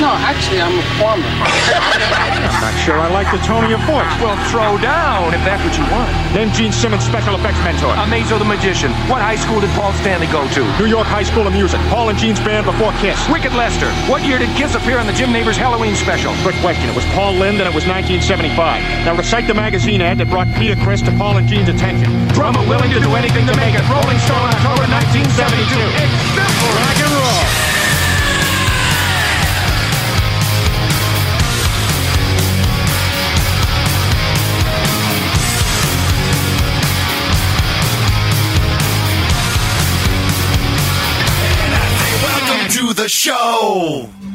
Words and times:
No, 0.00 0.16
actually, 0.16 0.64
I'm 0.64 0.72
a 0.72 0.86
farmer. 0.96 1.28
I'm 1.28 2.64
not 2.64 2.72
sure 2.80 2.96
I 2.96 3.12
like 3.12 3.28
the 3.28 3.36
tone 3.44 3.64
of 3.64 3.70
your 3.70 3.84
voice. 3.84 4.08
Well, 4.16 4.32
throw 4.48 4.80
down 4.80 5.36
if 5.36 5.44
that's 5.44 5.60
what 5.60 5.76
you 5.76 5.84
want. 5.92 6.08
Then 6.32 6.48
Gene 6.56 6.72
Simmons' 6.72 7.04
special 7.04 7.36
effects 7.36 7.60
mentor. 7.60 7.92
Amazo 8.00 8.40
the 8.40 8.48
Magician. 8.48 8.96
What 9.12 9.20
high 9.20 9.36
school 9.36 9.60
did 9.60 9.68
Paul 9.76 9.92
Stanley 10.00 10.24
go 10.32 10.48
to? 10.56 10.64
New 10.80 10.88
York 10.88 11.04
High 11.04 11.28
School 11.28 11.44
of 11.44 11.52
Music. 11.52 11.76
Paul 11.92 12.08
and 12.08 12.16
Gene's 12.16 12.40
band 12.40 12.64
before 12.64 12.96
Kiss. 13.04 13.20
Wicked 13.28 13.52
Lester. 13.52 13.92
What 14.08 14.24
year 14.24 14.40
did 14.40 14.48
Kiss 14.56 14.72
appear 14.74 14.96
on 14.96 15.04
the 15.04 15.12
Jim 15.12 15.36
Neighbors 15.36 15.60
Halloween 15.60 15.94
special? 15.94 16.32
Good 16.40 16.56
question. 16.64 16.88
It 16.88 16.96
was 16.96 17.04
Paul 17.12 17.36
Lind 17.36 17.60
and 17.60 17.68
it 17.68 17.76
was 17.76 17.84
1975. 17.84 18.56
Now 19.04 19.12
recite 19.20 19.44
the 19.46 19.54
magazine 19.54 20.00
ad 20.00 20.16
that 20.16 20.32
brought 20.32 20.48
Peter 20.56 20.80
Chris 20.80 21.04
to 21.04 21.12
Paul 21.20 21.36
and 21.36 21.44
Gene's 21.44 21.68
attention. 21.68 22.08
Drummer 22.32 22.64
willing 22.64 22.88
to 22.96 23.00
do 23.04 23.12
anything 23.20 23.44
to 23.44 23.52
make 23.60 23.76
it. 23.76 23.84
Rolling 23.92 24.16
Stone, 24.24 24.48
October 24.48 24.88
1972. 24.88 25.76
It's 26.00 26.16
simple. 26.32 26.72
Rock 26.72 26.98
and 27.04 27.12
roll. 27.20 27.39
The 43.00 43.08
show. 43.08 44.29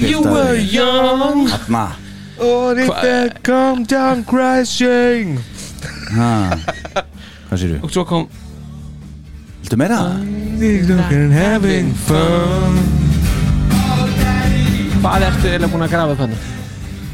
You 0.00 0.22
were 0.24 0.56
young. 0.56 1.46
Þarna. 1.48 1.84
Or 2.40 2.72
if 2.78 2.88
they 3.02 3.28
come 3.44 3.84
down 3.84 4.24
crashing. 4.24 5.36
Ha. 6.16 6.56
Hvað 7.50 7.60
sér 7.60 7.74
Og 7.84 7.92
svo 7.92 8.04
kom 8.08 8.24
Viltu 9.60 9.76
meira? 9.76 9.98
And 10.16 11.34
having 11.34 11.92
fun. 12.06 12.80
Hvað 15.00 15.26
ertu 15.28 15.46
eiginlega 15.48 15.70
búin 15.72 15.84
að 15.86 15.92
grafa 15.94 16.16
þannig? 16.18 16.48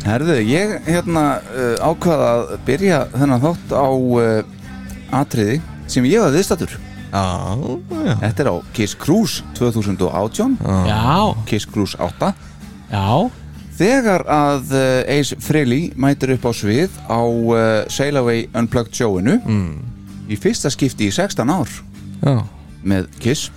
Herðu, 0.07 0.37
ég 0.47 0.73
hérna 0.87 1.25
uh, 1.51 1.75
ákvaða 1.83 2.27
að 2.33 2.51
byrja 2.67 2.99
þennan 3.13 3.43
þátt 3.43 3.75
á 3.75 3.87
uh, 3.91 4.57
atriði 5.21 5.59
sem 5.91 6.07
ég 6.07 6.23
var 6.23 6.35
viðstættur 6.35 6.77
Já, 7.11 7.23
já. 8.07 8.15
Þetta 8.21 8.43
er 8.45 8.51
á 8.51 8.57
Kiss 8.77 8.95
Cruise 8.99 9.43
2018 9.59 10.57
Já, 10.87 11.35
Kiss 11.51 11.67
Cruise 11.71 11.99
8 11.99 12.31
já. 12.91 13.31
Þegar 13.77 14.23
að 14.33 14.71
uh, 14.73 15.19
Ace 15.19 15.37
Frehley 15.45 15.91
mætir 16.01 16.31
upp 16.33 16.47
á 16.49 16.53
svið 16.57 16.95
á 17.13 17.21
uh, 17.21 17.85
Sail 17.93 18.17
Away 18.17 18.47
Unplugged 18.57 18.95
showinu 18.97 19.35
Mm. 19.45 19.83
í 20.33 20.37
fyrsta 20.41 20.71
skipti 20.73 21.11
í 21.11 21.13
16 21.13 21.51
ár 21.53 21.69
Já. 22.25 22.41
með 22.83 23.11
Kiss 23.21 23.51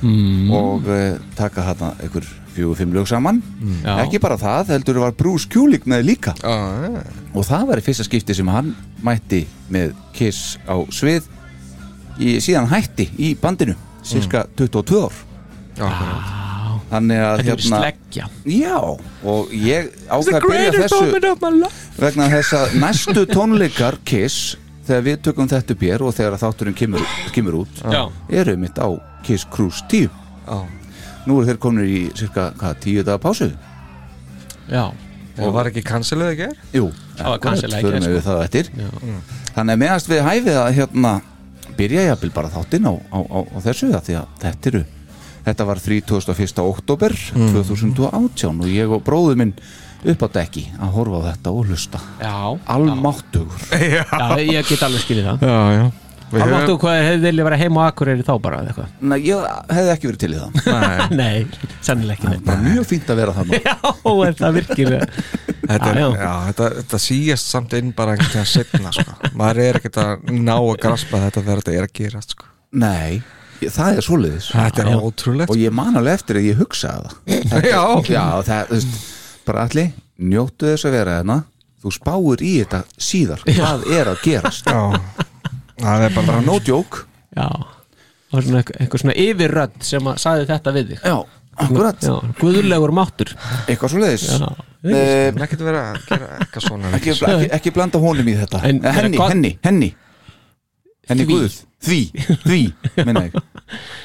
mm. 0.00 0.48
og 0.50 0.88
uh, 0.88 1.18
taka 1.36 1.66
hérna 1.68 1.92
einhver 2.00 2.24
fjögur 2.50 2.74
fimm 2.80 2.90
lög 2.96 3.06
saman. 3.06 3.42
Já. 3.84 4.00
ekki 4.02 4.18
bara 4.18 4.34
það, 4.40 4.72
heldur 4.74 4.98
var 5.04 5.12
Bruce 5.14 5.46
Kulick 5.52 5.84
með 5.86 6.02
líka. 6.08 6.32
Já, 6.40 6.56
já 6.88 7.04
og 7.36 7.44
það 7.46 7.68
var 7.68 7.78
í 7.78 7.84
fyrsta 7.86 8.08
skipti 8.08 8.34
sem 8.34 8.48
hann 8.50 8.72
mætti 9.06 9.44
með 9.70 9.92
Kiss 10.16 10.56
á 10.66 10.74
svið 10.90 11.28
í, 12.18 12.40
síðan 12.42 12.72
hætti 12.72 13.10
í 13.22 13.34
bandinu 13.38 13.76
cirka 14.02 14.46
22 14.56 15.04
ár 15.04 16.39
þannig 16.90 17.22
að 17.24 17.40
Þetta 17.40 17.52
er 17.54 17.64
sleggja. 17.66 18.26
Já, 18.50 18.78
og 19.32 19.52
ég 19.54 19.92
ákvað 20.08 20.38
að 20.38 20.48
byrja 20.48 20.72
þessu 20.76 21.70
vegna 22.00 22.28
þess 22.34 22.56
að 22.58 22.74
næstu 22.82 23.24
tónleikar 23.30 24.00
Kiss 24.08 24.56
þegar 24.88 25.06
við 25.06 25.20
tökum 25.28 25.50
þetta 25.50 25.76
upp 25.76 25.84
hér 25.86 26.04
og 26.06 26.16
þegar 26.16 26.38
þátturinn 26.40 26.78
kemur, 26.78 27.06
kemur 27.34 27.60
út 27.62 27.82
Já, 27.84 28.02
eru 28.42 28.56
mitt 28.58 28.80
á 28.80 28.88
Kiss 29.26 29.46
Cruise 29.52 29.84
10 29.92 30.08
já, 30.08 30.58
nú 31.28 31.38
eru 31.38 31.50
þeir 31.50 31.60
komin 31.62 31.86
í 31.86 32.00
cirka 32.18 32.50
hvað, 32.58 32.80
10 32.86 33.06
daga 33.06 33.22
pásu? 33.22 33.50
Já. 34.70 34.88
Og 35.40 35.54
var 35.54 35.70
ekki 35.70 35.82
canceluð 35.86 36.34
ekki? 36.34 36.48
Jú, 36.76 36.88
í 36.90 37.22
förum 37.22 38.02
gær, 38.02 38.10
við 38.12 38.24
það 38.26 38.40
eftir. 38.44 38.70
Já. 38.76 38.88
Þannig 39.54 39.72
að 39.76 39.80
meðast 39.80 40.10
við 40.10 40.24
hæfið 40.26 40.58
að 40.60 40.72
hérna 40.76 41.12
byrja 41.78 42.06
ég 42.08 42.16
að 42.16 42.26
bara 42.34 42.50
þáttinn 42.52 42.88
á, 42.90 42.92
á, 42.92 43.18
á, 43.24 43.38
á 43.40 43.58
þessu 43.64 43.88
það 43.94 44.08
því 44.08 44.16
að 44.20 44.34
þetta 44.42 44.70
eru 44.72 44.82
þetta 45.46 45.66
var 45.70 45.80
31. 45.84 46.64
oktober 46.64 47.16
Mm. 47.34 47.52
2018 47.54 48.60
og 48.64 48.68
ég 48.70 48.90
og 48.92 49.02
bróður 49.06 49.38
minn 49.40 49.54
upp 50.10 50.22
á 50.24 50.28
dekki 50.40 50.66
að 50.80 50.94
horfa 50.96 51.18
á 51.20 51.28
þetta 51.30 51.52
og 51.52 51.66
hlusta 51.68 51.98
Já, 52.20 52.36
Almáttugur 52.72 53.66
já, 53.76 54.04
ég 54.40 54.68
get 54.68 54.82
alveg 54.86 55.02
skilið 55.04 55.28
það 55.32 55.44
Já, 55.50 55.58
já 55.80 55.90
Við 56.30 56.44
Hvað 56.78 57.00
hefði 57.02 57.24
viljað 57.24 57.46
vera 57.48 57.56
heima 57.58 57.82
á 57.82 57.84
Akureyri 57.90 58.22
þá 58.22 58.34
bara 58.38 58.58
eða 58.62 58.70
eitthvað? 58.70 58.90
Nei, 59.10 59.16
ég 59.26 59.46
hefði 59.74 59.90
ekki 59.96 60.06
verið 60.06 60.20
til 60.22 60.30
í 60.30 60.38
það 60.38 60.50
Nei, 60.70 61.08
Nei, 61.18 61.64
sennilega 61.82 62.30
ekki 62.30 62.44
bara 62.46 62.62
mjög 62.68 62.86
fínt 62.86 63.10
að 63.10 63.18
vera 63.18 63.34
þannig 63.34 63.64
Já, 63.66 63.74
er 64.28 64.36
það 64.38 64.54
virkilega 64.60 65.08
þetta, 65.10 65.90
er, 65.90 65.98
Já, 65.98 66.06
já, 66.06 66.22
já. 66.22 66.30
þetta, 66.52 66.68
þetta 66.78 67.00
síast 67.08 67.50
samt 67.50 67.74
inn 67.80 67.90
bara 67.98 68.14
einhvern 68.14 68.30
veginn 68.36 68.50
setna 68.52 68.94
sko. 68.94 69.16
maður 69.42 69.62
er 69.66 69.80
ekkert 69.80 69.98
að 70.04 70.30
ná 70.38 70.54
að 70.54 70.70
graspa 70.86 71.22
þetta 71.26 71.42
þegar 71.48 71.62
þetta 71.64 71.74
er 71.80 71.88
að 71.88 71.94
gerast 71.98 72.36
sko. 72.36 72.48
Nei, 72.78 73.20
ég- 73.60 73.72
það 73.74 73.96
er 74.00 74.06
svoleiðis. 74.06 74.50
Þetta 74.54 74.82
er 74.84 74.90
Já. 74.92 74.98
ótrúlegt. 75.08 75.50
Og 75.50 75.56
ég 75.60 75.72
man 75.72 75.96
alveg 76.00 76.14
eftir 76.20 76.36
að 76.40 76.48
ég 76.50 76.60
hugsaði 76.60 77.10
það. 77.50 77.68
Já. 77.70 77.82
Já, 78.10 78.24
það, 78.46 78.66
þú 78.70 78.78
veist, 78.78 79.00
bara 79.46 79.64
allir 79.68 79.90
njóttu 80.20 80.70
þess 80.72 80.84
að 80.88 80.96
vera 80.98 81.18
hérna. 81.20 81.38
Þú 81.80 81.92
spáir 81.96 82.42
í 82.44 82.52
þetta 82.60 82.82
síðar. 83.00 83.40
Hvað 83.46 83.84
er 83.96 84.10
að 84.12 84.18
gerast? 84.26 84.66
Já, 84.68 84.80
það 85.80 86.02
er 86.06 86.16
bara 86.16 86.26
bara 86.26 86.40
no 86.44 86.58
joke. 86.60 87.06
Já, 87.36 87.46
og 88.32 88.42
svona 88.44 88.60
eitthvað, 88.60 88.80
eitthvað 88.84 89.00
svona 89.04 89.14
yfirrödd 89.24 89.78
sem 89.88 90.10
að 90.10 90.18
sagði 90.20 90.48
þetta 90.50 90.74
við 90.76 90.90
þig. 90.90 91.00
Já, 91.08 91.16
akkurat, 91.64 92.04
Já, 92.04 92.12
guðulegur 92.40 92.92
máttur. 92.92 93.32
Eitthvað 93.66 93.94
svo 93.94 94.02
leiðis 94.02 94.26
Já, 94.28 94.50
eh, 94.84 95.32
Það 95.32 95.42
ekkert 95.46 95.64
vera 95.70 95.80
að 95.94 96.04
gera 96.10 96.28
eitthvað 96.40 96.66
svona 96.68 96.92
ekki, 96.98 97.14
ekki, 97.16 97.48
ekki 97.58 97.72
blanda 97.78 97.98
honum 98.04 98.28
í 98.28 98.36
þetta. 98.42 98.60
En- 98.68 98.82
henni, 98.84 99.16
hvað- 99.18 99.32
henni, 99.34 99.52
henni 99.64 99.90
henni 101.10 101.26
Því. 101.26 101.34
guð 101.34 101.58
því, 101.80 102.00
því, 102.44 102.60
minna 103.06 103.22
ég. 103.26 103.36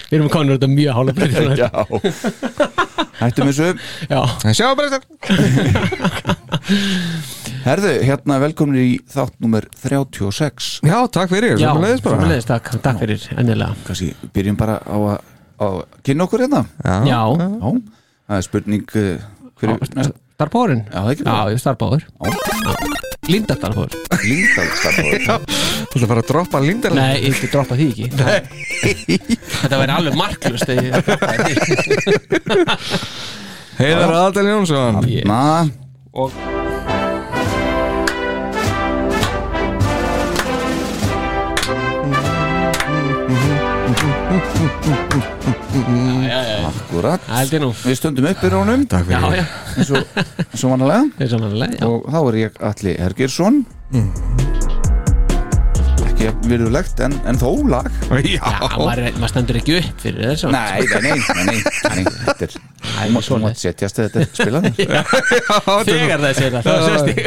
Við 0.09 0.15
erum 0.17 0.29
konur 0.31 0.55
þetta 0.55 0.69
mjög 0.71 1.11
breytir 1.17 1.59
Já, 1.63 1.69
Hættum 3.19 3.49
þessu. 3.49 3.69
Sjá 4.55 4.67
bara 4.77 4.91
þetta 4.95 5.07
Herðu, 7.65 7.93
hérna 8.05 8.37
velkomin 8.43 8.77
í 8.77 8.89
þátt 9.09 9.39
nummer 9.41 9.65
36 9.81 10.67
Já, 10.85 10.97
takk 11.09 11.31
fyrir, 11.33 11.55
já, 11.57 11.71
sömuleiðis, 11.71 12.45
takk, 12.49 12.69
takk 12.83 13.01
fyrir, 13.01 13.25
ennilega 13.33 13.73
Kanski 13.87 14.11
byrjum 14.35 14.59
bara 14.59 14.77
á 14.85 14.97
að, 14.97 15.17
á 15.57 15.65
að 15.71 15.79
kynna 16.05 16.27
okkur 16.27 16.45
hérna. 16.45 16.61
Já, 16.85 16.95
Já, 17.09 17.21
það 18.29 18.37
er 18.37 18.45
spurning 18.45 18.85
uh, 19.01 19.25
hver 19.57 19.73
er 19.73 19.97
næst 19.97 20.21
starfbáðurinn 20.35 20.83
Já, 20.91 21.01
er 21.01 21.15
ég 21.15 21.57
er 21.57 21.61
starfbáður 21.63 22.05
Linda 23.31 23.55
starfbáður 23.57 23.93
Líndal 24.25 24.67
starfbáður 24.77 25.45
Þú 25.95 26.01
ætla 26.01 26.07
að 26.07 26.11
fara 26.11 26.21
að 26.25 26.27
droppa 26.27 26.59
lindar 26.59 26.91
Nei, 26.91 27.13
ég 27.23 27.29
ekki 27.31 27.47
droppa 27.53 27.75
því 27.79 27.85
ekki. 27.87 28.07
Þetta 29.61 29.77
væri 29.79 29.93
alveg 29.95 30.17
marklust 30.19 30.67
þegar 30.67 30.89
ég 30.89 30.91
droppaði 31.07 31.55
því. 31.55 31.61
Heiðar 33.79 34.13
Adel 34.25 34.49
Jónsson. 34.51 34.99
Yes. 35.07 35.23
Na, 35.23 35.63
Og 36.15 36.35
akkurat. 46.67 47.21
Við 47.85 47.95
stöndum 47.99 48.27
upp 48.31 48.43
í 48.43 48.51
rónum 48.51 48.83
Takk 48.91 49.07
Já, 49.11 49.21
fyrir 49.23 49.39
já, 49.39 49.45
eins 49.77 49.93
og, 49.95 50.03
þá 52.11 52.19
er 52.25 52.41
ég 52.43 52.61
Alli 52.73 52.97
Hergersson 52.99 53.63
ekki 56.15 56.29
virðulegt 56.49 57.01
en, 57.03 57.13
en 57.27 57.37
þó 57.39 57.49
lag. 57.67 57.87
Já, 58.35 58.39
maður, 58.79 59.09
maður 59.19 59.31
stendur 59.33 59.59
ekki 59.59 59.73
upp 59.81 60.03
fyrir 60.03 60.29
þessu 60.31 60.51
Nei, 60.53 60.81
nei, 60.87 61.01
nei, 61.03 61.17
nei, 61.19 61.45
nei, 61.45 61.59
nei 61.59 62.05
þetta 62.25 62.47
er 62.47 62.51
þú 62.55 62.59
mátt- 63.15 63.43
mátt 63.43 63.59
setjast 63.61 63.99
að 63.99 64.07
þetta 64.07 64.19
er 64.23 64.27
spilað. 64.31 64.63
Þegar 65.89 66.19
það 66.23 66.33
sér 66.39 66.51
það, 66.55 66.63
það 66.65 66.79
sést 66.89 67.07
ég 67.11 67.25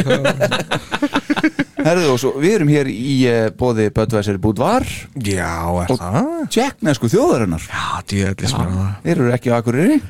Herðu 1.88 2.08
og 2.12 2.18
svo, 2.20 2.30
við 2.42 2.54
erum 2.56 2.70
hér 2.72 2.88
í 2.90 3.12
uh, 3.30 3.36
bóði 3.56 3.86
Böðvæsir 3.94 4.40
Búdvar 4.42 4.84
Já, 5.22 5.52
er 5.84 5.92
það? 5.94 6.32
tjekknesku 6.52 7.06
þjóðarinnar. 7.12 7.62
Já, 7.70 7.84
djöðlis 8.10 8.56
bara 8.56 8.72
það 8.74 8.90
Þeir 9.04 9.14
eru 9.22 9.30
ekki 9.36 9.52
á 9.52 9.56
Akureyri. 9.60 10.00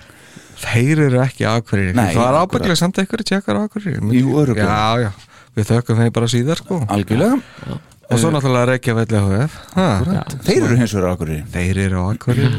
Þeir 0.59 1.03
eru 1.07 1.21
ekki 1.23 1.47
ákverðir 1.47 1.93
Nei, 1.99 2.09
Það 2.17 2.25
er 2.25 2.39
ábygglega 2.43 2.79
samt 2.81 2.99
einhverju 3.03 3.29
tjekkar 3.29 3.61
ákverðir 3.63 4.01
Jú, 4.17 4.33
örugglega. 4.41 4.81
Já, 4.81 5.05
já, 5.05 5.45
við 5.59 5.69
þökkum 5.71 6.01
þeim 6.03 6.17
bara 6.17 6.31
síðar 6.33 6.65
sko. 6.65 6.81
Algjörlega 6.89 7.79
Og 8.09 8.21
svo 8.21 8.31
náttúrulega 8.33 8.71
Reykja 8.73 8.95
velli 8.97 9.19
HF 9.21 9.57
Ha, 9.77 9.87
Þeir 10.47 10.63
eru 10.65 10.77
hins 10.81 10.95
vegar 10.97 11.09
á 11.09 11.13
Akureyri. 11.13 11.43
Þeir 11.53 11.81
eru 11.85 12.05
ákverðir 12.09 12.55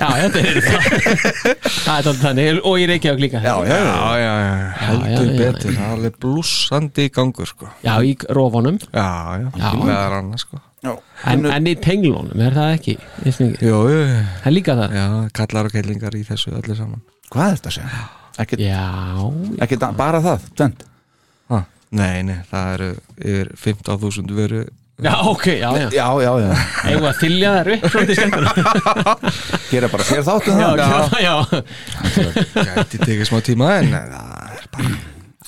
Já, 0.00 0.06
þetta 0.16 0.40
er 0.40 0.58
það 2.22 2.38
er 2.40 2.60
Og 2.64 2.78
ég 2.80 2.88
reykja 2.88 3.12
líka. 3.20 3.42
Já, 3.44 3.52
já, 3.68 3.76
já, 3.76 3.82
Já, 3.84 4.06
já, 4.16 4.32
já, 4.40 4.54
já, 4.54 4.70
heldur 4.86 5.30
betur. 5.36 5.74
Það 5.74 5.82
er 5.84 5.92
alveg 5.96 6.16
blúsandi 6.22 7.04
í 7.04 7.12
gangur 7.12 7.50
sko. 7.50 7.68
Já, 7.84 7.92
í 8.00 8.14
rófunum 8.32 8.78
Já, 8.86 9.08
já, 9.42 9.48
Já. 9.60 9.72
meðar 9.82 10.16
annars 10.22 10.46
sko. 10.46 10.62
En, 11.28 11.44
en 11.52 11.66
í 11.68 11.74
tenglunum, 11.76 12.32
er 12.40 12.54
það 12.56 12.70
ekki? 12.78 12.94
Ekki? 13.28 13.50
Jú, 13.60 13.80
Það 14.40 14.48
er 14.48 14.54
líka 14.56 14.76
það. 14.78 14.94
Já, 14.96 15.04
kallar 15.36 15.68
og 15.68 15.74
kellingar 15.74 16.16
í 16.16 16.22
þessu 16.24 16.54
öllu 16.56 16.76
saman. 16.78 17.02
Hvað 17.28 17.50
er 17.50 17.58
þetta 17.60 17.72
að 17.74 17.76
segja? 17.76 18.06
Að- 19.90 19.98
bara 20.00 20.22
það, 20.24 20.46
tvend. 20.56 20.86
Nei, 21.90 22.20
nei, 22.26 22.38
það 22.50 22.74
eru 22.76 22.90
yfir 23.18 23.50
15.000 23.64 24.36
veru 24.36 24.60
já, 25.00 25.14
ok, 25.26 25.46
já, 25.58 25.70
já. 25.80 25.86
Já, 25.96 26.06
já, 26.22 26.32
já, 26.44 26.50
við 26.86 27.06
að 27.08 27.20
þylja 27.22 27.52
þær 27.56 27.70
upp 27.74 27.86
Svolítið 27.94 28.18
skemmtur 28.20 28.50
gera 29.72 29.88
bara 29.94 30.06
sér 30.10 30.26
þáttu 30.26 30.56
Já, 30.60 30.68
það. 30.76 31.16
já, 31.24 31.34
já 31.56 32.64
Gæti 32.76 33.00
tekið 33.00 33.24
smá 33.30 33.40
tíma 33.46 33.72
en 33.80 33.94
það 33.96 34.58
er 34.60 34.68
bara 34.76 34.92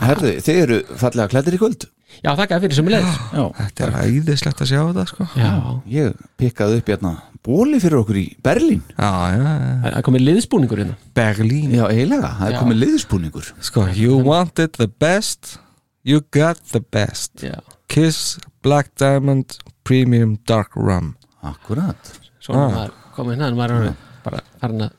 Herðu, 0.02 0.30
þeir 0.42 0.62
eru 0.64 0.78
fallega 0.98 1.28
klættir 1.30 1.54
í 1.54 1.58
kvöld. 1.60 1.84
Já, 2.22 2.32
þakka 2.38 2.58
fyrir 2.62 2.76
sem 2.78 2.88
leið 2.90 3.04
Já, 3.36 3.42
Þetta 3.58 3.84
er 3.86 3.92
æðislegt 4.06 4.62
að 4.64 4.70
sjá 4.72 4.80
þetta 4.80 5.04
sko. 5.10 5.26
Já, 5.38 5.52
ég 5.92 6.24
pikkaði 6.40 6.80
upp 6.80 6.90
hérna 6.92 7.12
bóli 7.42 7.80
fyrir 7.82 7.98
okkur 8.00 8.18
í 8.20 8.24
Berlín. 8.44 8.82
Já, 8.94 9.10
já, 9.34 9.42
já. 9.42 9.74
það 9.82 9.96
er 9.98 10.06
komið 10.08 10.24
liðsbúningur 10.28 10.82
hérna. 10.82 10.96
Berlín. 11.18 11.74
Já, 11.74 11.84
eiginlega, 11.90 12.32
það 12.38 12.48
er 12.52 12.58
komið 12.60 12.80
liðspúningur 12.84 13.50
Sko, 13.68 13.86
you 13.98 14.18
wanted 14.22 14.74
the 14.78 14.88
best 14.88 15.56
You 16.04 16.20
got 16.34 16.58
the 16.72 16.80
best. 16.80 17.42
Já, 17.42 17.60
Kiss 17.88 18.38
Black 18.62 18.90
Diamond 18.98 19.56
Premium 19.84 20.38
Dark 20.46 20.74
Rum. 20.76 21.14
Akkurat. 21.42 22.18
Svona 22.42 22.66
Ah. 22.66 22.72
maður 22.74 22.90
komið 23.14 23.36
hérna 23.36 23.46
en 23.48 23.56
maður 23.56 23.70
er 23.70 23.78
orðinn 23.80 23.96
bara 24.24 24.40
farin 24.60 24.80
að 24.88 24.90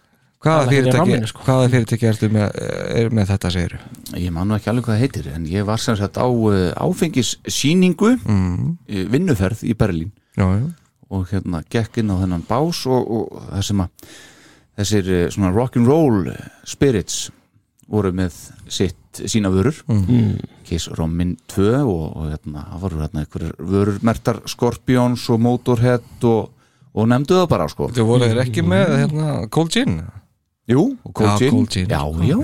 Hvaða 0.43 0.59
Tala 0.59 0.71
fyrir 0.71 0.83
fyrirtæki, 0.83 0.99
ramminu, 0.99 1.27
sko. 1.27 1.43
hvaða 1.47 1.67
fyrirtæki 1.71 2.07
ertu 2.09 2.27
með, 2.29 2.55
er 2.99 3.09
með 3.15 3.27
þetta 3.31 3.51
segir 3.53 3.75
Ég 4.19 4.31
man 4.35 4.47
nú 4.49 4.55
ekki 4.57 4.67
alveg 4.71 4.83
hvað 4.83 4.97
það 4.97 5.03
heitir 5.03 5.27
en 5.31 5.45
ég 5.47 5.65
var 5.65 5.79
sem 5.79 5.95
sagt 5.95 6.17
á 6.19 6.27
uh, 6.27 6.73
áfengissýningu 6.83 8.09
mm. 8.25 8.77
vinnuferð 9.13 9.63
í 9.63 9.73
Berlín. 9.73 10.11
Já, 10.35 10.43
já. 10.59 10.67
Og 11.09 11.29
hérna 11.31 11.63
gekk 11.71 12.01
inn 12.01 12.11
á 12.11 12.19
þennan 12.19 12.43
bás 12.47 12.85
og, 12.91 13.07
og 13.07 13.47
það 13.53 13.63
sem 13.69 13.85
að 13.85 14.11
þessir 14.81 15.11
uh, 15.13 15.29
svona 15.31 15.53
rock'n'roll 15.55 16.35
spirits 16.67 17.29
voru 17.91 18.11
með 18.15 18.35
sitt 18.71 19.21
sína 19.29 19.51
vörur. 19.53 19.77
Mm. 19.91 20.37
Kiss 20.67 20.89
Rommin 20.97 21.35
2 21.53 21.69
og, 21.83 22.03
og 22.17 22.29
hérna, 22.31 22.65
það 22.71 22.83
voru 22.85 23.01
hérna 23.03 23.23
einhverjur 23.23 23.71
vörur 23.73 23.99
mertar 24.05 24.41
Scorpions 24.49 25.25
og 25.33 25.41
Motorhead 25.43 26.27
og, 26.29 26.53
og 26.93 27.09
nefndu 27.11 27.37
það 27.41 27.49
bara 27.51 27.67
sko. 27.71 27.89
Þú 27.93 28.07
voru 28.09 28.29
þeir 28.31 28.43
ekki 28.45 28.65
með 28.65 28.95
hérna, 29.03 29.33
Cold 29.53 29.75
Gin? 29.75 29.99
Jú, 30.69 30.87
Cold 31.11 31.43
Já, 31.43 31.51
Gin. 31.67 31.91
Já, 31.91 32.01
já, 32.29 32.37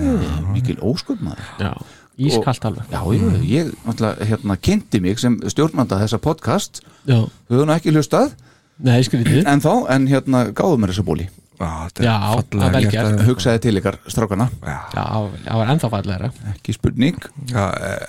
mikil 0.52 0.78
ósköp 0.84 1.24
maður. 1.24 1.50
Já, 1.58 1.72
ískalt 2.20 2.68
alveg. 2.68 2.92
Já, 2.92 3.00
já, 3.16 3.26
ég 3.48 3.74
náttúrulega 3.86 4.30
hérna 4.34 4.60
kynnti 4.60 5.02
mig 5.02 5.22
sem 5.22 5.40
stjórnanda 5.48 6.02
þessa 6.04 6.20
podcast. 6.22 6.84
Já, 7.08 7.24
Þau 7.24 7.56
höfðu 7.56 7.66
nú 7.66 7.76
ekki 7.78 7.96
hlustað. 7.96 8.36
Nei, 8.80 9.00
en 9.44 9.60
þá, 9.60 9.72
en 9.92 10.06
hérna 10.08 10.46
gáðu 10.56 10.78
mér 10.80 10.94
þessa 10.94 11.04
bóli 11.04 11.26
Já, 11.60 11.70
Já, 12.00 12.14
það 12.40 12.64
er 12.66 12.72
vel 12.74 12.82
gert. 12.86 12.92
gert. 12.94 13.20
að- 13.20 13.26
Hugsaði 13.28 13.60
til 13.66 13.74
ykkar 13.80 13.98
strákana. 14.08 14.46
Já, 14.64 14.78
Já, 14.96 15.04
það 15.44 15.58
var 15.60 15.72
ennþá 15.74 15.90
fallegra. 15.96 16.32
Ekki 16.54 16.74
spurning. 16.78 17.20
Já, 17.52 17.64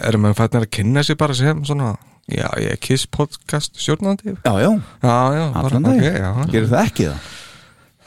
erum 0.07 0.29
við 0.29 0.37
fætnir 0.39 0.65
að 0.65 0.71
kynna 0.79 1.03
sér 1.03 1.17
bara 1.19 1.33
sem 1.37 1.63
svona 1.67 1.91
Já, 2.31 2.47
ég 2.61 2.71
er 2.71 2.77
Kiss 2.79 3.05
podcast 3.11 3.75
stjórnandi? 3.81 4.37
Já, 4.45 4.53
já, 4.61 4.69
Já, 5.03 5.15
já, 5.35 5.45
bara, 5.51 5.67
allan 5.67 5.85
ok, 5.89 5.99
dag 5.99 6.19
já. 6.21 6.45
Gerir 6.53 6.69
það 6.69 6.85
ekki 6.85 7.07
það? 7.09 7.29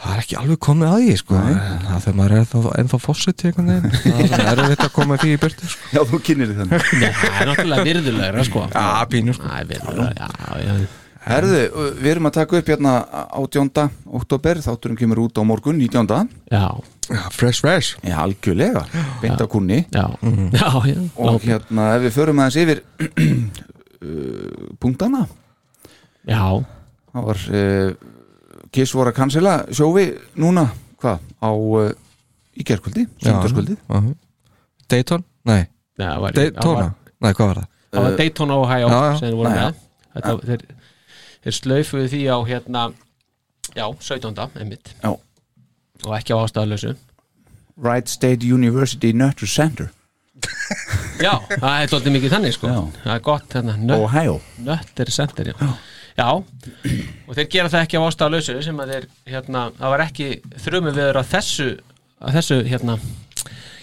Það 0.05 0.13
er 0.15 0.21
ekki 0.23 0.37
alveg 0.37 0.59
komið 0.65 0.89
að 0.93 0.97
því, 1.05 1.13
sko. 1.17 1.35
Það 1.35 2.01
þegar 2.05 2.17
maður 2.19 2.35
er 2.39 2.49
þá 2.51 2.57
ennþá 2.81 2.99
fósitt 3.05 3.43
Það 3.45 3.61
er 3.61 4.29
svona 4.29 4.51
erfitt 4.55 4.85
að 4.85 4.93
koma 4.95 5.17
því 5.21 5.31
í 5.35 5.39
byrtu, 5.45 5.69
sko. 5.75 5.93
Já, 5.95 6.01
þú 6.11 6.21
kynir 6.29 6.51
þið 6.51 6.59
þannig. 6.63 6.91
Nei, 7.01 7.13
það 7.21 7.39
er 7.41 7.51
náttúrulega 7.53 7.87
virðulegra 7.89 8.45
sko. 8.49 8.65
Já, 8.75 8.85
pínu, 9.15 9.35
sko. 9.37 9.49
Það 9.49 9.61
er 9.61 9.71
virðulegra, 9.75 10.29
já, 10.29 10.61
já 10.65 11.04
Herðu, 11.25 11.61
við 12.03 12.11
erum 12.11 12.27
að 12.29 12.35
taka 12.37 12.59
upp 12.61 12.69
hérna 12.69 12.93
18. 13.39 13.85
oktober, 14.19 14.59
þátturum 14.65 14.99
kemur 15.01 15.23
út 15.25 15.39
á 15.41 15.43
morgun 15.47 15.79
19. 15.81 16.29
Já, 16.53 16.65
Já, 17.09 17.21
fresh, 17.33 17.61
fresh. 17.65 17.97
Já, 18.05 18.17
algjörlega, 18.23 18.83
beint 19.23 19.41
á 19.41 19.47
kunni 19.49 19.83
já, 19.93 20.05
já, 20.57 20.69
já. 20.89 20.99
Og 21.21 21.41
hérna, 21.45 21.91
ef 21.99 22.05
við 22.07 22.15
förum 22.17 22.41
aðeins 22.45 22.57
yfir 22.63 22.81
uh, 24.05 24.69
punktana. 24.81 25.25
Já, 26.29 26.43
það 27.13 27.27
var 27.29 27.43
uh, 27.53 27.91
Kiss 28.75 28.95
voru 28.97 29.13
að 29.13 29.19
cancela 29.19 29.55
sjófi 29.73 30.07
núna, 30.41 30.67
hvað, 31.01 31.21
á 31.45 31.51
uh, 31.53 31.91
í 32.57 32.65
gerkvöldi, 32.67 33.07
sundarskvöldi 33.23 33.77
Já, 33.77 34.01
já. 34.01 34.15
Dayton? 34.93 35.25
Nei, 35.49 35.61
já 36.01 36.09
það 36.09 36.21
var- 36.25 36.37
Daytona? 36.41 36.89
Nei, 37.25 37.33
hvað 37.33 37.47
var 37.53 37.61
það? 37.63 37.69
Það 37.95 38.05
var 38.09 38.17
Daytona 38.21 38.57
Ohio 38.61 38.89
sem 38.95 39.21
þeir 39.25 39.37
voru 39.39 39.53
Nei, 39.53 39.59
með. 39.61 39.83
Þetta, 40.15 40.33
þeir, 40.49 40.65
þeir 41.45 41.59
slaufuðu 41.61 42.11
því 42.13 42.23
á 42.33 42.39
hérna 42.49 42.85
Já, 43.75 43.89
17. 43.99 44.51
einmitt. 44.61 44.95
Já. 45.03 45.15
Og 46.05 46.13
ekki 46.19 46.35
á 46.37 46.39
ástæðalösu 46.45 46.95
Wright 47.81 48.09
State 48.09 48.47
University 48.47 49.13
Nutter 49.13 49.49
Center. 49.49 49.89
Já, 51.25 51.39
það 51.49 51.81
er 51.81 51.91
tóttið 51.91 52.15
mikið 52.19 52.35
þannig 52.37 52.55
sko. 52.55 52.71
Já. 52.71 52.81
Það 53.03 53.15
er 53.15 53.25
gott 53.25 53.57
hérna, 53.57 53.75
nötter 54.67 55.11
center 55.11 55.51
já. 55.51 55.57
já, 56.19 56.29
og 56.35 57.35
þeir 57.39 57.49
gera 57.51 57.73
það 57.73 57.85
ekki 57.87 57.99
á 57.99 58.07
ástæðalösu 58.07 58.57
sem 58.67 58.81
að 58.83 58.95
þeir, 58.95 59.09
hérna, 59.33 59.65
það 59.79 59.95
var 59.95 60.05
ekki 60.05 60.29
þrjumu 60.67 60.95
viður 60.95 61.19
á 61.19 61.23
þessu 61.33 61.69
að 62.21 62.39
þessu, 62.39 62.61
hérna 62.69 62.99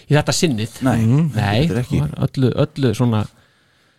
í 0.08 0.16
þetta 0.16 0.36
sinnið. 0.36 0.80
Nei, 0.88 0.98
Nei, 1.36 1.68
það 1.72 1.94
var 1.98 2.16
öllu, 2.28 2.56
öllu 2.66 2.96
svona 2.98 3.26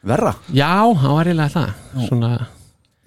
verra. 0.04 0.34
Já, 0.52 0.72
það 1.02 1.16
var 1.18 1.32
eiginlega 1.32 1.54
það. 1.56 1.76
Svona 2.08 2.32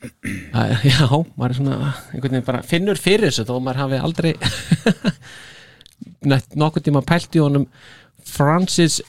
Já, 0.91 1.07
maður 1.35 1.49
er 1.49 1.57
svona 1.59 1.77
einhvern 2.13 2.31
veginn 2.35 2.45
bara 2.47 2.61
finnur 2.65 2.99
fyrir 3.01 3.29
þessu 3.31 3.45
þó 3.49 3.57
maður 3.63 3.81
hafi 3.83 3.99
aldrei 4.05 4.33
neitt 6.29 6.55
nokkuð 6.57 6.85
tíma 6.87 7.01
pælt 7.05 7.35
í 7.37 7.43
honum. 7.43 7.67
Francis 8.25 8.99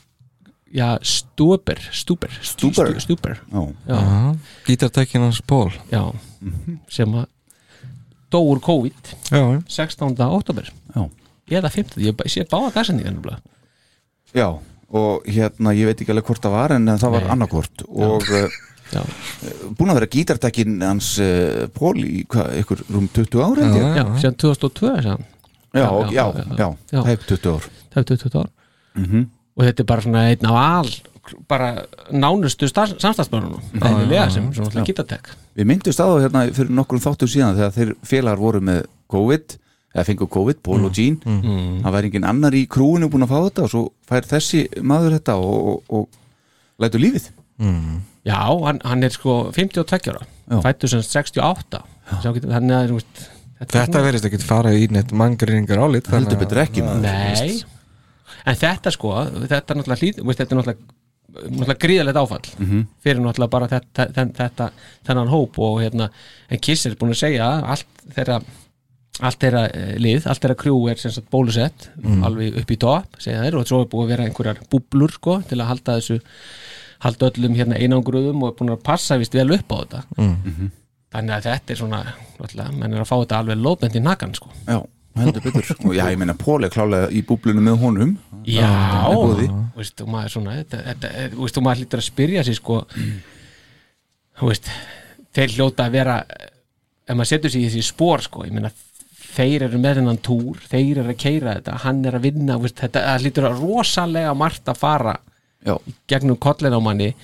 já, 0.77 0.97
Stuber 1.03 1.79
Stuber, 1.95 2.33
Stuber. 2.45 2.91
Stu- 2.93 3.01
Stuber. 3.07 3.39
Já, 3.53 3.63
Já, 3.89 4.01
Gítartækin 4.67 5.25
hans 5.25 5.41
Pól 5.41 5.71
já. 5.93 6.03
Sem 6.93 7.15
að 7.17 7.27
dó 8.31 8.43
úr 8.43 8.61
COVID 8.61 9.13
Já, 9.31 9.41
já. 9.41 9.61
16. 9.71 10.19
oktober 10.27 10.69
já, 10.95 11.03
eða 11.61 11.71
15, 11.73 12.03
ég 12.05 12.25
sé 12.29 12.45
báða 12.51 12.73
dagsendingan 12.75 13.23
Já, 14.35 14.51
og 14.91 15.25
hérna, 15.31 15.73
ég 15.73 15.87
veit 15.89 16.01
ekki 16.03 16.13
alveg 16.13 16.27
hvort 16.29 16.43
það 16.45 16.57
var 16.59 16.75
en 16.77 16.91
það 16.99 17.15
var 17.15 17.25
Nei. 17.25 17.31
annarkvort 17.37 17.87
og 17.89 18.27
Já, 18.27 18.49
búin 19.77 19.91
að 19.93 19.99
vera 20.01 20.09
gítartekkin 20.13 20.77
hans 20.85 21.09
uh, 21.23 21.65
Pól 21.75 21.97
í 22.03 22.23
hvað, 22.31 22.53
ykkur 22.63 22.85
rúm 22.95 23.09
20 23.13 23.43
ár 23.43 23.61
held 23.63 23.79
ég? 23.81 23.89
já, 23.99 24.05
síðan 24.23 24.39
2002 24.45 24.93
sagði 24.93 25.11
hann. 25.15 25.27
Já, 25.77 25.83
Já, 25.83 25.89
já, 25.91 26.07
já, 26.07 26.25
já, 26.25 26.45
já, 26.47 26.57
já, 26.57 26.69
já. 26.93 27.01
það 27.03 27.11
er 27.13 27.27
20 27.27 27.51
ár. 27.57 27.67
Það 27.93 28.01
er 28.01 28.09
20 28.15 28.39
ár. 28.41 28.49
Mhm. 28.97 29.27
og 29.57 29.65
þetta 29.65 29.83
er 29.83 29.87
bara 29.91 30.05
svona 30.05 30.23
einn 30.31 30.47
á 30.49 30.55
al 30.57 30.89
bara 31.51 31.69
nánustu 32.15 32.69
samstagsbörnunum 32.71 33.63
eðlilega 33.83 34.29
sem 34.31 34.45
svona 34.55 34.69
alltaf 34.71 34.87
gítartek 34.87 35.31
Við 35.59 35.67
myndust 35.67 35.99
á 36.01 36.07
það 36.07 36.23
hérna 36.27 36.43
fyrir 36.55 36.71
nokkrum 36.79 37.03
þáttum 37.03 37.29
síðan 37.33 37.57
þegar 37.59 37.73
þeir 37.75 37.91
félagar 38.07 38.39
voru 38.45 38.61
með 38.63 38.83
COVID 39.11 39.57
eða 39.97 40.05
fengu 40.07 40.29
COVID, 40.29 40.59
Pól 40.63 40.85
og 40.87 40.93
Jean. 40.97 41.17
Það 41.25 41.95
væri 41.97 42.11
engin 42.11 42.27
annar 42.29 42.55
í 42.55 42.67
krúinu 42.69 43.09
búin 43.11 43.25
að 43.27 43.33
fá 43.33 43.39
þetta 43.49 43.65
og 43.67 43.71
svo 43.73 43.83
fær 44.07 44.29
þessi 44.29 44.63
maður 44.85 45.17
þetta 45.17 45.37
og, 45.41 45.57
og, 45.73 45.79
og 45.89 46.85
lætur 46.85 47.01
lífið 47.01 47.31
Já, 48.27 48.41
hann, 48.67 48.81
hann 48.85 49.07
er 49.07 49.15
sko 49.15 49.37
52 49.55 50.11
ára 50.13 50.25
Já. 50.51 50.59
fættur 50.65 50.91
sem 50.91 51.03
68 51.07 51.81
Sjá, 52.23 52.31
getur- 52.35 52.53
þannig 52.55 52.77
að 52.77 52.93
veist, 52.97 53.23
þetta, 53.61 53.73
Þetta 53.85 54.03
verðist 54.07 54.29
ekki 54.31 54.43
fara 54.43 54.73
í 54.75 54.89
neitt 54.91 55.13
manngrinningar 55.15 55.79
álit 55.87 56.11
heldur 56.11 56.39
betur 56.43 56.63
ekki 56.65 56.83
maður 56.87 57.07
Nei, 57.07 57.63
en 58.47 58.61
þetta 58.61 58.93
sko 58.95 59.15
þetta 59.47 59.63
er 59.75 59.81
náttúrulega 59.81 60.23
veist, 60.27 60.41
þetta 60.43 60.53
er 60.55 60.61
náttúrulega, 60.61 60.93
náttúrulega 61.47 61.81
gríðalegt 61.87 62.21
áfall 62.23 62.51
Mhm. 62.59 62.85
fyrir 63.05 63.23
náttúrulega 63.23 63.51
bara 63.57 63.69
þetta, 63.69 64.07
þetta, 64.13 64.27
þetta 64.43 64.71
þennan 65.09 65.29
hóp 65.35 65.59
og 65.59 65.81
hérna 65.83 66.11
en 66.51 66.59
Kiss 66.63 66.87
er 66.87 66.95
búin 66.99 67.11
að 67.15 67.23
segja 67.25 67.49
allt 67.63 67.87
þeirra 68.15 68.41
allt 69.25 69.39
þeirra 69.41 69.63
eh, 69.73 69.95
lið, 69.97 70.27
allt 70.29 70.43
þeirra 70.43 70.57
krjú 70.61 70.91
er 70.91 70.99
sem 71.01 71.11
sagt 71.11 71.31
bólusett, 71.33 71.87
Mhm. 71.97 72.23
alveg 72.27 72.59
upp 72.61 72.71
í 72.71 72.77
topp 72.79 73.17
segja 73.19 73.41
þeir 73.47 73.55
og 73.61 73.67
svo 73.67 73.81
er 73.81 73.87
búið 73.89 74.05
að 74.05 74.11
vera 74.13 74.25
einhverjar 74.29 74.59
búblur 74.69 75.11
sko, 75.15 75.39
til 75.49 75.57
að 75.59 75.67
halda 75.71 75.95
þessu 76.01 76.21
halda 77.05 77.31
öllum 77.31 77.55
hérna 77.59 77.79
einangruðum 77.79 78.43
og 78.43 78.53
er 78.53 78.59
búin 78.59 78.75
að 78.75 78.83
passa 78.87 79.19
vist 79.21 79.35
vel 79.37 79.51
upp 79.57 79.73
á 79.73 79.77
þetta. 79.83 80.03
Mhm. 80.17 80.75
þannig 81.17 81.33
að 81.37 81.47
þetta 81.47 81.71
er 81.73 81.77
svona 81.77 82.01
náttúrulega, 82.39 82.73
menn 82.77 82.93
er 82.93 83.01
að 83.01 83.09
fá 83.09 83.17
þetta 83.17 83.39
alveg 83.39 83.61
lóðbend 83.63 83.95
í 83.97 84.01
nakan 84.03 84.35
sko. 84.35 84.51
Já, 84.67 84.81
heldur 85.17 85.43
betur. 85.47 85.71
Og 85.87 85.95
já, 85.95 86.05
ég 86.11 86.19
meina 86.19 86.35
Pól 86.35 86.65
er 86.65 86.69
klálega 86.75 87.09
í 87.11 87.23
búblunum 87.25 87.65
með 87.65 87.79
honum. 87.81 88.19
Já, 88.45 88.69
veist, 89.77 90.01
og 90.03 90.11
maður 90.13 90.35
svona 90.35 90.57
þetta, 90.59 90.83
þetta, 90.91 91.13
þú 91.33 91.47
veist, 91.47 91.57
og 91.59 91.65
maður 91.67 91.81
hlýtur 91.83 92.03
að 92.03 92.09
spyrja 92.11 92.45
sig 92.47 92.59
sko 92.59 92.83
þú 94.39 94.51
veist 94.51 94.71
þeir 95.37 95.55
hljóta 95.57 95.87
að 95.87 95.97
vera 95.97 96.17
ef 97.07 97.15
maður 97.15 97.31
setur 97.33 97.53
sig 97.53 97.65
í 97.65 97.71
þessi 97.71 97.87
spór 97.87 98.25
sko 98.25 98.45
ég 98.47 98.55
meina, 98.57 98.71
þeir 99.37 99.67
eru 99.69 99.81
með 99.81 100.01
hennan 100.01 100.21
túr 100.25 100.61
þeir 100.69 101.03
eru 101.03 101.13
að 101.13 101.21
keira 101.23 101.57
þetta, 101.59 101.79
hann 101.85 102.05
er 102.07 102.19
að 102.19 102.29
vinna 102.29 102.59
þú 102.59 102.67
veist, 102.67 102.79
þetta 102.83 103.05
það 103.07 103.27
hlýtur 103.27 103.49
að 103.51 103.65
rosalega 103.65 104.37
margt 104.39 104.73
að 104.73 104.81
fara 104.83 105.17
Já, 105.65 105.79
gegnum 106.09 106.37
kollin 106.39 106.75
á 106.77 106.81
manni 106.83 107.15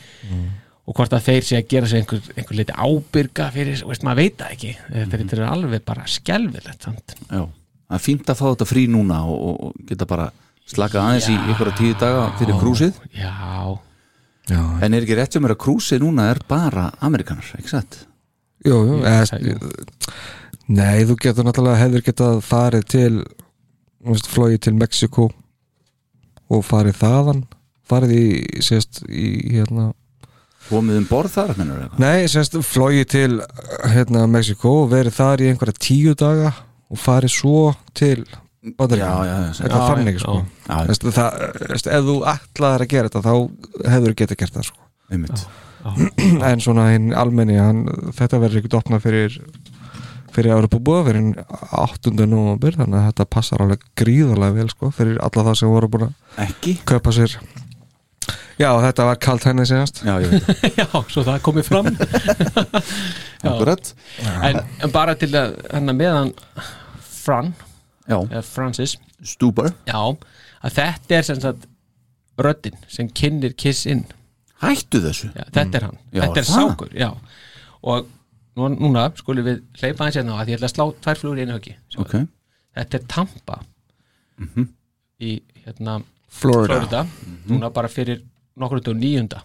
og 0.87 0.95
hvort 0.97 1.13
að 1.15 1.27
þeir 1.29 1.45
sé 1.47 1.57
að 1.61 1.69
gera 1.69 1.87
sig 1.87 2.01
einhver, 2.03 2.23
einhver 2.37 2.57
liti 2.59 2.73
ábyrga 2.75 3.51
fyrir, 3.55 3.83
veist, 3.87 4.03
maður 4.03 4.17
veit 4.23 4.37
það 4.41 4.55
ekki. 4.57 4.73
Þetta 5.13 5.37
er 5.37 5.43
alveg 5.47 5.85
bara 5.85 6.07
skelfilegt 6.11 6.83
samt. 6.89 7.15
já. 7.31 7.45
Það 7.93 7.99
er 7.99 8.03
fínt 8.07 8.31
að 8.33 8.39
fá 8.41 8.45
þetta 8.55 8.67
frí 8.67 8.87
núna 8.89 9.19
og, 9.29 9.61
og- 9.69 9.75
geta 9.87 10.07
bara 10.09 10.31
slakað 10.67 11.03
aðeins 11.05 11.29
í 11.29 11.37
ykkur 11.53 11.71
tíu 11.77 11.95
daga 12.01 12.33
fyrir 12.39 12.59
krúsið. 12.61 12.95
Já, 13.15 13.79
Já, 14.51 14.59
En 14.83 14.95
er 14.95 15.03
ekki 15.05 15.15
rétt 15.15 15.33
sem 15.37 15.45
er 15.47 15.53
að 15.55 15.61
krúsið 15.63 16.01
núna 16.03 16.25
er 16.33 16.41
bara 16.49 16.89
Amerikanar, 17.01 17.45
ekki 17.59 17.69
satt? 17.71 18.07
jú, 18.67 18.75
jú 18.75 18.97
Ég 18.99 19.07
eða, 19.07 19.27
sagði- 19.27 19.73
Nei, 20.69 21.05
þú 21.05 21.15
getur 21.21 21.45
náttúrulega 21.47 21.79
hefur 21.79 22.03
getað 22.03 22.41
farið 22.43 22.85
til 22.89 23.13
þú 24.03 24.11
veist, 24.17 24.27
flóið 24.33 24.59
til 24.61 24.73
Mexiko 24.75 25.29
og 26.51 26.65
farið 26.67 26.97
þaðan 26.99 27.45
farið 27.93 28.15
í, 28.17 28.27
sérst, 28.65 29.03
í 29.09 29.29
hérna 29.57 29.91
Komið 30.69 31.01
um 31.03 31.07
borð 31.11 31.33
þar? 31.35 31.51
Nei, 32.01 32.29
sérst, 32.31 32.55
flóið 32.65 33.03
til 33.13 33.33
hérna 33.93 34.27
Mexiko 34.31 34.77
og 34.85 34.93
verið 34.93 35.17
þar 35.19 35.43
í 35.43 35.49
einhverja 35.51 35.81
tíu 35.83 36.15
daga 36.19 36.53
og 36.93 37.01
farið 37.03 37.33
svo 37.35 37.57
til 37.99 38.23
Bandaríkjum 38.79 39.03
Já, 39.03 39.27
já, 39.27 39.33
já, 39.33 39.49
já. 39.49 39.65
Eitthvað 39.65 39.83
Já, 39.83 39.89
þannig, 39.91 40.15
já. 40.15 40.23
sko 40.23 40.35
Já, 40.69 40.77
Veist, 40.87 41.07
það, 41.17 41.43
veist, 41.73 41.89
ef 41.97 42.05
þú 42.07 42.15
ætlaðir 42.31 42.85
að 42.87 42.93
gera 42.93 43.11
þetta 43.11 43.23
þá 43.27 43.91
hefur 43.97 44.15
getað 44.23 44.41
gert 44.45 44.57
það 44.61 44.69
sko. 44.71 44.87
einmitt 45.13 45.45
en 46.47 46.61
svona 46.63 46.85
hinn 46.93 47.09
almenni 47.19 47.57
hann, 47.59 47.81
þetta 48.15 48.39
verður 48.39 48.61
ekkert 48.61 48.77
opnað 48.79 49.03
fyrir 49.09 49.35
fyrir 50.33 50.55
Europabúa 50.55 51.01
fyrir 51.09 51.43
8. 51.75 52.13
november 52.23 52.79
þannig 52.79 53.01
að 53.01 53.09
þetta 53.11 53.27
passar 53.35 53.65
alveg 53.67 53.83
gríðarlega 53.99 54.55
vel 54.61 54.69
sko, 54.71 54.93
fyrir 54.95 55.19
alla 55.27 55.43
það 55.51 55.59
sem 55.59 55.73
voru 55.75 55.91
búin 55.93 56.07
að 56.07 56.45
Ekki? 56.47 56.77
kaupa 56.89 57.13
sér 57.19 57.35
já 58.61 58.69
þetta 58.87 59.07
var 59.09 59.19
kalt 59.23 59.47
henni 59.49 59.65
síðast. 59.69 60.03
Já, 60.07 60.15
ég 60.23 60.33
veit 60.33 60.47
það. 60.49 60.65
Já, 60.81 60.87
svo 61.15 61.25
það 61.27 61.43
komið 61.47 61.69
fram. 61.69 61.91
Akkurat. 63.53 63.93
En, 64.49 64.61
en 64.83 64.95
bara 64.95 65.15
til 65.19 65.31
að 65.39 65.57
hérna 65.73 65.95
meðan 65.99 66.33
Fran, 67.23 67.53
Francis. 68.51 68.97
Stúbar 69.23 69.69
já, 69.87 70.01
að 70.67 70.73
þetta 70.75 71.15
er 71.15 71.27
sem 71.29 71.39
sagt 71.43 71.69
röddin 72.43 72.75
sem 72.91 73.07
kynir 73.15 73.55
Kiss 73.55 73.85
inn. 73.87 74.03
Hættu 74.63 74.99
þessu. 75.05 75.31
Já, 75.37 75.45
þetta 75.55 75.79
er 75.79 75.87
hann, 75.89 76.01
Já, 76.11 76.23
þetta 76.25 76.43
er 76.43 76.49
sákur 76.49 76.91
já. 76.99 77.11
og 77.87 78.09
nú, 78.59 78.69
núna 78.75 79.05
skulum 79.19 79.47
við 79.47 79.61
hleypa 79.79 80.07
hans 80.09 80.19
hérna 80.19 80.39
á 80.39 80.43
að 80.43 80.51
ég 80.53 80.59
ætla 80.59 80.71
að 80.71 80.75
slá 80.75 80.85
tvær 81.07 81.21
flugur 81.21 81.39
í 81.39 81.45
einu 81.47 81.57
höggi. 81.57 81.77
Sjáðu. 81.95 82.05
Ok, 82.07 82.15
þetta 82.79 82.99
er 82.99 83.07
Tampa 83.15 83.61
í 85.23 85.37
hérna 85.63 86.01
Florida, 86.33 86.79
Florida. 86.81 87.03
Núna 87.51 87.71
bara 87.75 87.91
fyrir 87.93 88.23
nokkur 88.57 88.79
út 88.79 88.89
á 88.89 88.93
nýjunda 88.95 89.39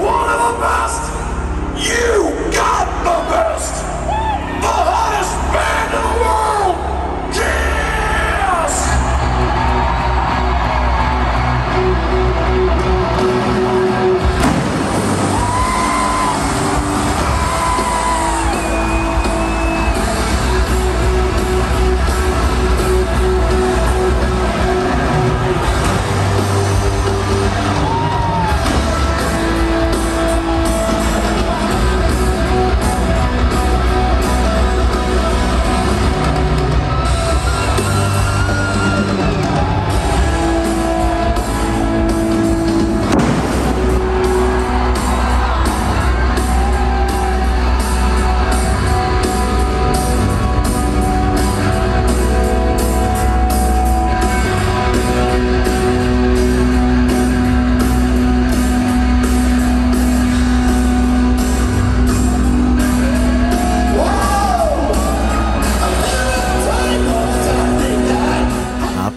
One 0.00 0.28
of 0.34 0.38
the 0.40 0.52
best! 0.64 1.02
You 1.76 2.32
got 2.52 2.86
the 3.06 3.16
best! 3.32 3.74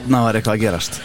Þarna 0.04 0.24
var 0.28 0.40
eitthvað 0.40 0.58
að 0.58 0.64
gerast. 0.68 1.02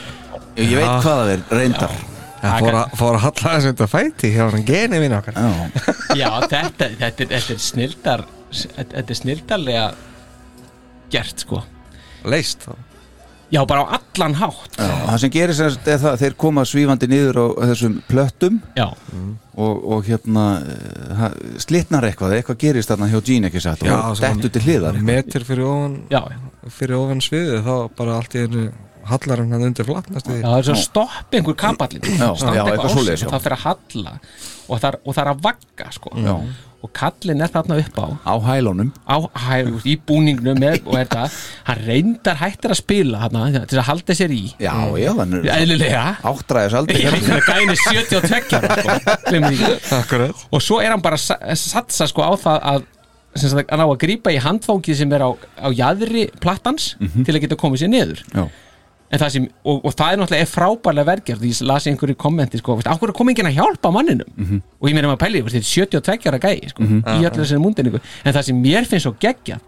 Ég, 0.59 0.73
veit 0.75 0.88
hvað 0.88 1.05
það 1.09 1.33
er, 1.35 1.45
reyndar. 1.55 1.99
Það 2.38 2.61
fór 2.62 2.76
að, 2.78 2.90
fór 2.99 3.17
að 3.19 3.23
halla 3.25 3.52
þess 3.55 3.71
að 3.83 3.88
fæti 3.93 4.28
hjá 4.35 4.45
hann 4.47 4.67
geni 4.67 5.00
minn 5.02 5.14
okkar. 5.17 5.38
Já, 5.38 6.19
Já, 6.19 6.28
þetta, 6.50 6.90
þetta, 7.00 7.25
er- 7.25 7.31
þetta 7.33 7.55
er 7.57 7.62
snildar 7.62 8.26
þetta 8.78 9.02
er 9.02 9.19
snildarlega 9.19 9.87
gert 11.12 11.43
sko. 11.45 11.64
Leist 12.28 12.62
þá. 12.67 12.76
Já, 13.49 13.62
bara 13.64 13.81
á 13.81 13.97
allan 13.97 14.35
hátt. 14.37 14.75
Já, 14.76 14.88
það 15.09 15.21
sem 15.23 15.31
gerir 15.33 15.57
sem 15.57 15.71
sagt 15.73 15.87
er 15.88 16.00
það 16.02 16.11
að 16.12 16.23
þeir 16.23 16.35
koma 16.45 16.64
svífandi 16.69 17.09
niður 17.09 17.38
á 17.40 17.47
þessum 17.71 17.95
plöttum. 18.05 18.59
Já, 18.76 18.87
og, 19.59 19.87
og 19.95 20.02
hérna 20.05 20.45
eh, 20.69 21.14
það 21.19 21.38
slitnar 21.64 22.07
eitthvað, 22.11 22.35
eitthvað 22.37 22.59
gerist 22.61 22.93
þarna 22.93 23.09
hjá 23.09 23.23
Gene 23.25 23.49
ekki 23.49 23.62
satt? 23.64 23.87
Og 23.88 24.21
dettu 24.21 24.50
til 24.52 24.62
hliðar 24.67 25.00
metir 25.00 25.47
fyrir 25.49 25.64
ofan 25.67 25.97
já, 26.12 26.21
fyrir 26.76 26.99
ofan 27.00 27.25
sviðið 27.25 27.64
þá 27.67 27.73
bara 27.99 28.19
allt 28.21 28.37
í 28.37 28.45
einu 28.45 28.67
hallar 29.12 29.43
hann 29.45 29.67
undir 29.69 29.88
flatnast 29.88 30.29
já 30.31 30.38
það 30.45 30.57
er 30.61 30.69
svo 30.69 30.77
að 30.77 30.85
stoppa 30.85 31.38
einhver 31.41 31.59
kapallin 31.59 32.03
það 32.05 33.43
fyrir 33.43 33.59
að 33.59 33.67
halla. 33.67 34.15
Og 34.69 34.81
það 34.83 34.88
er, 34.91 34.97
og 35.05 35.15
það 35.17 35.23
er 35.23 35.31
að 35.33 35.45
vagga 35.47 35.93
sko. 35.97 36.11
Já. 36.21 36.35
og 36.79 36.91
kallin 36.95 37.41
er 37.43 37.50
þarna 37.50 37.77
upp 37.83 37.97
á. 37.99 38.07
Á 38.23 38.35
hælunum. 38.38 38.91
Á 39.03 39.17
hæl, 39.49 39.71
í 39.83 39.97
búningnum 40.07 40.61
með, 40.62 40.77
og 40.87 40.95
þetta, 40.95 41.25
hann 41.67 41.81
reyndar 41.88 42.38
hættir 42.38 42.71
að 42.71 42.79
spila 42.79 43.23
hana, 43.25 43.65
til 43.67 43.81
að 43.81 43.88
halda 43.88 44.15
sér 44.15 44.35
í. 44.37 44.45
Já, 44.62 44.75
já, 45.00 45.09
hann 45.19 45.35
er 45.41 45.49
eðlilega. 45.57 46.05
Áttræðis 46.31 46.77
aldrei 46.79 47.00
það 47.09 47.43
gæni 47.49 47.77
72 47.83 48.61
ára, 48.61 48.77
sko, 48.79 49.17
gleymum 49.27 49.57
því. 49.57 49.73
Ekki. 49.73 49.97
Akkurat. 49.99 50.47
Og 50.55 50.62
svo 50.69 50.79
er 50.85 50.95
hann 50.95 51.03
bara 51.03 51.19
að 51.19 51.25
sa- 51.27 51.59
satsa 51.65 52.07
sko 52.12 52.23
á 52.23 52.33
það 52.38 52.62
að 52.77 52.87
sem 53.38 53.50
sagt, 53.57 53.71
hann 53.75 53.83
á 53.83 53.87
að 53.91 53.99
grípa 54.05 54.31
í 54.35 54.38
handfóngið 54.43 55.00
sem 55.03 55.12
er 55.19 55.27
á, 55.27 55.31
á 55.35 55.69
jaðri 55.75 56.29
plattans 56.43 56.93
til 56.99 57.35
að 57.35 57.43
geta 57.45 57.59
komið 57.59 57.83
sér 57.83 57.91
niður. 57.93 58.23
Já, 58.31 58.47
það 59.17 59.31
sem, 59.33 59.45
og, 59.65 59.79
og 59.88 59.95
það 59.97 60.12
er 60.12 60.19
náttúrulega 60.21 60.49
frábærlega 60.53 61.09
verkjart 61.09 61.41
því 61.41 61.53
ég 61.55 61.62
las 61.71 61.87
í 61.87 61.93
einhverju 61.95 62.17
kommenti 62.21 62.59
sko, 62.61 62.77
veist, 62.77 62.91
ákveður 62.93 63.15
kom 63.17 63.31
enginn 63.33 63.49
að 63.49 63.57
hjálpa 63.57 63.91
manninum? 63.95 64.61
Og 64.81 64.91
ég 64.91 64.95
meina 64.99 65.09
maður 65.09 65.23
pæli, 65.25 65.41
þetta 65.47 65.62
er 65.62 66.03
72 66.05 66.29
ára 66.29 66.38
gæi 66.43 66.69
sko, 66.75 66.83
í 66.85 67.25
öllu 67.25 67.41
þessari 67.41 67.62
múndinningu 67.65 68.00
en 68.25 68.33
það 68.37 68.43
sem 68.50 68.61
mér 68.61 68.85
finnst 68.91 69.07
svo 69.09 69.15
geggjað 69.23 69.65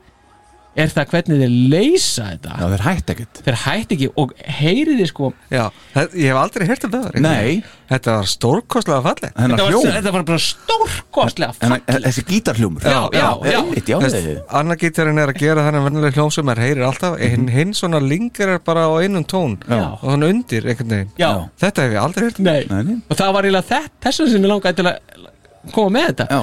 er 0.78 0.86
það 0.94 1.08
hvernig 1.10 1.40
þeir 1.42 1.54
leysa 1.72 2.24
þetta 2.30 2.56
já, 2.60 2.66
þeir 2.70 2.82
hætt 2.86 3.08
ekkert 3.14 3.40
þeir 3.46 3.56
hætti 3.64 3.96
ekki 3.96 4.08
og 4.22 4.34
heyriði 4.60 5.06
sko 5.10 5.30
Já, 5.50 5.64
þetta- 5.96 6.14
ég 6.22 6.30
hef 6.30 6.38
aldrei 6.44 6.66
heyrt 6.68 6.84
um 6.86 6.92
það 6.94 7.18
Nei. 7.24 7.62
Þetta 7.90 8.12
var 8.20 8.28
stórkostlega 8.30 9.00
hennar 9.34 9.58
þetta 9.58 9.64
var, 9.66 9.94
þetta 9.96 10.12
var 10.14 10.24
bara 10.28 10.42
stórkostlega 10.44 11.50
en 11.58 11.74
fallegt. 11.74 12.06
þessi 12.06 12.24
gítarhljómur 12.28 12.86
Já, 12.86 13.00
já, 13.10 13.26
já. 13.50 13.58
einmitt, 13.58 13.90
já, 13.90 13.98
já, 13.98 14.36
Anna 14.60 14.76
gítarinn 14.78 15.18
er 15.18 15.32
að 15.34 15.40
gera 15.42 15.66
þennan 15.66 15.86
vennilega 15.88 16.14
hljóm 16.20 16.30
sem 16.38 16.46
maður 16.46 16.62
heyrir 16.68 16.86
alltaf 16.86 17.18
hinn, 17.18 17.48
hinn 17.50 17.74
svona 17.74 17.98
lingar 18.04 18.54
er 18.54 18.62
bara 18.62 18.86
á 18.86 18.92
einum 19.02 19.26
tón 19.26 19.58
Já. 19.66 19.82
og 19.98 20.06
hann 20.06 20.22
undir 20.30 20.70
einhvern 20.70 20.94
veginn 20.94 21.10
Já. 21.18 21.32
Þetta 21.60 21.82
hef 21.88 21.96
ég 21.98 22.02
aldrei 22.04 22.28
heyrt 22.28 22.38
um 22.38 22.44
Nei. 22.46 22.60
Nei, 22.70 22.82
nei. 22.92 22.98
og 23.10 23.16
það 23.18 23.34
var 23.34 23.42
eiginlega 23.50 23.70
þetta 23.74 24.06
þess 24.06 24.22
vegna 24.22 24.32
sem 24.38 24.46
ég 24.46 24.52
langaði 24.54 24.78
til 24.80 24.90
að 24.90 25.72
koma 25.74 25.90
með 25.98 26.06
þetta 26.12 26.26
já. 26.30 26.42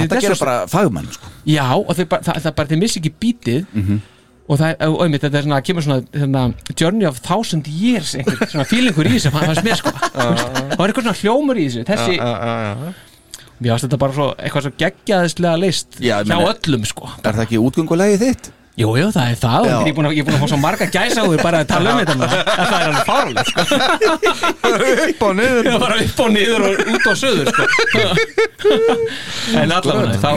Þetta 0.00 0.16
er 0.16 0.34
svo- 0.34 0.38
bara 0.46 0.66
fagmann 0.72 1.06
sko. 1.12 1.26
Já, 1.46 1.66
og 1.76 1.92
þeir 1.96 2.06
það, 2.08 2.40
það 2.46 2.54
bara, 2.56 2.68
þeir 2.72 2.80
missi 2.82 3.00
ekki 3.00 3.12
bítið 3.20 3.66
Mhm. 3.72 4.00
og 4.48 4.58
það, 4.58 4.82
og 4.88 5.02
einmitt, 5.04 5.22
þetta 5.22 5.38
er 5.38 5.42
svona, 5.46 5.60
kemur 5.62 5.82
svona 5.86 6.00
hérna, 6.12 6.54
journey 6.80 7.06
of 7.06 7.20
thousand 7.22 7.66
years 7.68 8.14
einhver, 8.14 8.36
svona 8.50 8.64
feelingur 8.66 9.06
í 9.06 9.14
þessu, 9.16 9.30
það 9.30 9.54
sko 9.54 9.62
veist, 9.62 9.82
það 10.14 10.76
var 10.78 10.88
eitthvað 10.88 11.06
svona 11.06 11.20
hljómur 11.22 11.56
í 11.62 11.66
þessu 11.68 11.84
þessi, 11.88 12.16
Já, 12.16 12.32
já, 12.42 12.56
já. 12.66 12.94
mér 13.62 13.70
varst 13.76 13.84
þetta 13.86 13.98
bara 13.98 14.12
svo, 14.12 14.26
eitthvað 14.38 14.62
svo 14.66 14.72
geggjaðislega 14.82 15.58
list 15.62 16.00
Já, 16.00 16.16
hjá 16.22 16.26
meina- 16.34 16.52
öllum 16.54 16.84
sko 16.86 17.08
er 17.22 17.32
það 17.32 17.44
ekki 17.46 17.62
útgöngulegi 17.62 18.18
þitt? 18.24 18.50
Jú, 18.72 18.88
jú, 18.96 19.08
það 19.12 19.26
er 19.28 19.36
það, 19.36 19.66
ég 19.68 19.88
er 19.90 19.94
búin 19.96 20.06
að, 20.08 20.14
ég 20.16 20.22
er 20.22 20.26
búin 20.30 20.36
að 20.38 20.42
fá 20.42 20.48
svo 20.48 20.58
marga 20.62 20.86
gæsáður 20.88 21.42
bara 21.44 21.58
að 21.60 21.66
tala 21.68 21.90
um 21.92 21.98
þetta 22.00 22.14
núna. 22.16 22.28
það 22.70 22.76
er 22.76 22.84
alveg 22.86 23.02
fárlega 23.10 23.42
sko. 23.50 23.64
Upp 25.12 25.24
og 25.26 25.34
niður. 25.36 25.66
Það 25.66 25.82
var 25.82 25.94
upp 25.98 26.22
og 26.24 26.30
niður 26.32 26.64
og 26.68 26.80
út 26.94 27.08
og 27.10 27.18
söður 27.20 27.50
sko. 27.52 27.66
en 29.60 29.74
allavega 29.76 30.16
þá, 30.22 30.30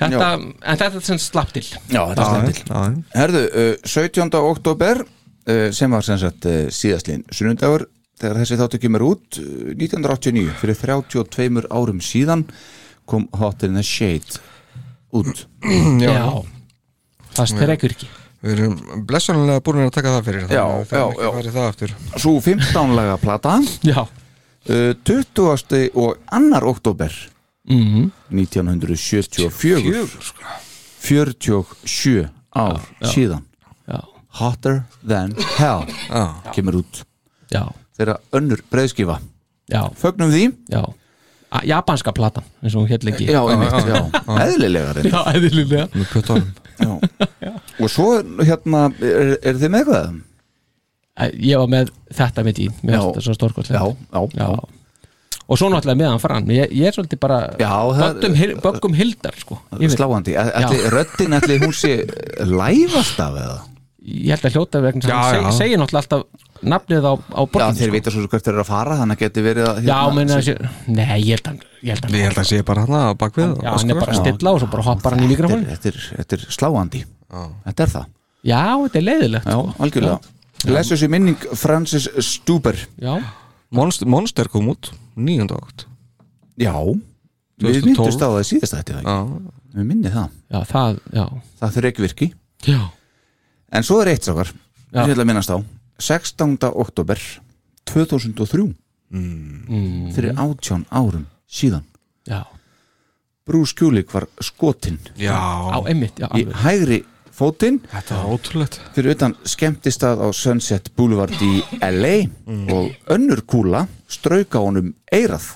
þetta, 0.00 0.30
en 0.32 0.80
þetta 0.80 0.88
er 0.88 1.04
sem 1.10 1.20
slapp 1.26 1.52
til. 1.52 1.64
Já, 1.68 2.00
þetta 2.00 2.24
er 2.24 2.30
slemt 2.30 2.56
til. 2.56 2.64
Já, 2.70 3.18
Herðu, 3.20 3.44
uh, 3.52 3.92
17. 3.92 4.32
oktober 4.40 5.02
uh, 5.04 5.68
sem 5.76 5.98
var 5.98 6.08
sem 6.08 6.22
sagt 6.24 6.48
uh, 6.48 6.56
síðastlín 6.72 7.28
sunnundagur 7.28 7.84
þegar 8.16 8.40
þessi 8.40 8.60
þáttu 8.62 8.80
kemur 8.86 9.06
út 9.10 9.42
uh, 9.42 9.76
1989, 9.76 10.56
fyrir 10.62 10.80
32 10.80 11.68
árum 11.68 12.00
síðan 12.00 12.48
kom 13.04 13.28
Hot 13.36 13.68
in 13.68 13.76
the 13.76 13.84
Shade 13.84 14.40
út. 15.12 15.44
Já, 16.00 16.40
það 17.34 17.50
strekur 17.54 17.94
ekki 17.96 18.08
Við 18.44 18.58
erum 18.58 19.04
blessunlega 19.08 19.62
búin 19.64 19.86
að 19.86 19.94
taka 19.94 20.10
það 20.18 20.26
fyrir 20.26 20.42
Já, 20.42 20.48
þannig 20.48 20.64
að 20.64 20.74
við 20.74 20.88
þurfum 20.90 20.98
já, 21.00 21.28
ekki 21.28 21.44
já. 21.46 21.48
í 21.48 21.52
það 21.54 21.68
aftur. 21.70 21.92
Svo 22.20 22.32
15 22.44 22.90
laga 22.98 23.14
plata 23.22 23.52
Já, 23.88 24.00
uh, 24.04 24.90
20. 25.08 25.86
og 25.96 26.18
2. 26.28 26.60
oktober 26.72 27.14
mm 27.64 28.10
1974 28.34 30.04
47 31.04 32.28
ár 32.52 32.82
síðan. 33.08 33.46
Já, 33.88 34.00
Hotter 34.40 34.82
Than 35.00 35.32
Hell 35.56 35.88
Já, 36.10 36.26
kemur 36.52 36.82
út. 36.82 37.00
Já, 37.48 37.64
þeirra 37.96 38.18
önnur 38.36 38.60
breiðskifa. 38.72 39.16
Já, 39.72 39.88
fögnum 39.96 40.32
því. 40.34 40.50
Japanska 41.64 42.12
platan, 42.12 42.44
eins 42.60 42.74
og 42.76 42.88
hér 42.90 43.04
lengi. 43.06 43.28
Já, 43.30 43.40
einmitt, 43.46 43.72
já, 43.88 44.00
eðlilega 44.42 44.92
reyndar. 44.98 45.12
já 45.14 45.32
eðlilega. 45.38 45.88
Með 45.94 46.08
pjötunum 46.12 46.44
já. 46.50 46.63
Og 46.82 47.90
svo 47.90 48.08
hérna 48.44 48.86
er, 49.00 49.34
er 49.42 49.58
þið 49.60 49.70
með 49.74 49.82
eitthvað? 49.82 50.14
Ég 51.38 51.60
var 51.62 51.68
með 51.70 51.92
þetta 52.10 52.42
með 52.46 52.56
Mér 52.82 52.96
Já. 52.96 53.02
finnst 53.02 53.10
þetta 53.12 53.26
svo 53.28 53.34
stórkostlega 53.38 53.82
já, 53.84 53.92
já, 54.10 54.22
já. 54.40 54.48
Og 55.44 55.58
svo 55.60 55.68
náttúrulega 55.68 56.00
meðan 56.00 56.22
fram 56.22 56.48
Ég, 56.50 56.72
ég 56.72 56.88
er 56.88 56.96
svolítið 56.96 57.20
bara 57.20 57.38
Já, 57.60 57.68
það- 57.94 58.16
böggum, 58.16 58.34
hil- 58.40 58.56
böggum 58.64 58.94
hildar 58.98 59.36
sko. 59.38 59.58
sláandi. 59.92 60.34
Röddin 60.94 61.36
ætli 61.38 61.58
hún 61.62 61.74
sé 61.76 61.92
læfast 62.48 63.20
af 63.20 63.34
eða? 63.38 63.60
Ég 64.04 64.34
held 64.34 64.44
að 64.44 64.56
hljóta 64.56 64.80
vegna 64.84 65.00
Já, 65.08 65.20
já. 65.20 65.50
seg, 65.52 65.52
segir 65.58 65.78
náttúrulega 65.80 66.02
alltaf 66.02 66.22
nafnið 66.64 67.04
á, 67.08 67.12
á 67.14 67.40
já, 67.40 67.46
borgin 67.52 67.78
þeir 67.78 67.92
vita 67.94 68.10
svo 68.10 68.26
hvert 68.28 68.44
þeir 68.44 68.52
eru 68.54 68.64
að 68.64 68.68
fara 68.72 68.96
þannig 69.00 69.16
að 69.16 69.22
geti 69.24 69.44
verið 69.44 69.68
að 69.70 69.78
Já, 69.84 69.94
hérna, 69.94 70.14
menn 70.18 70.28
að 70.34 70.42
sé 70.44 70.54
Nei, 70.88 71.20
ég 71.24 71.38
held 71.38 71.48
að 71.52 71.62
Ég 71.84 71.92
held 71.92 72.06
að, 72.08 72.16
Ég 72.16 72.28
held 72.30 72.40
að 72.40 72.46
sé 72.48 72.60
bara 72.64 72.84
hann 72.86 72.96
að 72.96 73.14
bakvið 73.20 73.50
Já, 73.60 73.70
hann 73.74 73.92
er 73.92 73.98
bara 74.00 74.14
að 74.14 74.20
stilla 74.22 74.52
og 74.54 74.60
svo 74.62 74.68
bara 74.72 74.84
hoppar 74.86 75.16
hann 75.16 75.24
í 75.26 75.34
er, 75.34 75.48
þetta, 75.74 75.90
er, 75.90 75.98
þetta 76.20 76.36
er 76.38 76.44
sláandi. 76.54 77.00
Þetta 77.66 77.84
er 77.84 77.92
það, 77.94 78.06
Já, 78.44 78.60
þetta 78.84 79.00
er 79.00 79.04
leiðilegt 79.08 79.48
já, 79.48 79.56
sko. 79.58 79.74
algjörlega. 79.84 80.32
Lesu 80.64 80.96
sér 80.96 81.10
minning 81.12 81.48
Francis 81.60 82.06
Stuber. 82.24 82.78
Já, 83.00 83.18
Monster, 83.74 84.08
Monster 84.08 84.48
kom 84.52 84.70
út 84.72 84.92
9. 85.16 85.48
átt 85.52 85.86
já, 86.60 86.72
við 87.58 87.80
2012. 87.82 87.86
myndist 87.90 88.22
á 88.22 88.28
það 88.28 88.44
síðast 88.48 88.76
þetta 88.78 89.00
Já, 89.02 89.16
við 89.74 89.88
minni 89.88 90.12
það, 90.14 90.28
já, 90.54 90.60
það, 90.70 91.00
já. 91.18 91.24
Það 91.60 91.76
þurfi 91.76 91.90
ekki 91.90 92.04
virki. 92.06 92.28
Já, 92.68 92.80
en 93.74 93.86
svo 93.86 94.00
er 94.02 94.12
eitt 94.14 94.28
sákar, 94.28 94.52
Já. 94.94 95.02
við 95.02 95.16
ætla 95.16 95.26
að 95.26 95.30
minnast 95.32 95.52
á. 95.52 95.58
16. 96.04 96.56
oktober 96.70 97.20
2003 97.90 98.64
mm, 99.14 100.10
fyrir 100.14 100.34
18 100.38 100.86
árum 100.90 101.26
síðan. 101.50 101.84
Já. 102.28 102.42
Bruce 103.44 103.74
Kulik 103.76 104.12
var 104.14 104.26
skotinn. 104.40 104.98
Já. 105.20 105.36
Á 105.36 105.78
einmitt, 105.84 106.16
já, 106.18 106.28
í 106.32 106.46
hægri 106.64 107.02
fótinn. 107.34 107.80
Þetta 107.90 108.16
er 108.16 108.30
ótrúlegt. 108.30 108.78
Fyrir 108.94 109.16
utan 109.16 109.34
skemmtistað 109.48 110.22
á 110.24 110.28
Sunset 110.32 110.88
Boulevard 110.96 111.34
í 111.44 111.58
LA 111.82 112.14
og 112.72 112.94
önnur 113.12 113.42
kúla 113.44 113.84
strauka 114.08 114.62
honum 114.62 114.92
eirað 115.12 115.50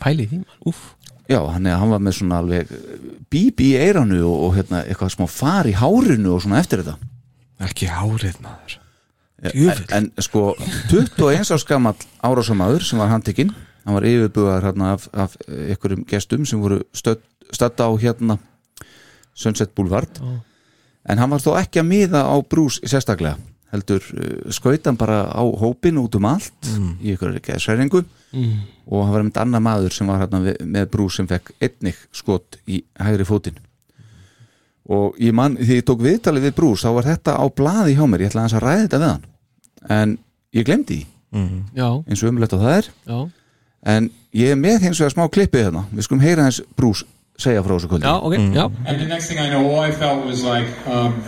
Pæli 0.00 0.26
í 0.26 0.30
því, 0.30 0.42
mann, 0.42 0.60
úff. 0.66 0.92
Já, 1.30 1.38
hann, 1.52 1.66
er, 1.68 1.78
hann 1.78 1.92
var 1.92 2.02
með 2.02 2.16
svona 2.18 2.40
alveg 2.42 2.70
bíb 3.32 3.60
í 3.62 3.72
eiranu 3.78 4.22
og, 4.26 4.38
og 4.48 4.54
hérna, 4.56 4.82
eitthvað 4.88 5.14
smá 5.14 5.26
far 5.30 5.68
í 5.70 5.74
hárinu 5.78 6.34
og 6.34 6.42
svona 6.44 6.60
eftir 6.60 6.82
þetta. 6.82 6.96
Ekki 7.62 7.90
hárið 7.92 8.40
maður. 8.42 8.78
En, 9.42 9.84
en 9.90 10.08
sko 10.22 10.52
21 10.90 11.50
árs 11.54 11.64
gamall 11.66 11.98
árásamaður 12.22 12.84
sem 12.86 13.00
var 13.02 13.10
handtekinn 13.10 13.50
hann 13.84 13.96
var 13.96 14.06
yfirbugaður 14.06 14.68
hérna 14.68 14.92
af, 14.96 15.08
af 15.12 15.36
einhverjum 15.48 16.06
gestum 16.08 16.46
sem 16.48 16.62
voru 16.62 16.80
stödd 16.94 17.82
á 17.82 17.88
hérna 17.98 18.38
Sunset 19.34 19.74
Boulevard. 19.74 20.20
En 21.08 21.18
hann 21.18 21.32
var 21.32 21.42
þó 21.42 21.56
ekki 21.58 21.80
að 21.82 21.88
miða 21.88 22.26
á 22.28 22.36
brús 22.46 22.78
sérstaklega 22.84 23.38
heldur 23.72 24.04
uh, 24.04 24.50
skautan 24.52 24.98
bara 25.00 25.24
á 25.32 25.40
hópin 25.40 25.96
út 25.98 26.14
um 26.18 26.28
allt 26.28 26.68
í 27.00 27.14
einhverju 27.14 27.40
geðsæringu 27.40 28.02
mm. 28.04 28.56
og 28.86 29.06
hann 29.06 29.14
var 29.14 29.24
með 29.24 29.38
annað 29.46 29.64
maður 29.64 29.96
sem 29.96 30.10
var 30.12 30.20
hérna 30.20 30.40
með 30.60 30.90
brús 30.92 31.16
sem 31.16 31.28
fekk 31.30 31.54
einnig 31.56 32.00
skot 32.12 32.60
í 32.68 32.82
hægri 33.00 33.24
fótinn. 33.28 33.56
Og 34.92 35.16
ég 35.22 35.32
man, 35.32 35.54
því 35.56 35.78
ég 35.78 35.86
tók 35.88 36.02
viðtalið 36.04 36.48
við 36.50 36.56
brús 36.58 36.84
þá 36.84 36.90
var 36.98 37.08
þetta 37.08 37.38
á 37.38 37.44
blaði 37.48 37.96
hjá 37.96 38.04
mér, 38.10 38.26
ég 38.26 38.32
ætla 38.32 38.42
aðeins 38.42 38.58
að 38.58 38.64
ræða 38.66 38.82
þetta 38.84 39.00
við 39.02 39.12
hann. 39.12 39.26
En 39.96 40.14
ég 40.52 40.68
glemdi 40.68 40.98
því. 40.98 41.06
Já, 41.72 41.88
eins 42.04 42.22
og 42.22 42.28
umlegt 42.28 42.52
á 42.52 42.58
það 42.60 42.74
er. 42.76 42.88
Já, 43.06 43.18
en 43.86 44.10
ég 44.32 44.52
er 44.54 44.60
með 44.60 44.88
hins 44.88 45.00
vegar 45.00 45.14
smá 45.14 45.26
klippið 45.32 45.68
hérna 45.68 45.86
við 45.92 46.06
skulum 46.06 46.24
heyra 46.24 46.46
hans 46.48 46.62
brús 46.76 47.04
segja 47.42 47.62
frá 47.64 47.74
þessu 47.74 47.90
kvöldi 47.90 48.06
já, 48.06 48.16
ok, 48.18 48.36
já 48.54 48.64
And 48.86 49.00
the 49.00 49.08
next 49.08 49.28
thing 49.28 49.38
I 49.38 49.48
know, 49.48 49.64
all 49.70 49.80
I 49.80 49.90
felt 49.90 50.24
was 50.26 50.44
like 50.44 50.68
um, 50.86 51.18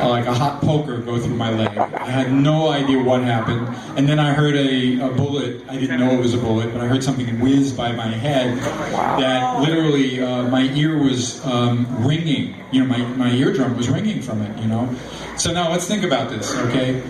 uh, 0.00 0.08
like 0.08 0.26
a 0.26 0.34
hot 0.34 0.60
poker 0.60 0.98
go 0.98 1.18
through 1.18 1.34
my 1.34 1.50
leg. 1.50 1.76
I 1.76 2.10
had 2.10 2.32
no 2.32 2.68
idea 2.68 3.02
what 3.02 3.22
happened. 3.22 3.68
And 3.96 4.08
then 4.08 4.18
I 4.18 4.32
heard 4.32 4.54
a, 4.54 5.00
a 5.00 5.10
bullet. 5.10 5.62
I 5.68 5.76
didn't 5.76 6.00
know 6.00 6.10
it 6.12 6.18
was 6.18 6.34
a 6.34 6.38
bullet, 6.38 6.72
but 6.72 6.80
I 6.80 6.86
heard 6.86 7.04
something 7.04 7.40
whiz 7.40 7.72
by 7.72 7.92
my 7.92 8.08
head 8.08 8.58
that 8.58 9.60
literally 9.60 10.20
uh, 10.20 10.44
my 10.44 10.62
ear 10.74 10.98
was 10.98 11.44
um, 11.44 11.86
ringing. 12.06 12.54
You 12.70 12.84
know, 12.84 12.86
my, 12.86 13.04
my 13.16 13.30
eardrum 13.32 13.76
was 13.76 13.88
ringing 13.88 14.22
from 14.22 14.42
it, 14.42 14.58
you 14.60 14.68
know. 14.68 14.88
So 15.36 15.52
now 15.52 15.70
let's 15.70 15.86
think 15.86 16.04
about 16.04 16.30
this, 16.30 16.54
okay? 16.66 17.02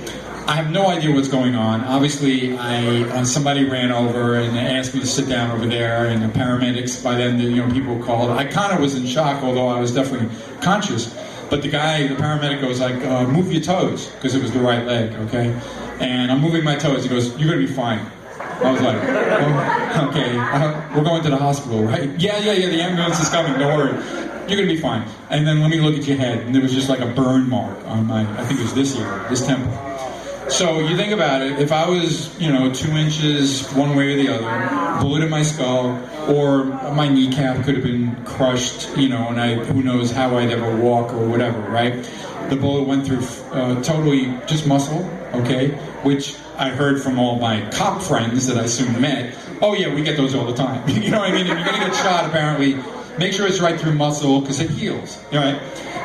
I 0.46 0.56
have 0.56 0.70
no 0.70 0.88
idea 0.88 1.14
what's 1.14 1.28
going 1.28 1.54
on. 1.54 1.82
Obviously, 1.82 2.56
I 2.58 3.02
uh, 3.04 3.24
somebody 3.24 3.64
ran 3.64 3.92
over 3.92 4.34
and 4.34 4.58
asked 4.58 4.92
me 4.92 5.00
to 5.00 5.06
sit 5.06 5.28
down 5.28 5.50
over 5.52 5.66
there, 5.66 6.06
and 6.06 6.22
the 6.22 6.26
paramedics. 6.26 7.02
By 7.02 7.14
then, 7.14 7.38
the, 7.38 7.44
you 7.44 7.64
know, 7.64 7.72
people 7.72 8.02
called. 8.02 8.30
I 8.30 8.44
kind 8.44 8.72
of 8.72 8.80
was 8.80 8.96
in 8.96 9.06
shock, 9.06 9.42
although 9.42 9.68
I 9.68 9.78
was 9.78 9.94
definitely 9.94 10.28
conscious. 10.60 11.14
But 11.48 11.62
the 11.62 11.68
guy, 11.68 12.06
the 12.08 12.16
paramedic, 12.16 12.60
goes 12.60 12.80
like, 12.80 13.02
uh, 13.04 13.26
"Move 13.26 13.52
your 13.52 13.62
toes," 13.62 14.08
because 14.10 14.34
it 14.34 14.42
was 14.42 14.52
the 14.52 14.60
right 14.60 14.84
leg, 14.84 15.12
okay. 15.26 15.58
And 16.00 16.32
I'm 16.32 16.40
moving 16.40 16.64
my 16.64 16.74
toes. 16.74 17.04
He 17.04 17.08
goes, 17.08 17.36
"You're 17.38 17.48
gonna 17.48 17.66
be 17.66 17.72
fine." 17.72 18.04
I 18.40 18.70
was 18.70 18.80
like, 18.80 18.96
oh, 19.02 20.06
okay, 20.08 20.38
uh, 20.38 20.96
we're 20.96 21.04
going 21.04 21.22
to 21.22 21.30
the 21.30 21.36
hospital, 21.36 21.82
right? 21.82 22.08
Yeah, 22.18 22.38
yeah, 22.38 22.52
yeah, 22.52 22.68
the 22.68 22.80
ambulance 22.80 23.18
is 23.20 23.28
coming, 23.28 23.58
don't 23.58 23.76
worry. 23.76 23.92
You're 24.48 24.60
gonna 24.60 24.72
be 24.72 24.76
fine. 24.76 25.04
And 25.30 25.46
then 25.46 25.60
let 25.60 25.70
me 25.70 25.80
look 25.80 25.96
at 25.96 26.06
your 26.06 26.16
head. 26.16 26.38
And 26.38 26.54
there 26.54 26.62
was 26.62 26.72
just 26.72 26.88
like 26.88 27.00
a 27.00 27.06
burn 27.06 27.48
mark 27.48 27.76
on 27.86 28.06
my, 28.06 28.22
I 28.38 28.44
think 28.44 28.60
it 28.60 28.62
was 28.62 28.74
this 28.74 28.96
ear, 28.96 29.26
this 29.28 29.44
temple. 29.44 29.91
So 30.52 30.80
you 30.80 30.98
think 30.98 31.12
about 31.12 31.40
it, 31.40 31.58
if 31.60 31.72
I 31.72 31.88
was, 31.88 32.38
you 32.38 32.52
know, 32.52 32.70
two 32.70 32.90
inches 32.92 33.66
one 33.72 33.96
way 33.96 34.12
or 34.12 34.16
the 34.16 34.28
other, 34.28 35.00
bullet 35.00 35.22
in 35.22 35.30
my 35.30 35.42
skull, 35.42 35.98
or 36.28 36.64
my 36.92 37.08
kneecap 37.08 37.64
could 37.64 37.76
have 37.76 37.82
been 37.82 38.22
crushed, 38.26 38.94
you 38.94 39.08
know, 39.08 39.28
and 39.28 39.40
I, 39.40 39.54
who 39.54 39.82
knows 39.82 40.10
how 40.10 40.36
I'd 40.36 40.50
ever 40.50 40.76
walk 40.76 41.14
or 41.14 41.26
whatever, 41.26 41.58
right? 41.58 41.94
The 42.50 42.56
bullet 42.56 42.86
went 42.86 43.06
through 43.06 43.24
uh, 43.52 43.82
totally 43.82 44.26
just 44.46 44.66
muscle, 44.66 45.02
okay? 45.32 45.68
Which 46.02 46.36
I 46.58 46.68
heard 46.68 47.00
from 47.00 47.18
all 47.18 47.38
my 47.38 47.66
cop 47.70 48.02
friends 48.02 48.46
that 48.48 48.58
I 48.58 48.66
soon 48.66 49.00
met. 49.00 49.34
Oh 49.62 49.72
yeah, 49.72 49.94
we 49.94 50.02
get 50.02 50.18
those 50.18 50.34
all 50.34 50.44
the 50.44 50.54
time. 50.54 50.86
you 51.02 51.10
know 51.10 51.20
what 51.20 51.30
I 51.30 51.32
mean? 51.32 51.46
If 51.46 51.56
you're 51.56 51.64
gonna 51.64 51.78
get 51.78 51.94
shot, 51.94 52.26
apparently, 52.26 52.74
make 53.18 53.32
sure 53.32 53.46
it's 53.46 53.60
right 53.60 53.80
through 53.80 53.94
muscle 53.94 54.42
because 54.42 54.60
it 54.60 54.68
heals, 54.68 55.18
all 55.32 55.38
right? 55.38 55.56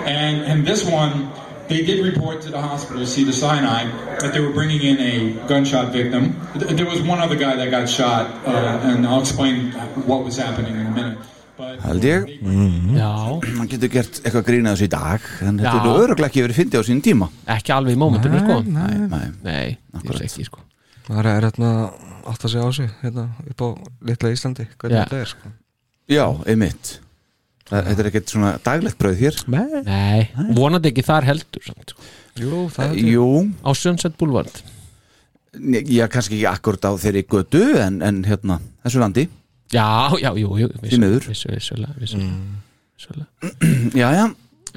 And 0.05 0.45
and 0.45 0.65
this 0.65 0.89
one, 0.89 1.33
they 1.69 1.81
did 1.85 2.03
report 2.05 2.41
to 2.41 2.49
the 2.51 2.61
hospital, 2.61 3.05
Cedar 3.05 3.31
Sinai, 3.33 3.83
that 4.21 4.31
they 4.33 4.39
were 4.39 4.53
bringing 4.53 4.81
in 4.81 4.97
a 4.99 5.47
gunshot 5.47 5.91
victim. 5.91 6.35
Th- 6.59 6.75
There 6.77 6.85
was 6.85 7.01
one 7.01 7.19
other 7.19 7.35
guy 7.35 7.55
that 7.55 7.69
got 7.71 7.87
shot, 7.89 8.25
uh, 8.45 8.87
and 8.89 9.05
I'll 9.05 9.21
explain 9.21 9.71
what 10.05 10.23
was 10.23 10.37
happening 10.37 10.75
in 10.75 10.87
a 10.87 10.91
minute. 10.91 11.17
Held 11.81 12.03
ég? 12.05 12.25
Já, 12.93 13.13
hann 13.57 13.67
getur 13.71 13.89
gert 13.89 14.19
eitthvað 14.21 14.43
grína 14.45 14.73
þessu 14.75 14.85
í 14.85 14.91
dag 14.93 15.23
en 15.41 15.57
þetta 15.57 15.79
er 15.79 16.01
öruglega 16.03 16.29
ekki 16.29 16.43
verið 16.45 16.59
fyndið 16.59 16.81
á 16.81 16.83
sín 16.85 16.99
tíma. 17.01 17.27
Ekki 17.49 17.73
alveg 17.73 17.95
í 17.95 17.97
mómentinu 17.97 18.41
sko. 18.43 18.57
nei, 18.61 18.93
nei. 19.09 19.23
Nei, 19.43 19.77
ég 20.05 20.21
ekki 20.27 20.45
sko. 20.45 20.61
Það 21.07 21.31
er 21.31 21.47
hérna 21.47 21.71
átt 22.29 22.45
að 22.45 22.51
segja 22.53 22.67
á 22.69 22.71
sig 22.77 22.89
hérna 23.01 23.25
upp 23.49 23.63
á 23.65 23.67
litla 24.11 24.31
Íslandi 24.35 24.67
hvernig 24.77 24.97
Já. 24.99 25.03
þetta 25.07 25.21
er 25.23 25.31
sko. 25.33 25.51
Já, 26.13 26.25
einmitt 26.45 26.99
þetta 27.69 27.99
er 28.03 28.09
ekkert 28.11 28.31
svona 28.31 28.53
daglegt 28.63 28.97
brauð 29.01 29.19
hér. 29.19 29.37
Nei, 29.85 30.29
vonandi 30.55 30.91
ekki 30.93 31.03
þar 31.07 31.27
heldur 31.27 31.65
samt, 31.67 31.91
sko. 31.93 32.01
Jú, 32.37 32.67
það 32.73 32.91
er 32.93 33.07
jú, 33.11 33.27
Á 33.65 33.69
Sunset 33.75 34.17
Boulevard. 34.19 34.61
Já, 35.57 36.05
kannski 36.11 36.37
ekki 36.37 36.45
akkurat 36.51 36.85
á 36.85 36.91
þeirri 37.01 37.23
götu 37.25 37.61
en, 37.81 38.01
en 38.05 38.19
hérna, 38.27 38.59
þessu 38.85 38.99
landi. 39.01 39.23
Já, 39.73 40.13
já, 40.21 40.29
jú, 40.37 40.51
jú 40.61 40.67
Því 40.83 40.99
miður. 41.01 41.25
vissu, 41.31 41.49
vissulega, 41.51 41.95
vissulega, 41.97 42.29
Mm. 42.31 42.57
vissulega. 42.95 43.27
já, 44.01 44.09
já, 44.15 44.25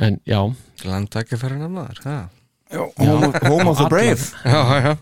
En 0.00 0.16
já, 0.26 0.40
landtækja 0.88 1.36
fyrir 1.38 1.60
annar 1.66 1.98
ha? 2.06 2.16
já 2.72 2.80
home, 2.96 3.32
home 3.44 3.68
of 3.70 3.78
the 3.78 3.88
brave. 3.90 4.22
Já, 4.44 4.80
já 4.80 4.96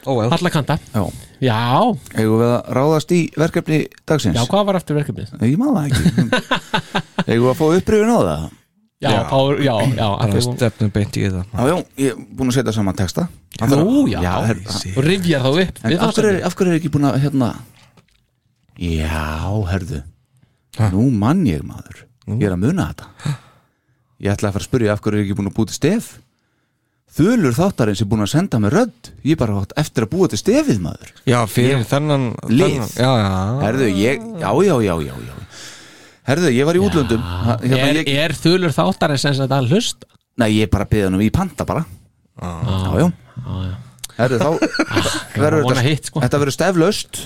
einmitt, 0.00 0.06
Ó, 0.08 0.12
vel 0.20 0.30
alla 0.36 0.50
kanta. 0.54 0.78
Já. 0.94 1.02
Já, 1.40 1.58
eigum 2.20 2.40
við 2.40 2.50
að 2.52 2.70
ráðast 2.76 3.12
í 3.16 3.20
verkefni 3.40 3.78
dagsins? 4.08 4.36
Já, 4.36 4.44
hvað 4.48 4.64
var 4.68 4.78
eftir 4.80 4.96
verkefnið? 4.98 5.30
ég 5.40 5.60
maður 5.60 5.76
það 5.76 5.86
ekki. 5.90 6.02
Eigum 7.26 7.44
við 7.46 7.52
að 7.52 7.60
fá 7.60 7.66
upprifin 7.80 8.12
á 8.12 8.18
það? 8.20 8.48
Já, 9.00 9.08
já, 9.14 9.20
Pár, 9.30 9.54
já, 9.64 9.72
já 9.96 10.04
Það 10.04 10.22
allir- 10.26 10.36
er 10.36 10.44
stefnum 10.44 10.90
beint 10.92 11.16
í 11.16 11.22
það. 11.24 11.44
Já, 11.56 11.62
já, 11.70 11.76
ég 12.04 12.10
er 12.10 12.16
búin 12.36 12.50
að 12.52 12.56
setja 12.58 12.74
saman 12.76 12.96
texta. 12.98 13.28
Nú, 13.70 14.06
já, 14.12 14.18
já 14.20 14.32
her, 14.50 14.58
Og 14.92 15.04
rifjar 15.06 15.40
þá 15.40 15.48
upp. 15.62 15.80
En 15.84 15.90
við 15.94 16.02
af 16.04 16.12
hverju, 16.18 16.32
er, 16.34 16.42
af 16.44 16.56
hverju 16.58 16.72
er 16.74 16.80
ekki 16.80 16.90
búin 16.92 17.08
að 17.08 17.16
hérna 17.24 17.48
já, 18.76 19.24
herðu. 19.72 20.02
Nú 20.92 21.06
mann 21.16 21.46
ég 21.48 21.64
maður. 21.64 22.04
Ég 22.30 22.44
er 22.46 22.54
að 22.54 22.60
muna 22.66 22.90
þetta. 22.92 23.36
Ég 24.20 24.34
ætla 24.34 24.50
að 24.50 24.58
fara 24.58 24.64
að 24.64 24.68
spyrja 24.68 24.92
af 24.94 25.00
hverju 25.00 25.16
er 25.18 25.24
ekki 25.24 25.36
búin 25.40 25.48
að 25.50 25.56
búið 25.56 25.70
til 25.72 25.78
stef 25.80 26.10
þulur 27.16 27.54
þáttarins 27.56 28.00
er 28.04 28.08
búin 28.10 28.24
að 28.24 28.30
senda 28.34 28.60
mig 28.62 28.72
rödd. 28.74 29.10
Ég 29.26 29.34
er 29.34 29.40
bara 29.42 29.58
átt 29.62 29.74
eftir 29.80 30.06
að 30.06 30.12
búa 30.14 30.28
til 30.30 30.40
stefið 30.40 30.80
maður. 30.84 31.12
Já, 31.28 31.38
fyrir 31.50 31.84
þennan 31.90 32.28
Lið. 32.48 32.76
þennan- 32.76 32.94
Já, 32.96 33.10
já. 33.20 33.32
Herðu, 33.66 33.90
ég, 33.98 34.26
já, 34.40 34.50
já, 34.68 34.76
já, 34.86 34.94
já, 35.08 35.14
já. 35.26 35.34
Herðu, 36.30 36.52
ég 36.54 36.64
var 36.68 36.78
í 36.78 36.82
útlöndum. 36.86 37.20
Ha- 37.20 37.58
hérna, 37.62 37.88
er, 37.90 38.00
ég, 38.04 38.14
er 38.24 38.36
þulur 38.38 38.74
þáttar 38.76 39.10
en 39.16 39.18
sem 39.18 39.34
sagt 39.34 39.50
að 39.56 39.70
hlusta? 39.74 40.06
Nei, 40.38 40.50
ég 40.60 40.70
bara 40.70 40.86
beða 40.86 41.10
hann 41.10 41.18
um 41.18 41.20
í 41.24 41.30
panta 41.34 41.66
bara. 41.68 41.84
Já, 42.40 42.98
já 43.00 43.10
herðu, 44.20 44.38
þá 44.40 44.50
verður 45.42 45.64
vona 45.64 45.76
þetta, 45.80 45.86
hitt, 45.88 46.08
sko. 46.10 46.22
þetta 46.24 46.40
verður 46.42 46.56
steflaust 46.56 47.20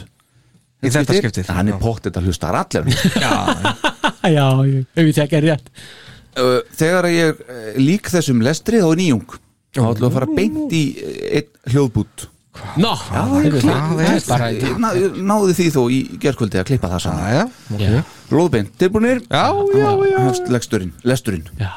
Í 0.85 0.91
þetta 0.93 1.17
skiptið. 1.17 1.47
Hann 1.57 1.71
er 1.73 1.79
pottið 1.81 2.19
að 2.21 2.27
hlusta 2.29 2.51
allir 2.53 2.91
Já, 4.29 4.45
ef 4.99 5.07
ég 5.09 5.15
tekja 5.17 5.41
rétt. 5.41 5.71
Uh, 6.35 6.59
þegar 6.77 7.09
ég 7.15 7.41
uh, 7.41 7.69
lík 7.81 8.11
þessum 8.13 8.43
lestri 8.45 8.83
þá 8.83 8.89
er 8.91 9.01
nýjung 9.01 9.37
þá 9.75 9.89
ætlum 9.91 10.05
við 10.05 10.09
að 10.11 10.17
fara 10.19 10.31
beint 10.39 10.77
í 10.77 10.85
uh, 10.95 11.19
einn 11.41 11.75
hljóðbút. 11.75 12.29
Er 14.65 14.77
ná, 14.79 14.91
náði 15.33 15.57
því 15.59 15.67
þó 15.75 15.81
í 15.91 15.99
gerkvöldi 16.23 16.61
að 16.61 16.69
klippa 16.69 16.91
það 16.93 17.03
saman. 17.09 18.05
Lóðbeint, 18.31 18.71
tilbúinir? 18.79 19.25
Hefst 20.29 20.53
lesturinn, 20.55 20.95
lesturinn. 21.03 21.49
Já. 21.59 21.73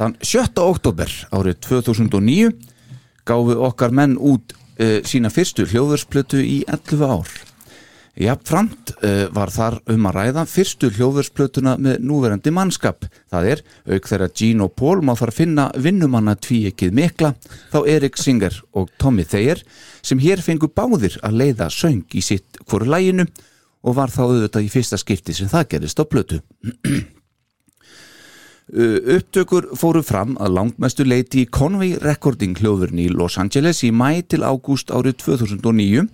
Þann 0.00 0.16
7. 0.24 0.64
oktober 0.64 1.12
árið 1.36 1.60
2009 1.66 2.54
gáfu 3.28 3.58
okkar 3.68 3.92
menn 3.92 4.16
út 4.16 4.54
uh, 4.80 5.00
sína 5.04 5.28
fyrstu 5.32 5.66
hljóðursplötu 5.68 6.40
í 6.40 6.62
11 6.72 7.04
ár 7.04 7.34
Jafnframt 8.18 8.90
uh, 9.04 9.28
var 9.32 9.52
þar 9.54 9.76
um 9.92 10.08
að 10.10 10.16
ræða 10.16 10.42
fyrstu 10.50 10.90
hljóðursplötuna 10.96 11.76
með 11.80 12.00
núverandi 12.04 12.52
mannskap. 12.54 13.06
Það 13.30 13.50
er, 13.52 13.62
auk 13.86 14.08
þeirra 14.10 14.28
Gene 14.34 14.66
og 14.66 14.74
Paul 14.76 15.04
má 15.06 15.14
þar 15.18 15.32
finna 15.36 15.68
vinnumanna 15.78 16.34
tvíekið 16.34 16.96
mikla, 16.96 17.34
þá 17.70 17.78
Erik 17.86 18.18
Singer 18.20 18.58
og 18.74 18.90
Tommy 18.98 19.24
Thayer 19.24 19.62
sem 20.02 20.20
hér 20.20 20.42
fengu 20.42 20.68
báðir 20.74 21.20
að 21.22 21.38
leiða 21.44 21.70
söng 21.70 22.02
í 22.16 22.24
sitt 22.24 22.60
hvoru 22.66 22.90
læginu 22.90 23.28
og 23.80 23.96
var 23.96 24.12
þá 24.12 24.24
auðvitað 24.26 24.66
í 24.66 24.74
fyrsta 24.74 24.98
skipti 25.00 25.36
sem 25.36 25.48
það 25.48 25.70
gerist 25.76 26.02
á 26.02 26.04
plötu. 26.04 26.42
Uh, 28.70 29.16
Upptökur 29.16 29.64
fóru 29.74 29.98
fram 30.06 30.36
að 30.38 30.52
langmestu 30.54 31.02
leiti 31.02 31.40
í 31.42 31.46
Conway 31.50 31.96
Recording 31.98 32.54
hljóðurinn 32.54 33.00
í 33.02 33.08
Los 33.10 33.34
Angeles 33.42 33.80
í 33.82 33.90
mæ 33.90 34.22
til 34.30 34.44
ágúst 34.46 34.92
árið 34.94 35.16
2009 35.24 36.04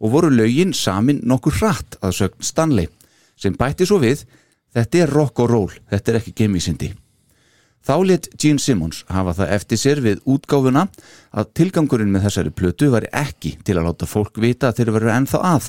og 0.00 0.12
voru 0.12 0.30
lögin 0.32 0.74
samin 0.76 1.22
nokkur 1.24 1.56
hratt 1.60 1.96
að 2.02 2.18
sögn 2.20 2.44
Stanley 2.44 2.88
sem 3.36 3.56
bætti 3.56 3.86
svo 3.88 4.00
við 4.02 4.24
þetta 4.76 5.02
er 5.02 5.12
rock 5.12 5.40
og 5.40 5.50
roll, 5.50 5.74
þetta 5.90 6.12
er 6.12 6.18
ekki 6.20 6.34
gemisindi. 6.42 6.92
Þá 7.86 7.94
let 8.02 8.28
Gene 8.34 8.58
Simmons 8.58 9.04
hafa 9.14 9.36
það 9.38 9.52
eftir 9.54 9.78
sér 9.78 10.00
við 10.02 10.22
útgáfuna 10.26 10.88
að 11.30 11.50
tilgangurinn 11.54 12.10
með 12.10 12.26
þessari 12.26 12.50
plötu 12.50 12.88
var 12.90 13.06
ekki 13.14 13.54
til 13.62 13.76
að 13.78 13.86
láta 13.86 14.08
fólk 14.10 14.40
vita 14.42 14.72
að 14.72 14.80
þeir 14.80 14.94
veru 14.96 15.12
ennþá 15.14 15.42
að, 15.54 15.68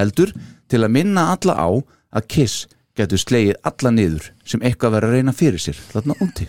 heldur 0.00 0.32
til 0.72 0.80
að 0.80 0.94
minna 0.96 1.26
alla 1.34 1.58
á 1.60 1.68
að 2.16 2.28
Kiss 2.32 2.64
getur 2.98 3.20
slegið 3.20 3.58
alla 3.68 3.92
niður 3.94 4.26
sem 4.44 4.62
eitthvað 4.62 4.96
verið 4.96 5.08
að 5.08 5.14
reyna 5.16 5.34
fyrir 5.36 5.62
sér 5.62 5.78
þarna 5.92 6.16
úti. 6.24 6.48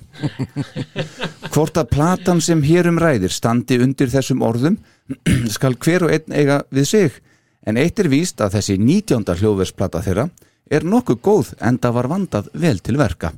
Hvort 1.54 1.78
að 1.80 1.92
platan 1.94 2.42
sem 2.44 2.64
hér 2.66 2.90
um 2.92 3.00
ræðir 3.00 3.32
standi 3.32 3.80
undir 3.84 4.12
þessum 4.12 4.44
orðum 4.44 4.80
skal 5.56 5.78
hver 5.78 6.08
og 6.08 6.16
einn 6.16 6.36
eiga 6.36 6.64
við 6.74 6.90
sig 6.90 7.22
en 7.64 7.80
eitt 7.80 8.00
er 8.00 8.12
víst 8.12 8.44
að 8.44 8.58
þessi 8.58 8.76
19. 8.82 9.24
hljóðversplata 9.40 10.04
þeirra 10.04 10.28
er 10.74 10.84
nokkuð 10.88 11.22
góð 11.24 11.54
en 11.64 11.80
það 11.80 11.96
var 12.00 12.12
vandað 12.12 12.52
vel 12.60 12.78
til 12.84 12.98
verka. 13.00 13.32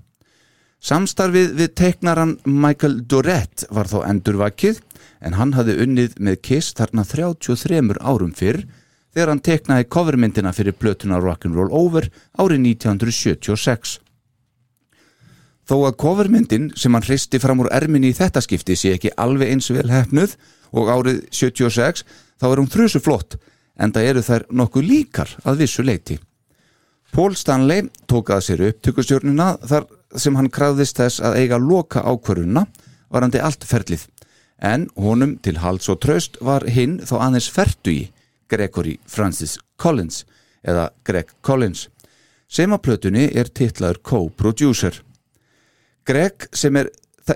Samstarfið 0.85 1.53
við 1.57 1.71
teiknaran 1.77 2.35
Michael 2.45 2.99
Dorett 3.09 3.65
var 3.73 3.89
þó 3.89 4.03
endurvakið 4.05 4.81
en 5.25 5.37
hann 5.37 5.53
hafði 5.57 5.77
unnið 5.85 6.17
með 6.21 6.41
Kiss 6.45 6.75
þarna 6.77 7.05
33 7.09 7.81
árum 8.01 8.33
fyrr 8.37 8.65
þegar 9.15 9.31
hann 9.31 9.43
teiknaði 9.47 9.87
covermyndina 9.95 10.51
fyrir 10.51 10.75
plötuna 10.75 11.21
Rock'n'Roll 11.23 11.71
Over 11.71 12.09
árið 12.35 12.65
1976. 12.75 13.95
Þó 15.65 15.75
að 15.87 15.97
covermyndin 16.03 16.67
sem 16.77 16.93
hann 16.93 17.05
hristi 17.05 17.39
fram 17.41 17.63
úr 17.63 17.71
erminni 17.73 18.11
í 18.11 18.17
þetta 18.17 18.43
skipti 18.43 18.75
sé 18.77 18.91
ekki 18.97 19.15
alveg 19.15 19.53
eins 19.55 19.71
vel 19.71 19.87
hefnuð 19.89 20.35
og 20.75 20.91
árið 20.91 21.23
76 21.31 22.03
þá 22.35 22.47
er 22.51 22.61
hún 22.61 22.71
þrjusu 22.75 23.01
flott 23.01 23.37
en 23.79 23.95
það 23.95 24.09
eru 24.11 24.23
þær 24.27 24.45
nokkuð 24.51 24.89
líkar 24.89 25.31
að 25.47 25.63
vissu 25.63 25.85
leiti. 25.87 26.19
Paul 27.15 27.37
Stanley 27.39 27.87
tók 28.11 28.33
að 28.35 28.43
sér 28.49 28.65
upptökustjórnina 28.67 29.53
þar 29.63 29.87
sem 30.19 30.35
hann 30.35 30.51
krafðist 30.51 30.99
þess 30.99 31.23
að 31.23 31.39
eiga 31.39 31.59
loka 31.61 32.03
ákvöruna 32.03 32.65
varandi 33.07 33.39
allt 33.39 33.63
ferlið 33.63 34.03
en 34.59 34.89
honum 34.99 35.37
til 35.39 35.61
hals 35.63 35.87
og 35.91 36.01
tröst 36.03 36.35
var 36.43 36.67
hinn 36.67 36.99
þó 37.07 37.17
aðeins 37.23 37.47
ferdu 37.51 37.95
í 37.95 38.03
Gregory 38.51 38.97
Francis 39.05 39.57
Collins 39.77 40.23
eða 40.65 40.89
Greg 41.05 41.31
Collins 41.45 41.87
sem 42.51 42.71
að 42.73 42.83
plötunni 42.87 43.25
er 43.33 43.49
titlaður 43.49 43.99
co-producer. 44.05 44.99
Greg 46.05 46.45
sem, 46.53 46.75
er, 46.77 46.91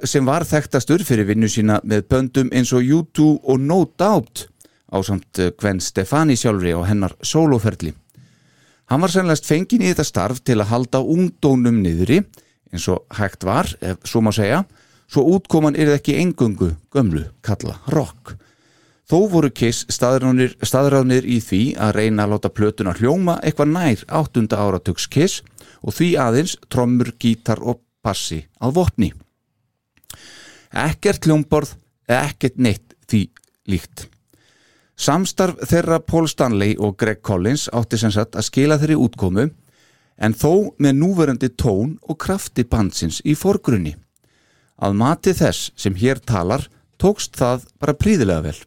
sem 0.05 0.25
var 0.25 0.45
þekktastur 0.47 1.03
fyrir 1.05 1.27
vinnu 1.31 1.49
sína 1.49 1.79
með 1.83 2.05
böndum 2.11 2.51
eins 2.53 2.73
og 2.77 2.85
U2 2.85 3.29
og 3.43 3.63
No 3.63 3.81
Doubt 3.97 4.45
á 4.89 4.97
samt 5.05 5.41
Gwen 5.59 5.81
Stefani 5.81 6.37
sjálfri 6.37 6.73
og 6.77 6.85
hennar 6.89 7.15
soloferli. 7.21 7.93
Hann 8.89 9.01
var 9.03 9.13
sennlegast 9.13 9.45
fengin 9.45 9.83
í 9.85 9.89
þetta 9.91 10.05
starf 10.07 10.39
til 10.41 10.57
að 10.61 10.71
halda 10.71 11.01
ungdónum 11.05 11.81
niðri 11.83 12.23
eins 12.73 12.85
og 12.89 13.05
hægt 13.17 13.45
var, 13.45 13.69
ef 13.81 14.01
svo 14.05 14.21
má 14.21 14.31
segja, 14.33 14.63
svo 15.09 15.25
útkoman 15.35 15.77
er 15.77 15.91
ekki 15.95 16.17
engungu 16.21 16.71
gömlu 16.93 17.25
kalla 17.45 17.79
rock. 17.93 18.35
Þó 19.09 19.23
voru 19.31 19.49
Kiss 19.49 19.87
staðránir, 19.89 21.25
í 21.25 21.39
því 21.41 21.61
að 21.81 21.95
reyna 21.97 22.27
að 22.27 22.35
láta 22.35 22.51
plötuna 22.53 22.93
hljóma 22.93 23.39
eitthvað 23.41 23.71
nær 23.73 24.03
áttunda 24.05 24.59
áratugs 24.61 25.07
Kiss 25.09 25.41
og 25.81 25.95
því 25.97 26.11
aðeins 26.21 26.53
trommur, 26.69 27.09
gítar 27.17 27.57
og 27.57 27.81
bassi 28.05 28.43
að 28.61 28.75
vopni. 28.77 29.09
Ekkert 30.69 31.25
hljómborð, 31.25 31.73
ekkert 32.05 32.61
neitt 32.61 32.93
því 33.09 33.23
líkt. 33.65 34.05
Samstarf 34.99 35.57
þeirra 35.65 36.01
Paul 36.05 36.27
Stanley 36.29 36.75
og 36.77 36.97
Greg 36.99 37.23
Collins 37.25 37.65
átti 37.73 37.97
sem 37.97 38.13
sagt 38.13 38.37
að 38.37 38.45
skila 38.51 38.77
þeirri 38.77 38.99
útkomu 38.99 39.49
en 40.19 40.35
þó 40.35 40.75
með 40.77 40.97
núverandi 40.99 41.49
tón 41.55 41.95
og 42.05 42.19
krafti 42.21 42.65
bandsins 42.67 43.23
í 43.25 43.33
forgrunni. 43.33 43.95
Að 44.77 44.99
mati 45.01 45.33
þess 45.33 45.71
sem 45.79 45.95
hér 45.97 46.21
talar 46.21 46.67
tókst 46.99 47.39
það 47.39 47.65
bara 47.79 47.97
príðilega 47.97 48.51
vel. 48.51 48.59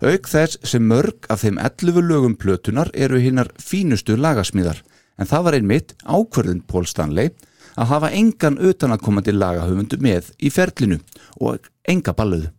Auk 0.00 0.28
þess 0.30 0.60
sem 0.64 0.86
mörg 0.86 1.26
af 1.28 1.42
þeim 1.44 1.58
11 1.60 2.06
lögum 2.06 2.36
plötunar 2.38 2.90
eru 2.94 3.20
hinnar 3.20 3.50
fínustu 3.60 4.16
lagasmíðar 4.16 4.80
en 5.20 5.28
það 5.28 5.46
var 5.46 5.56
einmitt 5.58 5.94
ákverðin 6.06 6.64
Paul 6.66 6.86
Stanley 6.88 7.34
að 7.76 7.90
hafa 7.92 8.10
engan 8.16 8.58
utanakomandi 8.58 9.34
lagahöfundu 9.34 10.00
með 10.02 10.32
í 10.40 10.50
ferlinu 10.52 10.98
og 11.40 11.68
enga 11.88 12.14
balluðu. 12.16 12.50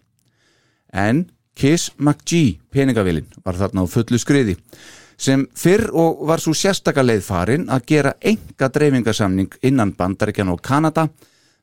En 0.94 1.30
Kiss 1.58 1.92
McGee 1.98 2.60
peningavilin 2.72 3.28
var 3.44 3.58
þarna 3.60 3.84
á 3.84 3.92
fullu 3.92 4.20
skriði 4.22 4.56
sem 5.22 5.44
fyrr 5.58 5.92
og 5.94 6.24
var 6.30 6.42
svo 6.42 6.54
sérstaka 6.58 7.04
leið 7.06 7.26
farin 7.26 7.68
að 7.70 7.86
gera 7.92 8.14
enga 8.22 8.70
dreifingasamning 8.74 9.52
innan 9.68 9.94
Bandaríkjan 9.98 10.50
og 10.54 10.62
Kanada 10.66 11.08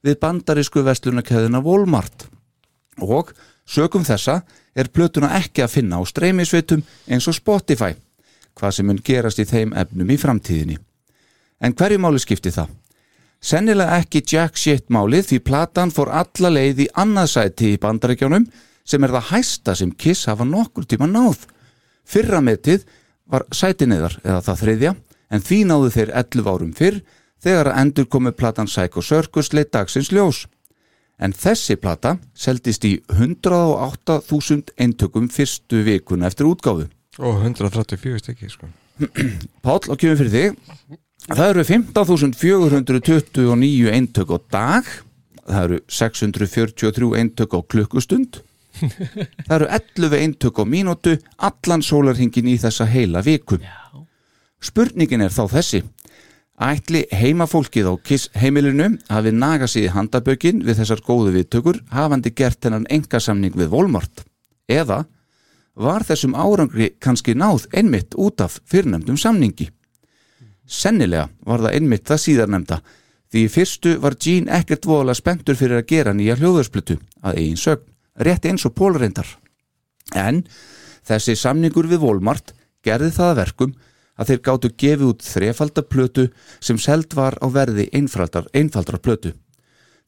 við 0.04 0.20
bandarísku 0.22 0.84
vestlunarkæðina 0.86 1.62
Walmart 1.64 2.28
og 3.02 3.32
sögum 3.68 4.04
þessa 4.08 4.40
er 4.74 4.88
plötuna 4.88 5.34
ekki 5.38 5.62
að 5.64 5.74
finna 5.76 6.00
á 6.00 6.02
streymisveitum 6.08 6.84
eins 7.06 7.28
og 7.28 7.36
Spotify 7.36 7.94
hvað 8.58 8.74
sem 8.74 8.88
mun 8.88 9.00
gerast 9.04 9.38
í 9.38 9.46
þeim 9.46 9.74
efnum 9.78 10.10
í 10.10 10.18
framtíðinni. 10.18 10.78
En 11.62 11.74
hverju 11.74 11.98
máli 12.02 12.20
skipti 12.22 12.52
það? 12.54 12.70
Sennilega 13.38 13.98
ekki 14.00 14.24
Jack 14.26 14.58
Shit 14.58 14.88
málið 14.90 15.28
því 15.30 15.38
platan 15.46 15.92
fór 15.94 16.10
alla 16.10 16.50
leið 16.50 16.84
í 16.86 16.88
annaðsæti 16.98 17.74
í 17.74 17.80
bandaríkjónum 17.82 18.48
sem 18.88 19.04
er 19.04 19.14
það 19.14 19.28
hæsta 19.30 19.74
sem 19.78 19.92
Kiss 19.94 20.26
hafa 20.26 20.46
nokkur 20.48 20.88
tíma 20.88 21.06
náð. 21.10 21.44
Fyrra 22.08 22.40
metið 22.42 22.86
var 23.30 23.44
sætineðar 23.54 24.18
eða 24.24 24.42
það 24.48 24.62
þriðja 24.62 24.94
en 25.28 25.44
því 25.44 25.58
náðu 25.68 25.90
þeir 25.94 26.12
11 26.22 26.50
árum 26.50 26.74
fyrr 26.74 27.00
þegar 27.44 27.70
að 27.70 27.80
endur 27.82 28.08
komu 28.10 28.32
platan 28.34 28.70
Psycho 28.70 29.04
Circus 29.04 29.52
leitt 29.52 29.70
dagsins 29.74 30.10
ljós. 30.10 30.46
En 31.18 31.32
þessi 31.34 31.74
plata 31.80 32.12
seldist 32.38 32.84
í 32.86 33.00
108.000 33.10 34.70
eintökum 34.78 35.26
fyrstu 35.32 35.80
vikuna 35.86 36.26
eftir 36.30 36.46
útgáfu. 36.46 36.86
og 37.18 37.40
134 37.42 38.18
stykki 38.22 38.46
sko. 38.52 38.66
Páll 39.66 39.88
og 39.90 39.98
kjöfum 39.98 40.18
fyrir 40.20 40.30
þig. 40.30 40.54
Það 41.28 41.48
eru 41.50 41.62
15.429 41.66 43.90
eintök 43.90 44.30
á 44.30 44.38
dag. 44.54 44.84
Það 45.48 45.62
eru 45.64 45.78
643 45.88 47.16
eintök 47.18 47.50
á 47.58 47.60
klukkustund. 47.66 48.38
Það 49.48 49.56
eru 49.56 49.66
11 49.74 50.14
eintök 50.22 50.54
á 50.62 50.64
mínútu 50.68 51.18
allan 51.36 51.82
sólarhingin 51.82 52.46
í 52.46 52.54
þessa 52.62 52.86
heila 52.86 53.22
viku. 53.26 53.58
Spurningin 54.62 55.20
er 55.26 55.32
þá 55.34 55.50
þessi 55.58 55.82
Ætli 56.58 57.04
heimafólkið 57.14 57.86
á 57.86 57.94
Kiss 58.02 58.32
heimilinu 58.34 58.96
hafi 59.08 59.30
nagað 59.30 59.72
sig 59.74 59.86
í 59.86 59.94
handabökin 59.94 60.64
við 60.66 60.80
þessar 60.80 61.04
góðu 61.06 61.36
viðtökur 61.36 61.80
hafandi 61.94 62.34
gert 62.34 62.64
hennan 62.66 62.88
engasamning 62.90 63.54
við 63.54 63.70
Volmart 63.70 64.24
eða 64.66 65.04
var 65.78 66.02
þessum 66.02 66.34
árangri 66.34 66.90
kannski 66.98 67.36
náð 67.38 67.68
einmitt 67.70 68.18
út 68.18 68.42
af 68.42 68.58
fyrrnemdum 68.66 69.16
samningi 69.16 69.70
Sennilega 70.68 71.30
var 71.48 71.62
það 71.64 71.76
einmitt 71.78 72.04
það 72.08 72.22
síðarnemda 72.24 72.78
því 73.32 73.42
fyrstu 73.52 73.94
var 74.02 74.16
Gene 74.20 74.52
ekkert 74.60 74.86
voðalega 74.88 75.20
spenntur 75.20 75.56
fyrir 75.56 75.80
að 75.80 75.88
gera 75.88 76.14
nýja 76.16 76.36
hljóðarsplötu 76.36 76.98
að 77.24 77.40
eigin 77.40 77.60
sögn, 77.60 77.86
rétt 78.20 78.48
eins 78.48 78.64
og 78.68 78.74
pólreindar. 78.76 79.28
En 80.16 80.42
þessi 81.08 81.36
samningur 81.36 81.88
við 81.88 82.02
Volmart 82.04 82.52
gerði 82.84 83.10
það 83.16 83.32
að 83.32 83.40
verkum 83.40 83.74
að 84.18 84.32
þeir 84.32 84.42
gáttu 84.48 84.70
gefið 84.82 85.06
út 85.12 85.24
þrefaldaplötu 85.24 86.26
sem 86.60 86.78
seld 86.78 87.14
var 87.14 87.38
á 87.38 87.46
verði 87.54 87.88
einfaldar, 87.94 88.48
einfaldrar 88.52 89.00
plötu. 89.00 89.32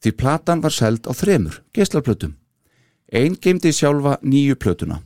Því 0.01 0.11
platan 0.17 0.61
var 0.61 0.75
seld 0.75 1.07
á 1.07 1.13
þremur 1.15 1.61
geslaplötum. 1.75 2.35
Einn 3.11 3.35
geimdi 3.39 3.71
sjálfa 3.75 4.17
nýju 4.23 4.55
plötuna. 4.59 5.01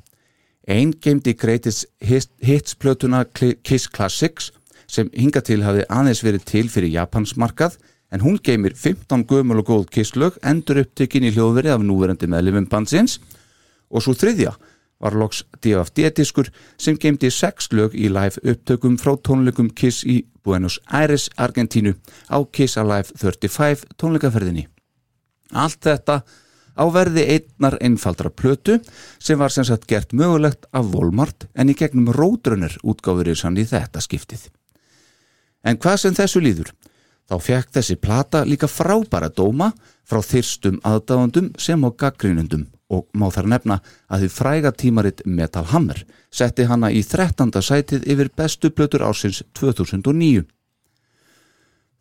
Einn 0.68 0.94
geimdi 1.02 1.36
Greatest 1.38 1.88
Hits 2.02 2.76
plötuna 2.76 3.26
Kiss 3.34 3.88
Classics 3.88 4.52
sem 4.88 5.10
hinga 5.14 5.42
til 5.42 5.64
hafi 5.66 5.86
aðeins 5.90 6.24
verið 6.26 6.46
til 6.50 6.70
fyrir 6.70 6.94
Japansmarkað 6.94 7.78
en 8.14 8.22
hún 8.22 8.38
geymir 8.42 8.76
15 8.78 9.26
gömul 9.30 9.62
og 9.62 9.70
góð 9.70 9.86
kisslög 9.94 10.38
endur 10.46 10.84
upptökin 10.84 11.26
í 11.26 11.34
hljóðveri 11.34 11.74
af 11.74 11.84
núverandi 11.84 12.30
meðlifum 12.30 12.70
bansins 12.70 13.18
og 13.90 14.06
svo 14.06 14.14
þriðja 14.18 14.54
var 15.00 15.16
loks 15.16 15.44
DFD-diskur 15.64 16.50
sem 16.78 16.98
geymdi 17.00 17.30
6 17.32 17.72
lög 17.76 17.96
í 17.96 18.08
live 18.12 18.42
upptökum 18.44 18.98
frá 19.02 19.16
tónleikum 19.18 19.70
Kiss 19.76 20.06
í 20.06 20.24
Buenos 20.46 20.80
Aires, 20.86 21.30
Argentínu 21.38 21.96
á 22.32 22.38
Kiss 22.52 22.78
Alive 22.78 23.12
35 23.18 23.86
tónleikaferðinni. 24.00 24.68
Allt 25.52 25.82
þetta 25.86 26.22
á 26.76 26.84
verði 26.92 27.26
einnar 27.36 27.78
einfaldra 27.82 28.30
plötu 28.30 28.80
sem 29.20 29.40
var 29.40 29.52
sem 29.52 29.66
sagt 29.68 29.88
gert 29.88 30.14
mögulegt 30.14 30.68
af 30.72 30.92
Volmart 30.94 31.48
en 31.56 31.72
í 31.72 31.78
gegnum 31.78 32.12
Roadrunner 32.14 32.78
útgáfurir 32.84 33.38
sann 33.40 33.58
í 33.58 33.68
þetta 33.68 34.04
skiptið. 34.04 34.50
En 35.66 35.80
hvað 35.82 36.02
sem 36.02 36.16
þessu 36.16 36.44
líður? 36.44 36.72
Þá 37.26 37.36
fekk 37.42 37.72
þessi 37.74 37.96
plata 37.98 38.44
líka 38.46 38.70
frábæra 38.70 39.32
dóma 39.34 39.72
frá 40.06 40.22
þyrstum 40.22 40.78
aðdáðandum 40.86 41.56
sem 41.58 41.82
á 41.82 41.90
gaggrínundum 41.90 42.68
og 42.90 43.08
má 43.18 43.30
þar 43.34 43.50
nefna 43.50 43.80
að 44.12 44.26
því 44.26 44.32
fræga 44.36 44.72
tímaritt 44.72 45.24
Metal 45.26 45.66
Hammer 45.72 46.04
setti 46.34 46.68
hana 46.70 46.92
í 46.94 47.02
13. 47.02 47.50
sætið 47.52 48.06
yfir 48.12 48.30
bestu 48.38 48.70
plötur 48.70 49.06
ásins 49.08 49.42
2009. 49.58 50.46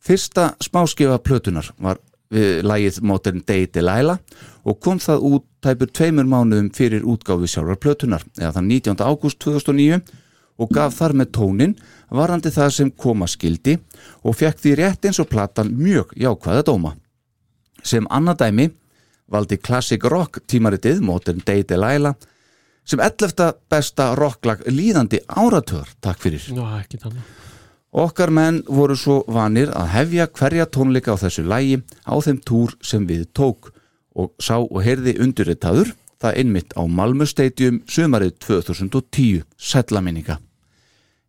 Fyrsta 0.04 0.50
smáskifa 0.60 1.16
plötunar 1.24 1.70
var 1.80 2.02
við 2.34 2.64
lægið 2.66 3.00
Modern 3.06 3.42
Day 3.46 3.68
Delilah 3.70 4.18
og 4.64 4.80
kom 4.82 5.00
það 5.00 5.24
út 5.30 5.46
tæpur 5.64 5.88
tveimur 5.88 6.28
mánuðum 6.28 6.70
fyrir 6.74 7.06
útgáfi 7.08 7.48
sjálfar 7.48 7.80
plötunar 7.80 8.24
eða 8.36 8.56
þann 8.58 8.68
19. 8.68 9.00
ágúst 9.00 9.40
2009 9.44 10.02
og 10.60 10.70
gaf 10.74 10.94
þar 10.98 11.16
með 11.18 11.32
tónin 11.34 11.74
varandi 12.14 12.52
það 12.54 12.70
sem 12.76 12.90
koma 12.90 13.28
skildi 13.30 13.78
og 14.22 14.36
fekk 14.38 14.60
því 14.60 14.74
rétt 14.80 15.08
eins 15.08 15.20
og 15.22 15.30
platan 15.30 15.72
mjög 15.74 16.14
jákvæða 16.20 16.66
dóma. 16.68 16.94
Sem 17.82 18.06
annað 18.10 18.44
dæmi 18.44 18.68
valdi 19.34 19.58
Classic 19.58 20.06
Rock 20.10 20.44
tímaritið 20.50 21.02
Modern 21.04 21.42
Day 21.46 21.64
Delilah 21.66 22.14
sem 22.84 23.00
11. 23.00 23.48
besta 23.72 24.10
rocklag 24.18 24.62
líðandi 24.68 25.22
áratöður, 25.28 25.88
takk 26.04 26.20
fyrir. 26.20 26.44
Ná. 26.52 26.82
Okkar 27.94 28.32
menn 28.34 28.60
voru 28.66 28.96
svo 28.98 29.20
vanir 29.30 29.70
að 29.70 29.92
hefja 29.94 30.26
hverja 30.34 30.66
tónleika 30.66 31.14
á 31.14 31.22
þessu 31.22 31.44
lægi 31.46 31.78
á 32.04 32.14
þeim 32.18 32.40
túr 32.42 32.74
sem 32.82 33.06
við 33.06 33.28
tók 33.32 33.70
og 34.14 34.34
sá 34.42 34.58
og 34.58 34.80
heyrði 34.82 35.16
undurritaður 35.22 35.94
það 36.22 36.40
einmitt 36.40 36.74
á 36.74 36.82
Malmö 36.86 37.26
Stadium 37.26 37.80
sömarið 37.86 38.34
2010 38.42 39.44
sætlaminninga. 39.56 40.40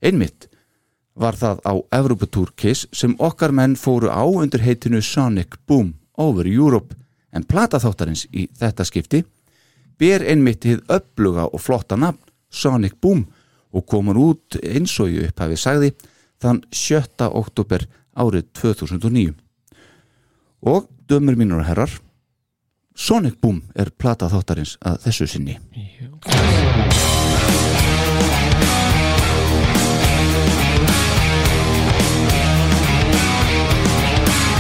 Einmitt 0.02 0.50
var 1.16 1.38
það 1.40 1.62
á 1.64 1.74
Evropatúr 2.02 2.52
Kiss 2.58 2.90
sem 2.92 3.16
okkar 3.20 3.54
menn 3.56 3.78
fóru 3.80 4.10
á 4.12 4.26
undir 4.26 4.66
heitinu 4.66 5.02
Sonic 5.02 5.60
Boom 5.68 5.94
over 6.18 6.48
Europe 6.50 6.96
en 7.36 7.44
plataþáttarins 7.44 8.26
í 8.32 8.48
þetta 8.56 8.86
skipti 8.88 9.24
ber 10.00 10.24
einmitt 10.24 10.66
hið 10.68 10.84
uppluga 10.92 11.48
og 11.52 11.62
flotta 11.62 11.98
nafn 12.00 12.22
Sonic 12.50 12.96
Boom 13.02 13.26
og 13.76 13.86
komur 13.90 14.20
út 14.20 14.58
eins 14.64 14.94
og 15.04 15.12
ég 15.12 15.30
upphafi 15.30 15.60
sagði 15.60 15.92
þann 16.42 16.64
7. 16.72 17.28
oktober 17.28 17.88
árið 18.16 18.48
2009 18.62 19.34
og 20.66 20.88
dömur 21.10 21.36
mínur 21.36 21.62
og 21.64 21.70
herrar 21.70 21.98
Sonic 22.96 23.40
Boom 23.42 23.62
er 23.76 23.92
plata 23.92 24.30
þáttarins 24.32 24.78
að 24.80 25.02
þessu 25.08 25.28
sinni 25.28 25.60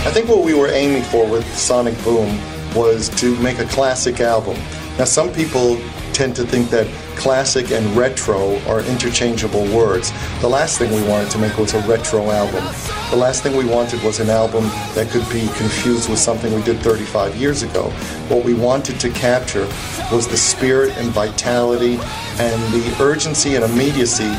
I 0.05 0.11
think 0.15 0.29
what 0.29 0.45
we 0.45 0.53
were 0.53 0.71
aiming 0.71 1.03
for 1.03 1.25
with 1.27 1.45
Sonic 1.57 1.95
Boom 2.03 2.54
was 2.75 3.09
to 3.21 3.35
make 3.39 3.59
a 3.59 3.65
classic 3.65 4.19
album. 4.19 4.57
Now, 4.97 5.05
some 5.05 5.31
people 5.33 5.77
tend 6.13 6.35
to 6.38 6.45
think 6.45 6.69
that 6.69 6.88
classic 7.17 7.71
and 7.71 7.85
retro 7.95 8.57
are 8.67 8.79
interchangeable 8.81 9.65
words. 9.75 10.11
The 10.39 10.47
last 10.47 10.77
thing 10.77 10.93
we 10.93 11.05
wanted 11.07 11.29
to 11.31 11.38
make 11.38 11.57
was 11.57 11.73
a 11.73 11.81
retro 11.81 12.29
album. 12.31 12.63
The 13.09 13.17
last 13.17 13.43
thing 13.43 13.57
we 13.57 13.65
wanted 13.65 14.01
was 14.03 14.19
an 14.19 14.29
album 14.29 14.63
that 14.95 15.09
could 15.09 15.27
be 15.29 15.47
confused 15.57 16.09
with 16.09 16.19
something 16.19 16.53
we 16.53 16.61
did 16.63 16.79
35 16.79 17.35
years 17.35 17.63
ago. 17.63 17.89
What 18.29 18.45
we 18.45 18.53
wanted 18.53 18.99
to 19.01 19.09
capture 19.09 19.67
was 20.11 20.27
the 20.27 20.38
spirit 20.38 20.95
and 20.97 21.09
vitality 21.09 21.97
and 22.39 22.73
the 22.73 22.95
urgency 23.01 23.55
and 23.55 23.65
immediacy 23.65 24.31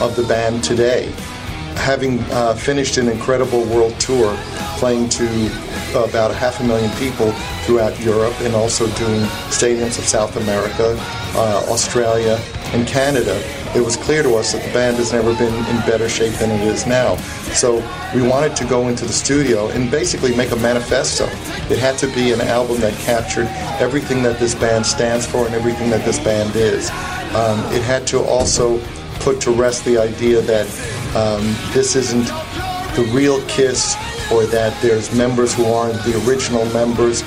of 0.00 0.16
the 0.16 0.24
band 0.24 0.64
today. 0.64 1.12
Having 1.76 2.20
uh, 2.30 2.54
finished 2.54 2.96
an 2.96 3.08
incredible 3.08 3.64
world 3.64 3.98
tour, 3.98 4.36
playing 4.78 5.08
to 5.10 5.26
about 5.94 6.30
a 6.30 6.34
half 6.34 6.60
a 6.60 6.64
million 6.64 6.90
people 6.96 7.32
throughout 7.64 7.98
Europe 8.00 8.34
and 8.40 8.54
also 8.54 8.86
doing 8.94 9.20
stadiums 9.50 9.98
of 9.98 10.04
South 10.04 10.36
America, 10.36 10.96
uh, 11.34 11.66
Australia, 11.68 12.38
and 12.72 12.86
Canada, 12.86 13.42
it 13.74 13.84
was 13.84 13.96
clear 13.96 14.22
to 14.22 14.34
us 14.34 14.52
that 14.52 14.64
the 14.64 14.72
band 14.72 14.96
has 14.96 15.12
never 15.12 15.34
been 15.34 15.54
in 15.54 15.76
better 15.86 16.08
shape 16.08 16.32
than 16.34 16.50
it 16.50 16.60
is 16.66 16.86
now. 16.86 17.16
So 17.52 17.76
we 18.14 18.22
wanted 18.22 18.56
to 18.56 18.64
go 18.64 18.88
into 18.88 19.04
the 19.04 19.12
studio 19.12 19.68
and 19.68 19.90
basically 19.90 20.34
make 20.36 20.52
a 20.52 20.56
manifesto. 20.56 21.26
It 21.72 21.78
had 21.78 21.98
to 21.98 22.06
be 22.08 22.32
an 22.32 22.40
album 22.40 22.80
that 22.80 22.94
captured 23.00 23.46
everything 23.80 24.22
that 24.22 24.38
this 24.38 24.54
band 24.54 24.86
stands 24.86 25.26
for 25.26 25.46
and 25.46 25.54
everything 25.54 25.90
that 25.90 26.04
this 26.04 26.18
band 26.18 26.54
is. 26.54 26.90
Um, 27.34 27.58
it 27.72 27.82
had 27.82 28.06
to 28.08 28.20
also 28.20 28.80
put 29.20 29.40
to 29.42 29.50
rest 29.50 29.84
the 29.84 29.98
idea 29.98 30.40
that 30.40 30.66
um, 31.16 31.42
this 31.72 31.96
isn't 31.96 32.26
the 32.94 33.08
real 33.12 33.44
Kiss 33.46 33.96
or 34.32 34.46
that 34.46 34.80
there's 34.80 35.14
members 35.14 35.54
who 35.54 35.64
aren't 35.64 36.02
the 36.04 36.22
original 36.26 36.64
members. 36.66 37.22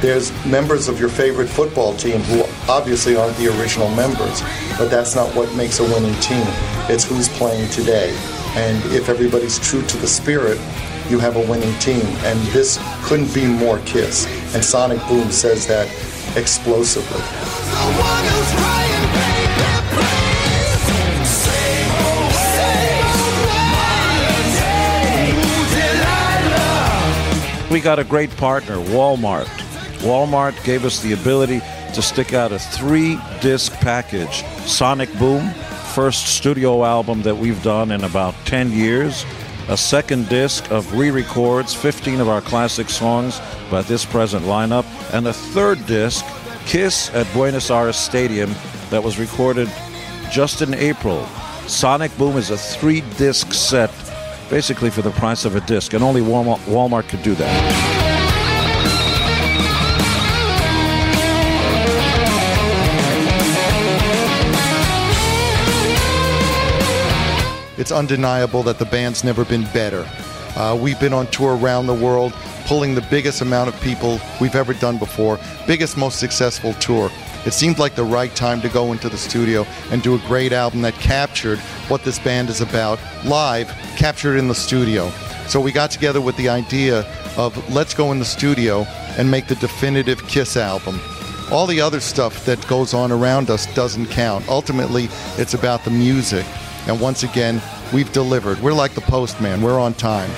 There's 0.00 0.32
members 0.46 0.88
of 0.88 1.00
your 1.00 1.08
favorite 1.08 1.48
football 1.48 1.94
team 1.96 2.20
who 2.20 2.44
obviously 2.70 3.16
aren't 3.16 3.36
the 3.36 3.48
original 3.58 3.90
members, 3.90 4.42
but 4.78 4.88
that's 4.88 5.14
not 5.14 5.34
what 5.34 5.54
makes 5.54 5.80
a 5.80 5.84
winning 5.84 6.14
team. 6.20 6.44
It's 6.88 7.04
who's 7.04 7.28
playing 7.30 7.70
today. 7.70 8.16
And 8.56 8.82
if 8.92 9.08
everybody's 9.08 9.58
true 9.58 9.82
to 9.82 9.96
the 9.98 10.06
spirit, 10.06 10.58
you 11.08 11.18
have 11.18 11.36
a 11.36 11.46
winning 11.50 11.78
team. 11.78 12.04
And 12.24 12.38
this 12.48 12.78
couldn't 13.04 13.32
be 13.34 13.46
more 13.46 13.78
Kiss. 13.80 14.26
And 14.54 14.64
Sonic 14.64 14.98
Boom 15.08 15.30
says 15.30 15.66
that 15.66 15.88
explosively. 16.36 17.20
We 27.76 27.82
got 27.82 27.98
a 27.98 28.04
great 28.04 28.34
partner, 28.38 28.76
Walmart. 28.76 29.44
Walmart 29.98 30.64
gave 30.64 30.86
us 30.86 31.02
the 31.02 31.12
ability 31.12 31.60
to 31.92 32.00
stick 32.00 32.32
out 32.32 32.50
a 32.50 32.58
three 32.58 33.20
disc 33.42 33.70
package 33.70 34.44
Sonic 34.64 35.12
Boom, 35.18 35.50
first 35.92 36.38
studio 36.38 36.86
album 36.86 37.20
that 37.20 37.36
we've 37.36 37.62
done 37.62 37.90
in 37.90 38.02
about 38.02 38.34
10 38.46 38.72
years, 38.72 39.26
a 39.68 39.76
second 39.76 40.26
disc 40.30 40.70
of 40.70 40.90
re 40.94 41.10
records, 41.10 41.74
15 41.74 42.18
of 42.20 42.30
our 42.30 42.40
classic 42.40 42.88
songs 42.88 43.42
by 43.70 43.82
this 43.82 44.06
present 44.06 44.46
lineup, 44.46 44.86
and 45.12 45.26
a 45.26 45.32
third 45.34 45.84
disc, 45.84 46.24
Kiss 46.64 47.10
at 47.10 47.30
Buenos 47.34 47.70
Aires 47.70 47.98
Stadium, 47.98 48.54
that 48.88 49.04
was 49.04 49.18
recorded 49.18 49.70
just 50.30 50.62
in 50.62 50.72
April. 50.72 51.26
Sonic 51.66 52.16
Boom 52.16 52.38
is 52.38 52.48
a 52.48 52.56
three 52.56 53.02
disc 53.18 53.52
set, 53.52 53.90
basically 54.50 54.90
for 54.90 55.02
the 55.02 55.10
price 55.12 55.44
of 55.44 55.56
a 55.56 55.60
disc, 55.62 55.92
and 55.92 56.02
only 56.02 56.20
Walmart, 56.20 56.58
Walmart 56.66 57.08
could 57.08 57.22
do 57.22 57.34
that. 57.34 57.96
It's 67.78 67.92
undeniable 67.92 68.62
that 68.62 68.78
the 68.78 68.86
band's 68.86 69.22
never 69.22 69.44
been 69.44 69.64
better. 69.72 70.08
Uh, 70.56 70.74
we've 70.74 70.98
been 70.98 71.12
on 71.12 71.26
tour 71.26 71.56
around 71.58 71.86
the 71.86 71.94
world, 71.94 72.32
pulling 72.64 72.94
the 72.94 73.02
biggest 73.02 73.42
amount 73.42 73.68
of 73.68 73.78
people 73.82 74.18
we've 74.40 74.54
ever 74.54 74.72
done 74.72 74.96
before, 74.96 75.38
biggest, 75.66 75.96
most 75.96 76.18
successful 76.18 76.72
tour. 76.74 77.10
It 77.46 77.54
seemed 77.54 77.78
like 77.78 77.94
the 77.94 78.04
right 78.04 78.34
time 78.34 78.60
to 78.62 78.68
go 78.68 78.90
into 78.90 79.08
the 79.08 79.16
studio 79.16 79.64
and 79.92 80.02
do 80.02 80.16
a 80.16 80.18
great 80.26 80.52
album 80.52 80.82
that 80.82 80.94
captured 80.94 81.60
what 81.88 82.02
this 82.02 82.18
band 82.18 82.50
is 82.50 82.60
about 82.60 82.98
live, 83.24 83.68
captured 83.96 84.36
in 84.36 84.48
the 84.48 84.54
studio. 84.54 85.10
So 85.46 85.60
we 85.60 85.70
got 85.70 85.92
together 85.92 86.20
with 86.20 86.36
the 86.36 86.48
idea 86.48 87.06
of 87.36 87.56
let's 87.72 87.94
go 87.94 88.10
in 88.10 88.18
the 88.18 88.24
studio 88.24 88.82
and 89.16 89.30
make 89.30 89.46
the 89.46 89.54
definitive 89.54 90.26
Kiss 90.26 90.56
album. 90.56 91.00
All 91.52 91.68
the 91.68 91.80
other 91.80 92.00
stuff 92.00 92.44
that 92.46 92.66
goes 92.66 92.92
on 92.92 93.12
around 93.12 93.48
us 93.48 93.72
doesn't 93.76 94.06
count. 94.06 94.48
Ultimately, 94.48 95.08
it's 95.38 95.54
about 95.54 95.84
the 95.84 95.90
music. 95.92 96.44
And 96.88 97.00
once 97.00 97.22
again, 97.22 97.62
we've 97.92 98.12
delivered. 98.12 98.60
We're 98.60 98.72
like 98.72 98.94
the 98.94 99.02
postman, 99.02 99.62
we're 99.62 99.78
on 99.78 99.94
time. 99.94 100.30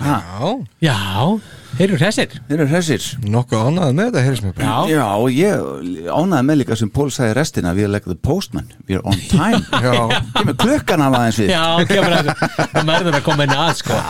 Já, 0.00 0.64
Já, 0.80 1.40
þeir 1.80 1.86
eru 1.88 1.98
hressir? 1.98 2.34
Þeir 2.48 2.58
eru 2.58 2.66
hressir. 2.70 3.06
Nokkuð 3.32 3.62
ánægð 3.66 3.94
með 3.96 4.08
þetta, 4.10 4.24
heyrðis 4.26 4.42
mér 4.44 4.54
bara. 4.58 4.70
Já, 4.70 4.92
Já, 4.94 5.04
og 5.16 5.36
ég 5.36 6.10
ánæði 6.12 6.46
með 6.50 6.58
líka 6.60 6.78
sem 6.78 6.90
Pól 6.94 7.06
sagði 7.14 7.36
restina 7.40 7.72
við 7.76 7.88
leggjum 7.94 8.14
the 8.14 8.20
postman, 8.28 8.68
we're 8.88 9.02
on 9.02 9.22
time. 9.30 9.62
Já. 9.86 9.96
Kemur 10.36 10.58
klukkan 10.60 11.04
af 11.06 11.16
aðeins 11.18 11.40
við. 11.40 11.52
Já, 11.54 11.64
kemur 11.90 12.16
að 12.18 12.32
það 12.60 12.90
mærður 12.92 13.18
að 13.20 13.24
koma 13.30 13.46
inn 13.48 13.54
að 13.56 13.72
sko. 13.80 14.00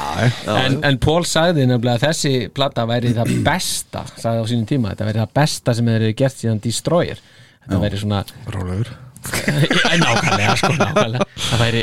En, 0.56 0.80
en 0.90 1.00
Pól 1.06 1.22
sagði 1.28 1.68
nefnilega 1.70 2.00
að 2.00 2.06
þessi 2.08 2.34
platta 2.56 2.88
væri 2.90 3.14
það 3.16 3.36
besta 3.46 4.04
sagði 4.16 4.42
á 4.42 4.44
sínum 4.50 4.66
tíma, 4.68 4.94
þetta 4.94 5.10
væri 5.10 5.24
það 5.24 5.36
besta 5.40 5.76
sem 5.78 5.92
þeir 5.92 6.00
eru 6.00 6.18
gert 6.20 6.42
síðan 6.42 6.64
Destroyer. 6.66 7.22
Þetta 7.64 7.82
væri 7.86 8.02
svona 8.02 8.24
Rólegur. 8.50 8.94
Já, 9.20 9.96
nákvæmlega, 10.00 10.54
sko, 10.56 10.72
nákvæmlega. 10.80 11.26
Það 11.50 11.60
væri 11.60 11.82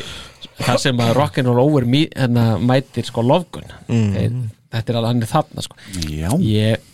það 0.57 0.79
sem 0.81 1.01
að 1.03 1.15
rock'n'roll 1.17 1.61
over 1.61 1.85
mý, 1.89 2.05
hérna, 2.15 2.45
mætir 2.61 3.05
sko 3.07 3.23
lofgun 3.25 3.67
mm. 3.87 4.39
Þetta 4.73 4.91
er 4.93 4.99
alveg 4.99 5.11
hann 5.11 5.23
er 5.25 5.31
þarna 5.31 5.63
sko. 5.65 5.77
Já, 6.07 6.29
ég, 6.43 6.87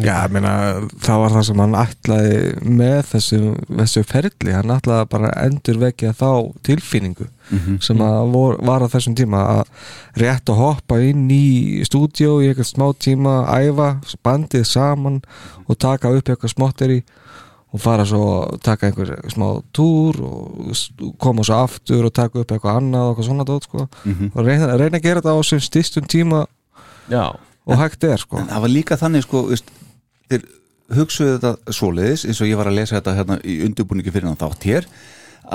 Já, 0.00 0.14
ég 0.24 0.32
meina, 0.32 0.52
það 1.04 1.22
var 1.22 1.34
það 1.34 1.44
sem 1.48 1.62
hann 1.62 1.76
ætlaði 1.76 2.36
með 2.80 2.98
þessu, 3.10 3.40
þessu 3.80 4.04
ferli, 4.08 4.54
hann 4.56 4.72
ætlaði 4.72 5.10
bara 5.12 5.32
að 5.32 5.50
endurvekja 5.50 6.14
þá 6.16 6.30
tilfinningu 6.68 7.28
sem 7.84 8.00
að 8.04 8.32
vor, 8.32 8.58
var 8.64 8.84
á 8.84 8.88
þessum 8.92 9.14
tíma. 9.16 9.44
Að 9.58 10.20
rétt 10.20 10.50
að 10.52 10.60
hoppa 10.62 10.98
inn 11.04 11.28
í 11.32 11.84
stúdíó 11.88 12.38
í 12.42 12.50
eitthvað 12.50 12.70
smá 12.72 12.86
tíma, 13.00 13.38
æfa 13.60 13.94
bandið 14.24 14.66
saman 14.68 15.22
og 15.66 15.78
taka 15.80 16.12
upp 16.16 16.28
eitthvað 16.28 16.54
smotteri 16.54 17.00
og 17.68 17.80
fara 17.84 18.04
svo 18.08 18.22
að 18.48 18.60
taka 18.64 18.88
einhver 18.88 19.10
smá 19.28 19.48
túr 19.76 20.16
og 20.24 21.16
koma 21.20 21.44
svo 21.44 21.58
aftur 21.66 22.06
og 22.08 22.14
taka 22.16 22.40
upp 22.40 22.52
eitthvað 22.54 22.78
annað 22.80 23.02
og 23.04 23.10
eitthvað 23.12 23.28
svona 23.28 23.48
dót 23.48 23.66
sko. 23.68 23.88
og 24.32 24.38
reyna, 24.46 24.70
reyna 24.80 24.96
að 24.96 25.04
gera 25.04 25.20
þetta 25.20 25.36
á 25.36 25.40
sem 25.44 25.60
stystum 25.60 26.08
tíma 26.08 26.46
já, 27.10 27.24
og 27.68 27.82
hægt 27.82 28.04
er 28.08 28.22
sko. 28.22 28.40
en 28.40 28.50
það 28.50 28.64
var 28.64 28.74
líka 28.74 28.98
þannig 29.00 29.26
sko 29.26 29.44
veist, 29.50 29.72
þeir 30.30 30.46
hugsuðu 30.98 31.36
þetta 31.36 31.76
svoleiðis 31.78 32.26
eins 32.28 32.42
og 32.42 32.50
ég 32.50 32.60
var 32.60 32.70
að 32.70 32.78
lesa 32.80 32.98
þetta 32.98 33.16
hérna 33.18 33.40
í 33.44 33.58
undirbúningi 33.66 34.14
fyrir 34.14 34.30
hann 34.30 34.40
þátt 34.40 34.68
hér 34.68 34.88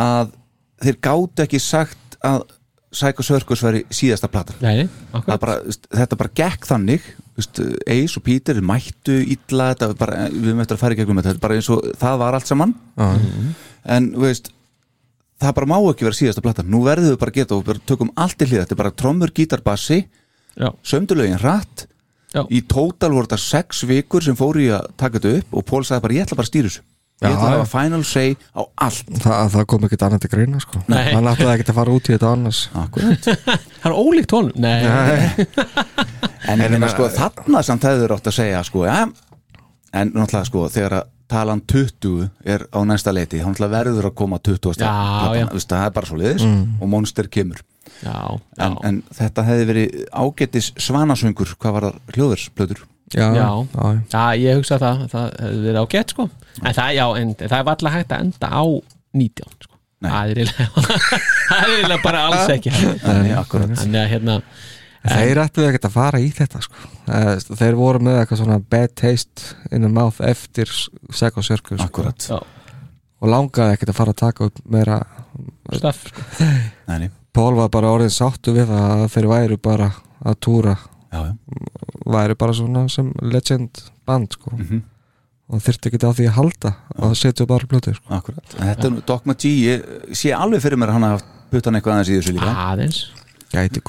að 0.04 0.36
þeir 0.84 1.00
gátu 1.08 1.46
ekki 1.46 1.62
sagt 1.62 2.20
að 2.24 2.44
Psycho 2.94 3.24
Circus 3.26 3.62
væri 3.66 3.80
síðasta 3.89 4.30
platan. 4.30 4.60
Nei, 4.62 4.86
bara, 5.26 5.58
veist, 5.66 5.88
þetta 5.89 6.18
bara 6.20 6.32
gekk 6.38 6.68
þannig 6.70 7.06
veist, 7.34 7.62
Ace 7.89 8.20
og 8.20 8.26
Peter 8.28 8.60
mættu 8.62 9.16
illa 9.18 9.72
þetta 9.72 9.89
var 9.89 10.00
bara, 10.04 10.28
við 10.30 10.62
eftir 10.62 10.78
að 10.78 10.84
fara 10.84 10.94
í 10.94 11.00
gegnum 11.00 11.22
þetta 11.24 11.42
bara 11.42 11.58
eins 11.58 11.70
og 11.74 11.88
það 12.00 12.20
var 12.22 12.38
allt 12.38 12.52
saman. 12.52 12.76
En 13.98 14.12
veist 14.22 14.52
það 15.42 15.56
bara 15.58 15.72
má 15.74 15.78
ekki 15.80 16.08
vera 16.08 16.20
síðasta 16.20 16.44
platan. 16.46 16.70
Nú 16.72 16.84
verðum 16.86 17.16
við 17.16 17.22
bara 17.24 17.34
að 17.34 17.39
geta 17.42 17.58
og 17.58 17.82
tökum 17.89 18.13
allt 18.13 18.46
í 18.46 18.50
hlið 18.50 18.62
þetta 18.62 18.78
er 18.78 18.82
bara 18.84 18.94
trommur, 19.02 19.34
gítar, 19.34 19.66
bassi 19.66 20.04
já, 20.04 20.08
sömdulögin 20.84 21.39
rætt 21.42 21.88
Já. 22.34 22.44
í 22.50 22.63
tótal 22.66 23.12
voru 23.13 23.28
þetta 23.28 23.38
sex 23.42 23.84
vikur 23.89 24.24
sem 24.26 24.36
fóru 24.38 24.63
í 24.63 24.72
að 24.74 24.89
taka 24.98 25.20
þetta 25.20 25.39
upp 25.44 25.54
og 25.60 25.66
Pól 25.70 25.84
sagði 25.86 26.06
bara 26.08 26.18
ég 26.18 26.26
ætla 26.26 26.38
bara 26.39 26.48
að 26.48 26.52
stýra 26.52 26.72
þessu. 26.72 26.84
Ég 27.24 27.30
ætla 27.30 27.46
að 27.48 27.54
hafa 27.54 27.68
final 27.72 28.04
say 28.04 28.34
á 28.58 28.62
allt. 28.84 29.12
Þa, 29.22 29.36
það 29.54 29.68
kom 29.72 29.86
ekkert 29.88 30.06
annað 30.08 30.24
til 30.26 30.32
greina 30.34 30.60
sko. 30.60 30.82
Nei. 30.92 31.13
hann 31.13 31.30
ætlaði 31.30 31.54
ekkert 31.54 31.72
að 31.72 31.78
fara 31.78 31.94
út 31.94 32.10
í 32.10 32.16
þetta 32.16 32.32
annars. 32.34 32.63
Það 32.74 33.92
er 33.92 33.96
ólíkt 34.04 34.36
honum. 34.36 34.58
Nei, 34.60 34.82
en 36.49 36.64
ég 36.66 36.74
meina 36.74 36.89
sko 36.91 37.08
þarna 37.14 37.62
samt 37.64 37.86
hefur 37.88 38.16
átt 38.18 38.30
að 38.34 38.38
segja 38.41 38.64
sko 38.68 38.86
ja, 38.88 38.97
en 39.93 40.14
náttúrulega 40.16 40.49
sko 40.49 40.66
þegar 40.74 40.97
að 40.99 41.12
talan 41.34 41.62
20 41.70 42.28
er 42.45 42.66
á 42.70 42.80
næsta 42.86 43.14
leiti 43.16 43.39
þá 43.39 43.47
náttúrulega 43.51 43.78
verður 43.78 44.10
að 44.10 44.18
koma 44.20 44.41
20 44.43 44.82
Já, 44.82 44.91
já. 45.38 45.45
Það 45.54 45.86
er 45.86 45.93
bara 45.95 46.10
svo 46.10 46.20
liðis 46.20 46.43
og 46.45 46.89
Monster 46.91 47.30
kemur 47.32 47.62
já, 48.04 48.16
já, 48.58 48.66
en, 48.68 48.78
en 48.90 48.98
þetta 49.18 49.46
hefði 49.50 49.68
verið 49.72 50.00
ágætis 50.24 50.72
svanasöngur 50.88 51.54
hvað 51.60 51.76
var 51.78 51.88
það 51.90 52.16
hljóðursplötur 52.18 52.82
já, 53.14 53.28
Já. 53.36 53.48
já. 53.76 53.92
já, 54.14 54.24
ég 54.42 54.58
hugsa 54.62 54.80
það 54.82 55.04
það 55.12 55.28
hefði 55.44 55.62
verið 55.68 55.80
á 55.84 55.86
gett 55.96 56.16
sko 56.16 56.28
en 56.64 56.74
það, 56.78 56.90
já, 56.98 57.06
en 57.22 57.34
það 57.44 57.58
er 57.60 57.72
alltaf 57.74 57.96
hægt 57.98 58.16
að 58.18 58.26
enda 58.28 58.50
á 58.54 58.64
19 59.14 59.56
sko 59.68 59.72
Nei. 60.04 60.10
það 60.12 60.32
er 60.34 60.40
eiginlega 61.64 62.00
bara 62.04 62.24
alls 62.28 62.50
ekki 62.52 62.74
þannig 63.06 64.00
að 64.04 64.10
hérna 64.16 64.40
Þeir 65.04 65.40
ættu 65.44 65.64
ekkert 65.68 65.86
að 65.90 65.96
fara 65.98 66.20
í 66.24 66.30
þetta 66.32 66.62
sko. 66.64 66.78
Eh, 67.12 67.34
Þeir 67.60 67.76
voru 67.76 68.00
með 68.08 68.22
eitthvað 68.22 68.40
svona 68.40 68.56
bad 68.72 68.94
taste 68.96 69.50
in 69.76 69.84
the 69.84 69.90
mouth 69.92 70.22
eftir 70.24 70.70
Seko 71.12 71.44
Sörku 71.44 71.76
sko. 71.76 71.84
Akkurat 71.90 72.24
Já. 72.30 72.38
og 73.20 73.28
langaði 73.34 73.76
ekkert 73.76 73.92
að 73.92 73.98
fara 73.98 74.14
að 74.16 74.22
taka 74.22 74.48
upp 74.48 74.62
meira 74.72 75.02
Stöff 75.76 76.06
sko. 76.08 76.24
Nei, 76.88 76.96
nei. 77.04 77.10
Pól 77.34 77.56
var 77.58 77.70
bara 77.74 77.90
orðin 77.96 78.14
sáttu 78.14 78.54
við 78.54 78.68
það 78.70 78.90
að 78.94 79.06
þeir 79.16 79.28
væru 79.32 79.58
bara 79.58 79.88
að 80.24 80.36
túra 80.46 80.76
Já, 81.14 81.20
já. 81.30 81.34
væru 82.14 82.36
bara 82.38 82.54
svona 82.58 82.84
sem 82.90 83.12
legend 83.22 83.82
band 84.06 84.34
sko. 84.38 84.52
Mhm. 84.58 84.82
og 85.54 85.60
þyrfti 85.62 85.90
ekki 85.92 86.00
á 86.08 86.12
því 86.16 86.26
að 86.30 86.38
halda 86.38 86.70
og 87.04 87.12
setja 87.20 87.46
bara 87.46 87.68
blötu 87.70 87.92
sko. 87.94 88.06
Akkurat 88.16 88.56
En 88.58 88.70
Þetta 88.72 88.88
er 88.88 89.02
Dogma 89.06 89.34
G 89.36 89.50
Ég 89.68 89.84
sé 90.16 90.32
alveg 90.34 90.62
fyrir 90.64 90.80
mér 90.80 90.90
að 90.94 90.98
hann 90.98 91.10
hafa 91.10 91.26
puttan 91.52 91.76
eitthvað 91.78 92.00
aðeins 92.00 92.10
í 92.14 92.18
þessu 92.18 92.34
líka 92.38 92.54
aðeins 92.70 93.02
Gæti 93.54 93.82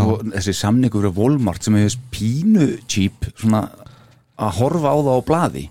og 0.00 0.24
þessi 0.32 0.54
samningur 0.58 1.06
af 1.06 1.18
Walmart 1.20 1.62
sem 1.62 1.76
hefur 1.78 2.00
pínu 2.10 2.66
cheap 2.90 3.28
svona 3.36 3.68
að 4.40 4.56
horfa 4.58 4.90
á 4.90 4.98
það 4.98 5.14
á 5.14 5.26
blaði 5.28 5.64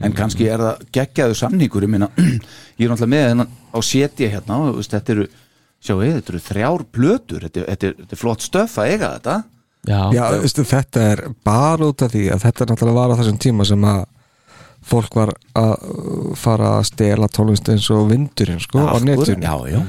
en 0.00 0.14
kannski 0.16 0.46
er 0.48 0.62
það 0.62 0.86
geggjaðu 0.96 1.36
samningur 1.36 1.84
ég 1.84 1.92
meina, 1.92 2.08
ég 2.80 2.86
er 2.86 2.92
náttúrulega 2.94 3.12
með 3.12 3.26
þennan 3.28 3.50
á 3.76 3.78
setja 3.84 4.30
hérna, 4.32 4.60
þetta 4.80 5.12
eru 5.16 5.26
sjáu, 5.80 6.00
þetta 6.02 6.32
eru 6.34 6.42
þrjár 6.44 6.84
plötur 6.92 7.46
þetta, 7.46 7.64
þetta, 7.72 7.86
er, 7.90 7.94
þetta 8.02 8.16
er 8.16 8.20
flott 8.20 8.44
stöf 8.44 8.78
að 8.78 8.92
eiga 8.94 9.10
þetta. 9.16 9.36
Já, 9.88 10.00
Já, 10.12 10.22
veistu, 10.42 10.64
þetta 10.68 11.04
er 11.14 11.22
bara 11.46 11.86
út 11.88 12.02
af 12.04 12.12
því 12.12 12.26
að 12.34 12.42
þetta 12.44 12.64
er 12.64 12.70
náttúrulega 12.74 12.98
var 13.00 13.14
á 13.16 13.18
þessum 13.22 13.38
tíma 13.40 13.64
sem 13.64 13.84
að 13.88 14.00
fólk 14.90 15.16
var 15.16 15.30
að 15.56 15.72
uh, 15.88 16.30
fara 16.40 16.74
að 16.78 16.86
stela 16.90 17.28
tónlist 17.32 17.68
eins 17.72 17.86
og 17.92 18.06
vindurinn 18.10 18.60
sko, 18.60 18.80
á 18.84 18.96
Akkurat, 18.96 19.08
netinu. 19.08 19.44
Já, 19.44 19.56
já. 19.72 19.80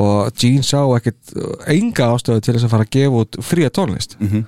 og 0.00 0.32
Gene 0.36 0.64
sá 0.64 0.80
ekkit 0.96 1.32
uh, 1.36 1.54
enga 1.72 2.10
ástöðu 2.14 2.44
til 2.44 2.54
þess 2.56 2.68
að 2.68 2.72
fara 2.76 2.86
að 2.88 2.94
gefa 2.98 3.22
út 3.24 3.38
fría 3.44 3.72
tónlist. 3.72 4.16
Mhm. 4.20 4.44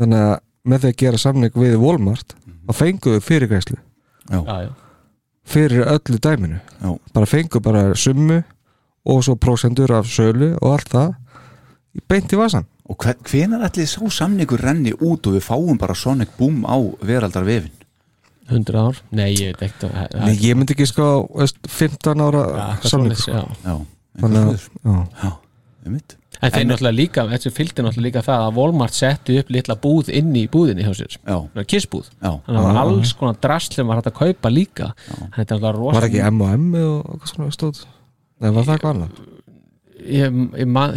þannig 0.00 0.24
að 0.30 0.36
með 0.70 0.82
því 0.84 0.90
að 0.92 0.98
gera 1.00 1.18
samning 1.20 1.56
við 1.56 1.74
Walmart 1.80 2.34
þá 2.68 2.72
fenguðu 2.76 3.20
fyrirgræslu 3.24 3.76
já, 4.30 4.40
já. 4.44 4.70
fyrir 5.44 5.84
öllu 5.88 6.18
dæminu. 6.20 6.60
Já. 6.80 6.90
bara 7.12 7.26
fengu 7.28 7.60
bara 7.60 7.82
summu 7.96 8.42
og 9.10 9.24
svo 9.26 9.34
prósendur 9.40 9.92
af 9.98 10.06
sölu 10.10 10.52
og 10.60 10.76
allt 10.76 10.92
það 10.94 11.10
í 11.98 12.04
beint 12.08 12.32
í 12.32 12.38
vasan 12.38 12.66
og 12.90 12.96
hven, 13.04 13.18
hvenar 13.26 13.66
ætli 13.68 13.86
sá 13.90 14.00
samningur 14.10 14.62
renni 14.62 14.92
út 14.96 15.26
og 15.30 15.36
við 15.36 15.44
fáum 15.46 15.78
bara 15.78 15.94
Sonic 15.98 16.32
Boom 16.38 16.62
á 16.66 16.76
veraldar 17.02 17.46
vefin 17.46 17.74
100 18.50 18.74
ár, 18.82 18.96
nei 19.14 19.28
ég 19.36 19.52
veit 19.60 19.68
ekkert 19.68 20.14
Nei, 20.18 20.34
ég 20.42 20.56
myndi 20.58 20.74
ekki 20.74 20.88
sko 20.90 21.04
veist, 21.38 21.60
15 21.70 22.18
ára 22.24 22.40
Já, 22.50 22.64
eitthvað 22.72 22.90
samning 22.94 23.14
svoleiðis, 23.14 23.20
sko. 23.22 23.36
já. 23.36 23.44
já, 23.70 23.76
Þannig 24.22 24.40
að- 24.40 24.48
eitthvað 24.50 24.90
já. 24.90 25.04
já, 25.22 25.30
einmitt. 25.86 26.16
En 26.40 26.50
þeir 26.54 26.64
náttúrulega 26.70 26.96
líka, 26.96 27.22
þessu 27.30 27.50
fylgdi 27.52 27.82
náttúrulega 27.84 28.06
líka 28.08 28.22
það 28.24 28.42
að 28.48 28.54
Walmart 28.56 28.96
setti 28.96 29.34
upp 29.38 29.50
litla 29.52 29.74
búð 29.76 30.08
inn 30.18 30.30
í 30.40 30.46
búðinni 30.48 30.86
hjá 30.86 30.94
sér. 30.96 31.16
Já. 31.20 31.64
Kissbúð. 31.68 32.06
Já. 32.16 32.30
Þannig 32.46 32.48
að 32.48 32.64
það 32.64 32.68
var 32.70 32.78
alls 32.82 33.12
konar 33.20 33.38
drasl 33.44 33.74
sem 33.76 33.86
var 33.90 34.00
hægt 34.00 34.08
að 34.10 34.18
kaupa 34.22 34.50
líka. 34.54 34.88
Þetta 35.36 35.36
er 35.36 35.44
náttúrulega 35.44 35.72
rosa 35.76 36.00
Var 36.00 36.08
ekki 36.08 36.22
M&M 36.30 36.74
og 36.80 37.10
eitthvað 37.12 37.32
svona 37.34 37.50
stóð 37.58 37.82
Nei, 38.40 38.50
var 38.56 38.64
það 38.64 38.76
eitthvað 38.76 38.94
annað? 38.94 39.24
Ég, 40.00 40.36
ég, 40.56 40.68
man, 40.72 40.94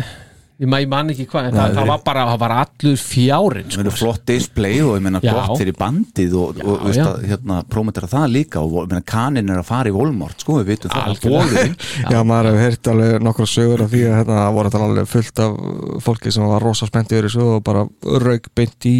ég, 0.62 0.68
man, 0.72 0.80
ég 0.84 0.88
man 0.88 1.10
ekki 1.12 1.26
hvað 1.28 1.50
en 1.50 1.56
það, 1.58 1.66
Nei, 1.68 1.76
það 1.76 1.89
var 1.89 2.04
bara, 2.06 2.22
það 2.30 2.38
var 2.44 2.54
allur 2.62 3.02
fjárin 3.04 3.68
Það 3.74 3.82
verður 3.82 3.98
flott 4.00 4.22
display 4.30 4.78
og 4.86 4.94
ég 4.96 5.04
meina 5.04 5.20
Já. 5.26 5.34
gott 5.36 5.60
fyrir 5.60 5.76
bandið 5.82 6.38
og, 6.39 6.62
og 6.64 6.78
Já, 6.78 6.86
veist 6.88 7.02
já. 7.02 7.08
að 7.10 7.26
hérna 7.34 7.58
prómetera 7.74 8.10
það 8.14 8.28
líka 8.38 8.64
og 8.64 8.78
ég 8.80 8.94
meina 8.94 9.04
kanin 9.14 9.52
er 9.52 9.60
að 9.60 9.68
fara 9.74 9.91
í 9.91 9.96
Walmart 9.98 10.46
sko, 10.46 10.56
við 10.62 10.72
vitum 10.72 10.94
það 10.96 11.10
Algjörlega. 11.12 11.44
bóðin 11.44 11.78
Já, 12.16 12.20
maður 12.32 12.50
hefur 12.54 12.64
heyrt 12.64 12.91
alveg 12.94 13.28
nokkra 13.28 13.50
sögur 13.58 13.84
af 13.88 13.91
því 13.91 14.04
að 14.08 14.18
hérna 14.22 14.39
það 14.39 14.58
voru 14.62 14.74
alveg 14.88 15.12
fullt 15.18 15.44
af 15.44 16.04
fólki 16.08 16.32
sem 16.38 16.48
var 16.54 16.64
rosa 16.70 16.88
spennt 16.88 17.12
yfir 17.12 17.28
þessu 17.28 17.48
og 17.58 17.64
bara 17.68 17.84
rauk 18.24 18.48
beint 18.56 18.88
í 18.88 18.98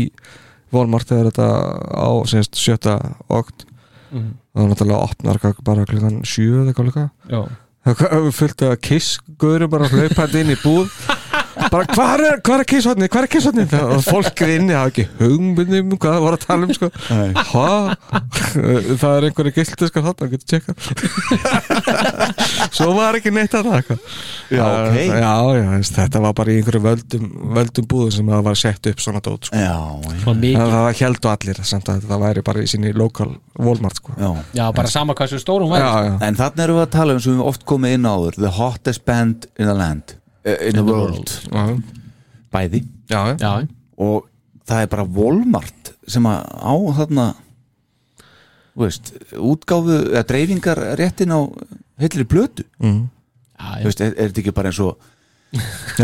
Walmart 0.74 1.08
þegar 1.08 1.32
þetta 1.32 1.48
á 1.96 2.10
semst 2.28 2.60
sjötta 2.60 2.98
okt 3.32 3.70
Mhm. 4.14 4.34
og 4.54 4.60
það 4.60 4.62
var 4.62 4.70
náttúrulega 4.70 5.06
opnar 5.08 5.38
hvað, 5.41 5.54
bara 5.66 5.84
klukkan 5.89 6.20
sjö 6.22 6.60
eða 6.62 6.70
eitthvað 6.70 6.86
líka 6.91 7.04
Já. 7.32 7.39
Það 7.84 8.30
fullt 8.38 8.64
af 8.68 8.80
kiss 8.84 9.18
guðurum 9.40 9.72
bara 9.74 9.90
hlaupandi 9.92 10.44
inn 10.44 10.54
í 10.54 10.60
búð 10.64 10.88
bara 11.72 11.86
hvað 11.93 12.26
er, 12.28 12.39
hvað 12.45 12.64
er 12.64 12.70
kisshotni, 12.74 13.10
hvað 13.14 13.28
er 13.28 13.32
kisshotni 13.36 13.66
og 13.84 14.04
fólk 14.06 14.43
inni 14.47 14.76
hafa 14.78 14.91
ekki 14.93 15.06
hugmynd 15.20 15.74
um 15.80 15.97
hvað 15.97 16.16
það 16.18 16.26
voru 16.28 16.39
að 16.39 16.45
tala 16.47 16.68
um 16.68 16.74
sko 16.78 16.88
það 19.04 19.14
er 19.14 19.28
einhverju 19.30 19.56
gildiskar 19.58 20.08
þarna, 20.08 20.32
getur 20.34 20.47
tjekka 20.54 20.72
svo 22.74 22.93
var 22.97 23.18
ekki 23.18 23.32
neitt 23.34 23.54
að 23.58 23.68
það 23.68 23.78
eitthvað. 23.80 24.16
Já, 24.54 24.64
ok. 24.64 24.97
já, 24.97 25.34
já, 25.58 25.68
veist, 25.74 25.97
þetta 25.97 26.22
var 26.24 26.36
bara 26.38 26.54
í 26.54 26.58
einhverju 26.60 26.84
völdum, 26.84 27.28
völdum 27.58 27.88
búðum 27.89 28.16
sem 28.16 28.32
það 28.34 28.43
var 28.47 28.60
sett 28.60 28.89
upp 28.91 29.04
svona 29.04 29.24
dót 29.24 29.49
sko. 29.49 29.62
Það 30.34 30.89
heldu 31.01 31.32
allir 31.34 31.62
samt 31.68 31.91
að 31.93 32.08
það 32.10 32.26
væri 32.26 32.45
bara 32.49 32.64
í 32.64 32.70
sinni 32.70 32.93
lokal 32.97 33.32
Walmart 33.60 34.01
sko. 34.01 34.16
já. 34.18 34.32
Já, 34.58 34.66
bara 34.76 34.91
sama 34.91 35.16
hvað 35.18 35.34
svo 35.36 35.43
stórum 35.43 35.74
væri 35.74 35.86
já. 35.86 36.18
En 36.28 36.39
þannig 36.39 36.66
erum 36.66 36.82
við 36.82 36.88
að 36.88 36.91
tala 36.97 37.18
um 37.18 37.24
sem 37.24 37.38
við 37.38 37.47
oft 37.54 37.66
komið 37.70 37.97
inn 37.99 38.10
áður 38.10 38.41
The 38.43 38.54
hottest 38.58 39.06
band 39.06 39.47
in 39.58 39.70
the 39.70 39.78
land 39.78 40.18
In 40.46 40.76
the 40.76 40.84
world. 40.84 41.30
Já, 41.52 41.82
Bæði. 42.54 42.84
Já, 43.10 43.22
já. 43.32 43.36
Já, 43.39 43.68
og 43.98 44.28
það 44.68 44.82
er 44.86 44.89
bara 44.91 45.06
Walmart 45.16 45.94
sem 46.08 46.26
að 46.28 46.44
á 46.60 46.74
þarna 47.00 47.26
þú 48.74 48.84
veist, 48.84 49.12
útgáfu 49.38 49.98
eða 50.12 50.24
dreifingar 50.28 50.82
réttin 51.00 51.32
á 51.36 51.39
heilri 52.02 52.26
blötu 52.28 52.66
Mm. 52.82 53.08
já, 53.60 53.82
Þú 53.82 53.88
veist, 53.89 54.02
er, 54.02 54.14
er 54.18 54.30
þetta 54.32 54.41
ekki 54.44 54.54
bara 54.58 54.72
eins 54.74 54.80
og 54.84 54.98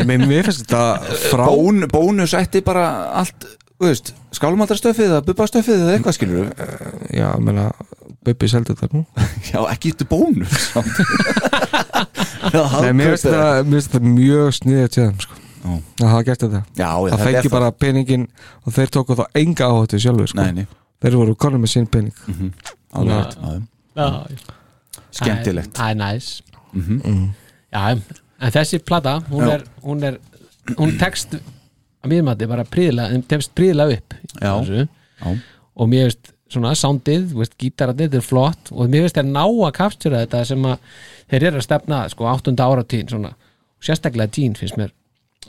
Nei, 0.05 0.17
mér 0.21 0.45
finnst 0.45 0.67
þetta 0.67 1.15
frá 1.31 1.45
bón, 1.49 1.81
bónus 1.89 2.35
ætti 2.37 2.61
bara 2.63 2.83
allt 3.17 3.47
þú 3.79 3.87
veist, 3.89 4.11
skálumaldarstöfið 4.37 5.07
eða 5.09 5.23
bubbastöfið 5.25 5.79
eða 5.83 5.95
eitthvað 5.97 6.17
skilur 6.19 6.51
Já, 7.09 7.31
ég 7.33 7.41
meina, 7.43 7.71
Bubbi 8.19 8.49
seldi 8.51 8.73
þetta 8.75 8.97
nú. 8.97 9.05
Já, 9.49 9.61
ekki 9.71 9.93
þetta 9.93 10.05
bónus. 10.11 10.65
Já, 10.75 10.83
Nei, 12.39 12.91
mér 12.95 13.13
finnst 13.13 13.25
þetta, 13.27 13.63
þetta 13.69 14.01
mjög 14.05 14.51
sniðið 14.59 14.89
til 14.95 15.03
þeim 15.05 15.19
sko. 15.25 15.39
Já. 15.59 15.71
Það 15.99 16.07
hafa 16.13 16.23
gert 16.29 16.43
þetta 16.45 16.59
já, 16.59 16.87
já, 16.87 16.89
Það 16.89 17.09
þetta 17.09 17.29
er 17.29 17.33
fengi 17.35 17.49
bara 17.51 17.71
peningin 17.75 18.21
og 18.63 18.73
þeir 18.77 18.91
tóku 18.95 19.17
þá 19.19 19.25
enga 19.41 19.67
áhættu 19.73 19.99
sjálfur 19.99 20.29
sko. 20.31 20.39
Nei, 20.45 20.51
nei. 20.61 20.67
Þeir 21.03 21.17
voru 21.19 21.35
konum 21.35 21.63
með 21.65 21.73
sín 21.73 21.87
pening 21.91 22.15
alveg 22.95 23.17
rétt, 23.19 23.35
já, 23.35 23.51
já. 23.99 24.07
já. 24.39 24.55
skemmtilegt 25.19 25.73
Það 25.77 25.91
er 25.95 25.99
næs 26.03 26.29
Mhm. 26.69 27.29
Já, 27.73 27.81
en 28.45 28.51
þessi 28.53 28.77
plata 28.85 29.15
hún 29.31 29.41
Já. 29.41 29.53
er, 29.55 29.63
hún 29.83 30.03
er 30.05 30.17
hún 30.77 30.91
tekst 31.01 31.33
að 31.33 32.11
mér 32.11 32.23
mati 32.27 32.45
bara 32.47 32.63
príðilega, 32.63 33.09
þeim 33.15 33.23
tekst 33.27 33.55
príðilega 33.57 33.97
upp 33.97 34.13
Já. 34.39 34.51
þessu. 34.61 34.83
Já. 35.19 35.33
og 35.75 35.89
mér 35.89 36.03
veist 36.11 36.31
svona 36.49 36.73
soundið, 36.77 37.33
veist, 37.37 37.57
gítararnir 37.61 38.09
þetta 38.09 38.21
er 38.21 38.25
flott 38.25 38.71
og 38.73 38.89
mér 38.89 39.05
veist 39.05 39.17
þeir 39.17 39.29
ná 39.29 39.43
að 39.45 39.75
kapstjóra 39.77 40.23
þetta 40.25 40.45
sem 40.49 40.69
að 40.69 40.95
þeir 41.29 41.49
eru 41.51 41.61
að 41.61 41.67
stefna 41.67 41.99
sko 42.09 42.29
áttunda 42.31 42.69
áratíðin 42.69 43.11
svona, 43.13 43.33
og 43.79 43.89
sérstaklega 43.89 44.33
tín 44.39 44.57
finnst 44.57 44.79
mér 44.79 44.93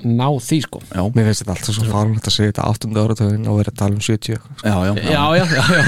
ná 0.00 0.28
því 0.40 0.58
sko 0.64 0.78
já, 0.86 1.02
Mér 1.12 1.26
finnst 1.28 1.42
þetta 1.42 1.52
alltaf 1.56 1.74
svo 1.76 1.84
fárlegt 1.90 2.28
að 2.30 2.32
segja 2.32 2.50
þetta 2.52 2.66
áttundi 2.70 3.00
áratöðin 3.02 3.48
og 3.50 3.56
vera 3.58 3.72
að 3.72 3.78
tala 3.80 3.96
um 3.98 4.00
70 4.00 4.36
sko. 4.38 4.48
já, 4.64 4.76
já, 4.86 4.92
já, 4.96 5.10
já, 5.10 5.22
já, 5.36 5.44
já. 5.50 5.82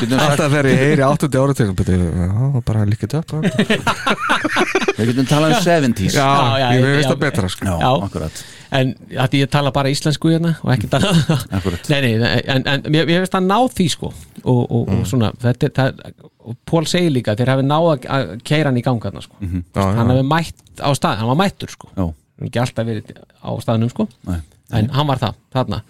Getum 0.00 0.18
sagt- 0.18 0.24
Alltaf 0.24 0.48
þegar 0.54 0.68
ég 0.72 0.80
heyri 0.82 1.04
áttundi 1.06 1.38
áratöðin 1.38 1.76
Já, 2.24 2.62
bara 2.66 2.84
líka 2.88 3.06
þetta 3.06 3.38
upp 3.38 4.98
við 4.98 5.12
getum 5.12 5.28
talað 5.30 5.54
um 5.54 5.62
70s 5.68 6.16
Já, 6.16 6.24
Já, 6.24 6.58
já, 6.58 6.68
ég 6.80 7.04
já. 7.04 7.08
það 7.12 7.20
betra 7.22 7.48
sko. 7.52 7.68
já, 7.68 7.76
Já. 7.84 7.92
akkurat 8.08 8.42
en 8.74 8.90
að 9.22 9.36
ég 9.38 9.50
tala 9.52 9.70
bara 9.70 9.92
íslensku 9.92 10.32
hérna 10.32 10.56
og 10.64 10.72
ekki 10.74 10.88
tala 10.90 11.12
Akkúrat. 11.54 11.86
nei, 11.92 12.00
nei, 12.18 12.40
en, 12.50 12.64
en 12.66 12.82
mér, 12.90 13.06
mér 13.06 13.22
finnst 13.22 13.36
að 13.38 13.46
ná 13.46 13.58
því 13.70 13.86
sko 13.92 14.10
og, 14.10 14.64
og, 14.66 14.88
og 14.90 15.04
svona 15.06 15.30
þetta, 15.44 15.68
er- 15.68 15.76
það, 15.78 16.18
og 16.48 16.56
Pól 16.66 16.88
segir 16.90 17.12
líka 17.14 17.36
þeir 17.38 17.52
hafi 17.54 17.68
náð 17.68 17.86
að- 18.08 18.34
keira 18.42 18.72
hann 18.72 18.80
í 18.80 18.82
ganga 18.84 19.12
þarna 19.12 19.22
sko. 19.22 19.36
Mhm. 19.40 19.62
Já, 19.70 19.80
já. 19.84 19.94
hann 20.00 20.10
hafi 20.10 20.26
mætt 20.32 20.82
á 20.82 20.90
stað, 20.98 21.20
hann 21.22 21.30
var 21.30 21.38
mættur 21.44 21.70
sko 21.70 21.92
já, 21.94 22.08
ekki 22.42 22.60
alltaf 22.60 22.86
verið 22.86 23.12
á 23.42 23.50
staðnum 23.62 23.90
sko. 23.92 24.08
Nei, 24.26 24.40
en 24.72 24.88
hann 24.90 25.06
var 25.06 25.18
það, 25.22 25.34
þarna. 25.54 25.82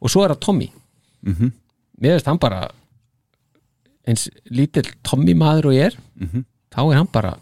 Og 0.00 0.10
svo 0.12 0.24
er 0.24 0.30
það 0.34 0.40
Tommy. 0.46 0.68
Mhm. 1.26 1.52
mér 2.00 2.12
finnst 2.14 2.26
hann 2.30 2.38
bara 2.38 2.68
eins 4.06 4.28
lítill 4.54 4.86
Tommy 5.02 5.34
maður 5.34 5.66
og 5.66 5.72
ég 5.74 5.86
er 5.86 5.96
Mhm. 6.20 6.44
þá 6.70 6.78
er 6.92 6.96
hann 6.96 7.08
bara 7.12 7.36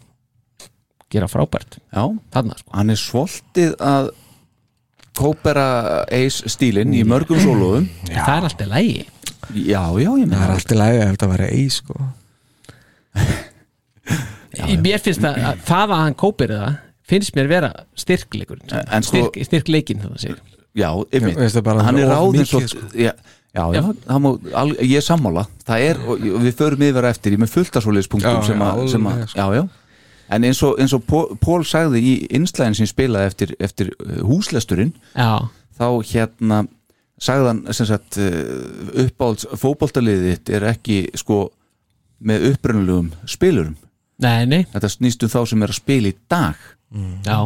gera 1.09 1.27
frábært. 1.27 1.77
Já, 1.93 2.03
þarna 2.31 2.57
sko. 2.57 2.69
Hann 2.73 2.89
er 2.89 2.95
svolítið 2.95 3.75
að 3.77 4.09
kópera 5.17 6.05
eis 6.11 6.41
stílinn 6.45 6.93
í 6.93 7.03
mörgum 7.03 7.37
sólóðum. 7.39 7.87
Það 8.05 8.37
er 8.37 8.43
alltaf 8.49 8.67
lægi 8.67 9.05
já, 9.53 9.81
já, 9.95 10.11
ég 10.17 10.27
Það 10.27 10.29
meina 10.29 10.43
er 10.45 10.51
allt 10.51 10.71
í 10.71 10.75
lagi 10.75 10.97
ef 10.97 11.15
þetta 11.17 11.29
væri 11.31 11.47
eis 11.63 11.73
sko. 11.81 11.95
mér 14.81 14.99
finnst 15.03 15.23
að, 15.25 15.37
að 15.43 15.61
það 15.67 15.91
að 15.93 16.01
hann 16.03 16.15
kópir 16.15 16.53
það 16.53 16.75
finnst 17.07 17.35
mér 17.37 17.47
vera 17.51 17.71
styrkleikur 17.97 18.59
sko- 18.67 19.01
styrk, 19.09 19.39
styrkleikin 19.47 20.01
þannig 20.03 20.19
að 20.19 20.23
segja. 20.27 20.37
Já, 20.77 20.89
yfir, 21.09 21.33
hann 21.81 21.97
er 21.97 22.11
mikið, 22.13 22.45
svo 22.51 22.59
sko. 22.69 22.79
já, 22.93 23.11
já, 23.57 23.63
já, 23.73 24.17
má, 24.21 24.29
al, 24.53 24.73
ég 24.83 24.97
er 24.99 25.05
sammála. 25.05 25.47
Það 25.65 25.85
er, 25.89 26.01
og 26.05 26.21
og 26.37 26.43
við 26.45 26.53
förum 26.59 26.83
yfir 26.85 27.07
á 27.07 27.09
eftir 27.09 27.33
ég 27.33 27.39
er 27.39 27.43
með 27.47 27.53
fullt 27.55 27.79
af 27.79 27.83
svoleiðispunktum 27.87 28.35
Já, 28.37 28.45
sem, 28.45 28.61
að- 28.61 28.87
sem 28.91 29.07
að, 29.09 29.23
sko. 29.31 29.39
já, 29.39 29.55
já. 29.61 29.67
En 30.29 30.43
eins 30.43 30.59
og, 30.67 30.75
eins 30.83 30.93
og 30.93 31.05
Pól, 31.07 31.37
Pól 31.39 31.63
sagði 31.63 32.01
í 32.03 32.13
innslæðin 32.35 32.75
sem 32.75 32.89
spilaði 32.91 33.29
eftir, 33.31 33.55
eftir 33.63 33.93
uh, 34.03 34.17
húslesturinn 34.27 34.91
já, 35.15 35.47
þá 35.79 35.87
hérna 36.11 36.65
sagðan 37.17 37.63
sem 37.73 37.87
sagt 37.87 38.17
uppáhalds 39.07 39.47
fótboltaliðið 39.57 40.33
þitt 40.35 40.51
er 40.57 40.65
ekki 40.73 40.97
sko 41.17 41.47
með 42.27 42.51
upprunalegum 42.51 43.11
spilurum. 43.29 43.75
Nei, 44.21 44.45
nei, 44.49 44.63
þetta 44.73 44.89
snýst 44.89 45.23
um 45.25 45.29
þá 45.31 45.39
sem 45.49 45.63
er 45.63 45.73
að 45.73 45.79
spila 45.79 46.11
í 46.11 46.15
dag 46.29 46.55
já. 47.25 47.39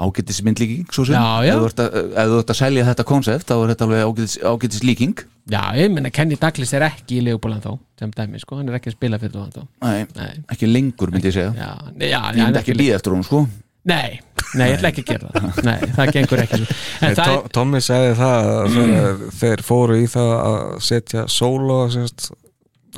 Ágætis 0.00 0.38
myndlíking 0.46 0.86
svo 0.88 1.04
sem. 1.04 1.12
Já, 1.14 1.44
já. 1.44 1.52
ef 1.52 1.60
þú 1.60 1.66
ert 1.68 1.80
að, 1.84 1.96
ef 2.16 2.28
þú 2.30 2.36
ert 2.40 2.50
að 2.54 2.56
selja 2.60 2.84
þetta 2.88 3.04
konsept 3.10 3.50
þá 3.50 3.54
er 3.58 3.72
þetta 3.74 3.84
alveg 3.86 4.04
ágætis, 4.08 4.36
ágætis 4.48 4.84
líking 4.86 5.18
Já, 5.50 5.60
ég 5.76 5.90
meina 5.92 6.12
Kenny 6.14 6.36
Douglas 6.40 6.72
er 6.78 6.84
ekki 6.86 7.18
í 7.18 7.24
Leopold 7.26 7.58
þá 7.64 7.72
sem 7.98 8.12
dæmi, 8.16 8.40
sko, 8.40 8.56
hann 8.60 8.70
er 8.70 8.78
ekki 8.78 8.92
að 8.92 8.96
spila 8.96 9.18
fyrir 9.20 9.50
þá 9.52 9.64
Nei, 9.82 10.06
Nei. 10.16 10.30
ekki 10.54 10.68
lengur 10.70 11.10
myndi 11.12 11.28
ég 11.28 11.36
segja. 11.36 11.50
Já, 11.58 11.90
nei, 11.98 12.08
já, 12.14 12.20
ég 12.32 12.40
myndi 12.46 12.60
ekki 12.62 12.76
býða 12.78 12.96
eftir 13.00 13.12
hún 13.16 13.26
sko. 13.26 13.42
Nei, 13.90 14.20
nei, 14.54 14.66
ég 14.70 14.76
ætla 14.78 14.88
ekki 14.92 15.04
að 15.04 15.10
gera 15.10 15.30
það. 15.34 15.60
Nei, 15.68 15.76
það 15.96 16.10
gengur 16.16 16.42
ekki. 16.46 16.58
Svo 16.64 16.74
En 17.00 17.06
Nei, 17.10 17.14
það 17.20 17.30
To- 17.34 17.52
Tommy 17.58 17.80
sagði 17.84 18.10
það 18.20 18.50
að 18.54 18.74
þegar 18.76 19.22
þeir 19.40 19.62
fóru 19.68 19.96
í 20.00 20.08
það 20.14 20.32
að 20.40 20.58
setja 20.88 21.24
solo 21.32 21.78
semst, 21.92 22.30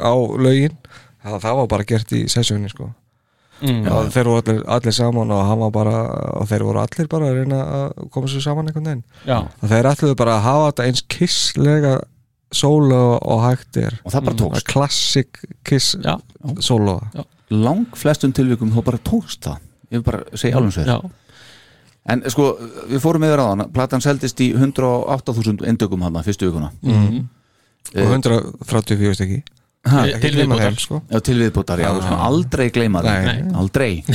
á 0.02 0.12
lögin 0.42 0.74
það, 1.22 1.36
það 1.46 1.58
var 1.62 1.70
bara 1.74 1.86
gert 1.94 2.14
í 2.18 2.24
sessjóni 2.30 2.70
sko. 2.70 2.90
Mm. 3.62 3.84
Já, 3.86 3.92
þeir 4.10 4.26
voru 4.26 4.40
allir, 4.42 4.62
allir 4.74 4.94
saman 4.96 5.30
og 5.30 5.42
hann 5.46 5.58
var 5.62 5.70
bara 5.70 5.98
og 6.40 6.48
þeir 6.50 6.64
voru 6.66 6.80
allir 6.82 7.06
bara 7.12 7.28
að 7.30 7.36
reyna 7.38 7.58
að 7.78 8.08
koma 8.10 8.26
sér 8.32 8.42
saman 8.42 8.66
einhvern 8.66 8.88
veginn 8.88 9.04
Já. 9.28 9.36
og 9.62 9.68
þeir 9.70 9.88
ætluðu 9.92 10.16
bara 10.18 10.34
að 10.38 10.42
hafa 10.48 10.64
þetta 10.72 10.86
eins 10.88 11.02
kisslega 11.14 11.92
solo 12.52 12.98
og 13.22 13.44
hægt 13.46 13.76
er 13.80 13.94
og 14.04 14.10
það 14.12 14.24
bara 14.26 14.36
tókst. 14.42 14.66
klassik 14.72 15.38
kiss 15.64 15.94
Já. 16.02 16.16
solo 16.58 16.98
lang 17.50 17.86
flestum 17.96 18.32
tilvikum 18.34 18.72
þá 18.74 18.82
bara 18.90 18.98
tókst 18.98 19.46
það 19.46 19.58
ég 19.92 20.00
vil 20.00 20.02
bara 20.10 20.24
segja 20.34 20.56
alveg 20.58 20.86
Já. 20.90 20.98
en 22.12 22.22
sko, 22.34 22.48
við 22.90 22.98
fórum 23.04 23.24
yfir 23.28 23.40
á 23.40 23.46
hana 23.52 23.68
platan 23.70 24.02
seldist 24.02 24.40
í 24.42 24.50
108.000 24.58 25.62
endökum 25.70 26.02
hana 26.02 26.22
fyrstu 26.26 26.50
vikuna 26.50 26.72
Mhm. 26.82 27.28
Eh, 27.94 28.02
og 28.06 28.12
134 28.14 29.14
stykki 29.14 29.42
Ha, 29.82 30.04
gleyma 30.22 30.56
þeim 30.60 30.76
sko. 30.78 31.00
Já, 31.10 31.18
til 31.26 31.34
viðbótar, 31.40 31.80
já, 31.82 31.88
skulum 31.96 32.20
aldrei 32.22 32.68
gleyma 32.70 33.02
það 33.02 33.24
Nei. 33.26 33.40
Aldrei. 33.58 33.92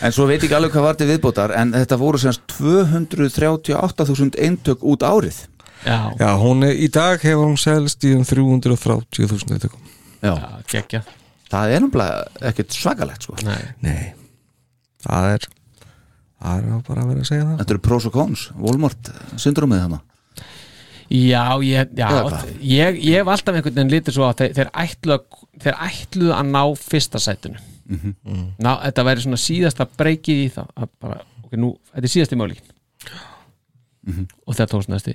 En 0.00 0.14
svo 0.16 0.24
veit 0.24 0.40
ekki 0.40 0.56
alveg 0.56 0.72
hvað 0.72 0.86
var 0.86 0.96
til 0.96 1.10
viðbótar 1.10 1.52
En 1.60 1.74
þetta 1.74 1.98
voru 2.00 2.16
semst 2.22 2.40
238.000 2.56 4.38
eintök 4.40 4.80
út 4.88 5.04
árið. 5.04 5.42
Já, 5.84 5.98
Já, 6.16 6.30
hún 6.40 6.64
er, 6.64 6.72
í 6.72 6.88
dag 6.92 7.20
hefur 7.20 7.50
hún 7.50 7.60
selst 7.60 8.04
í 8.08 8.14
um 8.16 8.24
330.000 8.24 9.56
eintökum 9.56 9.80
Já, 10.24 10.34
geggja 10.72 11.04
það 11.50 11.72
er 11.74 11.84
náttúrulega 11.84 12.50
ekkert 12.50 12.76
svakalegt 12.76 13.26
sko. 13.26 13.36
Nei, 13.46 13.62
Nei, 13.84 14.12
það 15.02 15.32
er 15.34 15.48
það 16.40 16.60
er 16.60 16.84
bara 16.86 17.02
að 17.04 17.10
vera 17.10 17.24
að 17.24 17.30
segja 17.30 17.46
það. 17.46 17.56
Þetta 17.60 17.74
eru 17.74 17.82
pros 17.88 18.06
og 18.08 18.14
cons, 18.14 18.44
Walmart 18.60 19.10
syndromið 19.40 19.82
hana 19.86 20.00
Já, 21.10 21.42
ég, 21.66 21.88
já 21.98 22.08
ég, 22.62 22.98
ég 23.02 23.16
hef 23.18 23.30
alltaf 23.32 23.56
einhvern 23.56 23.74
veginn 23.74 23.90
litið 23.96 24.14
svo 24.14 24.28
að 24.28 24.36
þeir, 24.44 24.52
þeir, 24.60 24.68
ætlu 24.84 25.14
að, 25.16 25.40
þeir 25.64 25.78
ætluðu 25.88 26.34
að 26.36 26.50
ná 26.54 26.60
fyrsta 26.78 27.18
sætinu. 27.24 27.58
Mhm. 27.90 28.12
ná, 28.62 28.70
Þetta 28.84 29.04
væri 29.08 29.24
svona 29.24 29.40
síðasta 29.42 29.86
breykið 29.98 30.42
í 30.44 30.48
það 30.54 30.68
að 30.78 30.90
bara, 31.02 31.16
ok, 31.42 31.56
nú, 31.58 31.72
þetta 31.90 32.06
er 32.06 32.14
síðasti 32.14 32.38
möguleikin 32.38 32.76
Mhm. 34.00 34.26
og 34.48 34.54
þetta 34.56 34.70
tókst 34.72 34.88
næstu 34.88 35.12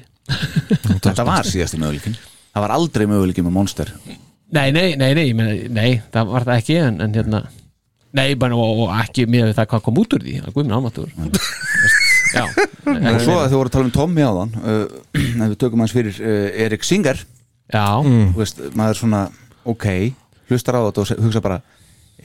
Þetta 1.06 1.24
var 1.26 1.48
síðasti 1.48 1.80
möguleikin 1.82 2.14
Það 2.54 2.62
var 2.66 2.74
aldrei 2.76 3.06
möguleikin 3.10 3.48
með 3.48 3.56
Monster. 3.56 3.90
Nei, 4.54 4.70
nei, 4.72 4.96
nei, 4.96 5.14
nei, 5.18 5.24
ég 5.32 5.36
meina, 5.36 5.56
nei, 5.74 6.02
það 6.14 6.30
var 6.36 6.46
það 6.46 6.60
ekki 6.62 6.76
en, 6.84 7.00
en 7.02 7.16
hérna, 7.18 7.40
nei, 8.16 8.36
bara 8.40 8.56
og, 8.56 8.84
og 8.86 8.94
ekki 9.02 9.26
með 9.28 9.50
það 9.58 9.68
hvað 9.72 9.82
kom 9.88 9.98
út 10.04 10.14
úr 10.16 10.24
því, 10.28 10.36
að 10.46 10.54
guðminn 10.56 10.76
almatur 10.78 11.10
Já, 12.36 12.44
Og 12.86 13.22
svo 13.24 13.38
að 13.40 13.48
þið 13.50 13.58
voru 13.58 13.70
að 13.70 13.76
tala 13.76 13.88
um 13.88 13.94
Tommy 13.96 14.26
áðan 14.28 14.52
uh, 14.60 14.82
ef 15.16 15.50
við 15.54 15.58
tökum 15.64 15.84
hans 15.86 15.94
fyrir 15.96 16.18
uh, 16.20 16.66
Erik 16.66 16.84
Singer. 16.88 17.22
Já, 17.74 17.86
Þú 18.06 18.36
veist, 18.42 18.60
maður 18.78 19.00
svona, 19.02 19.22
ok 19.66 19.86
hlustar 20.52 20.78
á 20.78 20.82
þetta 20.86 21.02
og 21.06 21.24
hugsa 21.26 21.42
bara 21.42 21.62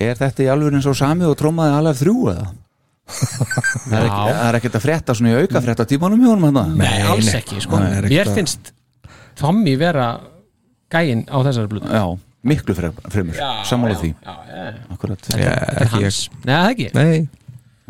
er 0.01 0.19
þetta 0.21 0.45
í 0.45 0.49
alveg 0.53 0.75
eins 0.77 0.89
og 0.91 0.99
sami 0.99 1.25
og 1.25 1.39
trómaði 1.41 1.73
alveg 1.79 1.97
þrjú 2.03 2.17
eða? 2.35 2.49
það 3.11 3.95
er, 3.97 4.05
ekki, 4.07 4.35
er 4.47 4.59
ekkert 4.61 4.77
að 4.79 4.85
frétta 4.85 5.15
svona 5.19 5.33
í 5.33 5.39
auka 5.41 5.63
frétta 5.65 5.87
tímanum 5.89 6.21
hjá 6.23 6.29
honum 6.35 6.45
hérna. 6.51 6.65
Nei, 6.79 7.01
alls 7.11 7.31
ekki, 7.41 7.63
sko. 7.65 7.81
Nei, 7.83 8.03
Mér 8.13 8.29
að- 8.31 8.37
finnst 8.39 8.71
Tommy 9.41 9.73
vera 9.81 10.11
gæinn 10.93 11.25
á 11.27 11.39
þessari 11.47 11.71
blötu 11.73 11.91
Já, 11.91 12.05
miklu 12.53 12.77
frem- 12.77 13.01
fremur, 13.11 13.41
sammála 13.67 13.97
já, 13.97 14.01
því. 14.05 14.13
já, 14.27 14.37
já. 14.51 14.71
Akkurat. 14.95 15.27
Þetta 15.27 15.51
er 15.57 15.83
ekki 15.87 16.05
hans 16.05 16.21
Nei, 16.45 16.55
það 16.55 16.71
ekki 16.75 16.89
Nei, 17.01 17.29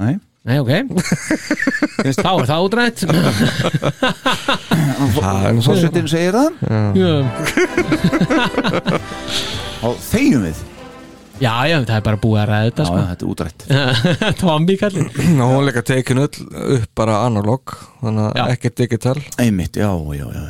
Nei, 0.01 0.15
Nei, 0.49 0.57
ok. 0.57 0.71
Þá 2.25 2.31
er 2.33 2.47
það 2.49 2.65
útrætt. 2.65 3.03
Það 5.21 5.45
er 5.45 5.59
svo 5.61 5.75
Fórsetin 5.75 6.09
segir 6.09 6.33
það. 6.37 6.51
Já, 6.97 7.13
og 9.85 9.97
þegjum 10.11 10.45
við? 10.49 10.63
Já, 11.41 11.53
já, 11.71 11.77
það 11.89 11.95
er 11.97 12.03
bara 12.05 12.19
búið 12.21 12.41
að 12.43 12.49
ræða 12.51 12.65
þetta 12.67 12.83
Já, 12.83 12.89
sko. 12.89 12.97
þetta 13.11 13.25
er 13.25 13.31
útrætt. 13.33 13.61
Tommy 14.43 14.75
kallinn 14.81 15.39
og 15.41 15.53
hún 15.55 15.65
líka 15.71 15.83
tekin 15.89 16.21
öll 16.21 16.43
upp 16.77 16.91
bara 17.01 17.15
analog 17.25 17.73
þannig 18.03 18.27
að 18.43 18.53
ekki 18.57 18.73
digital. 18.83 19.15
Einmitt, 19.41 19.79
já, 19.81 19.89
já, 20.19 20.27
já. 20.37 20.43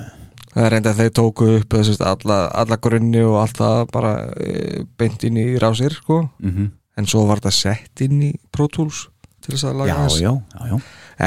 Það 0.51 0.64
er 0.66 0.74
reynda 0.74 0.91
að 0.91 0.99
þeir 1.05 1.12
tóku 1.20 1.47
upp 1.61 1.76
þessi, 1.78 1.95
alla, 2.03 2.41
alla 2.59 2.78
grunni 2.82 3.22
og 3.22 3.36
allt 3.45 3.61
það 3.61 3.84
bara 3.95 4.12
e, 4.43 4.82
beint 4.99 5.22
inn 5.28 5.38
í 5.38 5.47
rásir 5.62 5.95
sko. 5.95 6.24
Mhm. 6.43 6.72
en 6.99 7.07
svo 7.09 7.22
var 7.28 7.38
það 7.41 7.55
sett 7.57 8.03
inn 8.05 8.18
í 8.26 8.32
Pro 8.53 8.66
Tools 8.68 9.05
til 9.45 9.55
þess 9.55 9.64
að 9.70 9.78
laga 9.80 9.91
Já, 9.93 9.97
þess 10.05 10.20
já, 10.24 10.32
já, 10.55 10.66
já. 10.70 10.76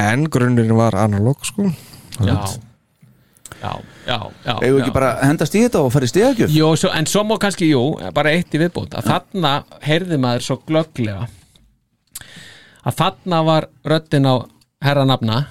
En 0.04 0.24
grunninn 0.30 0.74
var 0.76 0.96
analog 0.98 1.44
sko. 1.46 1.68
Já, 2.24 2.34
já, 3.62 3.70
já, 4.06 4.18
já 4.44 4.54
Eigum 4.58 4.76
við 4.76 4.80
ekki 4.82 4.90
já. 4.90 4.94
bara 4.96 5.10
hendast 5.22 5.54
í 5.54 5.62
þetta 5.64 5.82
og 5.86 5.92
fara 5.94 6.06
í 6.08 6.10
stegagjöf? 6.10 6.50
Jó, 6.54 6.68
svo, 6.78 6.90
en 6.94 7.06
svo 7.10 7.22
má 7.26 7.36
kannski, 7.42 7.68
jú, 7.70 7.82
bara 8.14 8.32
eitt 8.34 8.54
í 8.54 8.60
viðbót. 8.62 8.94
Að 8.98 9.08
þarna 9.12 9.52
heyrði 9.86 10.18
maður 10.22 10.46
svo 10.48 10.58
glögglega 10.66 11.28
að 12.84 12.98
þarna 12.98 13.38
var 13.46 13.66
röddin 13.88 14.26
á 14.28 14.34
herra 14.84 15.04
nafna 15.08 15.44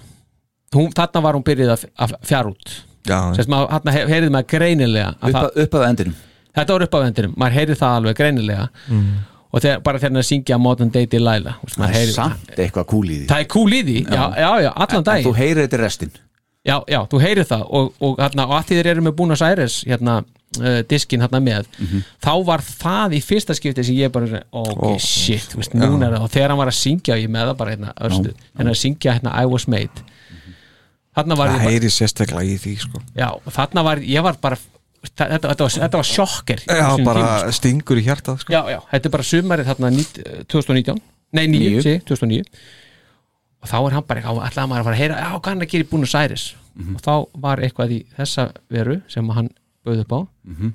hún, 0.75 0.91
þarna 0.93 1.21
var 1.25 1.37
hún 1.39 1.45
byrjuð 1.47 1.71
að, 1.73 2.13
fjara 2.27 2.51
út. 2.53 2.75
Þarna 3.07 3.95
he- 3.95 4.05
heyrði 4.11 4.29
maður 4.35 4.49
greinilega 4.53 5.13
að 5.19 5.33
Upp, 5.33 5.39
að, 5.41 5.61
upp 5.65 5.77
að 5.79 5.87
endinum. 5.89 6.15
Þetta 6.53 6.75
var 6.77 6.85
upp 6.85 6.93
á 6.95 6.99
vendinum, 7.07 7.33
maður 7.41 7.55
heyrði 7.57 7.77
það 7.79 7.95
alveg 7.97 8.19
greinilega 8.19 8.67
og 9.53 9.61
þegar, 9.61 9.81
bara 9.85 9.99
þegar 10.01 10.15
hann 10.17 10.25
syngja 10.27 10.57
Modern 10.57 10.89
Day 10.93 11.05
Delilah 11.09 11.59
Það 11.75 11.87
er 11.87 11.93
heyrir- 11.99 12.13
samt 12.17 12.53
eitthvað 12.57 12.87
kúl 12.89 13.05
í 13.05 13.17
því. 13.21 13.25
Það 13.29 13.39
er 13.43 13.49
cool 13.53 13.73
í 13.73 13.81
því, 13.85 13.97
já, 14.09 14.23
já, 14.41 14.51
já, 14.65 14.71
allan 14.73 15.01
En 15.03 15.09
dag 15.09 15.25
þú 15.27 15.33
heyrir 15.37 15.67
þetta 15.67 15.81
restin. 15.83 16.13
Já, 16.63 16.77
já, 16.87 16.99
þú 17.11 17.19
heyrir 17.19 17.45
það 17.49 17.65
og, 17.69 17.89
og, 17.99 18.15
hérna, 18.23 18.45
og 18.47 18.55
að 18.57 18.69
því 18.69 18.77
þeir 18.79 18.87
eru 18.93 19.01
með 19.03 19.15
Buenos 19.19 19.41
Aires 19.43 19.73
hérna, 19.83 20.13
uh, 20.63 20.79
diskin 20.87 21.21
hérna 21.25 21.41
með 21.43 21.67
þá 22.23 22.31
var 22.47 22.63
það 22.63 23.17
í 23.17 23.21
fyrsta 23.21 23.55
skipti 23.57 23.83
sem 23.83 23.97
ég 23.99 24.13
bara, 24.15 24.39
ok, 24.49 24.79
Ó, 24.79 24.93
shit 25.03 25.53
veist, 25.59 25.75
núna 25.75 26.07
er 26.07 26.15
og 26.21 26.29
þegar 26.31 26.53
hann 26.53 26.61
var 26.63 26.71
að 26.71 26.77
syngja 26.79 27.17
ég 27.19 27.27
með 27.35 27.51
það 27.51 27.57
bara 27.59 27.75
hérna, 27.75 27.93
örstu, 28.07 28.31
hérna 28.55 28.71
að 28.73 28.79
syngja 28.79 29.17
hérna 29.19 29.35
I 29.43 29.49
was 29.51 29.67
made. 29.67 30.05
Þarna 31.13 31.35
var 31.37 31.51
það 31.51 31.53
ég 31.53 31.59
bara, 31.61 31.73
heyri 31.75 31.89
sérstaklega 31.93 32.47
í 32.47 32.55
því 32.63 32.71
sko. 32.87 33.01
já, 33.13 33.27
þarna 33.53 33.83
var, 33.85 33.99
ég 34.15 34.23
var 34.25 34.39
bara 34.41 34.57
þetta, 35.03 35.27
þetta, 35.43 35.63
var, 35.67 35.73
þetta 35.83 35.99
var 36.01 36.07
sjokker 36.09 36.63
já, 36.67 36.87
bara 37.05 37.51
stingur 37.55 37.99
í 37.99 38.05
hjartað 38.07 38.39
sko. 38.43 38.53
já, 38.55 38.61
já, 38.71 38.79
þetta 38.91 39.09
er 39.09 39.13
bara 39.17 39.27
sumarið 39.29 39.69
þarna 39.71 39.91
nít- 39.97 40.21
2019, 40.47 41.01
nei 41.33 41.45
9, 41.47 41.59
Níu. 41.73 41.81
sí, 41.83 41.95
2009 42.07 42.43
og 43.63 43.69
þá 43.71 43.75
er 43.87 43.93
hann 43.97 44.07
bara 44.07 44.21
ætlaði 44.21 44.67
maður 44.69 44.81
að 44.81 44.87
fara 44.89 44.95
að 44.95 45.01
heyra 45.01 45.19
já, 45.23 45.27
hvað 45.33 45.47
er 45.47 45.53
hann 45.55 45.65
að 45.67 45.71
gera 45.73 45.83
í 45.85 45.89
Buenos 45.91 46.15
Aires? 46.19 46.45
Og 46.73 47.01
þá 47.05 47.13
var 47.43 47.61
eitthvað 47.63 47.91
í 47.93 47.99
þessa 48.17 48.47
veru 48.73 48.95
sem 49.07 49.29
hann 49.29 49.49
bauð 49.85 49.99
upp 50.03 50.13
á. 50.17 50.19
I 50.49 50.71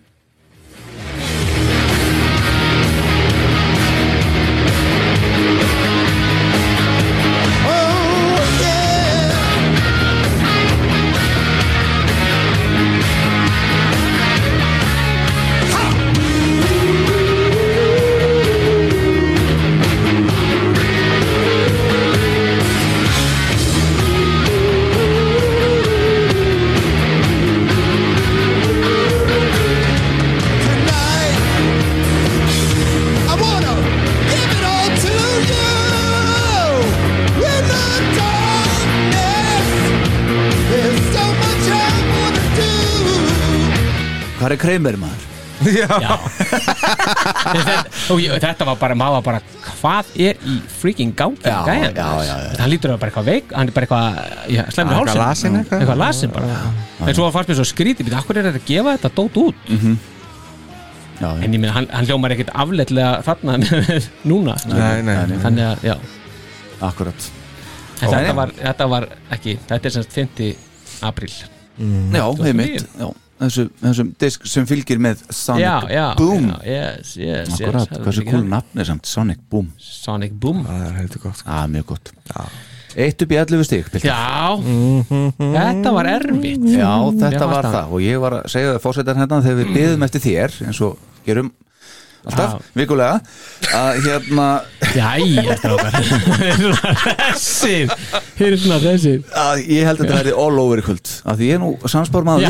Hvað 44.48 44.54
er 44.56 44.60
Kramer 44.62 44.96
maður? 44.96 45.24
Já. 45.58 45.88
þetta, 45.90 47.72
og 48.14 48.20
ég, 48.22 48.30
þetta 48.40 48.66
var 48.68 48.76
bara, 48.78 48.94
maður 48.96 49.16
var 49.18 49.24
bara 49.26 49.40
hvað 49.66 50.12
er 50.22 50.38
í 50.46 50.54
freaking 50.78 51.10
gangi 51.18 51.42
Já, 51.42 51.56
gæjan? 51.66 51.96
já, 51.98 52.06
já, 52.22 52.36
já. 52.44 52.52
hann 52.62 52.70
lítur 52.70 52.92
að 52.92 52.94
vera 52.94 53.00
bara 53.02 53.10
eitthvað 53.10 53.26
veik 53.28 53.52
hann 53.58 53.68
er 53.72 53.74
bara 53.74 53.88
eitthvað, 53.88 54.20
já, 54.54 54.62
slemur 54.76 54.94
Eitthvað 54.94 55.10
hálsin 55.10 55.24
lasinn 55.24 55.58
eitthvað. 55.58 55.82
eitthvað 55.82 56.00
lasin 56.04 56.32
bara. 56.36 56.60
En 57.08 57.18
svo 57.18 57.28
fannst 57.34 57.50
mér 57.52 57.58
svo 57.58 57.66
skrítið, 57.72 58.06
býta, 58.08 58.20
akkur 58.22 58.38
er 58.40 58.48
þetta 58.48 58.62
að 58.62 58.70
gefa 58.70 58.94
þetta 58.96 59.12
dót 59.18 59.40
út? 59.42 59.68
Já, 61.18 61.28
en 61.34 61.42
ég 61.50 61.58
meina, 61.58 61.74
hann, 61.74 61.90
hann 61.98 62.06
hljómar 62.08 62.36
ekkert 62.38 62.54
afleitlega 62.54 63.12
þarna 63.26 63.58
núna 64.30 64.56
Nei, 64.70 65.02
nei, 65.02 65.14
nei. 65.34 65.38
þannig 65.42 65.68
að, 65.74 65.86
já, 65.90 65.96
akkurat 66.86 67.30
en 67.98 68.12
þetta 68.14 68.34
var, 68.38 68.54
þetta 68.62 68.86
var 68.94 69.08
ekki 69.34 69.58
þetta 69.66 69.90
er 69.90 69.98
semst 69.98 70.14
5. 70.22 70.52
apríl. 71.10 71.32
Já, 72.14 72.24
heimitt 72.46 72.86
já, 72.94 73.08
þessu, 73.40 73.66
þessum 73.82 74.10
disk 74.22 74.46
sem 74.50 74.66
fylgir 74.68 75.00
með 75.02 75.22
Sonic 75.34 75.64
já, 75.64 75.74
já, 75.94 76.06
Boom. 76.18 76.48
já, 76.50 76.58
yes, 76.72 77.12
yes, 77.18 77.52
Akkurat, 77.58 77.92
yes, 77.92 78.02
hversu 78.06 78.24
cool 78.30 78.48
nafn 78.50 78.82
er 78.82 78.88
samt 78.90 79.06
Sonic 79.10 79.44
Boom. 79.50 79.70
Sonic 79.78 80.34
Boom. 80.42 80.64
Það 80.66 80.82
er 80.88 80.98
heldur 81.02 81.24
gott. 81.28 81.44
Já, 81.46 81.60
mjög 81.74 81.86
gott. 81.94 82.12
Eitt 82.98 83.22
upp 83.22 83.30
í 83.30 83.36
11 83.38 83.66
stík 83.68 83.90
Já, 84.02 84.56
þetta 85.38 85.92
var 85.94 86.08
erfitt. 86.16 86.64
Já, 86.72 86.92
þetta 87.20 87.48
var 87.50 87.68
það. 87.68 87.92
og 87.94 88.02
ég 88.02 88.20
var 88.22 88.38
að 88.40 88.50
segja 88.54 88.74
það 88.74 88.84
fórsetar 88.86 89.20
hérna 89.20 89.40
þegar 89.44 89.60
við 89.62 89.74
byðum 89.76 90.06
eftir 90.08 90.24
þér 90.24 90.56
eins 90.66 90.80
og 90.86 90.96
gerum 91.28 91.52
alltaf, 92.26 92.66
vikulega. 92.76 93.20
Að 93.78 94.00
hérna 94.06 94.48
Jæja, 94.96 95.56
Þessir 97.28 97.92
Hér 98.38 98.56
svona 98.58 98.78
þessir 98.82 99.22
að 99.38 99.62
ég 99.66 99.86
held 99.88 99.98
að 99.98 100.02
þetta 100.04 100.18
verði 100.18 100.34
all 100.44 100.58
over 100.62 100.82
í 100.82 100.84
kvöld. 100.86 101.12
Að 101.28 101.40
því 101.40 101.48
ég 101.50 101.58
er 101.58 101.62
nú 101.62 101.70
samspár 101.90 102.26
maður 102.28 102.42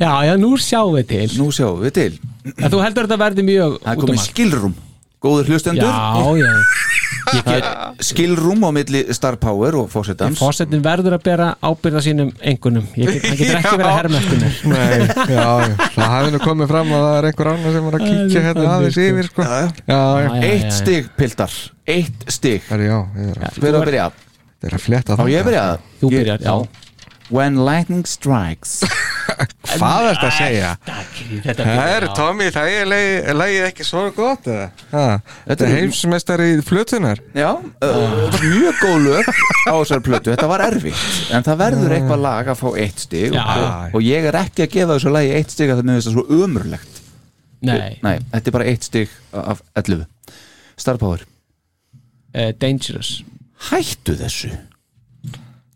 Já. 0.00 0.12
Já, 0.26 0.34
nú 0.40 0.52
sjáum 0.60 0.94
við 0.98 1.08
til. 1.14 1.26
Nú 1.40 1.50
sjáum 1.54 1.80
við 1.84 1.96
til. 1.98 2.12
Að 2.56 2.70
Þú 2.74 2.84
heldur 2.84 3.04
að 3.04 3.10
þetta 3.10 3.20
verði 3.24 3.46
mjög 3.50 3.76
Það 3.80 3.90
er 3.90 3.96
um 3.96 4.04
komið 4.06 4.20
allt. 4.20 4.30
skilrúm. 4.30 4.74
Góður 5.20 5.50
hlustendur. 5.52 5.90
Já, 5.90 6.24
já 6.40 6.52
Skilrúm 8.00 8.62
á 8.66 8.70
milli 8.74 9.02
Star 9.14 9.36
Power 9.40 9.76
og 9.80 9.88
fórsetans 9.92 10.38
Fósettin 10.40 10.82
verður 10.84 11.16
að 11.18 11.24
bera 11.26 11.48
ábyrða 11.64 12.02
sínum 12.04 12.30
engunum 12.40 12.86
Ég 12.98 13.10
get, 13.14 13.26
Hann 13.28 13.38
getur 13.40 13.58
ekki 13.60 13.74
verið 13.76 13.88
að 13.90 13.96
herma 13.98 14.20
eftir 14.20 14.40
mér. 14.42 14.58
Nei, 14.72 14.98
já, 15.34 15.46
já, 15.64 15.74
það 15.94 16.12
hafði 16.14 16.32
nú 16.36 16.40
komið 16.44 16.70
fram 16.72 16.92
að 16.96 17.04
það 17.06 17.18
er 17.20 17.28
einhver 17.30 17.50
annar 17.52 17.76
sem 17.76 17.88
var 17.88 17.98
að 17.98 18.04
kíkja 18.06 18.44
hérna 18.46 18.66
aðeins 18.76 19.00
yfir 19.06 19.30
sko. 19.30 19.46
Já, 19.46 19.56
já, 19.60 19.70
Já, 19.90 20.00
já, 20.24 20.30
Eitt 20.50 20.76
stig, 20.80 21.10
Pildar 21.18 21.56
Eitt 21.96 22.26
stig. 22.36 22.68
Er 22.70 22.84
að, 22.84 23.58
byrja? 23.62 24.10
ég 24.60 24.70
er 24.70 24.76
að 24.76 24.84
fletta 24.86 25.16
Á 25.18 25.24
ég 25.30 25.46
byrja? 25.46 25.64
Þú 26.00 26.10
Ég- 26.14 26.22
byrjar, 26.24 26.46
já 26.46 26.54
When 27.30 27.60
lightning 27.64 28.02
strikes. 28.10 28.80
Hvað 29.70 30.06
er 30.08 30.16
þetta 30.16 30.26
að 30.26 30.32
segja? 30.34 30.70
Þetta 31.44 31.64
Það 31.66 31.90
er. 31.94 32.06
Tommy, 32.18 32.46
það 32.52 32.70
er 32.74 32.88
leið- 32.90 33.28
lagið 33.38 33.66
ekki 33.68 33.84
svo 33.86 34.00
gott 34.16 34.48
Þetta 34.50 35.66
er 35.66 35.74
heimsmeistar 35.76 36.42
í 36.42 36.48
flutunar 36.66 37.20
Já, 37.36 37.52
uh, 37.54 38.24
mjög 38.42 38.80
góð 38.82 38.96
lög 39.06 39.30
á 39.30 39.72
þessar 39.78 40.02
plötu, 40.04 40.32
þetta 40.34 40.48
var 40.50 40.64
erfitt 40.66 41.30
en 41.30 41.46
það 41.46 41.60
verður 41.62 41.94
eitthvað 41.96 42.22
lag 42.24 42.50
að 42.50 42.58
fá 42.58 42.66
eitt 42.82 43.04
stig. 43.04 43.36
Og, 43.38 43.94
og 43.94 44.02
ég 44.04 44.26
er 44.32 44.38
ekki 44.40 44.66
að 44.66 44.74
gefa 44.74 44.96
þessu 44.96 45.12
lagi 45.14 45.30
eitt 45.38 45.54
stig 45.54 45.70
að 45.70 45.78
það 45.80 45.88
með 45.92 46.00
þess 46.00 46.10
að 46.10 46.16
svo 46.18 46.40
ömurlegt. 46.44 47.00
Nei, 47.70 47.78
Nei, 48.02 48.16
þetta 48.34 48.50
er 48.50 48.56
bara 48.58 48.68
eitt 48.72 48.88
stig 48.90 49.14
af 49.36 49.62
11 49.78 50.02
Star 50.80 50.98
Power, 51.00 51.22
uh, 52.34 52.50
Dangerous. 52.58 53.20
Hættu 53.70 54.18
þessu. 54.18 54.50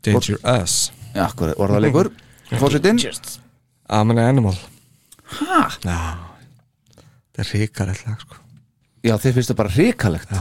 Danger 0.05 0.41
Us 0.59 0.91
Já, 1.15 1.29
hvað 1.31 1.53
er 1.53 1.61
orðalegur? 1.63 2.11
Fórsetin? 2.59 2.99
I'm 3.89 4.11
an 4.11 4.19
animal. 4.19 4.55
Hæ? 5.39 5.61
Já, 5.85 5.99
þetta 6.97 7.45
er 7.45 7.51
ríkarett 7.53 8.03
lag 8.07 8.23
sko. 8.25 8.41
Já, 9.05 9.15
þið 9.21 9.37
finnst 9.37 9.53
það 9.53 9.59
bara 9.61 9.75
hrikalegt. 9.77 10.35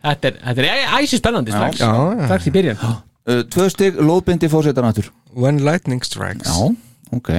Þetta 0.00 0.30
er, 0.30 0.38
þetta 0.44 0.66
er 0.66 0.94
æsi 1.00 1.20
spennandi 1.20 1.54
strax. 1.54 1.80
Já, 1.80 1.90
já. 1.90 2.24
Strax 2.26 2.48
í 2.48 2.52
byrjan 2.54 2.78
uh, 2.80 3.42
Tvö 3.52 3.66
stig, 3.72 3.98
lóðbindi 4.00 4.48
fórsetanættur 4.52 5.10
When 5.36 5.60
lightning 5.64 6.04
strikes. 6.04 6.48
Já, 6.48 6.70
ok, 7.16 7.30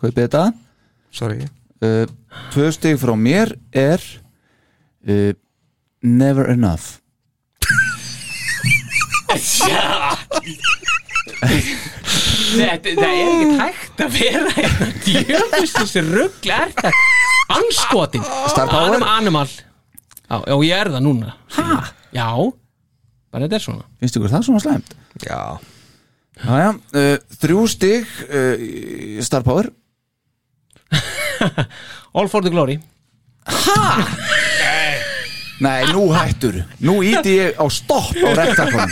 kaupið 0.00 0.22
þetta. 0.26 0.44
Sorry. 1.14 1.46
Uh, 1.82 2.04
Tvö 2.54 2.70
stig 2.76 2.98
frá 3.00 3.14
mér 3.18 3.54
er 3.72 4.02
uh, 5.08 5.32
Never 6.02 6.50
enough. 6.50 6.98
Þetta, 9.30 10.16
það 12.50 12.62
er 12.64 12.74
ekki 12.74 13.56
hægt 13.60 14.04
að 14.04 14.14
vera 14.16 14.54
hérna. 14.56 14.88
Djöfust 15.06 15.80
þessi 15.80 16.04
ruggli 16.06 16.54
er 16.54 16.72
þetta. 16.76 16.92
Anskotin 17.50 18.24
Star 18.50 18.70
Power? 18.70 18.94
Anim, 18.94 19.06
animal. 19.08 19.48
Já, 20.30 20.36
já, 20.46 20.54
ég 20.68 20.76
er 20.76 20.92
það 20.94 21.04
núna. 21.06 21.34
Ha? 21.56 21.80
Já, 22.14 22.28
bara 23.30 23.46
þetta 23.46 23.58
er 23.58 23.64
svona. 23.64 23.86
Finnst 24.00 24.18
ykkur 24.18 24.32
það 24.32 24.46
svona 24.46 24.62
slæmt? 24.62 24.94
Já. 25.26 25.42
Jájá, 26.40 26.70
uh, 26.72 27.16
þrjú 27.42 27.66
stig 27.68 28.14
uh, 28.28 28.54
í 28.60 29.26
Star 29.26 29.44
Power. 29.46 29.68
All 32.16 32.30
for 32.30 32.42
the 32.46 32.50
glory. 32.52 32.78
Nei, 35.60 35.84
nú 35.92 36.06
hættur. 36.14 36.62
Nú 36.80 37.00
íti 37.04 37.36
ég 37.36 37.58
á 37.60 37.66
stopp 37.68 38.16
á 38.16 38.30
rektakonum 38.38 38.88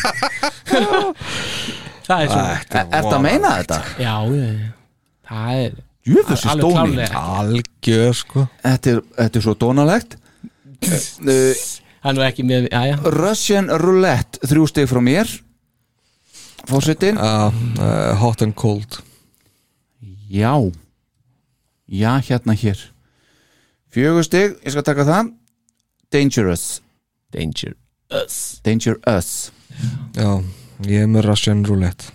Það 2.09 2.23
er 2.23 2.31
svona 2.33 2.55
Er 2.55 2.89
þetta 2.95 3.17
að 3.17 3.25
meina 3.25 3.51
þetta? 3.59 3.79
Já, 4.01 4.15
já, 4.33 4.49
það 5.29 5.61
er 5.65 5.77
Jöfussi 6.09 6.49
alveg 6.49 6.63
stóni 6.63 6.95
klárlega 6.95 7.25
Algjör 7.43 8.17
sko. 8.17 8.47
Þetta 8.65 8.95
er, 8.95 9.03
þetta 9.19 9.41
er 9.41 9.45
svo 9.45 9.55
dónalegt. 9.61 10.17
Uh, 10.79 11.53
er 12.07 12.17
nú 12.17 12.25
ekki 12.25 12.47
með, 12.49 12.71
já, 12.73 12.81
já. 12.93 12.97
Russian 13.19 13.69
Roulette 13.83 14.39
Þrjú 14.47 14.69
stig 14.71 14.87
frá 14.89 15.01
mér 15.03 15.33
Fórsetin 16.69 17.19
uh, 17.19 17.49
uh, 17.81 18.13
Hot 18.23 18.45
and 18.45 18.57
cold. 18.59 19.01
Já. 20.29 20.53
Já, 21.89 22.11
hérna 22.29 22.53
hér. 22.53 22.83
Fjögur 23.89 24.27
stig, 24.27 24.59
ég 24.61 24.75
skal 24.75 24.85
taka 24.85 25.07
það. 25.09 25.33
Dangerous. 26.13 26.79
Danger 27.33 27.77
Us 28.11 28.61
Danger 28.65 28.97
Us 29.07 29.53
Já, 30.17 30.43
ég 30.87 31.03
er 31.03 31.11
með 31.11 31.27
Russian 31.31 31.65
roulette. 31.67 32.13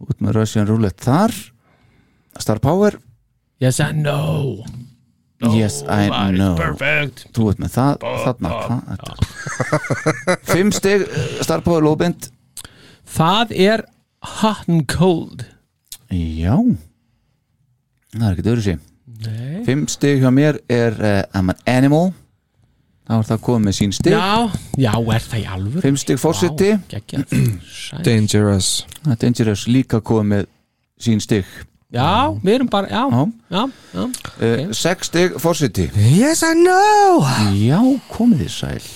Út 0.00 0.20
með 0.22 0.38
Russian 0.38 0.68
Roulette 0.68 1.04
þar. 1.04 1.34
Star 2.40 2.60
Power? 2.62 2.96
Yes, 3.60 3.80
I 3.80 3.92
know. 3.92 4.64
Yes, 5.40 5.82
I 5.82 6.08
Nobody's 6.08 6.38
know. 6.38 6.54
Perfect. 6.56 7.26
Þú 7.36 7.46
veit 7.48 7.60
með 7.62 7.74
það, 7.74 8.04
þarna. 8.24 8.50
Fimm 10.50 10.72
stig 10.76 11.04
uh, 11.06 11.40
Star 11.44 11.62
Power 11.64 11.84
lóðbind 11.84 12.28
Það 13.10 13.54
er 13.56 13.82
hot 14.40 14.68
and 14.68 14.84
cold. 14.90 15.46
Já. 16.12 16.54
Það 18.12 18.26
er 18.28 18.34
ekki 18.34 18.52
öðru 18.52 18.76
Nei. 19.20 19.64
Fimm 19.66 19.84
stig 19.90 20.22
hjá 20.22 20.30
mér 20.32 20.60
er 20.72 20.96
uh, 20.96 21.22
I'm 21.36 21.52
an 21.52 21.58
animal 21.68 22.12
Það 23.10 23.18
var 23.18 23.26
það 23.26 23.40
komið 23.42 23.64
með 23.66 23.74
sín 23.74 23.92
stig. 23.96 24.12
Já, 24.14 24.58
já, 24.78 24.90
er 24.94 25.24
það 25.26 25.40
í 25.40 25.46
alvör? 25.50 25.82
Fimm 25.82 25.96
stig 25.98 26.20
geggjað. 26.92 27.32
Sæl. 27.74 28.02
Dangerous. 28.06 28.68
Dangerous 29.18 29.64
líka 29.66 29.98
komið 30.06 30.28
með 30.30 30.44
sín 31.02 31.22
stig. 31.24 31.48
Já, 31.90 32.30
við 32.44 32.52
erum 32.54 32.68
bara, 32.70 32.86
já, 32.86 33.00
Já. 33.10 33.24
já, 33.50 33.62
já. 33.96 34.04
Uh, 34.38 34.60
Sex 34.78 35.08
stig 35.10 35.32
fórseti 35.42 35.88
Yes 35.98 36.44
I 36.46 36.52
know. 36.54 37.24
Já, 37.58 37.80
komið 38.14 38.44
þið 38.44 38.52
sæl. 38.54 38.86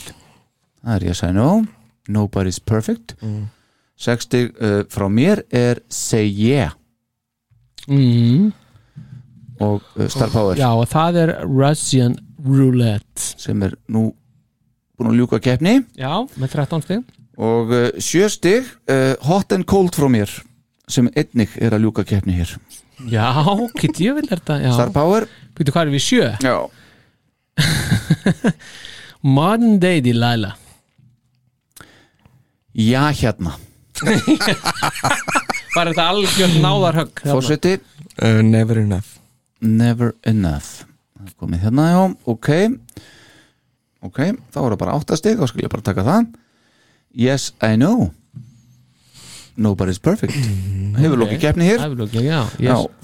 Það 0.84 0.94
er 1.00 1.06
yes 1.08 1.24
I 1.26 1.32
know. 1.34 1.64
Nobody's 2.06 2.60
perfect. 2.62 3.16
Mm. 3.18 3.48
Sex 3.98 4.28
stig 4.28 4.54
uh, 4.62 4.84
frá 4.94 5.08
mér 5.10 5.42
er 5.50 5.82
Say 5.90 6.30
yeah. 6.30 6.70
Mm. 7.90 8.52
og 9.58 9.82
uh, 9.98 10.06
Star 10.06 10.30
Power. 10.30 10.54
Já, 10.54 10.70
og 10.70 10.86
það 10.94 11.18
er 11.24 11.34
Russian 11.50 12.14
Roulette. 12.45 13.34
Sem 13.40 13.62
er 13.64 13.74
nú 13.88 14.11
búin 14.99 15.11
að 15.11 15.20
ljúka 15.20 15.40
keppni. 15.42 15.78
Já, 15.99 16.12
með 16.38 16.57
13 16.59 16.84
stig. 16.84 17.05
Og 17.34 17.72
uh, 17.74 17.88
sjö 17.99 18.28
stig 18.30 18.68
uh, 18.90 19.14
Hot 19.26 19.55
and 19.57 19.66
Cold 19.66 19.97
frá 19.97 20.07
mér 20.12 20.30
sem 20.90 21.09
einnig 21.16 21.55
er 21.59 21.74
að 21.74 21.86
ljúka 21.86 22.05
keppni 22.07 22.36
hér. 22.36 22.53
Já, 23.11 23.32
get 23.80 23.99
ég 24.05 24.14
vil 24.20 24.28
þetta 24.28 24.61
já. 24.62 24.70
Star 24.76 24.92
Power. 24.95 25.26
Býtu 25.57 25.74
hvað 25.74 25.88
er 25.88 25.95
við 25.97 26.05
sjö? 26.05 26.28
Já. 26.45 26.59
Modern 29.36 29.80
Day 29.82 30.05
Delilah. 30.05 30.55
Já 32.74 33.09
hérna. 33.14 33.57
Var 35.74 35.90
þetta 35.90 36.07
algjörn 36.07 36.59
náðarhögg? 36.62 37.22
Fórseti 37.26 37.78
uh, 37.78 38.42
Never 38.47 38.78
enough. 38.78 39.16
Never 39.64 40.14
enough 40.28 40.84
komið 41.40 41.64
hérna 41.66 41.86
já 41.90 42.00
Ok. 42.30 42.50
Ok, 44.04 44.18
þá 44.52 44.58
er 44.60 44.74
það 44.74 44.80
bara 44.82 44.96
áttastig 44.98 45.40
skal 45.48 45.64
ég 45.64 45.72
bara 45.72 45.84
taka 45.86 46.04
það. 46.04 46.26
Yes 47.14 47.52
I 47.62 47.76
know. 47.76 48.10
Nobody's 49.56 50.00
perfect. 50.02 50.34
Hefur 50.98 51.20
lókið 51.22 51.40
keppni 51.40 51.68
hér. 51.70 51.84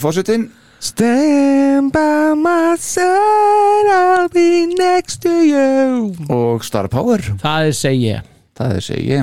Fórsetin 0.01 0.51
Stand 0.81 1.93
by 1.93 2.33
my 2.41 2.75
side 2.81 3.89
I'll 3.93 4.29
be 4.33 4.67
next 4.67 5.21
to 5.23 5.33
you. 5.45 6.15
Og 6.33 6.65
Star 6.65 6.89
Power. 6.89 7.21
Það 7.41 7.69
er 7.69 7.77
segi 7.77 8.15
það 8.57 8.77
er 8.77 8.85
segi 8.85 9.19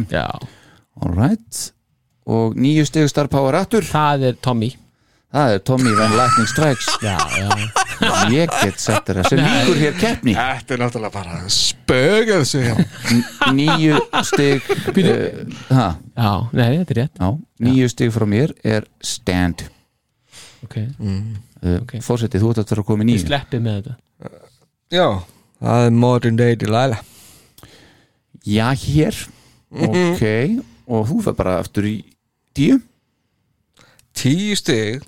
alright 0.98 1.64
og 2.28 2.58
nýju 2.58 2.86
steg 2.90 3.10
Star 3.10 3.30
Power 3.30 3.58
aftur. 3.58 3.86
Það 3.86 4.30
er 4.32 4.38
Tommy 4.42 4.74
það 5.38 5.54
er 5.56 5.62
Tommy 5.70 5.94
Van 5.98 6.14
Lightning 6.18 6.50
Strikes 6.52 6.88
Já, 7.04 7.16
já. 7.38 7.50
Ég 8.34 8.52
get 8.62 8.78
sett 8.82 9.08
þér 9.10 9.20
sem 9.30 9.40
líkur 9.42 9.80
hér 9.82 9.96
keppni. 9.98 10.34
Þetta 10.38 10.76
er 10.76 10.82
náttúrulega 10.84 11.14
bara 11.16 11.40
N- 13.14 13.24
nýju 13.58 13.98
steg 14.28 14.68
uh, 14.70 15.56
ha, 15.72 15.88
Já, 16.18 16.32
nei, 16.54 16.68
þetta 16.82 16.94
er 16.96 17.00
rétt. 17.02 17.22
Já, 17.24 17.30
nýju 17.68 17.90
steg 17.94 18.14
frá 18.14 18.28
mér 18.30 18.54
er 18.64 18.86
Stand. 19.02 19.66
Ok, 20.68 20.78
uh, 20.84 21.20
Ok. 21.82 21.96
fórsetið, 22.06 22.44
þú 22.44 22.52
ert 22.54 22.62
eftir 22.62 22.80
að 22.84 22.86
koma 22.92 23.04
í 23.06 23.10
nýju 23.10 23.24
sleppi 23.26 23.60
með 23.66 23.80
þetta. 23.80 23.96
Já, 24.94 25.08
það 25.64 25.86
er 25.88 25.96
modern 26.04 26.38
day 26.40 26.56
Delilah. 26.60 27.02
Já, 28.48 28.68
hér. 28.86 29.18
Ok, 29.74 30.22
og 30.88 31.10
þú 31.10 31.18
fer 31.26 31.36
bara 31.42 31.58
aftur 31.64 31.88
í 31.90 31.96
tíu 32.56 32.78
Tíu 34.18 34.56
stig. 34.58 35.04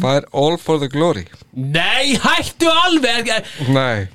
Fær 0.00 0.24
All 0.32 0.56
for 0.60 0.80
the 0.80 0.88
Glory. 0.88 1.26
Nei, 1.52 2.14
hættu 2.22 2.70
alveg! 2.86 3.28
Nei, 3.74 4.06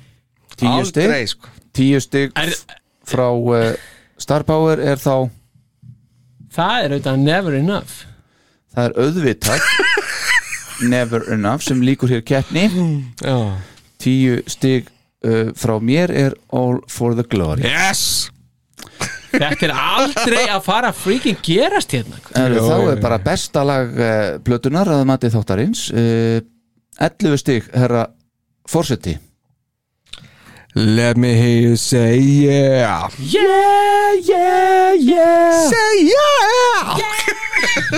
tíu 0.58 0.72
aldrei 0.72 1.26
sko. 1.30 1.50
Tíu 1.74 1.98
steg 2.02 2.34
Er, 2.38 2.52
frá 3.06 3.28
uh, 3.34 3.72
Star 4.18 4.44
Power 4.46 4.78
er 4.78 4.98
þá 5.02 5.28
Það 6.54 6.84
er 6.84 6.92
auðvitað 6.94 7.22
never 7.24 7.56
enough. 7.58 7.94
Það 8.74 8.90
er 8.90 8.98
auðvitað 9.04 9.64
Never 10.90 11.22
Enough 11.30 11.62
sem 11.62 11.82
líkur 11.86 12.10
hér 12.10 12.22
keppni. 12.26 12.66
Já. 13.22 13.58
tíu 14.02 14.40
stig 14.50 14.88
uh, 15.26 15.50
frá 15.54 15.76
mér 15.82 16.10
er 16.10 16.34
All 16.50 16.80
for 16.90 17.14
the 17.14 17.22
Glory. 17.26 17.62
Yes 17.66 18.30
Þetta 19.34 19.66
er 19.66 19.74
aldrei 19.74 20.42
að 20.48 20.64
fara 20.64 20.90
að 20.92 21.00
freaking 21.02 21.38
gerast 21.44 21.94
hérna. 21.94 22.18
Er, 22.38 22.56
þá 22.58 22.76
er 22.92 23.02
bara 23.02 23.20
besta 23.22 23.64
lag 23.66 23.94
uh, 23.98 24.08
plötunar 24.44 24.90
að 24.94 25.04
mati 25.10 25.30
þáttarins 25.32 25.86
uh, 25.92 26.40
11 27.02 27.40
stig 27.42 27.70
herra 27.74 28.06
Forseti. 28.70 29.16
Let 30.74 31.16
me 31.16 31.34
hear 31.38 31.60
you 31.68 31.76
say 31.76 32.18
yeah. 32.18 33.08
Yeah, 33.18 34.14
yeah, 34.24 34.92
yeah. 34.98 35.68
Say 35.70 36.10
yeah. 36.10 36.98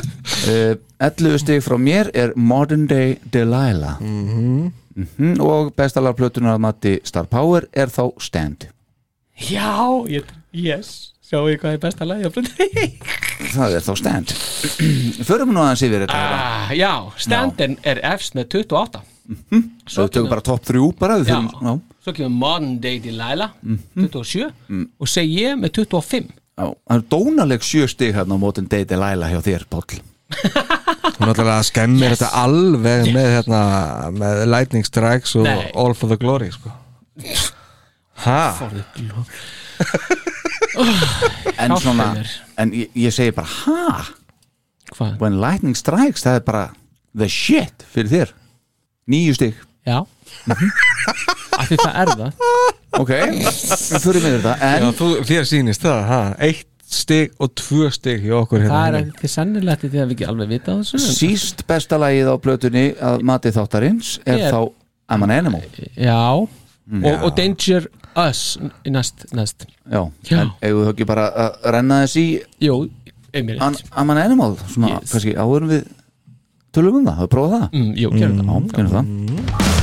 Uh, 0.46 0.76
11 1.02 1.40
stig 1.42 1.62
frá 1.64 1.74
mér 1.80 2.06
er 2.14 2.30
Modern 2.38 2.84
Day 2.86 3.16
Delilah. 3.32 3.96
Mm 4.00 4.72
-hmm. 4.96 5.40
og 5.40 5.74
besta 5.74 6.00
lag 6.00 6.14
plötunar 6.16 6.54
að 6.54 6.58
mati 6.58 7.00
Star 7.04 7.26
Power 7.26 7.66
er 7.72 7.86
þá 7.86 8.12
Stand. 8.18 8.68
Já, 9.50 10.06
yes 10.52 11.15
Sjáu 11.26 11.48
ég 11.50 11.58
hvað 11.58 11.74
er 11.74 11.82
besta 11.82 12.06
lagi 12.06 12.28
á 12.28 12.30
blöndinni 12.30 12.86
það 13.56 13.72
er 13.74 13.82
þá 13.82 13.92
Stand. 13.98 14.32
Förum 15.28 15.50
nú 15.54 15.62
aðeins 15.64 15.82
yfir 15.82 16.04
þetta 16.04 16.20
ah, 16.22 16.72
Já, 16.76 16.92
standin 17.18 17.74
er 17.82 17.98
efst 18.06 18.36
með 18.38 18.60
28 18.60 19.02
Svo 19.90 20.06
við 20.06 20.12
tökum 20.14 20.30
bara 20.30 20.44
topp 20.46 20.68
3 20.68 20.82
bara 21.00 21.16
við 21.18 21.32
Já. 21.32 21.38
já. 21.50 21.72
Svo 22.06 22.14
kemur 22.14 22.36
Modern 22.38 22.76
Day 22.82 23.00
Delilah 23.02 23.56
27 23.98 24.52
og 25.02 25.10
segi 25.10 25.40
ég 25.42 25.58
með 25.58 25.80
25 25.80 26.30
Já, 26.30 26.68
það 26.70 26.94
er 26.94 27.02
dónaleg 27.12 27.66
sjö 27.66 27.88
stig 27.90 28.14
hérna 28.16 28.38
á 28.38 28.40
mótin 28.40 28.70
Day 28.70 28.86
Delilah 28.88 29.28
hjá 29.28 29.42
þér, 29.44 29.66
Páll. 29.68 29.98
Hún 31.18 31.28
ætlaði 31.28 31.52
að 31.52 31.66
skemmir 31.68 32.14
þetta 32.14 32.30
alveg 32.40 33.10
með 33.12 33.28
hérna 33.34 33.60
með 34.16 34.40
Lightning 34.48 34.86
Strikes 34.88 35.34
og 35.36 35.44
Nei. 35.44 35.66
All 35.76 35.92
for 35.92 36.08
the 36.08 36.16
Glory 36.22 36.48
sko. 36.54 36.72
Ha? 38.24 38.40
En 41.58 41.76
svona, 41.80 42.08
en 42.60 42.72
ég, 42.76 42.90
ég 43.06 43.14
segi 43.14 43.32
bara 43.36 43.48
ha, 43.64 44.04
Hvað? 44.96 45.16
when 45.22 45.40
lightning 45.42 45.76
strikes 45.78 46.24
það 46.26 46.40
er 46.40 46.44
bara 46.46 46.64
the 47.16 47.28
shit 47.32 47.84
fyrir 47.94 48.10
þér. 48.12 48.32
Nýju 49.10 49.34
stig, 49.38 49.58
Já. 49.86 50.00
Af 51.56 51.68
því 51.70 51.76
það 51.80 51.98
er 52.02 52.10
það. 52.18 52.46
Ok 52.98 53.12
við 53.12 54.00
fyrir 54.02 54.24
með 54.24 54.34
þetta, 54.40 54.54
en 54.66 54.82
Já, 54.86 54.88
þú, 54.98 55.10
þér 55.28 55.46
sýnist 55.50 55.84
það, 55.86 56.00
ha? 56.10 56.20
Eitt 56.48 56.66
stig 56.86 57.32
og 57.42 57.50
tvö 57.58 57.88
stig 57.94 58.22
hjá 58.26 58.36
okkur 58.40 58.62
Það 58.62 58.70
hérna 58.70 58.98
er 59.00 59.08
því 59.20 59.30
sannilegt 59.32 59.82
því 59.82 59.88
að 59.90 59.94
við 60.10 60.14
ekki 60.16 60.28
alveg 60.30 60.52
vita 60.54 60.76
þessu 60.78 61.00
síst 61.02 61.64
besta 61.66 61.98
lagið 61.98 62.28
á 62.30 62.34
plötunni 62.42 62.84
að 63.02 63.24
mati 63.26 63.50
þáttarins 63.54 64.12
er 64.26 64.44
Er- 64.46 64.54
þá 64.54 64.60
I'm 65.10 65.22
an 65.26 65.30
Animal. 65.34 65.62
Já 65.94 66.18
og, 67.02 67.24
og 67.26 67.36
Danger 67.36 67.86
Us 68.16 68.42
í 68.86 68.90
næst, 68.94 69.26
næst. 69.36 69.66
Já, 69.90 70.02
Já. 70.30 70.38
en 70.40 70.50
eigum 70.62 70.86
þá 70.86 70.92
ekki 70.94 71.06
bara 71.08 71.26
að 71.44 71.70
renna 71.76 72.02
þess 72.04 72.16
í 72.22 72.26
Jú, 72.64 72.76
einmitt. 73.34 73.60
an, 73.60 73.74
I'm 73.96 74.10
an 74.14 74.18
Animal 74.22 74.56
svona, 74.66 74.94
Yes. 75.00 75.12
kannski 75.12 75.34
áðurum 75.36 75.68
við 75.74 75.84
tölum 76.72 77.00
um 77.00 77.06
það, 77.10 77.20
við 77.26 77.32
prófa 77.34 77.58
það. 77.60 77.66
Mm, 77.72 77.90
Jú, 77.96 78.10
gerum 78.16 78.38
það. 78.40 78.46
Já, 78.46 78.76
gerum 78.76 78.92
það 78.96 79.75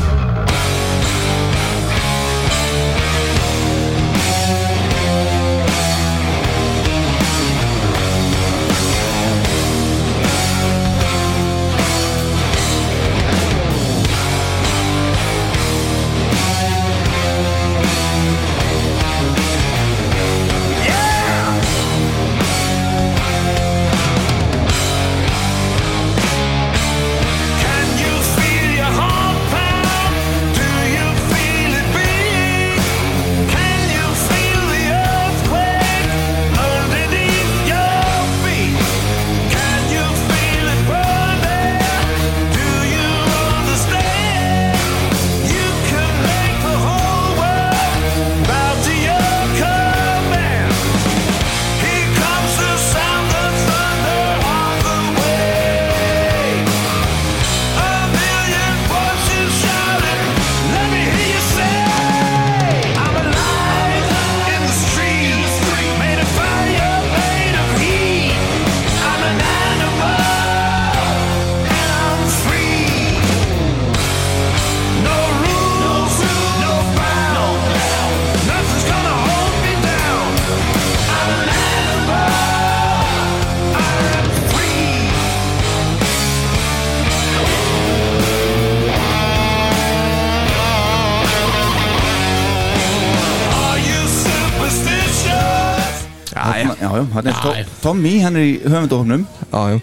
Tommy, 97.94 98.14
hann 98.24 98.38
er 98.40 98.46
í 98.48 98.54
höfundahofnum 98.66 99.24
Já, 99.54 99.60
já, 99.70 99.82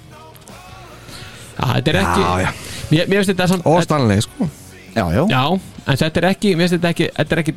Já, 1.61 1.67
þetta 1.77 1.91
er 1.93 1.99
ekki 2.01 2.23
Já, 2.25 2.31
já. 2.43 2.49
Mér, 2.91 3.05
mér 3.07 3.21
finnst 3.21 3.31
þetta 3.31 3.47
samt 3.53 3.69
og 3.71 3.83
Stanley 3.85 4.25
sko 4.25 4.49
já, 4.97 5.05
já, 5.15 5.21
Já, 5.31 5.43
en 5.85 6.01
þetta 6.01 6.21
er 6.23 6.27
ekki 6.33 6.55
Mér 6.59 6.67
finnst 6.67 6.75
þetta 6.81 6.91
ekki 6.91 7.07
Þetta 7.15 7.37
er 7.37 7.43
ekki 7.45 7.55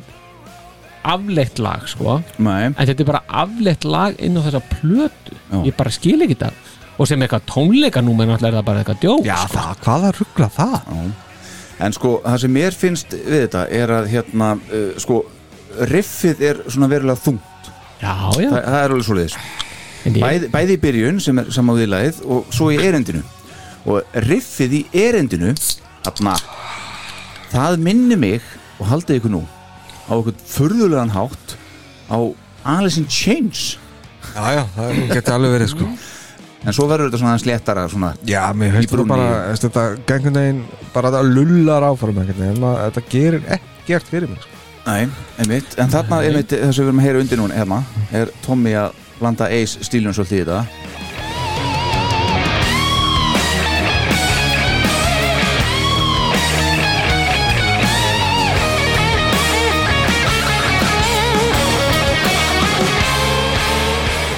afleitt 1.14 1.58
lag, 1.64 1.88
sko 1.90 2.14
Nei. 2.38 2.60
En 2.70 2.78
þetta 2.78 3.02
er 3.02 3.08
bara 3.08 3.22
afleitt 3.42 3.86
lag 3.88 4.22
inn 4.22 4.38
á 4.38 4.40
þessa 4.46 4.62
plötu 4.76 5.34
Já. 5.34 5.58
Ég 5.66 5.74
bara 5.80 5.94
skil 5.98 6.22
ekki 6.22 6.38
þetta 6.38 6.52
Og 7.02 7.10
sem 7.10 7.26
eitthvað 7.26 7.48
tónleika 7.50 8.04
nú 8.06 8.14
menn 8.14 8.30
alltaf 8.30 8.52
er 8.52 8.58
það 8.60 8.68
bara 8.70 8.84
eitthvað 8.84 9.02
djók 9.02 9.26
Já, 9.26 9.36
sko. 9.42 9.58
það, 9.58 9.82
hvaða 9.88 10.14
ruggla 10.20 10.50
það? 10.54 10.94
En 11.82 11.98
sko, 11.98 12.14
það 12.22 12.38
sem 12.44 12.54
mér 12.60 12.78
finnst 12.78 13.18
við 13.18 13.40
þetta 13.48 13.64
er 13.82 13.96
að 13.98 14.06
hérna, 14.14 14.52
uh, 14.70 14.86
sko, 15.02 15.18
riffið 15.90 16.46
er 16.52 16.62
svona 16.70 16.86
verulega 16.94 17.18
þungt. 17.26 17.72
já, 17.98 18.14
já. 18.38 18.46
Það, 18.52 18.60
það 18.62 18.78
er 18.84 18.94
alveg 18.94 19.08
svo 19.08 19.16
leiðis. 19.18 19.38
Ég, 20.04 20.18
Bæði, 20.20 20.50
bæði 20.52 20.76
í 20.76 20.80
byrjun 20.82 21.20
sem 21.24 21.38
er 21.40 21.46
samáðiðlagið 21.54 22.20
og 22.28 22.48
svo 22.52 22.68
í 22.74 22.80
erendinu. 22.84 23.22
Og 23.88 24.16
riffið 24.26 24.78
í 24.78 24.82
erendinu 24.96 25.54
þarna 26.04 26.34
það 27.52 27.78
minni 27.84 28.18
mig 28.20 28.44
og 28.80 28.88
haldið 28.90 29.20
ykkur 29.20 29.32
nú 29.32 29.44
á 30.04 30.12
okkur 30.18 30.36
furðulegan 30.50 31.12
hátt 31.14 31.54
á 32.12 32.18
Alice 32.74 33.00
in 33.00 33.06
Chains. 33.08 33.78
Já, 34.34 34.44
já, 34.58 34.62
það 34.74 35.00
geti 35.12 35.32
alveg 35.32 35.54
verið 35.56 35.72
sko. 35.72 35.88
En 36.64 36.72
svo 36.72 36.86
verður 36.88 37.10
þetta 37.10 37.20
svona 37.20 37.40
sléttara 37.40 37.84
svona 37.92 38.10
Já, 38.24 38.40
mér 38.56 38.72
finnst 38.72 38.92
þetta 38.92 39.04
bara 39.08 39.28
veist, 39.50 39.66
þetta 39.66 39.84
gengur 40.08 40.32
neginn 40.32 40.62
bara 40.94 41.10
þetta 41.12 41.32
lullar 41.36 41.84
áfram 41.90 42.20
en 42.22 42.30
þetta 42.32 43.02
gerir 43.12 43.44
ekkert 43.58 44.08
fyrir 44.08 44.32
mig 44.32 44.40
sko. 44.40 44.60
Nei, 44.84 45.08
einmitt, 45.40 45.76
en 45.80 45.92
þarna 45.92 46.20
einmitt 46.24 46.52
þess 46.52 46.76
að 46.76 46.82
við 46.82 46.88
erum 46.90 47.00
að 47.00 47.06
heyra 47.06 47.20
undir 47.24 47.40
núna 47.40 47.56
hérna, 47.56 47.78
er 48.16 48.32
Tommy 48.44 48.74
að 48.76 48.96
blanda 49.24 49.48
Ace 49.48 49.80
stílun 49.88 50.12
svolítið 50.16 50.42
í 50.42 50.44
þetta. 50.44 50.60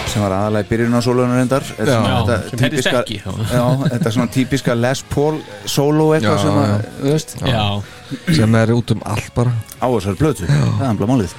Sem 0.06 0.22
var 0.24 0.32
aðalega 0.32 0.64
í 0.64 0.68
byrjun 0.70 0.96
á 0.96 1.00
sólunum 1.04 1.34
reyndar. 1.36 1.64
Þetta 1.76 2.36
er 2.36 2.44
típiska- 2.62 3.02
já. 3.10 3.64
Þetta 3.90 4.06
er 4.06 4.12
svona 4.14 4.30
típiska 4.32 4.74
Les 4.80 5.02
Paul 5.12 5.40
solo 5.66 6.12
eitthvað 6.14 6.38
Já, 6.38 6.42
sem 6.42 6.56
að, 6.62 6.68
já. 6.70 6.78
þú 7.00 7.10
veist. 7.12 7.34
Já, 7.42 8.34
sem 8.38 8.54
er 8.54 8.68
út 8.72 8.90
um 8.94 9.02
allt 9.04 9.34
bara. 9.34 9.52
Á 9.82 9.86
þessari 9.92 10.16
blötu, 10.16 10.46
það 10.46 10.88
er 10.88 10.94
bara 10.94 11.10
málið 11.12 11.34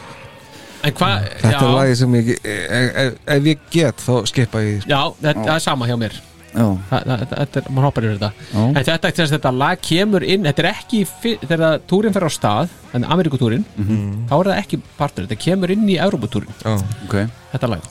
en 0.84 0.94
hvað 0.98 1.28
Þetta 1.42 1.60
er 1.60 1.76
lagi 1.76 1.96
sem 2.00 2.16
ég 2.20 2.32
ef, 2.38 2.96
ef, 3.04 3.20
ef 3.38 3.52
ég 3.52 3.68
get 3.74 4.02
þá 4.04 4.14
skipa 4.30 4.62
ég 4.64 4.82
sko. 4.84 4.90
Já, 4.92 5.02
þetta 5.28 5.54
er 5.56 5.64
sama 5.64 5.88
hjá 5.90 5.98
mér. 6.00 6.18
Þetta 6.58 7.60
er, 7.60 7.66
maður 7.70 7.86
hoppar 7.90 8.06
yfir 8.08 8.18
þetta. 8.18 8.30
En 8.64 8.78
þetta, 8.78 8.96
þetta, 9.10 9.26
þetta 9.34 9.52
lag 9.54 9.82
kemur 9.84 10.24
inn 10.26 10.48
Þetta 10.48 10.64
er 10.64 10.70
ekki, 10.72 11.02
þegar 11.44 11.82
túrin 11.90 12.16
fer 12.16 12.26
á 12.26 12.32
stað 12.34 12.72
Þannig 12.94 13.12
Amerikutúrin, 13.14 13.66
þá 13.78 14.34
er 14.40 14.50
það 14.50 14.62
ekki 14.64 14.80
partur 14.98 15.28
Þetta 15.28 15.38
kemur 15.44 15.74
inn 15.76 15.84
í 15.92 16.00
Europatúrin 16.02 16.56
Já. 16.64 16.78
ok. 17.06 17.18
Þetta 17.52 17.70
lag. 17.76 17.90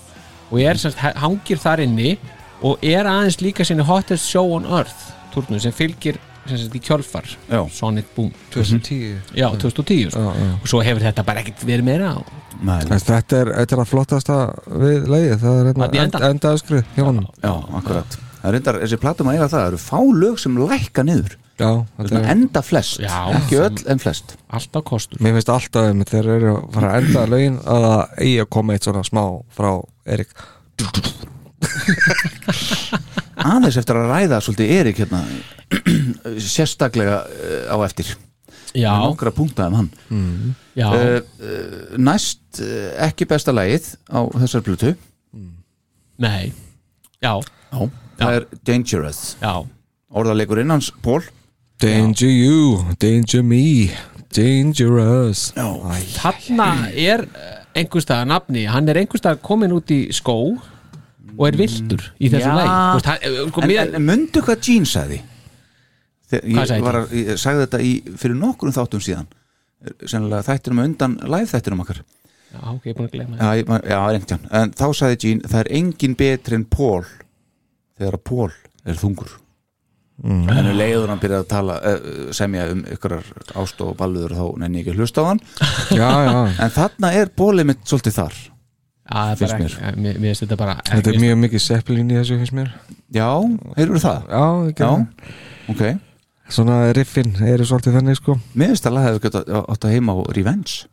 Og 0.51 0.63
er 0.65 0.81
semst, 0.83 0.99
hangir 0.99 1.63
þar 1.63 1.85
inni 1.85 2.17
Og 2.65 2.83
er 2.83 3.07
aðeins 3.07 3.39
líka 3.45 3.67
sinni 3.69 3.87
Hottest 3.87 4.27
Show 4.33 4.57
on 4.57 4.67
Earth 4.67 5.13
Túrnum 5.35 5.63
sem 5.63 5.75
fylgir 5.77 6.19
sagt, 6.51 6.77
í 6.79 6.83
kjölfar. 6.87 7.27
Já. 7.51 7.61
Sonic 7.73 8.07
Boom. 8.17 8.31
2010 8.55 9.17
Já, 9.37 9.49
2010 9.57 10.11
sko. 10.15 10.21
Já, 10.23 10.31
já. 10.45 10.51
Og 10.63 10.67
svo 10.71 10.79
hefur 10.87 11.03
þetta 11.07 11.23
bara 11.27 11.43
ekkert 11.45 11.61
verið 11.69 11.85
meira 11.91 12.09
á 12.17 12.19
Þetta 12.57 13.37
er, 13.37 13.47
þetta 13.53 13.75
er 13.77 13.81
að 13.83 13.91
flottasta 13.91 14.35
við 14.81 15.09
lagið. 15.13 15.35
Það 15.43 15.57
er 15.57 15.67
í 15.67 15.67
hérna 15.67 15.87
enda. 15.87 16.03
end, 16.07 16.15
endaðskrið 16.31 16.85
hjá 16.97 17.03
honum. 17.05 17.27
Já, 17.43 17.53
akkurat. 17.81 18.11
Það 18.41 18.47
er 18.49 18.53
reyndar, 18.57 18.77
þessi 18.85 18.99
platum 19.03 19.29
að 19.29 19.35
eiga 19.37 19.49
það, 19.51 19.61
það 19.61 19.69
eru 19.73 19.81
fá 19.83 19.99
lög 20.23 20.37
sem 20.41 20.57
lækka 20.63 21.03
niður. 21.05 21.33
Já, 21.57 21.71
Það 21.97 22.05
þetta 22.05 22.19
er 22.21 22.31
enda 22.37 22.61
flest, 22.63 22.99
Já. 23.01 23.17
ekki 23.33 23.57
öll 23.61 23.81
en 23.93 23.99
flest. 24.01 24.27
Alltaf 24.53 24.83
kostur. 24.89 25.19
Mér 25.25 25.33
finnst 25.39 25.49
alltaf 25.53 25.85
um 25.91 26.03
þegar 26.05 26.27
þeir 26.29 26.37
eru 26.37 26.51
að 26.55 26.61
fara 26.77 26.89
að 26.93 26.99
enda 27.03 27.23
lögin 27.33 27.57
að 27.65 27.81
það 27.87 28.03
eigi 28.27 28.37
að 28.45 28.51
koma 28.57 28.73
eitt 28.77 28.85
svona 28.89 29.05
smá 29.09 29.25
frá 29.57 29.71
Erik 30.17 30.31
Aðeins 33.37 33.77
eftir 33.77 33.99
að 34.01 34.11
ræða 34.13 34.41
svolítið 34.45 34.73
Erik 34.79 35.03
hérna 35.03 35.23
sérstaklega 36.41 37.19
eh, 37.29 37.67
á 37.69 37.77
eftir. 37.85 38.15
Já, 38.77 38.93
nokkra 39.01 39.33
punkta 39.33 39.69
um 39.71 39.77
hann. 39.79 39.91
Já, 40.77 40.89
uh, 40.93 41.21
Næst 41.97 42.61
uh, 42.61 42.91
ekki 43.07 43.25
besta 43.29 43.55
lagið 43.55 43.95
á 44.13 44.21
þessar 44.37 44.65
blötu 44.67 44.93
nei. 46.21 46.53
Já, 47.21 47.41
Já, 47.73 47.89
það 48.21 48.37
er 48.39 48.47
Dangerous. 48.69 49.23
Já. 49.41 49.65
Orðarleikur 50.17 50.61
innans, 50.63 50.91
Pól 51.05 51.25
Danger 51.81 52.31
you, 52.31 52.85
danger 53.01 53.43
me 53.45 53.91
Dangerous. 54.37 55.51
Já, 55.57 55.67
Þarna 56.17 56.71
er 56.93 57.27
einhverstað 57.77 58.25
nafni, 58.31 58.65
hann 58.69 58.89
er 58.89 59.03
einhverstað 59.03 59.43
komin 59.45 59.75
út 59.77 59.93
í 59.93 60.07
skó 60.17 60.57
og 61.37 61.47
er 61.49 61.59
viltur 61.61 62.05
í 62.19 62.31
þessu 62.33 62.53
hann, 62.53 63.17
eh, 63.21 63.41
sko, 63.51 63.65
en, 63.67 63.97
mundu 64.05 64.43
hvað 64.45 64.63
Gene 64.67 64.89
sagði? 64.89 65.23
Ég, 66.33 66.59
sagði 66.67 66.83
var 66.83 67.01
ég 67.15 67.39
sagði 67.39 67.67
þetta 67.67 67.81
í, 67.87 67.93
fyrir 68.19 68.39
nokkrum 68.41 68.75
þáttum 68.75 69.03
síðan. 69.05 69.29
Sennilega 70.03 70.43
þættinum 70.49 70.83
undan 70.83 71.19
live 71.23 71.51
þættinum 71.53 71.85
okkar. 71.85 72.03
Já, 72.51 72.61
ok, 72.73 72.87
ég 72.87 72.93
er 72.93 72.97
búin 72.97 73.09
að 73.09 73.15
gleyma 73.17 73.81
Já, 73.91 73.99
reyndjan 74.07 74.45
En 74.55 74.71
þá 74.79 74.85
sagði 74.95 75.17
Gene, 75.25 75.49
það 75.51 75.61
er 75.65 75.71
engin 75.81 76.15
betri 76.17 76.57
en 76.57 76.65
Paul 76.71 77.03
þegar 77.99 78.17
Paul 78.23 78.53
er 78.87 79.01
þungur. 79.01 79.35
Mm. 80.17 80.47
en 80.49 80.69
um 80.71 80.77
leiður 80.79 81.11
hann 81.13 81.21
byrjaði 81.21 81.45
að 81.45 81.49
tala 81.51 81.75
uh, 81.85 82.05
semja 82.33 82.63
um 82.73 82.79
ykkurar 82.89 83.27
ást 83.61 83.83
og 83.85 83.91
balluður 83.99 84.33
þá 84.33 84.45
nenni 84.63 84.81
ég 84.81 84.87
ekki 84.87 84.95
að 84.95 85.03
hlusta 85.03 85.25
á 85.25 85.29
hann. 85.29 85.43
Já, 85.93 86.09
já, 86.25 86.39
en 86.65 86.73
þarna 86.73 87.11
er 87.21 87.33
Paulið 87.37 87.69
mitt 87.69 87.83
svolítið 87.85 88.17
þar 88.17 88.39
mér. 89.07 90.19
finnst 90.19 90.43
þetta 90.45 90.59
bara 90.59 90.77
þetta 90.89 91.13
er 91.13 91.21
mjög 91.23 91.39
mikið 91.45 91.63
seppelín 91.63 92.11
í 92.11 92.19
þessu 92.19 92.41
finnst 92.41 92.57
mér. 92.57 92.73
Já, 93.15 93.29
heyrður 93.79 94.03
það? 94.03 94.27
Já, 94.33 94.45
ekki 94.73 94.83
Já, 94.83 94.91
ok. 95.73 95.85
Svona 96.57 96.77
riffin 96.95 97.33
eru 97.43 97.67
svolítið 97.67 97.99
þannig 97.99 98.19
sko. 98.21 98.37
Mér 98.55 98.75
finnst 98.75 98.87
að 98.87 98.97
lag 98.97 99.09
hefur 99.09 99.25
gett 99.25 99.41
átt 99.43 99.87
að 99.87 99.97
heima 99.97 100.15
á 100.15 100.19
Revenge. 100.37 100.87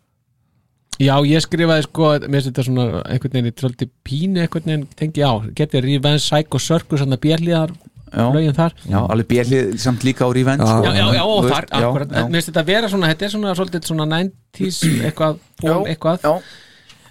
Já, 1.01 1.16
ég 1.26 1.41
skrifaði 1.41 1.88
sko, 1.88 2.11
mér 2.22 2.38
finnst 2.38 2.51
þetta 2.51 2.66
svona 2.68 3.01
einhvern 3.01 3.34
veginn, 3.34 3.49
ég 3.49 3.57
tröldi 3.57 3.89
pínu 4.05 4.43
einhvern 4.43 4.70
veginn 4.70 4.86
tengi 4.97 5.26
á, 5.26 5.34
getið 5.57 5.88
Revenge, 5.88 6.22
Psycho 6.22 6.61
Circus 6.61 7.01
að 7.05 7.18
björliðar 7.24 7.74
lögin 8.14 8.53
þar. 8.57 8.76
Já 8.86 8.99
alveg 9.01 9.30
bjellið 9.32 9.72
samt 9.82 10.05
líka 10.05 10.28
á 10.28 10.30
Revenge 10.34 10.66
Já, 10.66 10.70
sko. 10.70 10.86
Já, 10.86 10.93
já, 10.93 11.07
já, 11.18 11.24
og 11.26 11.47
þar, 11.49 11.70
akkurat, 11.80 12.14
mér 12.14 12.38
finnst 12.38 12.51
þetta 12.51 12.66
vera 12.68 12.91
svona, 12.91 13.09
þetta 13.09 13.26
er 13.26 13.34
svona 13.34 13.55
svolítið 13.57 13.89
svona 13.89 14.07
90s 14.14 14.82
eitthvað, 15.09 15.39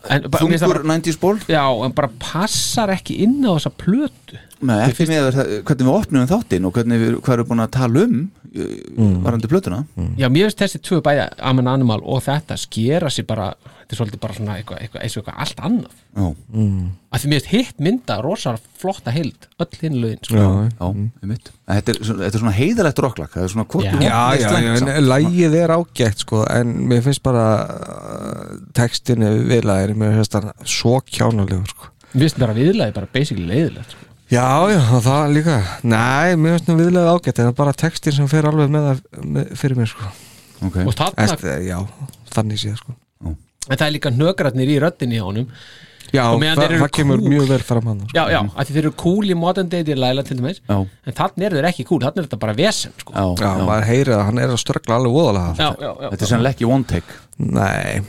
Þungur 0.03 0.83
90s 0.89 1.19
ból? 1.21 1.37
Já, 1.51 1.63
en 1.85 1.95
bara 1.95 2.11
passar 2.23 2.91
ekki 2.95 3.21
inn 3.25 3.39
á 3.47 3.55
þessa 3.55 3.73
plötu. 3.79 4.41
Nei, 4.63 4.77
ekki 4.87 5.07
með 5.11 5.29
það, 5.35 5.53
hvernig 5.67 5.89
við 5.89 5.97
opnum 5.97 6.29
þáttinn 6.31 6.67
og 6.69 6.75
hvernig 6.77 7.03
við, 7.03 7.15
hvað 7.23 7.37
erum 7.37 7.49
búin 7.51 7.65
að 7.65 7.73
tala 7.77 8.05
um 8.07 8.17
mm. 8.53 9.15
varandi 9.25 9.51
plötuna. 9.51 9.83
Já, 10.19 10.29
mér 10.29 10.49
finnst 10.49 10.63
þessi 10.63 10.83
tvö 10.87 11.01
bæja 11.05 11.29
Amen 11.43 11.71
Animal 11.71 12.01
og 12.03 12.23
þetta 12.27 12.59
skera 12.61 13.11
sér 13.13 13.27
bara 13.31 13.53
þetta 13.93 13.97
er 13.97 14.01
svolítið 14.01 14.21
bara 14.23 14.35
svona 14.39 14.55
eitthvað, 14.57 14.79
eitthvað, 14.87 15.03
eins 15.05 15.15
og 15.17 15.23
eitthvað 15.23 15.41
allt 15.45 15.59
annað. 15.69 15.97
Já, 16.17 16.27
að 17.13 17.23
því 17.23 17.29
mér 17.33 17.43
finnst 17.43 17.51
hitt 17.53 17.83
mynda 17.85 18.17
rosa 18.25 18.53
flotta 18.81 19.13
heild 19.13 19.47
öll 19.61 19.79
hinn 19.83 19.99
lögin 20.01 20.23
sko. 20.25 20.37
Já, 20.39 20.49
já, 20.73 21.27
mitt 21.29 21.51
Þetta 21.73 21.93
er, 21.93 21.99
svona- 22.03 22.23
þetta 22.25 22.39
er 22.39 22.43
svona 22.43 22.55
heiðalegt 22.57 23.03
rocklag 23.05 23.31
Það 23.33 23.45
er 23.47 23.53
svona 23.53 23.67
hvort 23.73 23.85
Já. 23.85 23.93
já, 24.03 24.21
já, 24.41 25.01
lægið 25.07 25.57
er 25.61 25.75
ágætt 25.77 26.25
sko 26.25 26.41
en 26.53 26.73
mér 26.89 27.03
finnst 27.05 27.23
bara 27.25 27.45
uh, 27.69 28.57
textinu 28.77 29.31
viðlæðir 29.51 29.95
mér 30.01 30.17
finnst 30.19 30.37
það 30.39 30.49
svo 30.65 30.97
kjánalegur 31.07 31.69
sko. 31.73 31.91
Mér 32.13 32.27
finnst 32.27 32.41
bara 32.43 32.57
viðlaði 32.57 32.97
bara 32.97 33.13
basically 33.13 33.47
leiðilegt 33.49 33.95
sko. 33.95 34.09
Já, 34.33 34.49
já, 34.73 34.81
það 35.05 35.33
líka 35.37 35.59
Nei, 35.85 36.37
mér 36.41 36.57
finnst 36.57 36.69
nú 36.73 36.79
viðlæðið 36.81 37.13
ágætt 37.13 37.39
en 37.39 37.45
það 37.47 37.53
er 37.53 37.59
bara 37.63 37.77
textin 37.85 38.17
sem 38.17 38.29
fer 38.33 38.49
alveg 38.49 38.73
með 38.73 38.89
það 38.91 39.57
fyrir 39.61 39.81
mér 39.83 39.93
sko. 39.93 40.13
Ok, 40.63 40.77
og 40.87 40.95
þarna, 40.95 41.25
Æst, 41.27 41.47
Já, 41.67 41.79
þannig 42.33 42.61
séð 42.63 42.77
sko 42.81 42.95
en 43.69 43.77
það 43.79 43.87
er 43.89 43.97
líka 43.99 44.13
hnögratnir 44.17 44.71
í 44.75 44.79
röddinni 44.83 45.19
hjá 45.21 45.27
honum 45.31 45.49
Já, 46.13 46.27
það, 46.37 46.73
það 46.77 46.91
kemur 46.93 47.21
cool. 47.23 47.29
mjög 47.33 47.47
vel 47.49 47.63
fram 47.65 47.87
hann 47.89 48.01
sko. 48.03 48.13
Já, 48.19 48.23
já, 48.35 48.39
að 48.45 48.67
því 48.69 48.75
þeir 48.75 48.83
eru 48.83 48.91
cool 49.01 49.31
í 49.33 49.37
modern 49.39 49.69
day 49.73 49.85
til 49.87 49.95
Laila 49.97 50.25
til 50.29 50.35
dæmis, 50.37 50.59
já, 50.69 50.75
en 51.09 51.15
þannig 51.17 51.47
eru 51.47 51.57
þeir 51.57 51.69
ekki 51.71 51.87
cool 51.89 52.03
þannig 52.03 52.21
er 52.21 52.27
þetta 52.27 52.39
bara 52.43 52.55
vesen 52.59 52.93
sko. 53.01 53.15
já, 53.17 53.23
Já, 53.41 53.47
já. 53.49 53.63
maður 53.71 53.87
heyrið 53.89 54.17
að 54.19 54.25
hann 54.29 54.41
er 54.43 54.53
að 54.53 54.61
ströggla 54.61 54.99
alveg 54.99 55.15
voðalega 55.17 55.55
já, 55.57 55.71
já, 55.81 55.89
já, 56.03 56.11
Þetta 56.13 56.27
er 56.27 56.33
sennilega 56.35 56.57
ekki 56.59 56.69
one 56.69 56.91
take 56.93 57.17
Nei, 57.39 58.03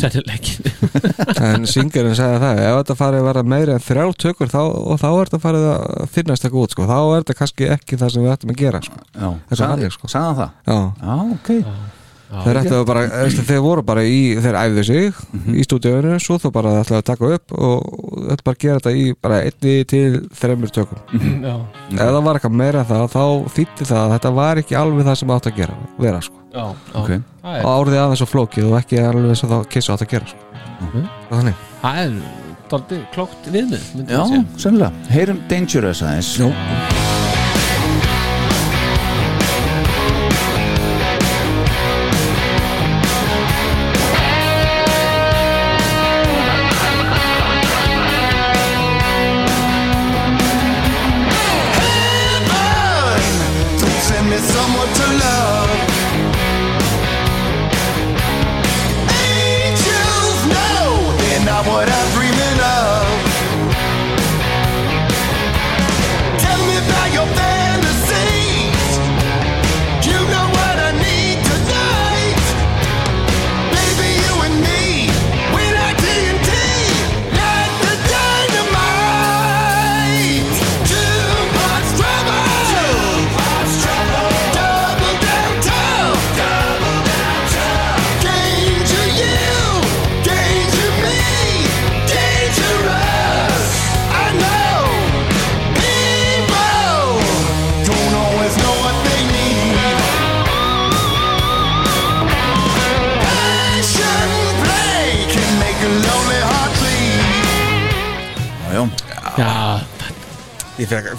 sennilega 0.00 0.38
ekki 0.38 0.56
en 1.50 1.68
syngerinn 1.74 2.16
segja 2.16 2.40
það 2.46 2.62
ef 2.64 2.80
þetta 2.80 2.98
farið 3.02 3.20
að 3.20 3.28
vera 3.28 3.44
meira 3.52 3.76
en 3.76 3.84
þrjár 3.90 4.16
tökur 4.24 4.52
þá, 4.56 4.60
og 4.64 5.00
þá 5.04 5.08
er 5.10 5.20
þetta 5.28 5.44
farið 5.44 5.68
að 5.74 6.10
finnast 6.16 6.48
eitthvað 6.48 6.64
út 6.64 6.76
sko. 6.78 6.88
þá 6.88 6.98
er 7.02 7.20
þetta 7.26 7.38
kannski 7.42 7.70
ekki 7.76 8.00
það 8.00 8.14
sem 8.16 8.24
við 8.24 8.32
ættum 8.38 8.54
að 8.56 8.60
gera 8.64 8.80
sko. 8.88 9.04
Já, 9.12 9.28
er 9.36 9.60
þannig, 9.66 9.96
sko. 9.98 10.12
það? 10.16 10.44
Já, 10.64 10.78
Já, 11.04 11.16
ok 11.36 11.56
þeir, 12.30 12.58
ættu 12.60 12.74
að 12.78 12.84
bara, 12.86 13.00
eftir, 13.24 13.44
þeir 13.48 13.62
voru 13.64 13.82
bara 13.82 14.02
í 14.06 14.18
þeir 14.38 14.58
æfðu 14.60 14.84
sig 14.86 15.14
Mhm. 15.32 15.54
í 15.58 15.64
stúdíunum 15.66 16.20
svo 16.22 16.38
þá 16.38 16.48
bara 16.54 16.74
ætlaðu 16.84 17.00
að 17.00 17.06
taka 17.10 17.30
upp 17.34 17.52
og 17.58 17.78
þetta 18.30 18.44
bara 18.44 18.60
gera 18.64 18.78
þetta 18.78 18.92
í 18.94 19.04
bara 19.22 19.40
einni 19.42 19.74
til 19.86 20.20
þremur 20.40 20.70
tökum. 20.70 20.98
Já, 21.42 21.54
ef 21.92 21.98
það 21.98 22.22
var 22.24 22.38
eitthvað 22.38 22.56
meira 22.62 22.80
en 22.84 22.86
það 22.86 23.06
þá 23.16 23.24
þýtti 23.56 23.88
það 23.90 24.02
að 24.04 24.12
þetta 24.14 24.34
var 24.34 24.56
ekki 24.62 24.76
alveg 24.78 25.04
það 25.10 25.16
sem 25.22 25.30
átt 25.36 25.46
að 25.50 25.56
gera 25.56 25.74
vera 25.98 26.20
sko. 26.20 26.36
Já, 26.54 26.64
já. 26.66 27.00
Ok. 27.02 27.10
Það, 27.42 27.56
er, 27.56 27.64
og 27.64 27.70
árið 27.86 27.98
aðeins 28.04 28.22
og 28.22 28.30
flókið 28.30 28.70
og 28.70 28.78
ekki 28.80 29.00
alveg 29.02 29.30
eins 29.34 29.44
og 29.44 29.50
þá 29.50 29.68
kissu 29.70 29.92
átt 29.92 30.02
að 30.06 30.10
gera 30.14 30.26
sko. 30.26 30.38
þannig. 31.30 31.54
Það 31.82 31.98
er 32.04 32.12
klókt 33.14 33.48
viðmið 33.50 33.82
Já, 34.06 34.22
sennilega. 34.56 34.92
Heyrum 35.10 35.40
Dangerous 35.48 36.02
aðeins. 36.06 36.36
Jú. 36.38 36.52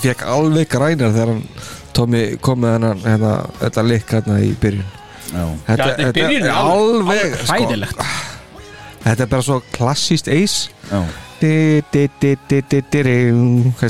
Fekk, 0.04 0.26
alveg 0.36 0.70
grænar 0.72 1.14
þegar 1.16 1.34
hann 1.34 1.46
Tommy 1.96 2.24
kom 2.44 2.62
með 2.64 2.78
hennan 2.78 3.02
hérna, 3.06 3.32
þetta 3.60 3.86
likk 3.88 4.14
hérna 4.16 4.38
í 4.44 4.52
byrjun 4.62 4.98
Já. 5.32 5.44
Þetta, 5.68 5.88
Já, 5.88 5.96
þetta 5.98 6.12
í 6.12 6.16
byrjun 6.20 6.46
er 6.46 6.56
alveg, 6.60 7.20
alveg 7.26 7.50
hræðilegt. 7.50 8.06
Þetta 9.02 9.24
er 9.26 9.30
bara 9.32 9.46
svo 9.48 9.60
klassíst 9.74 10.28
eis 10.32 10.56
Já. 10.90 11.00
di, 11.42 11.54
di, 11.94 12.08
di, 12.22 12.34
di, 12.50 12.62
di, 12.70 12.82
di, 12.92 13.04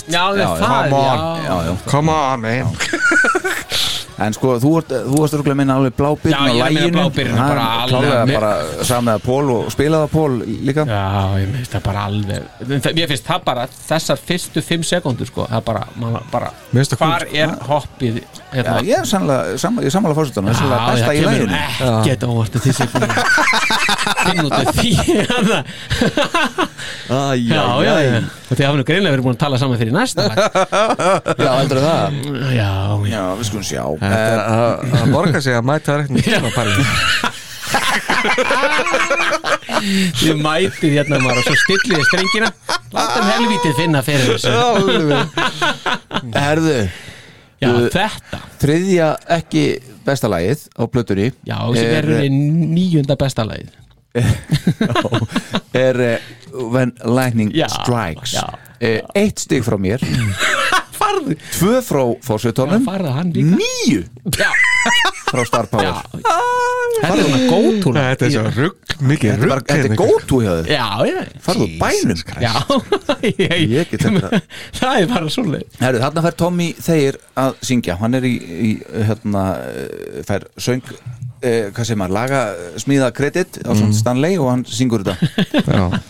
Já, 0.08 0.26
það 0.32 0.42
er 0.42 0.62
það, 0.62 1.72
come 1.90 2.20
on 2.20 2.46
man 2.46 3.90
En 4.22 4.34
sko, 4.38 4.56
þú 4.62 4.72
varst 4.78 5.34
rúglega 5.40 5.58
minna 5.58 5.76
alveg 5.80 5.96
blábyrn 5.98 6.34
Já, 6.34 6.40
ég 6.52 6.60
er 6.62 6.68
að 6.68 6.76
meina 6.78 6.92
blábyrjun, 6.98 7.38
bara 7.42 7.66
alveg- 7.86 8.28
mér- 8.30 8.40
bara 8.40 8.52
samið 8.90 9.14
að 9.16 9.24
Pól 9.26 9.52
og 9.56 9.72
spilaði 9.74 10.08
að 10.08 10.12
Pól 10.16 10.38
líka. 10.68 10.86
Já, 10.86 11.06
ég 11.42 11.54
finnst 11.56 11.72
það 11.76 11.84
bara 11.88 12.06
alveg. 12.10 12.50
Það- 12.62 12.96
Mér 13.02 13.08
finnst 13.14 13.26
það 13.32 13.44
bara, 13.46 13.68
þessar 13.90 14.18
fyrstu 14.30 14.64
fimm 14.66 14.84
sekundur 14.84 15.28
sko, 15.32 15.48
það 15.52 15.64
bara, 15.72 15.84
man, 15.96 16.20
bara 16.32 16.52
það 16.74 16.96
Hvar 17.02 17.26
kúl, 17.26 17.38
er 17.42 17.56
hoppið 17.70 18.22
Já, 18.22 18.28
hérna, 18.54 18.78
ég 18.84 18.98
er 19.00 19.06
sannlega, 19.08 19.58
sam, 19.58 19.78
ég 19.80 19.92
sammála 19.94 20.16
fórsetunum, 20.18 20.50
það 20.50 20.54
er 20.54 20.60
sannlega 20.60 20.92
besta 20.92 21.12
í 21.16 21.22
læginu 21.26 21.56
Ekkert 22.02 22.24
óvart 22.28 22.56
að 22.56 22.66
þessi 22.68 22.88
búin 22.92 23.04
að 23.08 23.16
finna 24.26 24.44
út 24.44 24.56
af 24.58 24.76
því 24.76 24.92
hérna. 25.08 25.60
Æ, 27.12 27.36
Já, 27.48 27.64
já, 27.84 27.94
já. 28.02 28.20
þið 28.52 28.66
hafa 28.68 28.78
nú 28.80 28.84
greinlega 28.88 29.14
verið 29.16 29.26
búin 29.26 29.36
að 29.38 29.42
tala 29.44 29.58
saman 29.62 29.80
fyrir 29.80 29.94
næsta 29.96 30.26
lag. 30.28 30.38
Já, 31.46 31.52
heldur 31.62 31.80
það. 31.84 32.18
Já, 32.52 32.52
já. 32.58 32.70
Já, 33.12 33.22
við 33.40 33.48
skulum 33.50 33.66
sjá 33.68 33.84
Þetta 34.12 34.32
Eh, 34.32 34.38
að- 34.52 34.80
að 35.02 35.12
borga 35.16 35.40
sig 35.42 35.54
að 35.56 35.66
mæta 35.72 35.88
það 35.92 36.02
ekki 36.06 36.22
tíma 36.28 36.50
pæli 36.56 36.74
Þið 40.22 40.42
mætið 40.44 40.92
hérna 40.98 41.18
maður 41.24 41.40
og 41.42 41.46
svo 41.48 41.56
stillið 41.62 42.04
strengina. 42.10 42.50
Látum 42.94 43.30
helvítið 43.32 43.74
finna 43.80 44.02
fyrir 44.06 44.26
þessu. 44.34 44.52
Herðu, 46.36 46.76
Já, 47.62 47.68
Uh, 47.70 47.84
þetta. 47.94 48.38
þriðja 48.58 49.08
ekki 49.38 49.64
besta 50.06 50.26
lagið 50.34 50.64
á 50.74 50.84
plötunni 50.90 51.28
Já, 51.46 51.58
sem 51.78 51.92
er 51.94 52.08
er, 52.10 52.30
nýjunda 52.74 53.14
besta 53.22 53.44
lagið. 53.46 53.70
Er 55.78 56.00
When 56.52 56.92
Lightning 57.06 57.54
Já, 57.54 57.68
Strikes. 57.70 58.34
já, 58.34 58.48
Eh, 58.82 59.02
Eitt 59.14 59.38
stig 59.40 59.62
frá 59.64 59.78
mér 59.78 60.02
Farðu? 61.02 61.36
Tvö 61.58 61.80
frá 61.86 62.02
fórsetunum 62.26 62.86
Farðu 62.86 63.14
hann 63.16 63.32
líka. 63.36 63.58
Já, 64.38 64.50
frá 65.32 65.44
Star 65.50 65.70
Power. 65.72 66.02
Þetta 67.02 67.16
er 67.16 67.24
svona 67.26 67.40
góðtúr. 67.50 67.98
Þetta 67.98 68.28
er 68.28 68.34
svo 68.36 68.44
rugg, 68.56 68.96
mikið 69.00 69.32
Þetta 69.32 69.34
er 69.34 69.52
bara- 69.52 69.62
rugg 69.62 69.72
þetta 69.72 69.90
er 69.90 70.00
góðtú 70.02 70.42
hjá 70.44 70.52
þau 70.52 70.70
Já, 70.72 70.88
já. 71.10 71.22
Farðu 71.48 71.68
bænum. 71.82 72.22
Já, 72.46 72.54
ég, 73.72 73.90
get 73.92 74.06
þetta. 74.06 74.42
Það 74.82 75.00
er 75.02 75.10
bara 75.12 75.34
svoleið 75.38 75.82
Herru, 75.82 76.04
þarna 76.06 76.26
fær 76.28 76.38
Tommy 76.44 76.70
Þeir 76.78 77.20
að 77.46 77.58
syngja. 77.72 77.98
Hann 78.02 78.20
er 78.20 78.28
í, 78.30 78.36
í 78.38 78.72
hérna, 79.10 79.46
eh, 79.72 80.22
fær 80.28 80.48
söng 80.62 80.84
eh, 81.42 81.70
hvað 81.74 81.86
segir 81.88 82.02
maður, 82.02 82.16
laga 82.20 82.42
smíða 82.82 83.12
kredit 83.18 83.62
á 83.66 83.72
mm. 83.74 83.94
Stanley 83.98 84.38
og 84.40 84.52
hann 84.52 84.66
syngur 84.70 85.06
þetta. 85.06 85.18
Já, 85.66 86.02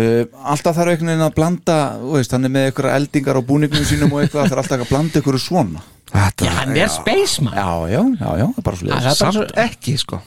uh, 0.00 0.24
Alltaf 0.54 0.76
þarf 0.76 0.92
einhvern 0.94 1.12
veginn 1.12 1.26
að 1.28 1.34
blanda 1.38 1.78
þú 2.00 2.12
veist, 2.18 2.34
hann 2.36 2.44
er 2.48 2.54
með 2.56 2.68
einhverja 2.70 2.96
eldingar 3.00 3.40
á 3.40 3.42
búningnum 3.50 3.84
sínum 3.88 4.12
og 4.16 4.22
eitthvað, 4.24 4.44
það 4.46 4.52
þarf 4.54 4.62
alltaf 4.64 4.84
að 4.86 4.92
blanda 4.94 5.20
einhverju 5.22 5.42
svona. 5.46 5.84
Þetta 6.10 6.44
Já, 6.48 6.52
hann 6.58 6.76
er 6.76 6.88
spaceman. 6.90 7.54
Já, 7.54 7.70
já, 7.92 8.02
já, 8.18 8.30
já, 8.40 8.46
það 8.50 8.58
er 8.58 8.68
bara 8.70 8.76
svo 8.80 8.88
Það 8.90 8.96
er 8.98 9.04
bara 9.04 9.18
Samt 9.20 9.36
svo- 9.38 9.64
ekki 9.68 9.96
sko. 10.02 10.20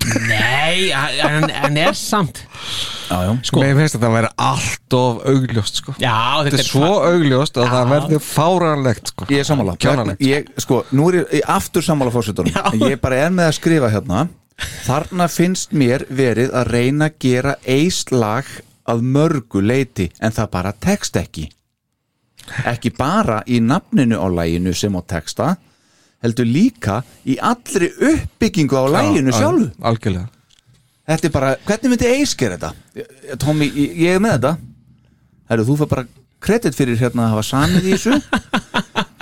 Nei, 0.00 0.88
hann, 0.94 1.44
hann 1.52 1.76
er 1.76 1.92
samt 1.98 2.38
Já, 3.10 3.18
já, 3.26 3.32
Sko, 3.44 3.60
Mér 3.60 3.74
finnst 3.76 3.96
að 3.98 4.14
vera 4.14 4.30
allt 4.40 4.94
of 4.96 5.18
augljóst 5.28 5.80
sko. 5.82 5.92
Já, 6.00 6.14
Þetta 6.46 6.54
þetta 6.56 6.62
er 6.62 6.68
svo 6.70 6.90
augljóst 7.10 7.58
að 7.60 7.66
það 7.74 7.82
Já. 7.84 7.90
verður 7.92 8.22
fáranlegt 8.24 9.10
sko. 9.12 9.26
Ég 9.34 9.42
er 9.42 9.48
sammála. 9.48 9.74
Kjánalegt. 9.82 10.22
ég, 10.24 10.48
Sko, 10.62 10.78
nú 10.96 11.08
er 11.10 11.18
ég, 11.20 11.34
ég 11.40 11.50
aftur 11.52 11.84
sammála 11.84 12.14
fórsetunum 12.14 12.80
Ég 12.86 13.00
bara 13.02 13.18
er 13.26 13.34
með 13.34 13.50
að 13.50 13.56
skrifa 13.58 13.90
hérna 13.92 14.22
Þarna 14.84 15.28
finnst 15.30 15.72
mér 15.76 16.04
verið 16.10 16.52
að 16.56 16.70
reyna 16.74 17.08
að 17.10 17.16
gera 17.22 17.54
eist 17.68 18.10
lag 18.12 18.44
að 18.90 19.02
mörgu 19.14 19.62
leiti 19.62 20.08
en 20.20 20.32
það 20.34 20.50
bara 20.56 20.72
tekst 20.72 21.16
ekki. 21.20 21.46
Ekki 22.66 22.90
bara 22.96 23.42
í 23.46 23.60
nafninu 23.62 24.18
á 24.18 24.26
læginu 24.32 24.72
sem 24.74 24.96
á 24.96 25.02
teksta 25.06 25.52
heldur 26.24 26.48
líka 26.48 27.00
í 27.24 27.36
allri 27.40 27.88
uppbyggingu 27.94 28.76
á 28.76 28.84
læginu 28.96 29.30
Já, 29.32 29.38
sjálfu 29.38 29.68
al- 29.70 29.90
Algjörlega. 29.92 30.28
Þetta 31.10 31.26
er 31.26 31.32
bara, 31.34 31.52
hvernig 31.66 31.90
myndi 31.90 32.08
gera 32.38 32.56
þetta? 32.58 32.72
Ég, 32.94 33.06
ég 33.98 34.14
er 34.14 34.20
með 34.22 34.34
þetta. 34.36 34.52
Herru, 35.50 35.64
þú 35.66 35.76
fyrir 35.80 35.90
bara 35.90 36.04
kredit 36.40 36.76
fyrir 36.78 37.00
hérna 37.00 37.24
að 37.26 37.32
hafa 37.34 37.46
samið 37.48 37.88
í 37.88 37.94
þessu 37.96 38.18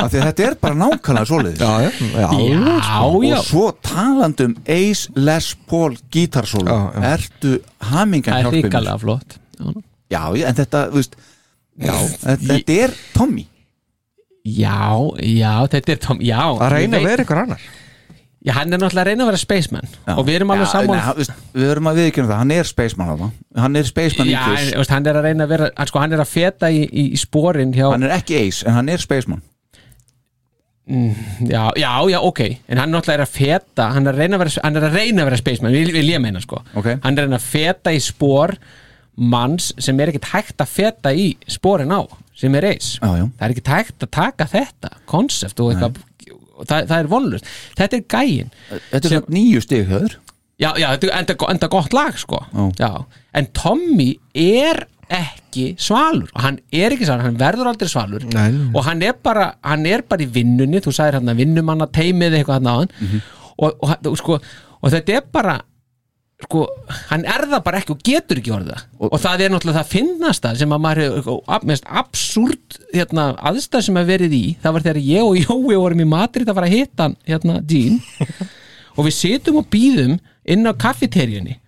af 0.08 0.14
því 0.14 0.20
að 0.22 0.26
þetta 0.30 0.46
er 0.48 0.56
bara 0.64 0.78
nákvæmlega 0.82 1.28
svoleiðis. 1.28 1.60
Já, 1.60 1.72
já, 1.84 1.90
já, 2.16 2.96
og 3.04 3.44
svo 3.46 3.66
talandum 3.84 4.56
Ace 4.64 5.12
Les 5.18 5.50
Paul 5.68 5.98
gítarsólu 6.14 6.78
ertu 7.12 7.58
hamingan 7.90 8.38
Það 8.38 8.48
er 8.48 8.56
ríkalega 8.58 8.98
flott. 9.04 9.38
Já. 10.08 10.22
en 10.48 10.58
þetta, 10.58 10.86
þú 10.92 11.02
veist 11.02 11.18
já, 11.78 11.94
þetta, 12.24 12.36
þetta 12.48 12.78
er 12.86 12.96
Tommy. 13.14 13.46
Já, 14.48 14.78
já, 15.20 15.52
þetta 15.68 15.92
er 15.92 16.00
Tom 16.00 16.22
Já, 16.24 16.40
Að 16.56 16.72
reyna 16.72 16.98
að 17.02 17.10
vera 17.10 17.26
ykkur 17.26 17.42
annar. 17.42 17.66
Já, 18.38 18.52
hann 18.54 18.72
er 18.72 18.78
náttúrulega 18.78 19.02
að 19.02 19.08
reyna 19.10 19.24
að 19.24 19.28
vera 19.32 19.40
spaceman. 19.42 19.88
Já. 20.06 20.12
Og 20.14 20.24
við 20.24 20.36
erum 20.38 20.52
alveg 20.54 20.68
saman 20.70 21.00
hann- 21.02 21.16
við 21.58 21.70
erum 21.72 21.88
að 21.90 21.98
viðkynna 21.98 22.28
það, 22.30 22.38
hann 22.38 22.52
er 22.54 22.68
spaceman 22.70 23.08
hana. 23.10 23.30
hann 23.58 23.76
er 23.76 23.84
spaceman 23.84 24.28
í 24.28 24.32
Já, 24.32 24.44
veist, 24.78 24.90
hann 24.94 25.06
er 25.06 25.18
að 25.18 25.26
reyna 25.26 25.44
að 25.44 25.48
vera 25.48 25.70
hann, 25.76 25.86
sko, 25.90 25.98
hann 25.98 26.12
er 26.12 26.22
að 26.22 26.30
feta 26.30 26.70
í, 26.70 26.84
í, 26.86 27.04
í 27.12 27.18
sporin 27.18 27.74
hjá 27.74 27.90
hann 27.90 28.06
er 28.06 28.14
ekki 28.20 28.38
Ace, 28.46 28.62
en 28.64 28.72
hann 28.78 28.88
er 28.88 28.98
spaceman 29.02 29.42
já, 30.88 31.62
já, 31.76 31.92
já, 32.08 32.18
ok. 32.24 32.40
En 32.68 32.80
hann 32.80 32.92
náttúrulega 32.94 33.18
er 33.18 33.24
að 33.26 33.32
feta 33.34 33.88
Hann 33.92 34.08
er 34.08 34.16
að 34.16 34.22
reyna 34.22 34.38
að 34.38 34.44
vera, 34.44 34.52
hann 34.64 34.78
er 34.80 34.86
að, 34.88 34.94
reyna 34.96 35.22
að 35.22 35.28
vera 35.28 35.40
spaceman 35.40 35.74
Vil, 35.76 35.90
vil 35.92 36.08
ég 36.08 36.22
meina, 36.24 36.40
sko. 36.40 36.62
Ok. 36.74 36.94
Hann 37.02 37.12
er 37.12 37.24
að 37.24 37.26
reyna 37.26 37.40
að 37.40 37.48
feta 37.50 37.92
í 37.92 38.00
spor 38.02 38.56
manns 39.18 39.72
sem 39.82 39.98
er 40.00 40.12
ekkert 40.12 40.30
hægt 40.32 40.62
að 40.62 40.70
feta 40.70 41.12
í 41.12 41.32
sporin 41.50 41.90
á 41.90 42.06
sem 42.38 42.54
er 42.54 42.68
eis 42.70 42.92
já. 43.02 43.08
það 43.10 43.42
er 43.42 43.54
ekkert 43.54 43.72
hægt 43.72 44.04
að 44.06 44.12
taka 44.14 44.46
þetta 44.46 44.92
konsept 45.10 45.58
og 45.58 45.72
eitthvað 45.72 45.98
það, 46.62 46.84
það 46.86 46.96
er 47.00 47.10
vonlust, 47.10 47.50
þetta 47.80 47.98
er 47.98 48.04
gæin 48.14 48.52
þetta 48.92 49.10
er 49.16 49.26
nýju 49.34 49.64
stig 49.64 49.90
höður 49.90 50.18
Já, 50.58 50.72
já, 50.74 50.88
þetta 50.96 51.06
er 51.36 51.50
enda, 51.52 51.68
gott 51.70 51.92
lag 51.94 52.16
sko. 52.18 52.40
Já. 52.80 53.04
En 53.38 53.46
Tommy 53.54 54.08
er 54.34 54.88
ekki 55.10 55.70
svalur. 55.80 56.28
Og 56.34 56.42
hann 56.44 56.58
er 56.72 56.92
ekki 56.94 57.06
svalur, 57.08 57.24
hann 57.28 57.38
verður 57.40 57.70
aldrei 57.72 57.88
svalur. 57.90 58.26
Nei, 58.34 58.50
og 58.74 58.84
hann 58.88 59.02
er 59.02 59.14
bara 59.22 59.54
hann 59.64 59.86
er 59.88 60.02
bara 60.08 60.22
í 60.26 60.30
vinnunni, 60.34 60.80
þú 60.84 60.92
sagðir 60.94 61.20
hann 61.20 61.32
að 61.32 61.40
vinnumanna 61.44 61.86
teimið 61.92 62.38
eitthvað 62.40 62.60
hann 62.60 62.70
á 62.70 62.76
hann 62.82 62.92
Mhm. 63.00 63.22
og, 63.58 63.74
og, 63.82 63.96
og, 64.06 64.16
sko, 64.20 64.38
og 64.82 64.92
þetta 64.92 65.16
er 65.16 65.24
bara 65.32 65.56
sko, 66.44 66.66
hann 67.10 67.24
er 67.26 67.46
það 67.50 67.64
bara 67.64 67.78
ekki 67.80 67.90
og 67.96 68.02
getur 68.06 68.38
ekki 68.38 68.52
orðið 68.54 68.74
það. 68.76 68.82
Og, 69.00 69.16
það 69.18 69.40
er 69.42 69.50
náttúrulega 69.50 69.80
það 69.80 69.88
finnasta 69.96 70.52
sem 70.60 70.70
að 70.76 70.82
maður 70.84 71.16
hefur 71.16 71.82
absúrt 72.02 72.78
hérna, 72.94 73.24
aðstæð 73.50 73.82
sem 73.88 73.98
að 73.98 74.06
verið 74.12 74.36
í. 74.38 74.44
Það 74.62 74.72
var 74.76 74.84
þegar 74.86 75.00
ég 75.02 75.22
og 75.24 75.36
Jói 75.42 75.74
vorum 75.80 76.04
í 76.04 76.06
Madrid 76.06 76.46
að 76.48 76.54
fara 76.60 76.68
að 76.70 76.76
hitta 76.76 77.08
hann, 77.08 77.16
hérna, 77.26 77.58
Jean. 77.66 77.98
Og 78.98 79.04
við 79.06 79.14
situm 79.14 79.58
og 79.60 79.66
býðum 79.70 80.16
inn 80.46 80.66
á 80.66 80.72
kaffeteríunni 80.74 81.58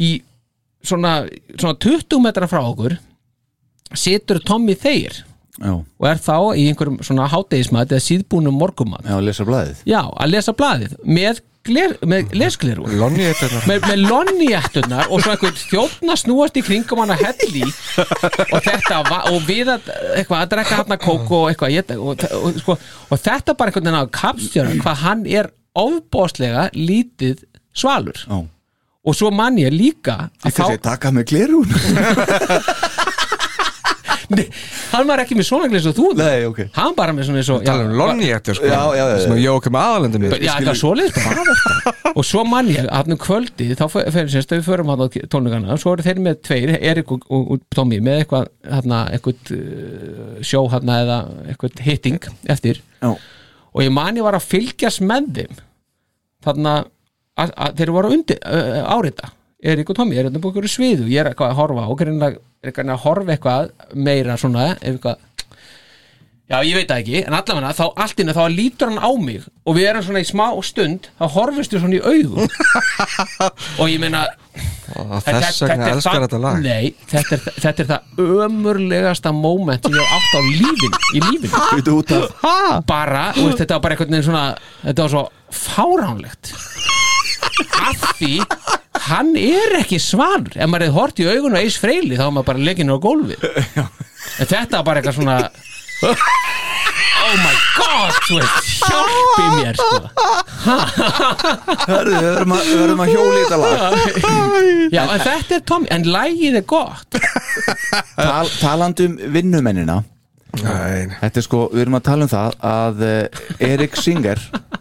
í 0.00 0.22
svona, 0.86 1.14
svona 1.58 1.76
20 1.82 2.22
metra 2.24 2.48
frá 2.50 2.62
okkur 2.64 2.96
situr 3.98 4.38
Tommy 4.46 4.76
þeir 4.78 5.20
já, 5.60 5.72
og 5.74 6.06
er 6.08 6.20
þá 6.22 6.34
í 6.56 6.68
einhverjum 6.70 7.00
svona 7.04 7.26
hátegismat 7.32 7.90
eða 7.92 8.04
síðbúnum 8.06 8.54
morgumat 8.60 9.06
já, 9.08 9.16
lesa 9.24 9.46
blæðið 9.48 9.80
já, 9.90 10.00
að 10.06 10.30
lesa 10.34 10.54
blaðið 10.56 10.94
með, 11.04 11.40
gler, 11.66 11.96
með 12.08 12.30
leskleru 12.38 12.86
Lonni 13.00 13.26
þetta 13.34 13.64
með, 13.68 13.82
með 13.90 14.04
lonniættunar 14.06 15.10
og 15.10 15.24
svo 15.24 15.34
einhvern 15.34 15.58
þjófna 15.58 16.16
snúast 16.22 16.56
í 16.56 16.64
kringum 16.64 17.02
hann 17.02 17.12
að 17.16 17.24
helli 17.26 17.66
og 17.66 18.62
þetta 18.64 19.02
va- 19.10 19.24
og 19.34 19.42
við 19.50 19.74
að, 19.74 19.90
eitthvað, 20.20 20.38
að 20.46 20.52
drekka 20.54 20.78
hann 20.80 20.96
að 20.96 21.02
kóku 21.04 21.40
og 21.42 21.50
eitthvað 21.50 21.74
ég, 21.76 21.92
og, 21.98 22.14
og, 22.14 22.46
og, 22.46 22.62
sko, 22.62 22.78
og 23.10 23.22
þetta 23.26 23.56
bara 23.58 23.74
einhvern 23.74 23.90
veginn 23.90 24.00
að 24.04 24.14
kapstjóra 24.20 24.78
hvað 24.80 25.04
hann 25.04 25.26
er 25.28 25.50
ofbóðslega 25.80 26.64
lítið 26.74 27.44
svalur. 27.78 28.16
Já, 28.26 28.38
og 29.00 29.16
svo 29.16 29.30
man 29.32 29.56
ég 29.60 29.72
líka 29.72 30.16
að 30.28 30.50
þetta 30.50 30.70
sé 30.72 30.80
taka 30.84 31.12
með 31.14 31.30
glerun 31.32 31.70
Nei, 34.30 34.44
hann 34.92 35.08
var 35.08 35.18
ekki 35.24 35.34
með 35.34 35.46
svona 35.48 35.66
glis 35.70 35.86
og 35.90 35.94
þú. 35.96 36.10
Nei, 36.18 36.44
ok. 36.46 36.60
Hann 36.76 36.94
bara 36.94 37.10
með 37.14 37.26
svona 37.26 37.40
eins 37.40 37.48
og 37.50 37.64
Tala 37.66 37.86
um 37.88 37.96
Lonni 37.98 38.28
þetta 38.28 38.54
sko. 38.54 38.68
Já, 38.68 38.76
já, 38.78 39.00
já, 39.00 39.06
já. 39.10 39.22
Sem 39.24 39.32
að 39.34 39.40
Jókum 39.42 39.78
aðalendum 39.80 40.22
mér 40.22 40.36
Já, 40.36 40.52
eitthvað 40.54 40.78
svoleiðis 40.78 41.16
bara 41.16 42.12
og 42.12 42.26
svo 42.28 42.44
mann 42.46 42.70
ég 42.70 42.86
að 42.94 43.10
um 43.14 43.18
kvöldi 43.24 43.66
þá 43.78 43.82
fyrir 43.90 44.30
sérst 44.30 44.54
að 44.54 44.60
við 44.60 44.68
förum 44.68 44.92
hann 44.92 45.02
á 45.02 45.06
tónleikana. 45.34 45.74
Og 45.74 45.82
svo 45.82 45.96
eru 45.96 46.06
þeir 46.06 46.22
með 46.22 46.38
tveir, 46.46 46.72
Erik 46.92 47.10
og, 47.16 47.26
og, 47.26 47.50
og 47.56 47.64
Tommy 47.74 47.98
með 48.06 48.22
eitthvað, 48.22 48.46
hérna, 48.76 49.02
eitthvað 49.16 49.52
uh, 49.56 50.38
sjó 50.46 50.62
hérna 50.70 51.00
eða 51.02 51.18
eitthvað 51.50 51.82
hitting 51.88 52.30
eftir. 52.54 52.82
Já, 53.02 53.10
og 53.10 53.82
ég 53.82 53.92
man 53.98 54.18
ég 54.18 54.26
var 54.26 54.38
að 54.38 54.46
fylgjast 54.46 55.02
með 55.10 55.32
þeim. 55.40 55.60
Þarna 56.46 56.78
að, 57.44 57.54
að 57.56 57.80
þeir 57.80 57.94
voru 57.96 58.12
undir 58.16 58.40
uh, 58.44 58.82
árita. 58.96 59.32
Erik 59.60 59.90
og 59.92 59.98
Tommy 59.98 60.16
er 60.16 60.28
þetta 60.28 60.40
búið 60.40 60.54
ykkur 60.54 60.72
sviðu? 60.72 61.08
Ég 61.12 61.20
er 61.20 61.32
eitthvað 61.32 61.52
að 61.52 61.58
horfa 61.60 61.88
og 61.92 62.04
er 62.04 62.12
eitthvað 62.12 62.94
að 62.94 63.02
horfa 63.04 63.34
eitthvað 63.34 63.74
meira 64.08 64.38
svona 64.40 64.70
eitthvað 64.78 65.26
Já, 66.50 66.56
ég 66.66 66.74
veit 66.74 66.88
það 66.90 67.00
ekki, 67.04 67.18
en 67.28 67.34
allavega 67.36 67.68
þá 67.78 67.84
allt 68.02 68.20
innan 68.24 68.34
þá 68.34 68.40
lítur 68.50 68.90
hann 68.90 68.98
á 68.98 69.10
mig 69.22 69.44
og 69.62 69.76
við 69.76 69.84
erum 69.86 70.02
svona 70.02 70.22
í 70.24 70.26
smá 70.26 70.46
stund 70.66 71.06
þá 71.20 71.24
horfist 71.36 71.76
við 71.76 71.84
svona 71.84 71.94
í 71.94 72.00
augum 72.02 72.48
og 73.80 73.92
ég 73.92 74.02
meina 74.02 74.24
Þess 74.90 75.60
vegna 75.62 75.92
elskar 75.92 76.24
þetta 76.24 76.38
lag. 76.42 76.56
Nei, 76.64 76.88
þetta 77.06 77.36
er, 77.36 77.44
þetta 77.62 77.84
er 77.84 77.88
það 77.92 78.22
ömurlegasta 78.48 79.30
moment 79.30 79.86
sem 79.86 79.94
ég 79.94 80.16
átt 80.16 80.34
á 80.34 80.40
lífin 80.48 80.98
í 81.14 81.22
af 82.50 82.82
bara, 82.90 83.28
veist, 83.38 83.62
þetta 83.62 83.76
var 83.76 83.84
bara 83.86 84.00
veginn 84.16 84.26
svona 84.26 84.44
þetta 84.82 85.06
var 85.06 85.14
svo 85.14 85.24
fáránlegt 85.54 86.50
af 87.80 88.04
því 88.18 88.32
hann 89.06 89.32
er 89.38 89.76
ekki 89.80 90.00
svanur. 90.02 90.54
Ef 90.56 90.68
maður 90.70 90.86
hefði 90.88 90.96
hort 90.98 91.22
í 91.22 91.28
augun 91.30 91.56
og 91.56 91.64
eis 91.64 91.78
freili 91.80 92.18
þá 92.18 92.26
var 92.26 92.36
maður 92.38 92.50
bara 92.52 92.66
legginn 92.70 92.92
á 92.92 92.96
gólfið. 93.02 93.48
En 94.40 94.46
þetta 94.46 94.78
var 94.78 94.84
bara 94.86 95.00
eitthvað 95.00 95.16
svona 95.16 95.36
oh 96.00 97.36
my 97.40 97.54
god 97.76 98.18
veist, 98.30 98.68
hjálpi 98.84 99.46
mér 99.56 99.80
sko. 99.80 99.98
Hörðu, 101.88 102.14
við 102.14 102.28
verðum 102.28 102.54
að, 102.56 102.70
verðum 102.82 103.02
að 103.04 103.12
hjóli 103.14 103.40
í 103.40 103.42
þetta 103.42 103.58
lag. 103.64 103.98
Já, 104.96 105.02
en 105.02 105.24
þetta 105.24 105.58
er 105.58 105.66
Tommy 105.72 105.90
en 105.96 106.08
lægið 106.14 106.60
er 106.60 106.66
gott. 106.68 107.20
Tal, 108.16 108.48
Talandum 108.60 109.18
vinnumennina. 109.34 110.00
Nei, 110.60 111.12
Þetta 111.20 111.38
er 111.38 111.44
sko, 111.46 111.60
við 111.70 111.84
erum 111.84 111.96
að 112.00 112.06
tala 112.08 112.26
um 112.26 112.30
það 112.32 112.56
að 112.66 113.04
uh, 113.06 113.44
Erik 113.62 113.94
Singer 114.00 114.40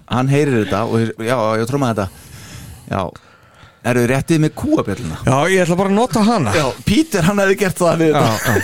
hann 0.09 0.31
heyrir 0.31 0.63
þetta 0.63 0.79
og 0.89 1.21
já, 1.21 1.37
ég 1.61 1.69
tróma 1.69 1.91
þetta 1.93 2.07
Já, 2.89 3.03
eru 3.89 4.03
þið 4.03 4.09
réttið 4.11 4.41
með 4.43 4.53
kúabjörluna? 4.59 5.19
Já, 5.25 5.37
ég 5.53 5.63
ætla 5.63 5.77
bara 5.79 5.91
að 5.91 5.97
nota 5.99 6.23
hana. 6.25 6.53
Já, 6.57 6.65
Pítur 6.87 7.27
hann 7.29 7.41
hefði 7.43 7.57
gert 7.63 7.79
það 7.79 8.03
við 8.03 8.17
þetta. 8.17 8.55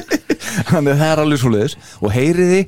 Þannig 0.70 0.92
að 0.92 1.00
það 1.00 1.10
er 1.10 1.22
alveg 1.24 1.40
svo 1.40 1.52
leiðis 1.54 1.76
og 2.00 2.14
heyriði 2.14 2.60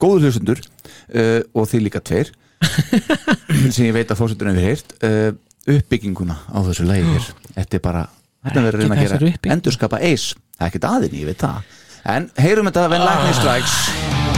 góður 0.00 0.26
hlustendur 0.28 0.62
uh, 0.62 1.40
og 1.56 1.68
þið 1.70 1.84
líka 1.86 2.02
tveir 2.04 2.32
sem 3.74 3.86
ég 3.88 3.94
veit 3.96 4.10
að 4.12 4.20
fórsöndurinn 4.20 4.60
hefur 4.60 4.68
heyrt 4.68 4.96
uh, 5.04 5.30
uppbygginguna 5.76 6.38
á 6.52 6.58
þessu 6.68 6.88
lægi 6.88 7.14
hér. 7.14 7.30
Þetta 7.58 7.80
er 7.80 7.84
bara, 7.84 8.06
þetta 8.48 8.66
verður 8.66 8.84
reyna 8.84 8.96
að 8.98 9.04
gera 9.04 9.20
uppbyggingu. 9.20 9.54
endurskapa 9.56 10.02
eis, 10.06 10.32
það 10.56 10.66
er 10.66 10.72
ekkert 10.72 10.90
aðinni, 10.92 11.24
ég 11.24 11.32
veit 11.32 11.46
það. 11.46 11.78
En 12.10 12.30
heyrum 12.40 12.70
þetta 12.70 12.88
When 12.92 13.04
Lightning 13.04 14.29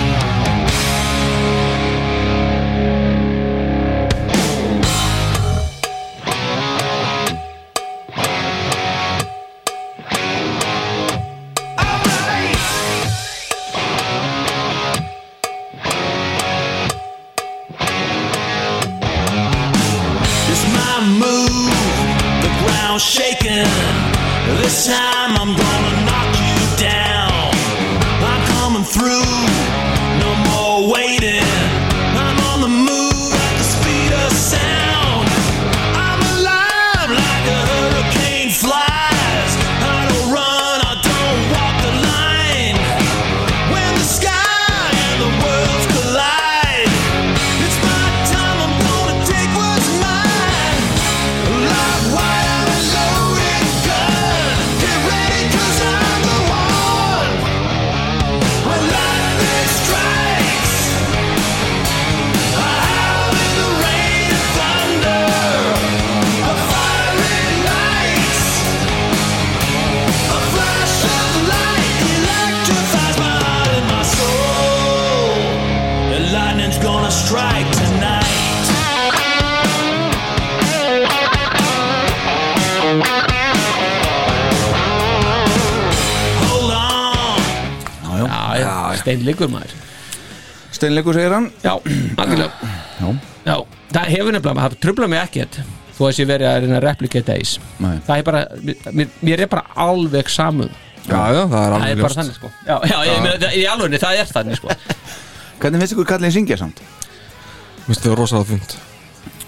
time 25.22 25.36
I'm 25.36 25.54
gonna 25.54 26.04
knock 26.06 26.30
you 26.46 26.58
down. 26.78 27.54
I'm 28.30 28.42
coming 28.54 28.82
through, 28.82 29.32
steinleikur 89.03 89.50
maður. 89.53 89.74
Steinleikur 90.72 91.14
segir 91.18 91.34
hann. 91.36 91.50
Já, 91.62 91.74
algjörlega. 92.16 92.72
Já, 93.03 93.09
já, 93.50 93.57
það 93.92 94.11
hefur 94.16 94.32
nefnilega, 94.38 94.66
það 94.68 94.76
trubla 94.86 95.09
mig 95.12 95.20
ekkert 95.22 95.59
þó 95.92 96.07
að 96.09 96.14
sé 96.16 96.24
verið 96.28 96.48
að 96.48 96.61
reyna 96.64 96.78
að 96.78 96.84
replicate 96.86 97.34
eis 97.36 97.50
Nei. 97.82 97.98
það 98.07 98.14
er 98.16 98.22
bara, 98.24 98.38
mér, 98.96 99.11
mér 99.28 99.42
er 99.44 99.50
bara 99.53 99.64
alveg 99.84 100.30
samun 100.32 100.70
já, 101.05 101.18
já, 101.36 101.42
það 101.42 101.42
er 101.42 101.50
það 101.53 101.74
alveg 101.76 101.90
er 101.90 101.98
bara 102.00 102.08
ljóst. 102.08 102.16
þannig 102.16 102.38
sko. 102.38 102.50
Já, 102.64 102.76
já, 102.88 102.96
ég, 103.11 103.18
meina, 103.26 103.34
það- 103.42 103.58
í 103.58 103.66
alvegni, 103.74 104.00
það 104.00 104.20
er 104.22 104.30
þannig 104.33 104.57
sko. 104.62 104.76
Hvernig 105.62 105.83
finnst 105.84 105.95
ykkur 105.99 106.08
kallið 106.14 106.34
syngja 106.38 106.58
samt? 106.62 106.80
Minnst 107.87 108.07
þið 108.07 108.16
rosalega 108.22 108.50
þund 108.54 108.79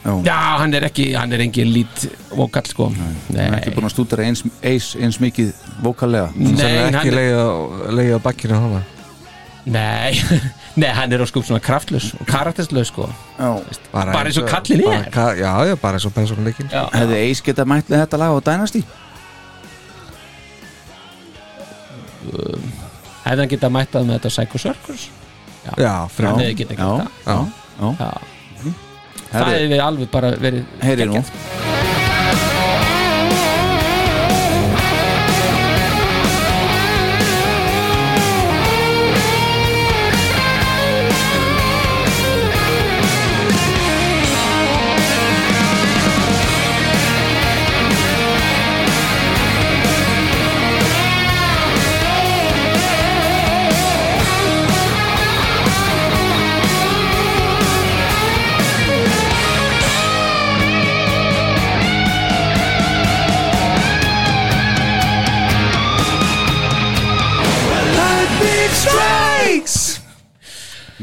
Já, 0.04 0.12
já, 0.28 0.36
hann 0.60 0.74
er 0.76 0.84
ekki, 0.90 1.06
hann 1.16 1.32
er 1.32 1.40
engin 1.46 1.70
lít 1.72 2.02
vokal 2.36 2.66
sko. 2.68 2.90
Hann 2.92 3.38
er 3.40 3.54
ekki 3.62 3.72
búin 3.78 3.88
að 3.88 3.94
stúdara 3.94 4.26
eins, 4.28 4.42
eins, 4.60 4.90
eins 5.00 5.16
mikið 5.22 5.54
vokallega. 5.80 6.28
Nei, 6.36 6.58
er 6.60 6.82
hann 6.90 6.98
ekki 7.00 7.14
er- 7.22 7.94
leiða 7.96 8.18
bakkinu 8.20 8.58
hana 8.60 8.82
Nei, 9.64 10.12
nei, 10.80 10.90
hann 10.92 11.12
er 11.16 11.22
á 11.24 11.26
skup 11.30 11.46
svona 11.48 11.60
kraftlös 11.64 12.10
og 12.18 12.26
karakterslaus 12.28 12.90
sko. 12.92 13.06
Já, 13.38 13.48
Bara 13.94 14.26
eins 14.28 14.36
og 14.36 14.44
kallinn 14.50 14.82
er. 14.84 14.90
bara 14.90 15.10
ka- 15.14 15.36
Já, 15.40 15.52
já, 15.70 15.76
bara 15.80 15.96
eins 15.96 16.04
og 16.04 16.12
persónuleikin 16.12 16.68
Já, 16.68 16.82
hefði 16.92 17.20
eis 17.30 17.40
geta 17.46 17.64
mætt 17.64 17.88
með 17.88 18.02
þetta 18.04 18.20
lag 18.20 18.34
á 18.36 18.40
Dynasty? 18.50 18.82
hefði 23.24 23.40
hann 23.40 23.50
getað 23.52 23.72
mættað 23.74 24.06
með 24.08 24.18
þetta 24.18 24.32
Psycho 24.34 24.60
Circus? 24.66 25.06
Já, 25.64 25.92
hann 25.96 26.12
frá 26.12 26.30
hefði 26.36 26.56
getað 26.60 26.76
Já, 26.76 26.88
gert 26.88 27.08
já, 27.24 27.34
já. 27.34 27.38
Það 27.80 28.04
já. 28.04 28.72
það 29.32 29.38
Herri, 29.40 29.60
hefði 29.64 29.78
alveg 29.88 30.10
bara 30.12 30.30
verið 30.44 30.64
heyri 30.84 31.06
nú. 31.08 31.16
geggjað. 31.16 32.03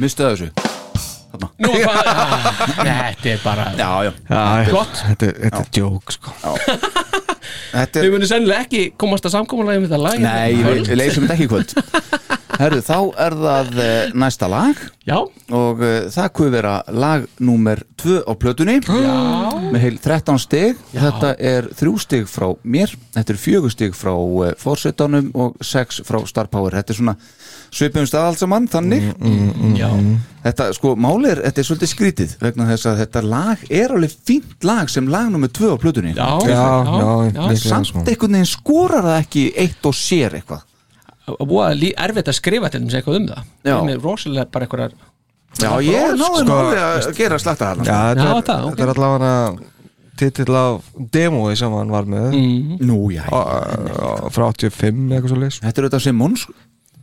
Mistu 0.01 0.25
það 0.25 0.35
þessu. 0.35 0.67
Nú, 1.61 1.69
bara, 1.87 2.13
þetta 2.75 3.29
er 3.31 3.39
bara 3.41 3.67
Já, 3.77 3.89
já. 4.05 4.11
Já, 4.29 4.71
Gott. 4.73 4.99
Þetta 5.07 5.29
er- 5.29 5.37
þetta 5.45 5.61
er 5.61 5.69
djók, 5.77 6.15
sko. 6.17 6.33
Þetta 7.71 8.01
Við 8.03 8.07
er, 8.07 8.13
munum 8.13 8.29
sennilega 8.29 8.65
ekki 8.65 8.81
komast 8.99 9.25
að 9.25 9.33
samkomulega 9.37 9.79
um 9.79 9.85
þetta 9.87 9.99
lag 10.01 10.19
nei, 10.21 10.57
við, 10.59 10.81
við 10.89 10.99
leysum 10.99 11.23
þetta 11.25 11.35
ekki 11.37 11.47
í 11.47 11.51
kvöld. 11.51 11.73
Herru, 12.61 12.81
þá 12.85 12.97
er 13.25 13.35
það 13.39 13.79
eh, 13.81 14.11
næsta 14.21 14.49
lag. 14.51 14.81
Já. 15.07 15.15
Og 15.57 15.79
uh, 15.81 15.95
það 16.13 16.27
kuð 16.37 16.49
vera 16.53 16.73
lag 16.93 17.23
númer 17.41 17.81
2 18.03 18.19
á 18.27 18.33
plötunni. 18.37 18.75
Já. 18.85 19.15
Með 19.71 19.85
heil 19.85 19.97
13 20.03 20.41
stig. 20.43 20.83
Þetta 20.93 21.31
er 21.39 21.71
3 21.79 21.95
stig 22.03 22.27
frá 22.29 22.51
mér. 22.61 22.93
Þetta 23.15 23.33
er 23.33 23.41
4 23.47 23.73
stig 23.73 23.97
frá 23.97 24.13
uh, 24.13 24.51
fórsetanum 24.61 25.31
og 25.33 25.57
6 25.65 26.03
frá 26.05 26.19
Star 26.29 26.51
Power. 26.53 26.75
Þetta 26.77 26.93
er 26.93 26.99
svona 27.01 27.17
svipum 27.71 28.05
stað 28.09 28.25
alls 28.29 28.41
saman 28.43 28.65
þannig. 28.71 29.05
Já. 29.79 29.89
Þetta 30.41 30.65
sko, 30.75 30.95
máli 30.99 31.29
er, 31.31 31.41
þetta 31.45 31.61
er 31.61 31.67
svolítið 31.67 31.91
skrítið 31.91 32.31
vegna 32.41 32.65
þess 32.71 32.87
að 32.89 32.99
þetta 33.03 33.21
lag 33.29 33.61
er 33.69 33.93
alveg 33.95 34.15
fínt 34.27 34.65
lag 34.67 34.89
sem 34.89 35.07
lag 35.13 35.29
nummer 35.31 35.51
2 35.53 35.69
á 35.71 35.77
plötunni. 35.81 36.15
Já, 36.17 36.29
Já, 36.49 36.65
já, 36.89 37.13
já. 37.37 37.55
samt 37.61 37.91
sko. 37.91 38.01
einhvern 38.03 38.35
veginn 38.39 38.49
skorar 38.49 39.05
það 39.05 39.19
ekki 39.21 39.45
eitt 39.65 39.85
og 39.85 39.95
sér 39.95 40.35
eitthvað. 40.41 40.65
Og 41.37 41.45
búið 41.47 41.77
lí- 41.79 41.93
erfitt 42.01 42.27
að 42.33 42.39
skrifa 42.41 42.71
til 42.73 42.81
þess 42.87 42.97
eitthvað 42.99 43.19
um 43.21 43.27
það. 43.29 43.43
Já. 43.69 43.75
með 43.87 44.01
rosalega 44.03 44.47
bara 44.51 44.65
einhverjar 44.67 44.97
Já, 45.61 45.71
ég 45.83 46.15
náði 46.15 46.41
Sko, 46.41 46.47
náði 46.47 46.81
að 46.81 47.15
gera 47.17 47.37
slagta 47.39 47.65
Já, 47.65 47.75
þarna 47.75 47.83
þetta 47.83 48.23
Já, 48.23 48.31
er, 48.31 48.43
það, 48.47 48.79
er 48.81 48.91
allavega 48.95 49.33
titill 50.21 50.55
af 50.55 50.89
demói 51.11 51.55
sem 51.59 51.73
hann 51.75 51.91
var 51.91 52.05
með. 52.07 52.35
Mm. 52.37 52.77
Nú, 52.87 52.97
já, 53.11 53.23
frá 54.31 54.45
85 54.51 55.11
eitthvað 55.11 55.31
svo 55.33 55.39
leys 55.41 55.57
þetta 55.63 55.81
er 55.81 55.87
auðvitað 55.87 56.03
Simons 56.05 56.45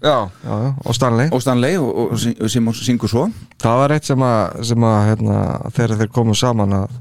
já, 0.02 0.16
já, 0.44 0.56
og 0.84 0.94
Stanley. 0.94 1.28
Og 1.32 1.42
Stanley 1.42 1.76
og, 1.80 1.90
og 2.12 2.18
Sim- 2.22 2.48
Simons 2.48 2.80
syngur 2.86 3.10
svo. 3.10 3.26
Það 3.62 3.78
var 3.82 3.94
eitt 3.96 4.04
sem 4.08 4.22
að, 4.22 4.58
sem 4.70 4.84
að 4.88 4.98
hérna, 5.10 5.36
þegar 5.74 5.96
þeir 6.02 6.12
komu 6.14 6.34
saman 6.38 6.76
að 6.82 6.96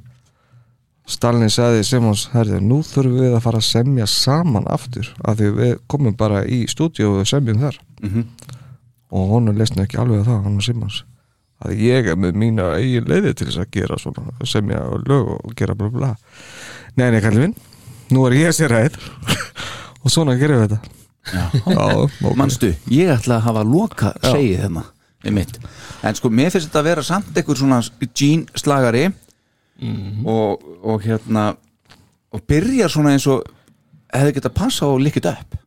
Stanley 1.07 1.47
sagði 1.53 1.83
Simons 1.87 2.25
herði, 2.33 2.57
nú 2.67 2.81
þurfum 2.83 3.19
við 3.21 3.35
að 3.37 3.43
fara 3.45 3.61
að 3.61 3.67
semja 3.69 4.07
saman 4.11 4.65
aftur 4.67 5.07
af 5.23 5.37
því 5.39 5.51
við 5.55 5.75
komum 5.87 6.17
bara 6.19 6.41
í 6.43 6.65
stúdíu 6.67 7.13
og 7.21 7.27
semjum 7.29 7.61
þar. 7.63 7.77
Mhm. 8.03 8.25
og 9.09 9.29
honum 9.31 9.55
leysna 9.55 9.85
ekki 9.85 9.95
alveg 10.01 10.19
að 10.19 10.25
það, 10.27 10.41
hann 10.43 10.57
og 10.59 10.63
Simons 10.65 10.97
að 11.63 11.77
ég 11.79 12.09
er 12.11 12.17
með 12.19 12.35
mína 12.37 12.65
eigin 12.75 13.07
leiði 13.07 13.31
til 13.39 13.47
þess 13.47 13.61
að 13.63 13.69
gera 13.71 13.95
svona, 13.97 14.33
semja 14.43 14.81
lög 15.07 15.29
og 15.37 15.53
gera 15.55 15.73
bla 15.79 15.87
bla 15.89 16.09
nei, 16.99 17.07
nei, 17.13 17.21
kallið 17.23 17.45
minn, 17.45 17.55
nú 18.11 18.25
er 18.27 18.35
ég 18.35 18.51
sér 18.53 18.69
ræð. 18.75 18.97
Og 20.03 20.11
svona 20.13 20.35
gerum 20.39 20.59
við 20.61 20.67
þetta 20.75 21.06
Já. 21.33 21.45
Já, 21.67 21.85
ok. 22.05 22.35
Manstu, 22.39 22.71
ég 22.93 23.11
ætla 23.13 23.39
að 23.41 23.47
hafa 23.49 23.63
loka 23.67 24.13
segið 24.23 24.79
mitt 25.33 25.57
En 26.05 26.15
sko, 26.15 26.29
mér 26.29 26.51
finnst 26.53 26.69
þetta 26.69 26.81
að 26.83 26.89
vera 26.91 27.03
samt 27.05 27.37
einhver 27.37 27.57
svona 27.59 27.81
Gene 28.15 28.45
slagari 28.57 29.07
og, 30.25 30.63
og 30.83 31.03
hérna 31.05 31.51
og 32.33 32.43
byrjar 32.49 32.91
svona 32.91 33.15
eins 33.15 33.27
og 33.29 33.45
hefði 34.13 34.37
getað 34.37 34.55
passa 34.57 34.87
og 34.89 35.01
líkit 35.03 35.27
upp. 35.29 35.57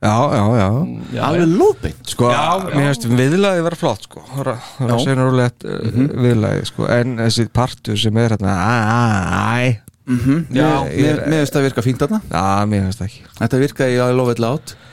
Já, 0.00 0.14
já, 0.32 0.44
já. 0.56 0.68
Já, 1.12 1.20
alveg 1.26 1.50
lóðbeint 1.60 2.08
Sko, 2.08 2.30
mér 2.72 2.86
finnst 2.88 3.02
viðlagi 3.04 3.64
vera 3.66 3.76
flott 3.76 4.06
sko. 4.06 4.22
Það 4.30 4.46
er 4.46 4.92
að 4.94 5.02
segja 5.04 5.16
rúlegt 5.18 5.66
uh, 5.68 5.98
viðlagi 6.24 6.68
sko. 6.70 6.86
En 6.88 7.18
þessi 7.20 7.44
partur 7.52 7.98
sem 8.00 8.20
er 8.22 8.32
hérna 8.32 8.54
æ, 8.56 9.74
mm 10.08 10.46
Já, 10.56 10.70
Mér 10.88 11.20
finnst 11.26 11.58
það 11.58 11.66
virka 11.68 11.84
fínt 11.84 12.00
þarna. 12.00 12.22
Já, 12.32 12.46
mér 12.70 12.86
finnst 12.86 13.02
það 13.02 13.10
ekki. 13.10 13.26
Þetta 13.42 13.60
virkaði 13.66 13.98
í 14.00 14.40
loud. 14.40 14.72
Já, 14.72 14.89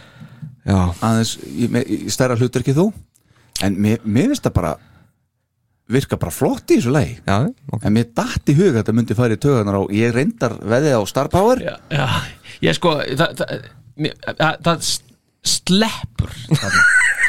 aðeins 0.75 1.37
í, 1.47 1.69
í 1.71 2.11
stærra 2.11 2.37
hlutur 2.39 2.63
ekki 2.63 2.75
þú. 2.77 2.91
En 3.65 3.77
mér, 3.81 4.03
mér 4.05 4.31
finnst 4.31 4.45
það 4.45 4.57
bara 4.59 4.75
virka 5.87 6.19
bara 6.19 6.33
flott 6.35 6.67
í 6.73 6.77
þessu 6.79 6.91
lagi. 6.93 7.15
Já, 7.23 7.47
ok. 7.71 7.85
En 7.87 7.95
mér 7.95 8.09
datt 8.17 8.51
í 8.51 8.55
huga 8.57 8.73
að 8.75 8.81
þetta 8.81 8.95
myndi 8.97 9.17
fara 9.17 9.37
í 9.37 9.41
töðanar 9.41 9.79
og 9.79 9.93
ég 9.95 10.13
reyndar 10.15 10.57
veðið 10.59 10.97
á 10.99 11.01
Star 11.09 11.31
Power. 11.31 11.63
Já, 11.63 11.75
já, 11.93 12.07
ég 12.67 12.77
sko 12.77 12.97
það, 12.99 13.39
það, 13.39 13.55
það, 14.27 14.61
það 14.67 14.91
sleppur 15.47 16.35
þarna. 16.51 16.85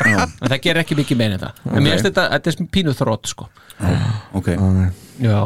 en 0.09 0.51
það 0.51 0.60
gerir 0.62 0.82
ekki 0.82 0.98
mikið 0.98 1.19
meina 1.19 1.39
þetta 1.39 1.73
en 1.73 1.82
mér 1.82 1.97
finnst 1.97 2.09
þetta, 2.09 2.27
þetta 2.35 2.52
er 2.52 2.69
pínu 2.74 2.94
þrótt 2.98 3.31
sko. 3.31 3.48
Ok, 4.39 4.52
já 5.23 5.39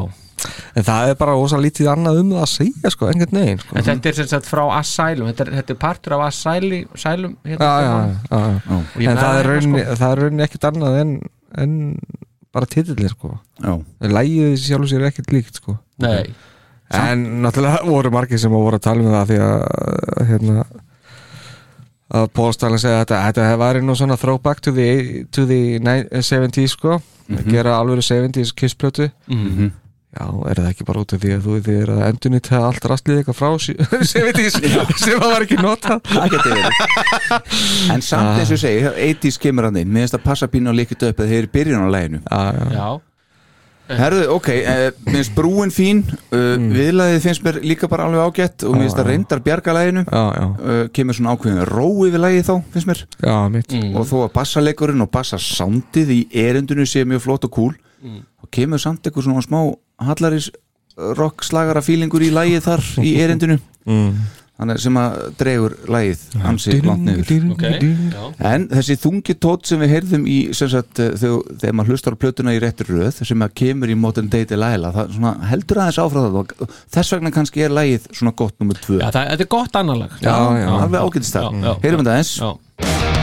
En 0.76 0.84
það 0.86 1.10
er 1.12 1.16
bara 1.20 1.34
ósa 1.38 1.58
lítið 1.60 1.88
annað 1.92 2.20
um 2.22 2.30
það 2.34 2.42
að 2.44 2.50
segja 2.52 2.90
sko 2.94 3.08
Engan 3.12 3.34
negin 3.36 3.58
sko. 3.62 3.76
En 3.78 3.84
þetta 3.86 4.08
er 4.10 4.16
sem 4.18 4.28
sagt 4.30 4.48
frá 4.50 4.62
Asylum 4.78 5.28
Þetta 5.30 5.44
er, 5.46 5.50
þetta 5.60 5.74
er 5.74 5.80
partur 5.84 6.14
af 6.16 6.24
Asylum, 6.30 7.36
hérna, 7.44 7.68
Já, 7.68 7.82
já, 7.86 7.96
já. 8.32 8.78
Og 8.78 9.02
En 9.02 9.08
með 9.08 9.20
það 9.22 9.38
er 9.42 9.50
rauninni, 9.52 9.82
sko. 9.84 9.96
það 10.02 10.12
er 10.16 10.22
rauninni 10.22 10.46
ekkert 10.46 10.68
annað 10.70 11.00
en, 11.02 11.12
en 11.64 11.74
bara 12.52 12.66
titillir 12.68 13.12
sko. 13.14 13.34
Já, 13.62 13.74
Lægið 14.16 14.56
sjálf 14.64 14.90
sér 14.90 15.06
ekkert 15.08 15.32
líkt 15.32 15.60
sko. 15.62 15.76
Nei, 16.02 16.32
En 16.92 17.22
náttúrulega 17.44 17.84
voru 17.92 18.10
margir 18.12 18.40
sem 18.42 18.52
voru 18.52 18.76
að 18.76 18.84
tala 18.88 19.04
um 19.06 19.12
það 19.14 19.30
því 19.30 19.38
að 19.46 20.26
hérna 20.32 20.64
að 22.12 22.26
Stanley 22.52 22.80
segja 22.82 22.98
að 22.98 23.06
þetta, 23.06 23.18
þetta 23.30 23.56
væri 23.62 23.80
nú 23.86 23.94
svona 23.96 24.18
throwback 24.20 24.60
to 24.60 24.72
the, 24.76 25.24
to 25.32 25.46
the 25.48 25.78
ni- 25.80 26.08
70s 26.20 26.74
sko. 26.76 26.98
Að 27.32 27.46
gera 27.48 27.78
alveg 27.78 28.02
70s 28.04 28.50
kissplötu. 28.52 29.06
Mhm. 29.30 29.70
Já, 30.12 30.26
er 30.50 30.58
það 30.60 30.66
ekki 30.68 30.84
bara 30.84 31.02
út 31.06 31.12
af 31.16 31.20
því 31.22 31.30
að 31.32 31.44
þú 31.46 31.54
þið 31.64 31.76
er 31.82 31.90
að 31.94 32.02
endunni 32.10 32.40
til 32.44 32.58
allt 32.58 32.84
rastlið 32.90 33.20
eitthvað 33.22 33.36
frá 33.38 33.52
70s 33.56 34.58
sem 35.06 35.14
það 35.22 35.30
var 35.32 35.44
ekki 35.46 35.56
notað? 35.56 36.02
Það 36.10 36.34
geti 36.34 36.50
verið. 36.52 36.82
En 37.94 38.04
samt 38.04 38.42
eins 38.42 38.50
og 38.52 38.58
ég 38.58 38.60
segi, 38.60 38.82
80s 39.06 39.38
kemur 39.40 39.70
hann 39.70 39.78
inn 39.80 39.88
Mér 39.88 40.04
finnst 40.04 40.18
að 40.18 40.26
passa 40.26 40.50
pínu 40.52 40.68
og 40.68 40.76
líkit 40.76 41.06
upp 41.08 41.22
að 41.24 41.32
þeir 41.32 41.38
eru 41.46 41.50
byrjun 41.56 41.86
á 41.88 41.94
læginu 41.96 42.20
Já, 42.26 42.42
já, 42.52 42.66
já. 42.76 42.90
Herðu, 43.92 44.26
ok, 44.36 44.48
eh, 44.52 44.82
mér 45.04 45.16
finnst 45.18 45.32
brúin 45.36 45.72
fín. 45.74 46.02
Uh, 46.32 46.54
Viðlagið 46.72 47.24
finnst 47.26 47.42
mér 47.44 47.58
líka 47.64 47.88
bara 47.92 48.06
alveg 48.08 48.22
ágætt 48.28 48.64
Og 48.68 48.76
mér 48.76 48.86
finnst 48.86 49.00
að 49.02 49.08
reyndar 49.10 49.42
bjarga 49.44 49.74
læginu 49.76 50.04
já, 50.06 50.22
já, 50.38 50.44
uh, 50.60 50.82
Kemur 50.96 51.16
svona 51.18 51.34
ákveðin 51.34 51.64
ró 51.68 51.86
yfir 52.06 52.22
lægið 52.22 52.46
þá, 52.46 52.54
finnst 52.76 52.88
mér. 52.88 53.02
Já, 53.26 53.36
mitt. 53.52 53.74
Og 53.96 54.06
þó 54.08 54.14
að 54.26 54.30
bassaleikurinn 54.36 55.04
og 55.04 55.10
bassasándið 55.12 56.12
í 56.14 56.20
erindinu 56.44 56.86
sé 56.88 57.02
mjög 57.08 57.24
flott 57.26 57.48
og 57.48 57.52
cool 57.56 57.74
Og 58.42 58.48
kemur 58.54 58.80
samt 58.82 59.04
eitthvað 59.06 59.28
svona 59.28 59.44
smá 59.44 59.60
Hallaris 60.08 60.50
rock 61.18 61.44
slagara 61.46 61.82
fílingur 61.84 62.22
í 62.24 62.30
lægið 62.34 62.64
þar 62.68 62.86
í 63.02 63.16
erindinu. 63.22 63.58
Mm. 63.88 64.14
Þannig 64.62 64.78
sem 64.84 64.98
að 65.00 65.14
dregur 65.40 65.72
lægið 65.90 66.20
ansi 66.46 66.74
langt 66.84 67.02
niður. 67.06 67.46
Ok, 67.54 67.62
já. 68.12 68.26
En 68.52 68.66
þessi 68.70 68.94
þungi 69.00 69.34
tótt 69.42 69.66
sem 69.66 69.80
við 69.82 69.94
heyrðum 69.96 70.26
í 70.30 70.36
sem 70.54 70.70
sagt, 70.70 71.00
eh, 71.02 71.16
þegar, 71.18 71.56
þegar 71.64 71.74
maður 71.80 71.96
hlustar 71.96 72.14
á 72.14 72.20
plötuna 72.22 72.54
í 72.54 72.60
réttur 72.62 72.92
röð 72.92 73.22
sem 73.26 73.42
að 73.42 73.56
kemur 73.58 73.90
í 73.90 73.96
Modern 73.98 74.28
það 74.30 75.16
svona, 75.16 75.32
heldur 75.50 75.82
aðeins 75.82 76.00
áfram 76.04 76.28
það 76.28 76.38
og 76.44 76.76
þess 76.94 77.16
vegna 77.16 77.34
kannski 77.34 77.64
er 77.66 77.74
lægið 77.74 78.06
svona 78.12 78.36
gott 78.36 78.54
nummer 78.60 78.78
tvö. 78.78 79.00
Já, 79.00 79.08
það, 79.10 79.32
þetta 79.32 79.48
er 79.48 79.52
gott 79.56 79.82
annarlag 79.82 80.14
Já, 80.20 80.36
já. 80.60 80.70
alveg 80.78 81.00
ágætist 81.08 81.40
það, 81.40 81.50
Já, 81.50 81.66
já, 81.66 81.74
heyrum 81.82 82.04
þetta 82.06 82.20
eins 82.20 83.21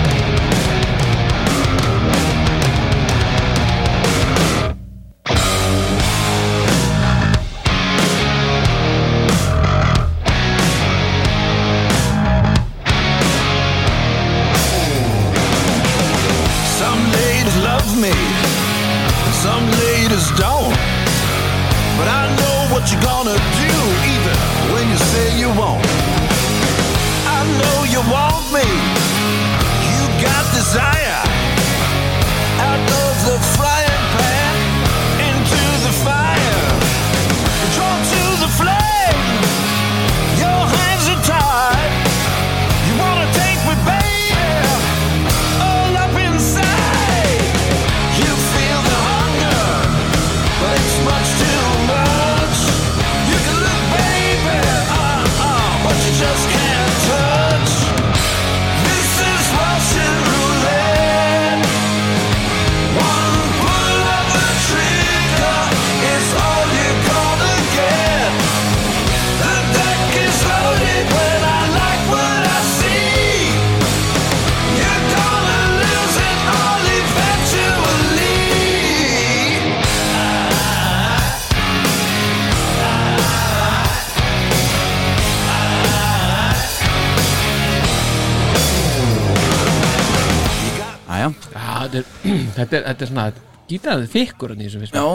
þetta 92.70 92.80
er, 92.80 92.88
þetta 92.94 93.06
er 93.06 93.12
svona 93.12 93.28
gítarið 93.70 94.08
þykkur 94.14 94.54
en 94.56 94.62
í 94.62 94.70
þessu 94.70 94.84
fyrst 94.84 94.98
Já, 95.00 95.06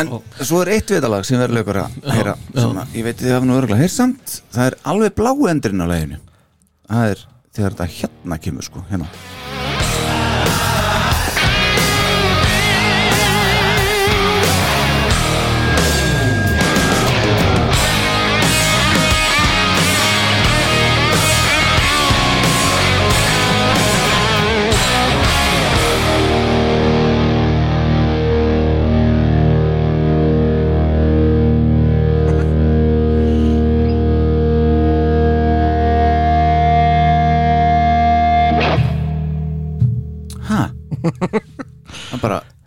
en 0.00 0.12
svo 0.40 0.62
er 0.64 0.72
eitt 0.78 0.94
vitalag 0.94 1.26
sem 1.26 1.38
verður 1.42 1.58
lögur 1.60 1.80
að 1.84 1.98
heyra 2.14 2.36
sem 2.54 2.80
ég 2.94 3.06
veit 3.08 3.20
þið 3.22 3.34
hafa 3.36 3.50
nú 3.50 3.58
örgulega 3.58 3.82
heyrt 3.84 3.94
samt. 3.94 4.38
Það 4.54 4.70
er 4.70 4.78
alveg 4.94 5.14
bláu 5.18 5.46
endurinn 5.50 5.84
á 5.84 5.88
leginu 5.90 6.20
það 6.88 7.14
er 7.14 7.24
þegar 7.54 7.76
þetta 7.78 7.90
hérna 8.00 8.40
kemur 8.46 8.66
sko, 8.70 8.84
hérna 8.90 9.10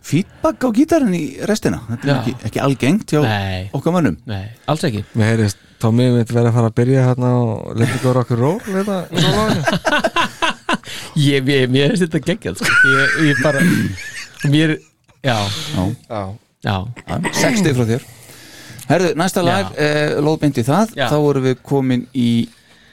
feedback 0.08 0.64
á 0.64 0.68
gítarinn 0.74 1.14
í 1.16 1.24
restina? 1.48 1.82
Þetta 1.90 2.08
er 2.08 2.14
ekki, 2.16 2.34
ekki 2.48 2.62
algengt 2.64 3.12
hjá 3.12 3.20
Nei. 3.24 3.68
okkar 3.76 3.94
mönnum. 3.98 4.16
Nei, 4.28 4.46
alls 4.70 4.84
ekki. 4.88 5.04
Mér 5.18 5.34
heyrðist 5.34 5.64
Tommy 5.82 6.08
mitt 6.10 6.32
verið 6.32 6.50
að 6.50 6.56
fara 6.58 6.70
að 6.72 6.76
byrja 6.80 7.04
hérna 7.06 7.32
og 7.38 7.76
leta 7.78 7.98
ykkur 8.00 8.20
okkur 8.24 8.40
ról 8.42 8.58
þetta, 8.66 8.96
Ég, 11.18 11.46
ég, 11.50 11.66
mér 11.70 11.92
finnst 11.92 12.06
þetta 12.06 12.20
geggjað 12.24 12.60
sko. 12.60 12.76
ég, 12.94 13.16
ég 13.28 13.42
bara 13.42 13.62
Mér, 14.48 14.76
já. 15.26 15.36
Já. 16.08 16.20
Já. 16.62 16.76
60 17.06 17.74
frá 17.74 17.86
þér. 17.88 18.04
Herðu, 18.88 19.10
næsta 19.20 19.42
lag, 19.44 19.72
eh, 19.76 20.14
lóðbeint 20.22 20.58
í 20.58 20.64
það. 20.64 20.94
Já. 20.96 21.08
þá 21.10 21.16
vorum 21.20 21.44
við 21.44 21.58
komin 21.66 22.06
í 22.14 22.30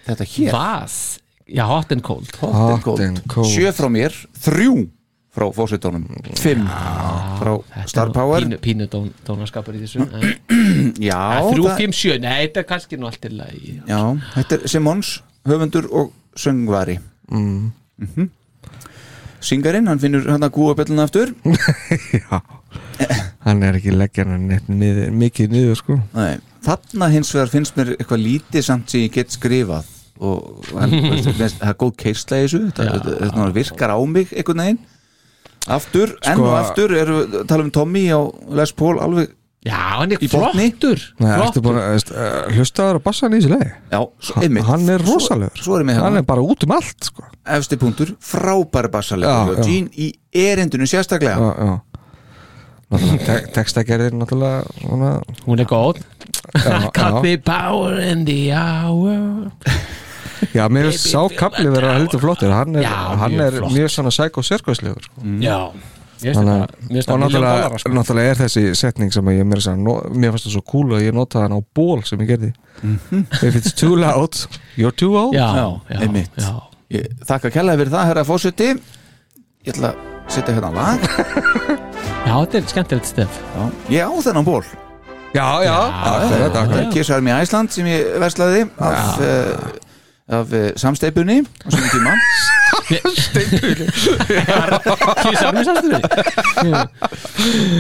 þetta 0.08 0.28
hér. 0.34 0.52
Vas, 0.52 1.20
já, 1.48 1.64
hot 1.70 1.94
and 1.96 2.04
cold. 2.04 2.30
Hot 2.42 2.74
and 2.74 2.84
cold. 2.84 3.00
and 3.00 3.22
cold. 3.32 3.48
Sjö 3.48 3.72
frá 3.78 3.88
mér, 3.90 4.14
þrjú 4.42 4.90
frá 5.36 5.46
fósitónum, 5.56 6.06
fimm 6.40 6.64
frá 7.40 7.54
Star 7.92 8.14
Power. 8.16 8.46
Pínu, 8.46 8.60
pínu 8.64 8.88
dón, 8.92 9.12
dónaskapur 9.28 9.76
í 9.76 9.84
þessu 9.84 10.06
en- 10.06 10.96
Já, 11.10 11.20
Að 11.20 11.52
Þrjú, 11.52 11.68
fimm, 11.82 11.96
sjö, 11.96 12.18
nei, 12.24 12.46
þetta 12.46 12.64
er 12.64 12.70
kannski 12.72 13.00
nú 13.00 13.10
allt 13.10 13.22
til 13.24 13.36
að 13.36 13.54
Já, 13.90 14.00
þetta 14.38 14.58
er 14.60 14.68
Simons, 14.72 15.12
höfundur 15.50 15.90
og 15.92 16.16
söngvari. 16.40 17.00
Mm. 17.32 17.72
mm 18.02 18.34
Syngarinn, 19.46 19.86
hann 19.86 20.00
finnur 20.02 20.24
hann 20.26 20.42
að 20.42 20.56
gúa 20.56 20.74
bjölluna 20.74 21.04
aftur. 21.06 21.36
Já 22.18 22.40
Hann 23.46 23.62
er 23.62 23.78
ekki 23.78 23.94
leggja 23.94 24.26
hann 24.26 24.48
neitt 24.50 24.70
niður, 24.72 25.12
mikið 25.14 25.52
niður 25.54 25.78
sko. 25.78 25.98
Nei, 26.16 26.40
þarna 26.66 27.12
hins 27.14 27.30
vegar 27.36 27.52
finnst 27.52 27.78
mér 27.78 27.92
eitthvað 27.94 28.24
lítið 28.24 28.66
samt 28.66 28.90
sem 28.90 29.06
ég 29.06 29.14
get 29.20 29.36
skrifað 29.36 29.92
og 30.24 30.64
það 30.72 31.60
er 31.60 31.78
góð 31.78 31.94
keisla 32.00 32.40
í 32.40 32.46
þessu 32.46 32.62
þetta 32.78 33.48
virkar 33.56 33.92
á 33.94 34.00
mig 34.08 34.32
einhvern 34.32 34.62
veginn 34.64 34.80
aftur, 35.68 36.14
enn 36.22 36.38
Sko- 36.38 36.46
og 36.46 36.60
aftur 36.60 36.94
erum 36.96 37.18
við 37.24 37.40
að 37.42 37.50
tala 37.50 37.66
um 37.66 37.74
Tommy 37.74 38.06
á 38.14 38.22
Les 38.60 38.74
Paul 38.78 39.00
alveg 39.02 39.34
Já, 39.66 39.80
hann 39.98 40.12
er 40.14 40.22
flottur 40.30 41.02
uh, 41.18 42.52
hlustaður 42.54 43.00
að 43.00 43.04
bassa 43.08 43.26
hann 43.26 43.34
í 43.34 43.40
þessu 43.42 43.56
leið 43.56 43.72
Já, 43.90 44.00
einmitt. 44.44 44.68
Hann 44.68 44.92
er 44.94 45.02
rosalegur. 45.02 45.58
Svo, 45.58 45.64
svo 45.66 45.80
við 45.80 45.90
Hann 45.90 46.04
hérna 46.04 46.22
er 46.22 46.28
bara 46.28 46.44
út 46.46 46.66
um 46.68 46.76
allt 46.76 47.08
sko. 47.10 47.26
Efsti 47.56 47.80
punktur, 47.82 48.12
frábæri 48.22 48.92
bassalegur. 48.94 49.64
Gene 49.66 49.90
í 49.98 50.12
erindinu 50.38 50.86
sérstaklega. 50.86 51.42
Já, 51.42 51.50
já. 51.66 51.96
Textagerðir 53.56 54.14
náttúrulega 54.14 54.62
svona 54.78 55.12
Hún 55.48 55.60
er 55.64 55.66
góð. 55.66 56.04
Cut 56.94 57.24
the 57.26 57.38
power 57.42 57.98
in 58.00 58.26
the 58.30 58.54
hour 58.54 59.50
Já, 60.54 60.68
mér 60.70 60.90
finnst 60.92 61.10
sá 61.12 61.22
kapli 61.38 61.68
vera 61.74 61.94
heldur 61.98 62.20
flottur. 62.24 62.52
Hann 62.56 62.76
er, 62.76 62.84
Já, 62.88 62.96
hann 63.22 63.32
mjög 63.36 63.46
er 63.54 63.60
flott. 63.60 63.76
mjög 63.76 63.92
svona 63.96 64.12
sæk 64.16 64.38
og 64.42 64.44
sérkvæslegur 64.48 65.04
sko. 65.10 65.22
Já 65.44 65.60
Mér 66.16 66.32
finnst 66.32 66.40
Þannig 66.40 66.62
að- 66.62 66.90
mér 66.90 67.10
og 67.12 67.20
náttúrulega, 67.20 67.56
dollara, 67.60 67.78
sko. 67.82 67.90
náttúrulega 67.92 68.30
er 68.32 68.36
þessi 68.40 68.62
setning 68.80 69.12
sem 69.14 69.26
að 69.28 69.34
ég 69.36 69.46
mér, 69.46 69.60
að, 69.68 69.78
no, 69.84 69.96
mér 70.16 70.32
fannst 70.32 70.46
það 70.48 70.54
svo 70.56 70.62
cool 70.72 70.94
að 70.96 71.04
ég 71.04 71.14
notaði 71.14 71.44
hann 71.44 71.58
á 71.60 71.62
ból 71.76 72.02
sem 72.08 72.20
ég 72.24 72.28
gerði. 72.32 72.52
If 73.44 73.56
it's 73.60 73.74
too 73.74 73.96
loud, 74.00 74.34
you're 74.78 74.96
too 74.96 75.12
old. 75.18 75.34
Já, 75.36 75.48
Já, 75.60 75.68
já, 75.92 76.00
einmitt. 76.02 76.32
já. 76.40 76.54
Ég 76.96 77.08
þakka 77.28 77.52
kærlega 77.52 77.78
fyrir 77.82 77.92
það, 77.92 78.06
herra 78.06 78.24
fósiti 78.24 78.70
Ég 79.66 79.74
ætla 79.76 79.92
að 79.92 79.96
setja 80.32 80.56
hérna 80.56 80.72
lag. 80.74 81.00
Já, 82.26 82.34
þetta 82.46 82.58
er 82.58 82.68
skemmtilegt 82.72 83.06
stef. 83.12 83.40
Já, 83.56 83.64
ég 83.90 84.08
á 84.08 84.12
þennan 84.24 84.46
ból 84.46 84.64
Já, 85.36 85.48
já, 85.68 85.76
akkurat, 85.76 86.56
akkurat 86.56 86.80
er 86.80 86.92
Kirsarmi 86.94 87.32
Æsland 87.36 87.70
sem 87.76 87.86
ég 87.92 88.14
verslaði 88.24 88.70
af, 88.80 89.20
uh, 89.20 89.72
af 90.26 90.50
uh, 90.58 90.72
samsteipunni 90.82 91.38
á 91.46 91.68
svona 91.70 91.90
tíma. 91.94 92.14
Kísar 95.22 95.54
mér 95.54 95.66
samstöðu 95.68 96.00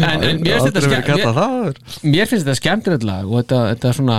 En, 0.06 0.24
en 0.24 0.42
mér 0.44 0.60
finnst 0.62 0.70
þetta 0.70 0.82
mér, 0.86 1.80
mér 2.06 2.30
finnst 2.30 2.46
þetta 2.46 2.58
skemmtilegt 2.60 3.06
lag 3.08 3.26
og 3.30 3.40
þetta, 3.42 3.60
þetta 3.74 3.90
er 3.92 3.98
svona 4.00 4.18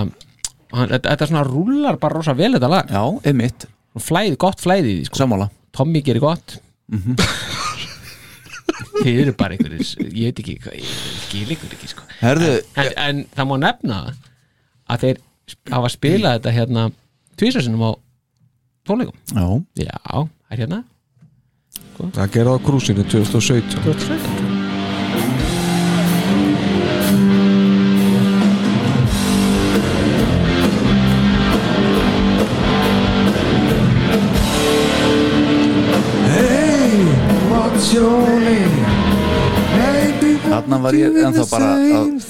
þetta, 0.75 1.05
þetta 1.13 1.29
svona 1.31 1.45
rúlar 1.47 1.99
bara 2.03 2.19
rosa 2.19 2.35
vel 2.39 2.53
þetta 2.57 2.71
lag. 2.73 2.91
Já, 2.91 3.03
einmitt, 3.31 3.69
flæði, 4.03 4.37
gott 4.43 4.63
flæði 4.65 4.97
sko. 5.07 5.21
sammála. 5.23 5.47
Tommy 5.77 6.03
gerir 6.05 6.23
gott. 6.25 6.57
Þið 8.97 9.21
eru 9.23 9.33
bara 9.39 9.55
einhverjir 9.55 9.87
ég 10.17 10.31
veit 10.33 10.41
ekki, 10.43 10.55
hvað- 10.65 10.79
ég 10.81 10.89
skil 11.27 11.51
ykkur 11.55 11.75
ekki 11.77 11.89
sko. 11.93 12.03
Herðu, 12.21 12.53
en, 12.81 12.91
en 13.07 13.23
það 13.37 13.49
má 13.51 13.57
nefna 13.63 13.99
að 14.91 15.05
þeir 15.05 15.21
hafa 15.73 15.91
spilað 15.95 16.39
þetta 16.41 16.55
hérna 16.57 16.83
tvísasinum 17.39 17.85
á 17.87 17.91
tónleikum. 18.87 19.15
Já, 19.35 19.47
Já, 19.87 19.99
það 20.07 20.29
er 20.51 20.59
hérna. 20.65 20.83
Það 21.97 22.31
gerði 22.35 22.53
á 22.53 22.59
krúsinu 22.67 23.03
2017 23.09 23.83
2017 23.85 25.57
Hey, 36.37 37.03
what's 37.51 37.89
your 37.95 38.27
name? 38.41 38.75
Þarna 40.47 40.79
var 40.83 40.97
ég 40.97 41.17
ennþá 41.27 41.45
bara 41.51 41.69
að- 41.77 42.27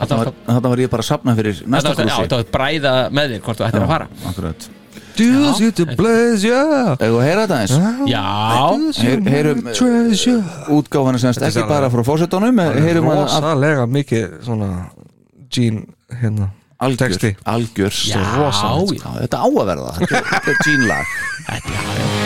þarna 0.00 0.16
var, 0.18 0.30
þarna 0.46 0.68
var 0.72 0.80
ég 0.82 0.90
bara 0.90 1.02
að 1.04 1.08
sapna 1.10 1.34
fyrir 1.38 1.60
næsta 1.66 1.88
var- 1.92 1.96
krúsi. 1.96 2.22
þetta 2.24 2.38
var 2.40 2.48
bræða 2.56 2.94
með 3.18 3.26
þér 3.32 3.40
hvort 3.46 3.58
þú 3.60 3.66
ættir 3.68 3.82
að 3.82 3.92
fara. 3.92 4.06
Akkurat 4.30 4.68
Do 5.16 5.24
you 5.60 5.70
to 5.72 5.84
pleasure? 5.96 6.96
Eða 6.96 7.18
að 7.18 7.26
heyra 7.26 7.44
þetta 7.46 7.58
eins 7.62 8.08
Já, 8.08 8.22
Heyr, 9.02 9.20
Heyrum 9.34 9.60
treasure. 9.76 10.42
útgáfana 10.72 11.18
semst 11.22 11.42
er 11.42 11.50
ekki 11.52 11.66
bara 11.68 11.90
frá 11.92 12.02
fósettunum 12.06 12.58
Heyrum 12.80 13.10
að 13.12 13.22
af 13.26 13.30
Rosalega 13.42 13.86
mikið 13.86 14.38
svona 14.46 14.70
Gene 15.52 15.84
hérna 16.22 16.48
algjör, 16.82 16.98
texti. 17.12 17.36
algjör. 17.46 17.94
Já, 18.10 18.18
rosalegt, 18.40 18.98
sko. 19.04 19.12
Þetta 19.20 19.38
á 19.38 19.46
að 19.46 19.66
verða. 19.70 19.92
Þetta 20.00 20.16
er- 20.18 20.28
þetta 20.32 20.50
er 20.50 20.62
Gene 20.64 20.86
lag. 20.88 21.06
Þetta 21.46 21.70
er 21.70 22.21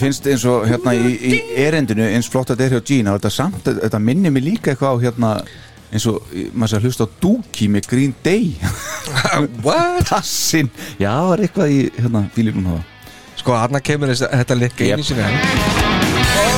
finnst 0.00 0.26
eins 0.30 0.44
og 0.48 0.66
hérna 0.68 0.94
í, 0.96 1.10
í 1.30 1.40
erendinu 1.64 2.06
eins 2.08 2.28
flott 2.30 2.50
að 2.52 2.60
þetta 2.62 2.68
er 2.68 2.76
hjá 2.78 2.86
Gene 2.90 3.12
og 3.12 3.18
þetta 3.20 3.32
samt, 3.34 3.68
þetta 3.82 4.00
minnir 4.02 4.32
mig 4.34 4.44
líka 4.46 4.72
eitthvað 4.74 4.96
á 4.96 5.02
hérna 5.04 5.32
eins 5.90 6.06
og 6.06 6.20
maður 6.54 6.70
sé 6.72 6.78
að 6.78 6.86
hlusta 6.86 7.06
á 7.06 7.14
Dookie 7.22 7.68
með 7.74 7.88
Green 7.90 8.14
Day. 8.24 8.52
What? 9.66 10.06
Tassin, 10.10 10.70
já, 11.02 11.10
það 11.10 11.34
er 11.36 11.44
eitthvað 11.48 11.74
í 11.74 11.80
hérna 11.98 12.24
bílífnum 12.36 12.70
hafa 12.72 12.86
Sko, 13.40 13.54
hann 13.56 13.80
kemur 13.80 14.10
þess, 14.12 14.26
þetta 14.28 14.58
likka 14.60 14.84
Yep. 14.84 14.98
einu 15.00 15.06
sinni 15.08 15.24
enn. 15.24 16.50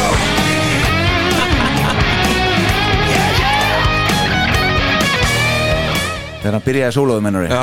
Þegar 6.42 6.56
hann 6.58 6.64
byrjaði 6.66 6.94
sólaðu 6.96 7.22
mennari 7.22 7.52
Já. 7.52 7.62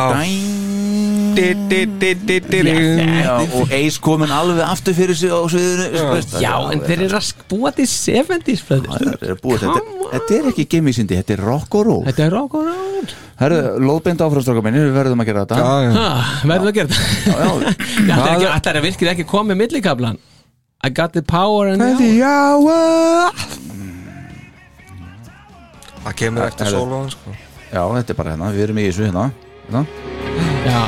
Og 3.60 3.74
Ace 3.76 4.02
komin 4.04 4.32
alveg 4.34 4.62
aftur 4.66 4.96
fyrir 4.98 5.18
sig 5.18 5.32
á 5.32 5.40
sviðinu 5.52 6.42
Já, 6.44 6.54
en 6.74 6.84
þeir 6.86 7.04
eru 7.08 7.20
að 7.20 7.32
búa 7.52 7.72
til 7.76 7.88
70s 7.90 8.64
bröður 8.68 8.90
Það 8.96 9.26
er 9.30 9.40
búið, 9.44 9.66
þetta, 9.66 9.82
þetta 10.14 10.38
er 10.40 10.50
ekki 10.54 10.66
gemisindi, 10.76 11.20
þetta 11.20 11.36
er 11.38 11.44
rock 11.50 11.80
og 11.80 11.86
roll 11.90 12.06
Þetta 12.10 12.26
er 12.26 12.36
rock 12.36 12.58
og 12.60 12.70
roll 12.70 13.14
Herru, 13.40 13.60
lóðbind 13.88 14.24
áframstráka 14.26 14.64
minni, 14.66 14.82
við 14.84 14.96
verðum 14.98 15.24
að 15.24 15.30
gera 15.32 15.46
þetta 15.46 15.60
Verðum 16.52 16.72
að 16.72 16.80
gera 16.80 16.90
þetta 16.92 18.60
Það 18.60 18.74
er 18.74 18.82
virkilega 18.88 19.16
ekki 19.16 19.28
koma 19.30 19.54
með 19.54 19.62
millikablan 19.64 20.20
I 20.80 20.90
got 20.96 21.12
the 21.14 21.24
power 21.24 21.68
and 21.68 21.84
the 22.00 22.24
hour 22.24 23.32
Það 26.00 26.14
kemur 26.24 26.48
eftir 26.48 26.72
sko 26.72 27.36
Já, 27.70 27.84
þetta 27.86 28.16
er 28.16 28.18
bara 28.18 28.32
hérna, 28.34 28.50
við 28.56 28.64
erum 28.66 28.80
í 28.82 28.88
þessu 28.88 29.06
hérna, 29.06 29.28
hérna. 29.68 29.84
Já, 30.66 30.82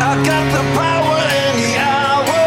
I 0.00 0.16
got 0.26 0.44
the 0.54 0.62
power 0.76 1.18
in 1.40 1.52
the 1.60 1.72
hour. 1.78 2.40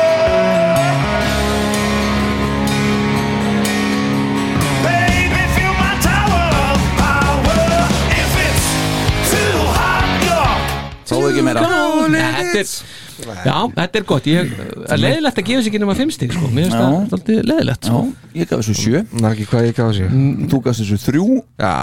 Baby, 4.84 5.42
feel 5.56 5.74
my 5.84 5.94
tower 6.02 6.46
of 6.72 6.80
power. 6.98 7.62
If 8.22 8.32
it's 8.48 8.68
too 9.32 9.56
hot, 9.78 10.10
you're 10.26 10.58
Þá 11.10 11.16
ekki 11.30 11.46
meira 11.46 11.62
Nei, 12.10 12.26
þetta 12.40 12.64
er 12.64 12.68
Já, 13.46 13.58
þetta 13.78 14.00
er 14.02 14.06
gott 14.10 14.26
Ég 14.28 14.50
er 14.90 15.00
leiðilegt 15.00 15.38
að 15.40 15.46
gefa 15.48 15.62
sér 15.64 15.70
ekki 15.72 15.80
nema 15.84 15.96
fimm 15.96 16.12
stík 16.12 16.34
sko. 16.36 16.50
Mér 16.50 16.66
finnst 16.66 16.76
Já. 16.76 16.82
það 16.82 16.98
alltaf 16.98 17.46
leiðilegt 17.52 17.88
sko. 17.90 18.02
ég 18.34 18.50
gaf 18.50 18.64
þessu 18.64 18.76
sjö 18.82 19.04
er 19.04 19.30
ekki 19.30 19.46
hvað 19.52 19.68
ég 19.70 19.78
gaf 19.78 19.94
sér 20.00 20.18
Þú 20.52 20.60
gafst 20.66 20.84
þessu 20.84 20.98
þrjú 21.06 21.28
Já, 21.62 21.74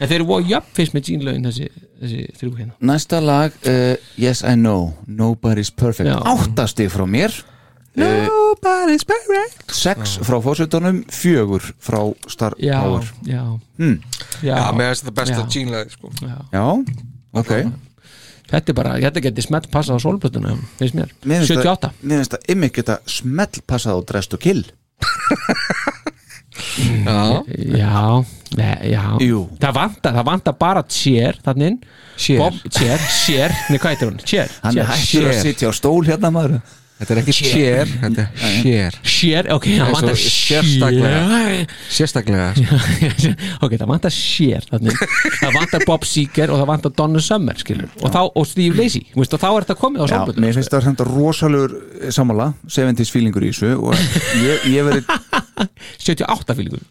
En 0.00 0.08
þeir 0.10 0.16
eru 0.20 0.26
voru 0.26 0.44
jöfn 0.50 0.72
fyrst 0.74 0.94
með 0.96 1.04
Gene-lögin 1.08 1.44
þessi, 1.48 1.68
þessi 2.02 2.22
þrjú 2.40 2.52
hérna. 2.58 2.72
Næsta 2.90 3.20
lag, 3.22 3.54
uh, 3.70 3.94
Yes 4.18 4.42
I 4.42 4.54
Know 4.58 4.92
Nobody's 5.06 5.70
Perfect. 5.70 6.08
Já. 6.10 6.18
Áttastig 6.34 6.90
frá 6.90 7.04
mér. 7.06 7.34
Uh, 7.94 8.26
Nobody's 8.26 9.04
perfect. 9.06 9.70
Sex 9.70 10.16
frá 10.26 10.40
fósitunum 10.42 11.04
Fjögur 11.14 11.62
frá 11.78 12.00
Star 12.26 12.56
Já, 12.58 12.80
Power. 12.82 13.04
já, 13.22 13.44
hmm. 13.78 14.00
já, 14.42 14.56
Já, 14.56 14.72
mér 14.74 14.88
finnst 14.90 15.04
þetta 15.04 15.14
besta 15.20 15.36
Já. 15.38 15.46
Gene-lag 15.54 15.90
sko. 15.94 16.10
Já. 16.18 16.34
Já, 16.50 16.64
ok. 17.38 17.52
Þetta 18.50 18.70
er 18.74 18.76
bara, 18.76 18.96
þetta 19.00 19.22
geti 19.28 19.42
smelt 19.46 19.70
passað 19.70 19.96
á 19.96 20.04
sólblötuna 20.04 20.56
finnst 20.80 20.98
mér, 20.98 21.14
Mér 21.22 21.44
finnst 21.46 21.54
78 21.54 21.86
það- 21.86 22.02
Mér 22.10 22.18
finnst 22.24 22.34
það 22.34 22.50
ymmið 22.56 22.72
geta 22.80 22.98
smell 23.06 23.62
passað 23.70 23.94
á 23.94 23.98
Dressed 24.10 24.30
to 24.34 24.42
Kill 24.42 24.64
Já, 27.04 27.42
Já, 27.78 28.24
ne, 28.56 28.70
já. 28.90 29.04
Það 29.60 29.76
vantar, 29.78 30.14
það 30.18 30.28
vantar 30.30 30.56
bara 30.58 30.84
Cher 30.88 31.38
þannig 31.44 31.76
nei 31.76 31.92
heitir 33.94 34.10
hún? 34.10 34.18
Cher, 34.24 34.50
Hann 34.62 34.78
er 34.78 34.90
hættur 34.92 35.28
að 35.30 35.40
sitja 35.42 35.70
á 35.70 35.72
stól 35.74 36.00
hérna 36.06 36.30
maður 36.34 36.58
þetta 36.98 37.14
er 37.14 37.20
ekki 37.22 37.34
share. 37.36 37.86
Þetta 38.00 38.24
er 38.24 38.54
share. 38.60 39.00
Cher, 39.14 39.48
ok, 39.54 39.66
það 39.78 39.92
vantar 39.96 40.18
sérstaklega. 40.20 41.22
Cher 41.24 41.74
Sérstaklega 41.94 42.48
sko. 42.58 43.32
Ok, 43.66 43.76
það 43.80 43.88
vantar 43.90 44.14
þannig 44.70 44.98
Það 45.40 45.56
vantar 45.58 45.84
Bob 45.88 46.06
Seger 46.08 46.52
og 46.54 46.60
það 46.62 46.68
vantar 46.70 46.94
Donna 46.98 47.22
Summer 47.24 47.58
skilur. 47.60 47.88
og, 48.02 48.10
þá, 48.14 48.20
og 48.30 48.46
Steve 48.48 48.76
Lacy 48.78 49.04
þú 49.12 49.22
veist, 49.22 49.36
og 49.36 49.42
þá 49.42 49.48
er 49.50 49.66
þetta 49.66 49.76
komið 49.80 50.02
á 50.02 50.04
Já, 50.04 50.12
sólblötuna 50.14 50.44
mér 50.46 50.58
finnst 50.58 50.74
það 50.74 50.84
samt 50.88 51.02
að 51.04 51.12
rosalegur 51.14 51.76
sammála 52.14 52.48
70s 52.68 53.12
feelingur 53.14 53.46
í 53.46 53.52
þessu 53.52 53.72
og 53.78 53.94
ég, 54.42 54.68
ég 54.74 54.88
verið 54.88 55.10
78 56.04 56.56
fylgur 56.58 56.82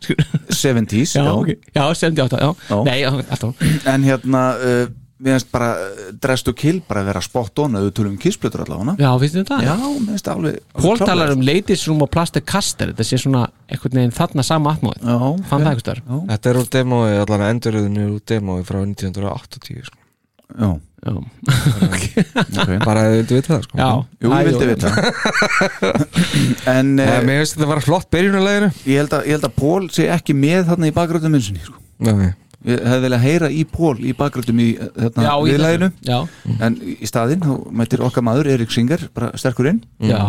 70s 0.53 1.15
Já, 1.17 1.23
ok, 1.33 1.53
já, 1.75 1.83
78, 1.93 2.41
já, 2.43 2.51
Já. 2.69 2.77
Nei, 2.87 2.97
já, 3.03 3.09
alltaf. 3.13 3.63
En 3.89 4.03
hérna 4.07 4.43
uh, 4.57 4.85
mér 5.23 5.37
finnst 5.37 5.49
bara 5.53 5.69
uh, 5.79 6.03
Dressed 6.23 6.47
to 6.49 6.53
Kill 6.57 6.81
bara 6.87 7.03
að 7.03 7.09
vera 7.11 7.23
spot 7.25 7.63
on 7.63 7.79
að 7.79 7.87
við 7.87 7.95
tölum 7.99 8.13
um 8.13 8.21
kissblötur 8.21 8.65
allavega 8.65 8.95
Já, 8.99 9.09
finnst 9.23 9.39
þið 9.39 9.49
það? 9.49 9.65
Já, 9.69 9.75
mér 9.79 10.11
finnst 10.11 10.29
það 10.29 10.37
alveg 10.37 10.61
Pól 10.83 11.03
talar 11.03 11.33
um 11.35 11.45
ladies 11.49 11.87
room 11.89 12.05
og 12.05 12.13
plastic 12.13 12.47
caster 12.49 12.93
þetta 12.93 13.07
sé 13.07 13.21
svona 13.23 13.43
einhvern 13.71 13.99
veginn 14.01 14.15
þarna 14.19 14.47
sama 14.47 14.75
atmóð 14.75 14.97
Já, 15.01 15.19
fann 15.49 15.67
það 15.67 15.69
einhvers 15.73 15.89
þar 15.89 16.01
Þetta 16.33 16.53
er 16.53 16.61
úr 16.61 16.71
demói, 16.77 17.11
allan 17.23 17.45
enduröðinu 17.49 18.07
úr 18.15 18.25
demói 18.33 18.63
frá 18.67 18.81
1980 18.83 19.85
sko. 19.89 20.01
Já, 20.53 20.73
Já, 21.03 21.17
ok. 21.83 22.03
Bara 22.85 23.01
að 23.03 23.09
þið 23.09 23.17
vildu 23.17 23.35
vita 23.35 23.49
það 23.49 23.63
sko. 23.65 23.79
Já. 23.79 23.89
Jú, 24.23 24.29
ég 24.31 24.45
vildi 24.47 24.67
vita. 24.69 24.91
En 26.73 26.93
uh, 26.95 27.01
Nei, 27.01 27.25
Mér 27.27 27.41
finnst 27.41 27.57
þetta 27.57 27.65
að 27.65 27.71
vera 27.73 27.83
flott 27.83 28.07
byrjunuleginu 28.13 28.69
ég, 28.71 29.01
held 29.01 29.15
að, 29.17 29.27
ég 29.27 29.35
held 29.35 29.47
að 29.49 29.57
Pól 29.57 29.89
sé 29.91 30.07
ekki 30.13 30.35
með 30.37 30.69
þarna 30.69 30.87
í 30.87 30.95
bakgröndum 30.95 31.35
minnsynni 31.35 31.65
sko. 31.65 31.75
Nei, 32.07 32.31
Ég 32.63 32.79
hefði 32.79 33.03
viljað 33.03 33.23
heyra 33.25 33.47
í 33.51 33.63
Pól 33.67 33.97
í 33.99 34.13
bakgröndum 34.15 34.59
í 34.63 34.67
Já, 34.79 35.31
í 35.35 35.49
viðlæginu 35.49 35.89
þessu. 35.91 36.07
Já, 36.07 36.59
En 36.63 36.77
í 36.79 37.07
staðinn, 37.09 37.43
þá 37.43 37.71
mætir 37.75 38.03
okkar 38.07 38.23
maður 38.23 38.49
Erik 38.53 38.71
Singer, 38.71 39.03
bara 39.15 39.33
sterkur 39.39 39.67
inn. 39.73 39.81
Já. 39.99 40.21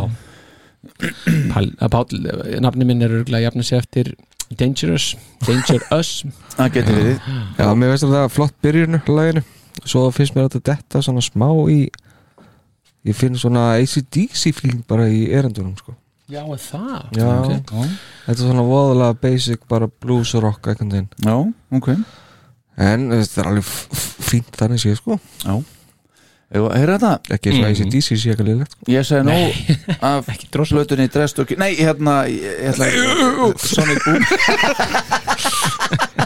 Pál, 1.54 1.68
að 1.78 1.92
Pál, 1.94 2.22
nafni 2.64 2.86
minn 2.88 3.04
er 3.06 3.14
örgulega 3.20 3.46
jafnir 3.46 3.68
sér 3.68 3.84
eftir 3.84 4.14
Dangerous, 4.58 5.12
Danger 5.46 5.84
Us. 5.94 6.10
Það 6.56 6.72
getur 6.78 6.98
verið. 6.98 7.28
Já, 7.60 7.68
mér 7.78 7.94
finnst 7.94 8.06
þetta 8.08 8.24
flott 8.34 8.56
byrjunuleginu 8.64 9.44
Svo 9.84 10.04
finnst 10.14 10.36
mér 10.36 10.46
þetta 10.48 10.72
detta 10.72 11.00
svona 11.02 11.22
smá 11.24 11.48
í 11.72 11.84
Ég 13.04 13.16
finn 13.18 13.34
svona 13.36 13.74
ACDC 13.76 14.54
feeling 14.56 14.84
bara 14.88 15.04
í 15.12 15.26
erendunum 15.28 15.74
sko. 15.76 15.92
Já, 16.32 16.40
er 16.40 16.60
það? 16.62 16.92
Já. 17.12 17.26
Ok. 17.36 17.74
Þetta 18.24 18.34
er 18.38 18.38
svona 18.40 18.64
voðalega 18.64 19.16
basic 19.20 19.66
bara 19.68 19.90
blues 20.00 20.32
og 20.38 20.46
rock 20.46 20.70
einhvern 20.72 20.94
veginn. 20.94 21.10
Já, 21.20 21.34
ok 21.76 21.90
En 22.80 23.08
þetta 23.12 23.40
er 23.42 23.48
alveg 23.52 23.66
fínt 24.28 24.56
þannig 24.58 24.82
séð 24.82 24.96
sko. 24.98 25.18
Já. 25.44 25.54
Heyra 26.54 26.98
þetta? 27.00 27.12
Ekki 27.34 27.50
eins 27.50 27.58
og 27.58 27.66
ACDC 27.70 28.08
sé 28.20 28.34
ekki 28.34 28.44
liðlegt 28.46 28.74
sko. 28.76 28.86
Ég 28.92 29.06
segi 29.08 29.22
nú 29.26 29.34
af 30.06 30.28
to 31.34 31.46
Kill 31.48 31.58
Nei, 31.58 31.72
hérna 31.80 32.14
ég, 32.30 32.44
ég 32.44 32.68
ætla, 32.74 32.86
Sonic 33.58 33.98
Boom 34.06 34.22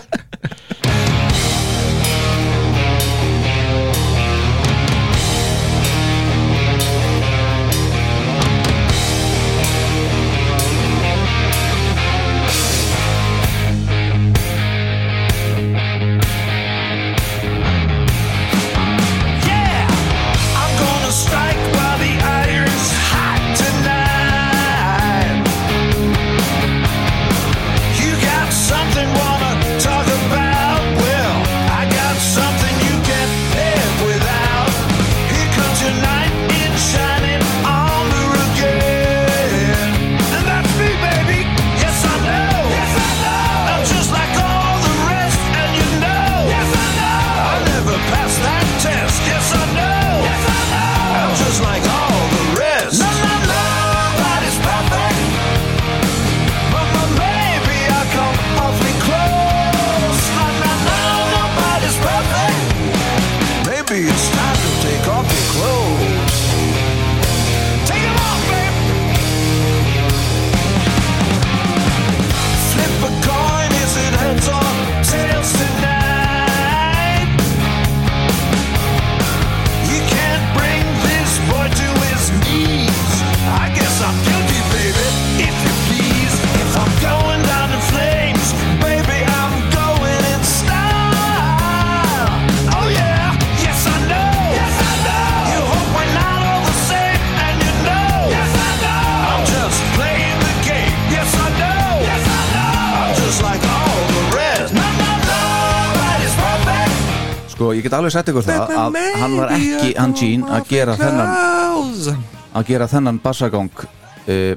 Sko, 107.69 107.75
ég 107.77 107.85
get 107.85 107.93
alveg 107.99 108.13
sett 108.15 108.29
ykkur 108.33 108.45
það 108.47 108.71
að 108.73 108.95
hann 109.21 109.35
var 109.37 109.51
ekki, 109.53 109.89
hann 109.99 110.15
Gene, 110.17 110.47
að 110.57 110.69
gera 110.71 110.95
þennan 110.97 112.23
að 112.57 112.69
gera 112.71 112.87
þennan 112.89 113.19
bassagang 113.21 113.69
uh, 113.85 114.55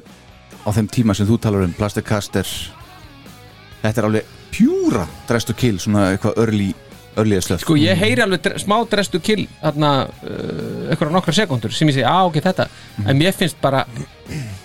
á 0.64 0.68
þeim 0.72 0.88
tíma 0.88 1.12
sem 1.18 1.28
þú 1.28 1.36
talar 1.44 1.66
um 1.66 1.74
Plastic 1.76 2.06
Caster. 2.08 2.48
Þetta 3.82 4.00
er 4.00 4.06
alveg 4.08 4.30
pjúra 4.54 5.04
Dress 5.28 5.44
to 5.48 5.52
Kill, 5.58 5.76
svona 5.82 6.06
eitthvað 6.14 6.40
örli 6.40 6.70
örliða 7.20 7.42
slöf 7.44 7.60
Sko 7.66 7.76
ég 7.76 7.98
heyri 8.00 8.22
alveg 8.24 8.40
dre- 8.46 8.60
smá 8.62 8.78
drestu 8.88 9.20
kill 9.20 9.42
þarna 9.60 9.90
uh, 10.08 10.88
eitthvað 10.88 11.12
nokkra 11.12 11.34
sekundur 11.36 11.74
sem 11.76 11.90
ég 11.92 11.98
segi, 11.98 12.06
á 12.08 12.24
ok, 12.24 12.38
þetta. 12.48 12.66
En 13.04 13.18
mér 13.20 13.36
finnst 13.36 13.60
bara 13.60 13.82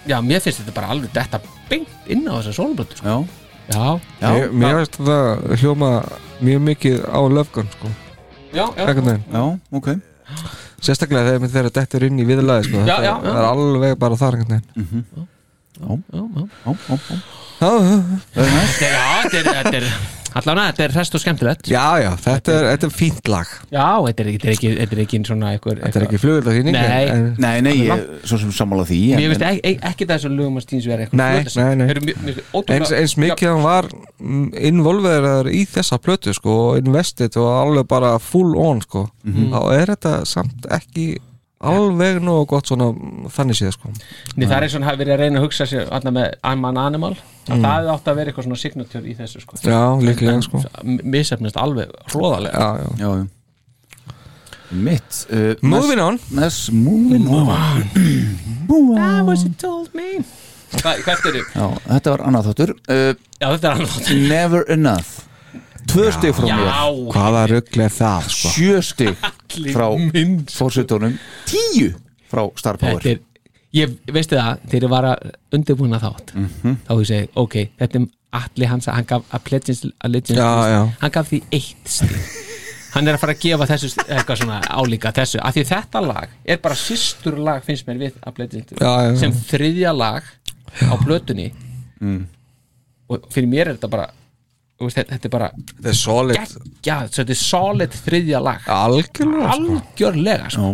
já, 0.07 0.21
mér 0.23 0.39
finnst 0.45 0.61
þetta 0.63 0.75
bara 0.77 0.93
alveg 0.95 1.11
þetta 1.17 1.41
beint 1.67 2.07
inn 2.07 2.23
á 2.31 2.39
þessa 2.39 2.55
sólblötu 2.61 3.01
sko. 3.01 3.19
Já, 3.67 3.75
já, 3.75 3.83
já, 4.23 4.29
Mér, 4.31 4.51
mér 4.63 4.79
finnst 4.79 4.95
þetta 5.01 5.59
hljóma 5.59 5.91
mjög 6.39 6.63
mikið 6.71 7.01
á 7.11 7.19
löfgun 7.35 7.73
sko. 7.75 7.91
Já, 8.57 8.65
já. 8.65 8.85
Einhvern 8.87 9.07
veginn. 9.11 9.23
já, 9.33 9.43
ok 9.81 9.87
Sérstaklega 10.83 11.37
þegar 11.37 11.51
þeirra 11.55 11.71
dettur 11.79 12.03
inn 12.05 12.19
í 12.21 12.25
viðlaði 12.27 12.67
sko. 12.67 12.81
Já, 12.83 12.97
Þetta 12.97 13.07
já, 13.07 13.13
já. 13.23 13.31
er 13.33 13.45
alveg 13.47 13.95
bara 14.01 14.19
þar 14.19 14.37
einhvern 14.37 14.61
veginn 14.75 15.25
Já, 15.77 15.89
já, 16.11 16.23
já, 16.33 16.43
já. 16.65 16.75
Já, 17.57 17.69
já. 17.87 17.97
Very 18.35 18.51
nice. 18.53 18.85
Já, 18.85 19.29
þetta 19.33 20.16
er, 20.35 20.41
þetta 20.43 20.83
er 20.83 20.87
er 20.87 20.95
rest 20.97 21.15
og 21.17 21.21
skemmtilegt 21.23 21.69
Já, 21.71 21.85
já, 22.01 22.09
þetta 22.23 22.53
er, 22.53 22.65
þetta 22.73 22.87
er 22.89 22.93
fínt 22.93 23.27
lag 23.31 23.47
Já, 23.71 23.87
þetta 24.07 24.23
er, 24.23 24.29
þetta 24.33 24.47
er 24.47 24.53
ekki, 24.53 24.71
þetta 24.81 24.97
er 24.97 25.01
ekki 25.03 25.21
svona 25.27 25.51
eitthvað, 25.55 25.81
Þetta 25.85 25.99
er 26.01 26.05
ekki 26.07 26.19
flugöldaþýning 26.23 26.77
Nei. 26.77 27.05
en, 27.13 27.25
Nei, 27.43 27.61
nei, 27.65 27.75
ég, 27.87 28.03
svo 28.27 28.39
sem 28.41 28.51
sammála 28.55 28.85
því 28.89 28.99
en, 29.13 29.21
Mér 29.21 29.33
finnst 29.33 29.45
ekki, 29.49 29.61
ekki, 29.71 29.81
ekki 29.91 30.09
þessu 30.11 30.33
lögum 30.33 30.59
að 30.61 30.65
stíns 30.67 30.89
vera 30.91 31.05
eitthvað 31.07 31.21
Nei, 31.23 31.45
nei, 31.55 31.75
nei. 31.81 31.87
Eru 31.93 32.05
mjög- 32.07 32.21
mjög- 32.27 32.43
ótrúlega- 32.53 32.77
eins, 32.77 32.93
eins 33.01 33.17
mikið 33.23 33.53
hann 33.53 33.63
var 33.67 33.89
involveraður 34.71 35.51
í 35.53 35.63
þessa 35.69 35.99
plötu 36.03 36.33
sko, 36.35 36.57
og 36.71 36.81
invested 36.83 37.37
og 37.39 37.49
alveg 37.53 37.87
bara 37.87 38.15
full 38.19 38.55
on 38.59 38.81
sko. 38.83 39.07
Mhm. 39.23 39.49
þá 39.53 39.59
er 39.81 39.85
þetta 39.95 40.13
samt 40.27 40.67
ekki 40.77 41.17
alveg 41.61 42.19
nógu 42.21 42.45
gott 42.51 42.67
svona 42.69 42.91
þannig 43.33 43.57
séð 43.57 43.71
sko. 43.73 43.89
Nei, 44.35 44.45
það 44.47 44.63
er 44.63 44.73
hann 44.75 44.83
hafi 44.87 44.99
verið 45.01 45.13
að 45.15 45.21
reyna 45.23 45.39
að 45.39 45.45
hugsa 45.47 45.65
sér 45.65 45.87
þarna 45.89 46.11
með 46.19 46.35
I'm 46.43 46.65
an 46.69 46.77
animal 46.77 47.13
að 47.15 47.55
Mm. 47.57 47.63
það 47.63 47.87
átti 47.93 48.11
að 48.11 48.15
vera 48.15 48.31
eitthvað 48.31 48.43
svona 48.43 48.57
signature 48.59 49.03
í 49.07 49.15
þessu 49.17 49.39
sko. 49.41 49.55
Já, 49.63 49.79
líklega, 50.03 50.33
En- 50.33 50.41
sko. 50.41 50.61
en 50.83 50.99
Misefnist 51.03 51.55
alveg 51.57 51.89
hróðalega 52.11 52.59
já, 52.59 52.87
já. 52.99 53.07
já. 53.07 53.27
Mitt 54.69 55.27
uh, 55.31 55.55
Moving 55.61 55.99
on 56.01 56.19
Yes, 56.31 56.69
moving 56.89 57.27
on 57.29 57.83
That 58.95 59.23
was 59.25 59.43
it 59.45 59.57
told 59.57 59.93
me 59.95 60.19
Hva, 60.81 60.97
Hvert 61.05 61.25
eru? 61.29 61.39
Já, 61.55 61.67
þetta 61.87 62.11
var 62.17 62.23
annað 62.27 62.49
þáttur 62.49 62.73
uh, 62.75 63.13
Já, 63.39 63.47
þetta 63.53 63.69
er 63.69 63.77
annað 63.77 63.93
þáttur 63.95 64.27
Never 64.27 64.65
enough 64.75 65.13
Tvö 65.87 66.09
stig 66.11 66.35
frá 66.35 66.49
mér 66.51 66.67
hvaða 67.15 67.45
rugl 67.53 67.79
er 67.85 67.93
það 67.95 68.25
sko? 68.27 68.51
Sjö 68.57 68.81
stig 68.83 69.13
Allir 69.23 69.36
frá 69.73 69.87
mynd. 69.97 70.49
fórsetunum 70.51 71.17
Tíu 71.45 71.93
frá 72.31 72.43
Star 72.59 72.77
Power 72.77 72.99
þetta 73.01 73.09
er 73.15 73.23
Ég 73.77 73.97
veistu 74.15 74.35
það, 74.39 74.59
þegar 74.71 74.83
ég 74.87 74.89
var 74.89 75.03
að 75.03 75.31
undirbúna 75.53 75.99
þátt 75.99 76.33
Mhm. 76.33 76.77
þá 76.87 76.91
ég 77.01 77.05
segi, 77.05 77.29
ok, 77.35 77.55
þetta 77.79 77.99
er 77.99 78.07
allir 78.33 78.67
hans 78.67 78.85
hann 78.85 79.05
gaf 79.05 79.23
að 79.31 79.43
Pledges 79.43 79.85
Allegiance 80.03 80.41
Já, 80.41 80.67
já. 80.71 80.81
hann 81.01 81.11
gaf 81.11 81.29
því 81.29 81.41
eitt 81.51 81.87
stig 81.87 82.09
hann 82.93 83.07
er 83.07 83.13
að 83.13 83.19
fara 83.19 83.33
að 83.33 83.39
gefa 83.43 83.67
þessu 83.67 83.89
eitthvað 84.07 84.37
svona 84.41 84.61
álíka 84.71 85.11
þessu, 85.13 85.39
af 85.43 85.53
því 85.53 85.65
þetta 85.67 86.01
lag 86.07 86.29
er 86.45 86.57
bara 86.57 86.75
systur 86.75 87.37
lag 87.37 87.63
finnst 87.63 87.85
mér 87.87 87.97
við 87.99 88.13
að 88.25 88.33
Pledges 88.33 88.63
Já, 88.79 89.15
sem 89.19 89.31
þriðja 89.31 89.93
lag 89.97 90.23
á 90.81 90.95
plötunni 91.03 91.51
Mm. 92.01 92.25
og 93.09 93.27
fyrir 93.29 93.47
mér 93.49 93.67
er 93.67 93.75
þetta 93.75 93.89
bara 93.89 94.07
þú 94.07 94.13
veist, 94.85 94.97
þetta 94.99 95.15
þetta 95.15 95.29
er 95.29 95.33
bara 95.33 95.51
þetta 95.55 95.93
er 95.93 95.99
solid 95.99 96.37
já, 96.85 96.97
þetta 97.07 97.33
er 97.33 97.39
solid 97.41 97.95
þriðja 98.07 98.43
lag 98.43 98.67
algjörlega 98.77 99.53
sko. 99.53 99.55
algjörlega 99.55 100.51
sko. 100.53 100.73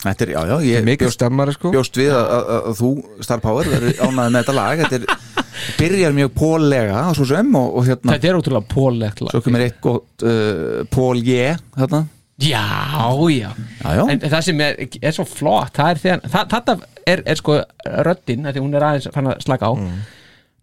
Þetta 0.00 0.24
er, 0.24 0.30
já, 0.32 0.40
já, 0.48 0.54
ég 0.64 0.86
bjóst, 0.88 1.18
stemmari 1.18 1.52
sko. 1.52 1.70
bjóst 1.74 1.98
við 2.00 2.14
að, 2.16 2.30
að, 2.32 2.46
að 2.56 2.78
þú, 2.78 2.92
Star 3.26 3.42
Power, 3.44 3.68
verður 3.68 3.98
ánæði 4.00 4.30
með 4.32 4.38
þetta 4.38 4.54
lag 4.56 4.80
Þetta 4.80 4.96
er, 4.96 5.34
byrjar 5.76 6.14
mjög 6.16 6.30
pólega 6.38 7.02
og 7.10 7.18
svo 7.18 7.26
sem 7.28 7.50
og, 7.60 7.74
og 7.76 7.84
hérna, 7.90 8.14
þetta 8.14 8.30
er 8.30 8.38
ótrúlega 8.38 8.70
pólegt 8.70 9.20
lag 9.20 9.34
svo 9.34 9.42
kemur 9.44 9.66
eitt 9.66 9.76
gott 9.84 10.24
uh, 10.24 10.80
Pól 10.88 11.20
J, 11.20 11.52
þarna 11.76 12.06
Já, 12.40 13.12
já. 13.28 13.50
Já, 13.84 13.94
já. 13.98 14.04
En 14.08 14.20
það 14.22 14.44
sem 14.46 14.60
er, 14.64 14.78
er 15.02 15.12
svo 15.12 15.26
flott 15.28 15.76
það 15.76 15.90
er 15.90 15.98
þegar, 16.00 16.22
það, 16.32 16.46
þetta 16.54 16.76
er, 17.12 17.22
er 17.28 17.40
sko 17.40 17.56
röddin, 18.06 18.48
því 18.48 18.62
hún 18.64 18.78
er 18.78 18.86
aðeins 18.86 19.10
fann 19.12 19.28
að 19.28 19.42
slaka 19.44 19.68
á 19.68 19.72
mm. 19.76 19.98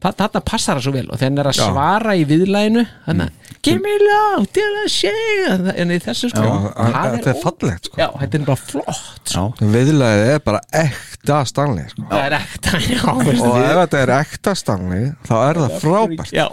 Þetta 0.04 0.42
passar 0.46 0.78
það 0.78 0.84
svo 0.86 0.94
vel 0.94 1.08
og 1.10 1.22
hann 1.22 1.40
er 1.42 1.50
að 1.50 1.58
Já. 1.58 1.66
svara 1.72 2.14
í 2.18 2.24
viðlæginu 2.30 2.84
þannig 3.08 3.30
að, 3.32 3.54
give 3.66 3.82
me 3.82 3.96
love 4.04 4.46
til 4.54 4.66
að 4.84 4.90
segja 4.94 5.56
en 5.74 5.94
í 5.96 5.98
þessu 6.04 6.30
sko 6.32 6.44
Já, 6.46 6.52
það 6.78 7.16
þetta 7.18 7.32
er 7.32 7.40
fallegt 7.42 7.90
sko. 7.90 7.98
Já, 7.98 8.08
þetta 8.22 8.38
er 8.38 8.44
bara 8.48 8.62
flott 8.62 9.34
Já, 9.34 9.42
viðlaðið 9.76 10.34
er 10.36 10.44
bara 10.46 10.62
ekta 10.84 11.40
stanley 11.50 11.88
sko. 11.92 12.06
það 12.12 12.26
er 12.28 12.36
ekta, 12.38 12.82
já, 12.94 13.02
og 13.10 13.32
ef 13.32 13.80
þetta 13.82 14.02
er 14.04 14.14
ekta 14.20 14.54
stanley 14.62 15.08
þá 15.28 15.34
er 15.42 15.62
það 15.64 15.76
frábært. 15.82 16.34
Já, 16.38 16.46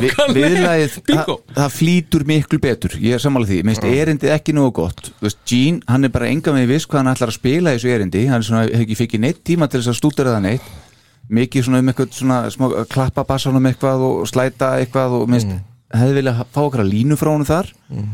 Vi, 0.00 0.44
Bingo 1.08 1.38
það, 1.40 1.56
það 1.56 1.72
flýtur 1.78 2.26
miklu 2.28 2.60
betur 2.62 2.94
ég 3.00 3.16
er 3.16 3.22
sammála 3.22 3.48
því, 3.48 3.62
minnst 3.66 3.86
erindið 3.86 4.34
ekki 4.36 4.54
nógu 4.56 4.74
gott. 4.82 5.10
Þú 5.18 5.26
veist, 5.26 5.40
Gene, 5.48 5.80
hann 5.90 6.06
er 6.06 6.12
bara 6.14 6.28
enga 6.30 6.52
með 6.54 6.68
viss 6.74 6.86
hvað 6.90 7.02
hann 7.02 7.12
ætlar 7.14 7.32
að 7.32 7.38
spila 7.40 7.72
í 7.74 7.78
þessu 7.80 7.92
erindi. 7.94 8.22
Hann 8.30 8.42
er 8.42 8.46
svona, 8.46 8.62
hefur 8.68 8.84
ekki 8.86 8.98
fikið 9.00 9.24
neitt 9.24 9.42
tíma 9.46 9.68
til 9.70 9.80
þess 9.80 9.92
að 9.94 9.98
stúdera 10.00 10.36
það 10.36 10.44
neitt 10.46 10.70
mikið 11.30 11.66
svona 11.66 11.82
um 11.82 11.90
eitthvað 11.92 12.16
svona 12.16 12.38
smá, 12.52 12.68
klappa 12.90 13.24
bassanum 13.28 13.68
eitthvað 13.70 14.06
og 14.06 14.24
slæta 14.30 14.74
eitthvað 14.80 15.20
og 15.20 15.28
minnst 15.30 15.52
hefði 15.94 16.18
vilja 16.20 16.34
fá 16.42 16.60
okkar 16.62 16.84
línu 16.86 17.18
frá 17.18 17.32
honum 17.32 17.48
þar. 17.48 17.70
Mm. 17.90 18.10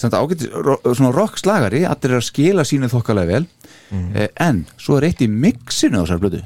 samt 0.00 0.14
ágæti 0.16 0.48
svona 0.48 1.12
rock 1.12 1.36
slagari, 1.36 1.82
allir 1.84 2.14
er 2.14 2.22
að 2.22 2.28
skila 2.30 2.64
sínu 2.64 2.88
þokkalega 2.88 3.28
vel. 3.34 3.46
Eh, 3.90 4.28
en 4.40 4.64
svo 4.80 4.96
er 4.96 5.10
eitt 5.10 5.20
í 5.20 5.28
mixinu 5.28 6.00
á 6.00 6.02
þessar 6.06 6.20
blödu 6.22 6.40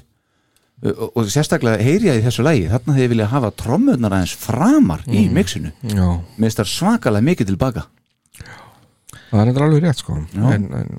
og, 0.85 1.11
og 1.15 1.29
sérstaklega 1.33 1.83
heyri 1.85 2.09
ég 2.11 2.21
í 2.21 2.25
þessu 2.25 2.45
lægi 2.45 2.71
þarna 2.73 2.97
hefði 2.97 3.11
vilja 3.12 3.29
hafa 3.33 3.51
trommunar 3.57 4.16
aðeins 4.16 4.35
framar 4.37 5.05
í 5.09 5.27
mixinu. 5.33 5.73
Já, 5.87 6.07
mér 6.37 6.49
finnst 6.49 6.61
það 6.62 6.73
svakalega 6.73 7.29
mikið 7.31 7.53
tilbaka 7.53 7.87
það 9.31 9.51
er 9.51 9.63
alveg 9.67 9.83
rétt 9.85 10.03
sko. 10.03 10.17
En, 10.35 10.67
en 10.81 10.91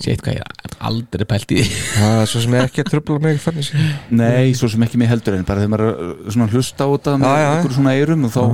Sétt 0.00 0.22
hvað 0.24 0.36
ég 0.38 0.44
er 0.44 0.76
aldrei 0.88 1.26
pælt 1.28 1.50
í 1.52 1.62
það 1.64 2.20
er 2.22 2.28
svo 2.30 2.40
sem 2.44 2.54
er 2.56 2.68
ekki 2.68 2.84
að 2.84 2.90
tröfla 2.94 3.18
mig 3.24 3.40
nei, 4.10 4.52
svo 4.56 4.70
sem 4.72 4.84
ekki 4.86 5.00
mig 5.00 5.10
heldur 5.10 5.36
en 5.36 5.44
bara 5.48 5.64
þegar 5.64 5.72
maður 5.74 5.90
er 5.90 6.44
uh, 6.46 6.54
hlusta 6.54 6.86
á 6.86 6.88
þetta 6.94 7.16
með 7.20 7.34
einhverjum 7.40 7.76
svona 7.76 7.96
eyrum 7.98 8.24
og 8.28 8.32
þá, 8.32 8.44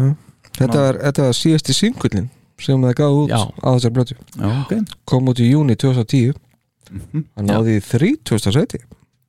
þetta 0.59 0.81
var, 0.87 0.99
þetta 1.05 1.29
var 1.29 1.39
síðasti 1.39 1.77
singullin 1.77 2.29
sem 2.59 2.87
það 2.89 2.97
gaf 2.99 3.21
út 3.21 3.31
Já. 3.35 3.41
á 3.47 3.69
þessar 3.77 3.95
blötu 3.95 4.17
já, 4.17 4.49
ok. 4.65 4.75
Kom 5.05 5.31
út 5.31 5.43
í 5.45 5.51
júni 5.53 5.77
2010 5.77 6.35
hann 7.37 7.47
náði 7.51 7.77
í 7.79 7.85
30. 7.85 8.41
seti 8.57 8.81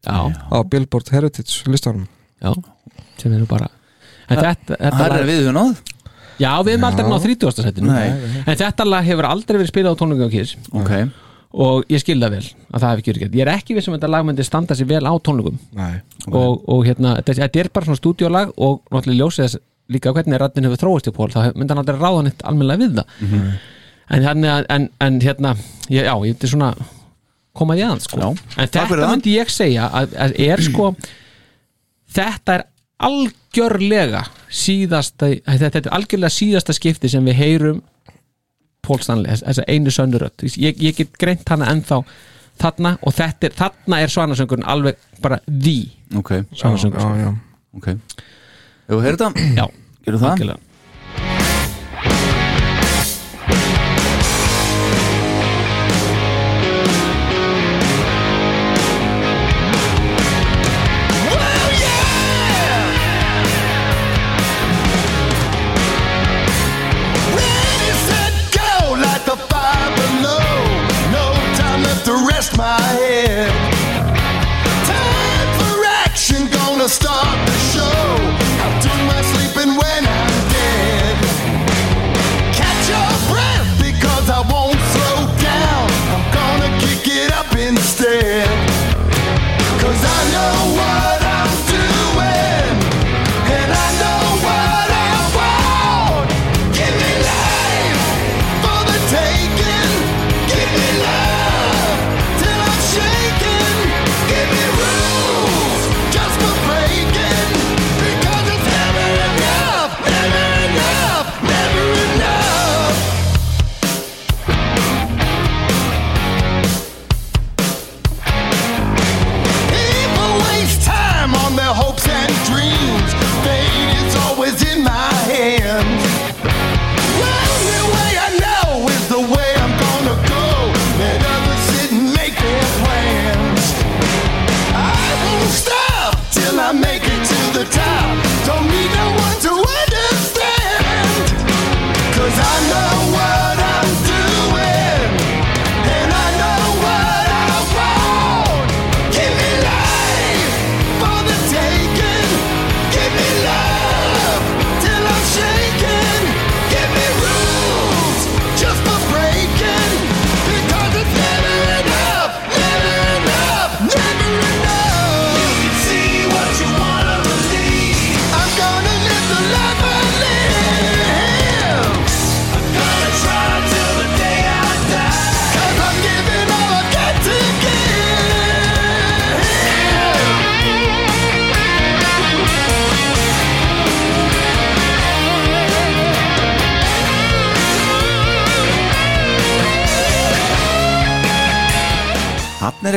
Já, 0.07 0.17
á 0.31 0.57
Billboard 0.63 1.09
Heritage 1.11 1.67
listanum. 1.67 2.05
Já, 2.39 2.53
sem 3.19 3.33
er 3.33 3.41
nú 3.43 3.47
bara 3.49 3.67
En 4.27 4.37
þetta, 4.39 4.75
þetta 4.77 4.91
það 4.97 5.09
lag- 5.11 5.19
er 5.21 5.27
við 5.27 5.41
við 5.45 5.53
náð 5.55 5.81
Já, 6.39 6.51
við 6.63 6.73
erum 6.75 6.83
aldrei 6.89 7.07
náð 7.09 7.23
30. 7.27 7.63
setinu. 7.65 7.93
En 8.45 8.57
þetta 8.59 8.85
lag 8.85 9.05
hefur 9.07 9.25
aldrei 9.29 9.57
verið 9.61 9.71
spilað 9.71 9.95
á 9.95 9.99
tónleikum 10.01 10.29
á 10.29 10.31
Kiss 10.35 10.55
ok, 10.71 10.91
og 11.57 11.85
ég 11.89 12.03
skil 12.03 12.19
það 12.21 12.35
vel 12.35 12.43
að 12.45 12.81
það 12.83 12.89
hef 12.91 12.99
ekki 13.01 13.11
verið 13.13 13.23
gert 13.25 13.37
Ég 13.39 13.45
er 13.47 13.51
ekki 13.55 13.77
viss 13.77 13.87
um 13.87 13.95
að 13.95 13.99
þetta 14.01 14.11
lag 14.13 14.25
myndi 14.27 14.43
standa 14.45 14.75
sér 14.77 14.89
vel 14.91 15.01
á 15.07 15.13
tónleikum 15.23 15.57
Nei. 15.79 15.95
og, 16.29 16.61
og 16.69 16.83
hérna, 16.85 17.15
þetta, 17.23 17.47
er 17.63 17.69
bara 17.73 17.85
svona 17.89 18.01
stúdíolag 18.01 18.51
og 18.57 18.83
náttúrulega 18.91 19.21
ljósið 19.23 19.45
þess 19.47 19.61
líka 19.89 20.11
hvernig 20.13 20.39
rættin 20.41 20.67
hefur 20.67 20.81
þróist 20.83 21.07
í 21.07 21.15
pól 21.15 21.29
þá 21.31 21.53
myndi 21.55 21.71
hann 21.73 21.81
aldrei 21.81 21.97
ráða 22.01 22.23
neitt 22.27 22.41
almennilega 22.43 22.83
við 22.83 22.97
það 22.99 23.05
Mhm. 23.23 23.51
en, 24.09 24.23
þannig 24.27 24.51
að- 24.53 24.65
en, 24.75 24.89
en 25.01 25.19
hérna 25.21 25.55
já, 25.89 26.03
ég 26.03 26.21
myndi 26.35 26.47
svona 26.51 26.73
koma 27.57 27.73
því 27.73 27.85
aðeins 27.87 28.03
sko. 28.05 28.19
En 28.57 28.67
þetta 28.67 29.07
myndi 29.09 29.33
ég 29.39 29.49
segja 29.49 29.87
að, 29.89 30.13
að 30.27 30.35
er 30.45 30.61
sko 30.61 30.91
þetta 32.17 32.53
er 32.59 32.63
algjörlega 33.03 34.23
síðasta 34.49 35.29
þetta 35.45 35.81
er 35.83 35.91
algjörlega 35.97 36.33
síðasta 36.33 36.73
skipti 36.75 37.09
sem 37.11 37.25
við 37.27 37.37
heyrum 37.41 37.81
Pól 38.87 39.01
Stanley, 39.03 39.27
þess- 39.33 39.43
þessa 39.49 39.65
einu 39.67 39.91
sönnurödd 39.91 40.45
ég, 40.57 40.77
ég 40.81 40.95
get 40.95 41.17
greint 41.19 41.49
hana 41.51 41.67
ennþá 41.73 42.01
þarna 42.57 42.95
og 43.05 43.13
þetta 43.13 43.49
er, 43.49 43.55
þarna 43.57 43.99
er 44.01 44.13
svanasöngurinn 44.13 44.65
alveg 44.65 44.97
bara 45.21 45.37
því 45.45 45.75
ok, 46.17 46.31
svanasöngur. 46.55 47.03
Já, 47.03 47.25
já. 47.27 47.33
ok. 47.77 47.87
Ef 48.87 48.93
þú 48.95 49.01
heyrðu 49.03 49.17
þetta, 49.27 49.49
já, 49.59 49.65
gerum 50.07 50.23
það? 50.23 50.31
Algjörlega 50.31 50.59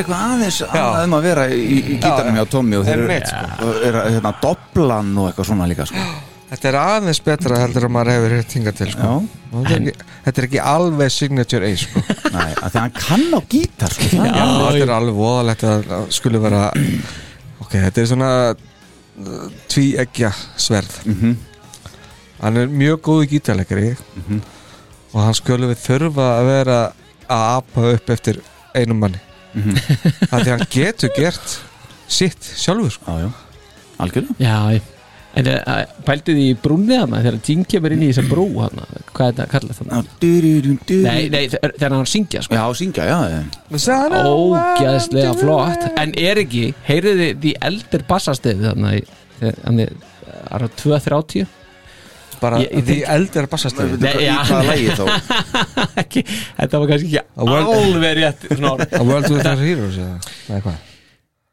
er 0.01 0.05
eitthvað 0.05 0.25
aðeins 0.31 0.59
annað 0.67 1.05
um 1.07 1.15
að 1.17 1.25
vera 1.29 1.45
í, 1.53 1.61
í 1.61 1.79
gítarnum 2.01 2.37
hjá 2.41 2.45
Tommy 2.51 2.77
og 2.81 2.85
þeir 2.89 3.03
eru 3.05 3.17
sko. 3.29 3.71
er 3.87 3.97
hérna 4.09 4.33
doblan 4.43 5.11
og 5.21 5.29
eitthvað 5.31 5.49
svona 5.51 5.67
líka 5.71 5.85
sko. 5.89 6.05
Þetta 6.51 6.67
er 6.67 6.75
aðeins 6.81 7.21
betra 7.23 7.59
heldur 7.61 7.85
að 7.87 7.91
maður 7.95 8.11
hefur 8.11 8.33
hitt 8.35 8.53
hingað 8.57 8.75
til 8.81 8.89
sko. 8.91 9.11
Þetta, 9.53 10.33
er 10.41 10.47
ekki, 10.49 10.59
alveg 10.59 11.13
signature 11.15 11.69
A 11.69 11.77
sko. 11.79 12.01
Nei, 12.35 12.49
að 12.51 12.65
því 12.65 12.65
að 12.73 12.81
hann 12.81 12.97
kann 12.97 13.23
á 13.31 13.39
gítar 13.53 13.95
sko. 13.95 14.09
Já, 14.19 14.33
þetta 14.35 14.81
er 14.83 14.91
alveg 14.97 15.15
voðalegt 15.21 15.63
að 15.69 15.93
skuli 16.17 16.41
vera 16.43 16.65
ok, 16.75 17.71
þetta 17.77 18.03
er 18.03 18.09
svona 18.11 18.31
uh, 18.51 19.47
tvíeggja 19.71 20.33
sverð 20.59 20.99
Mhm. 21.07 21.37
hann 22.41 22.57
er 22.57 22.67
mjög 22.73 22.99
góðu 23.05 23.29
gítarleikari 23.35 23.93
Mhm. 24.19 24.41
og 25.13 25.19
hann 25.23 25.33
skuli 25.39 25.71
við 25.71 25.81
þurfa 25.87 26.27
að 26.39 26.45
vera 26.51 26.77
að 27.31 27.43
apa 27.61 27.81
upp 27.95 28.09
eftir 28.09 28.41
einum 28.75 28.99
manni 28.99 29.19
Mhm. 29.53 29.75
það 30.31 30.39
því 30.45 30.49
hann 30.55 30.65
getur 30.71 31.09
gert 31.15 31.59
sitt 32.07 32.43
sjálfur 32.55 32.91
sko. 32.91 33.11
Já, 33.11 33.27
já, 33.27 33.31
algjörlega 33.99 34.35
Já, 34.39 34.81
en 35.33 35.45
pældu 36.07 36.33
því 36.35 36.45
í 36.51 36.55
brúnni 36.59 36.97
þarna 36.99 37.21
þegar 37.23 37.37
Jim 37.47 37.61
kemur 37.71 37.93
inn 37.95 38.01
í 38.03 38.09
þessa 38.11 38.25
brú 38.27 38.45
hana, 38.59 38.83
hvað 39.13 39.27
er 39.29 39.35
þetta 39.37 39.45
kallað 39.53 39.77
þarna? 39.79 39.99
Nei, 41.05 41.29
nei, 41.31 41.45
þe- 41.47 41.61
þegar 41.77 41.95
hann 41.95 42.09
syngja 42.11 42.41
sko. 42.43 42.55
Já, 42.55 42.65
syngja, 42.81 43.05
já 43.07 43.17
Ógæðslega 44.27 45.33
flott 45.39 45.87
En 46.01 46.11
er 46.19 46.41
ekki, 46.43 46.73
heyrið 46.87 47.21
þið 47.23 47.39
því 47.45 47.53
eldir 47.69 48.03
í 48.99 49.03
Þannig, 49.41 49.95
það 50.51 50.61
er 50.61 50.67
2.30 50.83 51.47
bara 52.41 52.59
Ég- 52.61 52.71
því 52.87 52.95
þá? 54.97 55.03
ekki, 56.03 56.23
Þetta 56.57 56.81
var 56.81 56.91
kannski 56.93 57.09
ekki 57.11 57.21
alveg 57.45 58.15
rétt 58.21 58.47
svona. 58.51 58.87
A 58.97 59.03
World 59.07 59.29
Without 59.35 59.61
Heroes? 59.65 59.99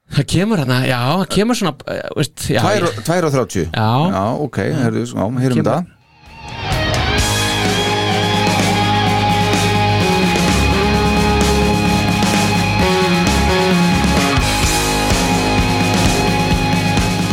Það 0.08 0.24
kemur 0.32 0.62
hana, 0.64 0.78
já, 0.88 0.98
það 1.20 1.26
kemur 1.34 1.58
svona 1.60 1.74
uh, 1.84 1.98
veist, 2.16 2.46
já, 2.48 2.60
Tvær 2.64 2.78
ég- 2.78 2.86
og- 2.88 3.02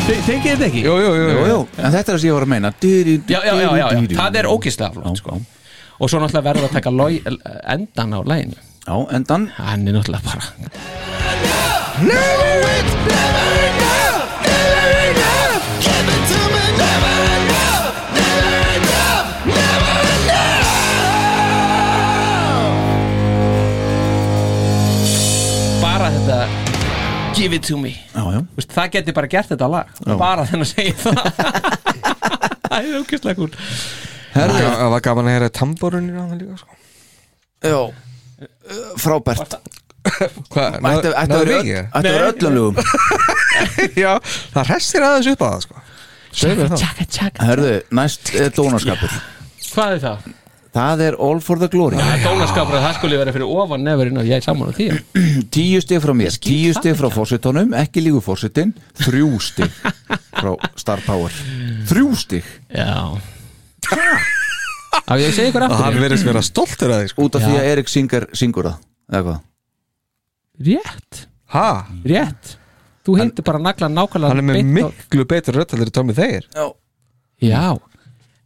Tengið 0.05 0.43
þetta 0.45 0.65
ekki? 0.67 0.81
Jú, 0.85 0.95
jú, 1.01 1.11
jú, 1.17 1.25
Jú, 1.33 1.45
jú, 1.49 1.59
en 1.81 1.89
þetta 1.89 2.01
er 2.03 2.13
það 2.13 2.19
sem 2.21 2.29
ég 2.29 2.35
var 2.35 2.43
að 2.45 2.51
meina. 2.51 2.69
Já, 2.77 3.39
já, 3.39 3.39
já, 3.41 3.53
já, 3.65 3.85
já, 3.89 4.17
það 4.19 4.37
er 4.41 4.49
ógislega 4.51 4.93
flott 4.93 5.17
sko. 5.21 5.39
Og 5.95 6.11
svo 6.11 6.19
náttúrulega 6.21 6.47
verður 6.49 6.67
að 6.67 6.75
taka 6.75 6.91
endan 7.73 8.13
á 8.13 8.19
læginu 8.27 8.57
Já, 8.85 8.95
endan 9.15 9.47
Hann 9.57 9.87
er 9.87 9.95
náttúrulega 9.95 10.27
bara 10.27 10.43
Never 12.03 12.59
it's 12.75 12.95
never 13.07 13.64
Give 27.45 27.57
it 27.59 27.67
to 27.69 27.77
me. 27.77 27.93
Já, 28.15 28.23
já. 28.33 28.41
Vist, 28.57 28.71
Það 28.73 28.91
geti 28.97 29.13
bara 29.13 29.29
gert 29.29 29.51
þetta 29.53 29.67
lag. 29.69 29.91
Já. 30.01 30.15
Bara 30.17 30.45
þennan 30.49 30.65
að 30.65 30.71
segja 30.73 30.95
það. 31.03 31.17
Það 32.65 32.79
er 32.89 32.95
ógislega 32.97 33.37
kúl 33.37 33.51
Herðu, 34.35 34.63
það 34.65 34.89
var 34.91 35.03
gaman 35.05 35.27
að 35.29 35.35
heyra 35.35 35.47
tamborunir 35.55 36.15
á 36.19 36.23
það 36.25 36.39
líka 36.41 36.55
sko. 36.59 36.73
Já, 37.63 37.77
frábært. 38.99 39.53
Hvað? 40.51 40.75
Ætti 40.89 41.11
ætti 41.13 41.37
að 41.37 41.43
vera 41.45 41.59
öll- 41.59 41.69
ætti 41.69 41.93
að 41.95 42.07
vera 42.09 42.31
öllum 42.33 42.57
lögum. 42.57 42.75
Já, 44.03 44.11
það 44.57 44.67
hressir 44.73 45.05
aðeins 45.07 45.29
upp 45.31 45.45
að 45.47 45.53
það 45.53 45.63
sko. 45.67 45.85
Það. 46.35 46.75
Tjaka, 46.81 47.07
tjaka 47.15 47.47
Herðu, 47.47 47.71
næst 48.01 48.33
er 48.35 48.51
dónaskapur. 48.57 49.15
Hvað 49.71 49.95
er 49.95 50.03
það? 50.03 50.27
Það 50.75 51.01
er 51.05 51.15
All 51.23 51.39
for 51.39 51.59
the 51.61 51.69
Glory. 51.71 51.95
Það 52.01 52.13
er 52.17 52.23
dónaskapur 52.25 52.75
að 52.75 52.81
það 52.83 52.95
skulle 52.97 53.19
vera 53.21 53.33
fyrir 53.35 53.51
ofan 53.61 53.85
nefurinn 53.87 54.19
og 54.19 54.27
ég 54.27 54.41
er 54.41 54.43
saman 54.43 54.71
á 54.71 54.75
því. 54.75 54.87
Tíu 55.55 55.79
stig 55.83 56.01
frá 56.03 56.11
mér, 56.17 56.35
tíu 56.43 56.73
stig 56.75 56.97
frá 56.99 57.07
fórsetunum 57.13 57.71
Ekki 57.79 58.03
lígu 58.03 58.19
fórsetin, 58.23 58.73
þrjú 58.99 59.29
stig 59.39 59.71
Frá 60.35 60.51
Star 60.75 60.99
Power. 61.05 61.31
Þrjú 61.87 62.09
stig. 62.19 62.49
Já. 62.75 63.15
Að 65.05 65.21
Og 65.21 65.55
hann 65.55 65.71
aftur? 65.71 66.01
verðist 66.01 66.27
vera 66.27 66.41
stoltur 66.43 66.91
að 66.91 67.03
því 67.05 67.09
sko. 67.13 67.25
Út 67.27 67.35
af 67.37 67.43
því 67.45 67.53
Já. 67.53 67.59
að 67.61 67.71
Erik 67.71 67.91
syngur, 67.91 68.27
syngur 68.35 68.69
það 68.69 68.77
Eða 69.15 69.23
hvað? 69.25 69.41
Rétt. 70.65 71.25
Ha? 71.55 71.67
Rétt. 72.07 72.53
Þú 73.05 73.17
hindi 73.19 73.43
bara 73.45 73.61
nagla 73.61 73.89
nákvæmlega 73.91 74.31
Hann 74.33 74.41
er 74.41 74.47
með 74.49 74.71
miklu 74.79 75.25
betur 75.29 75.59
röttaldir 75.59 75.91
Tommy 75.93 76.15
Þeir 76.17 76.47
Já. 76.55 76.65
Já 77.43 77.63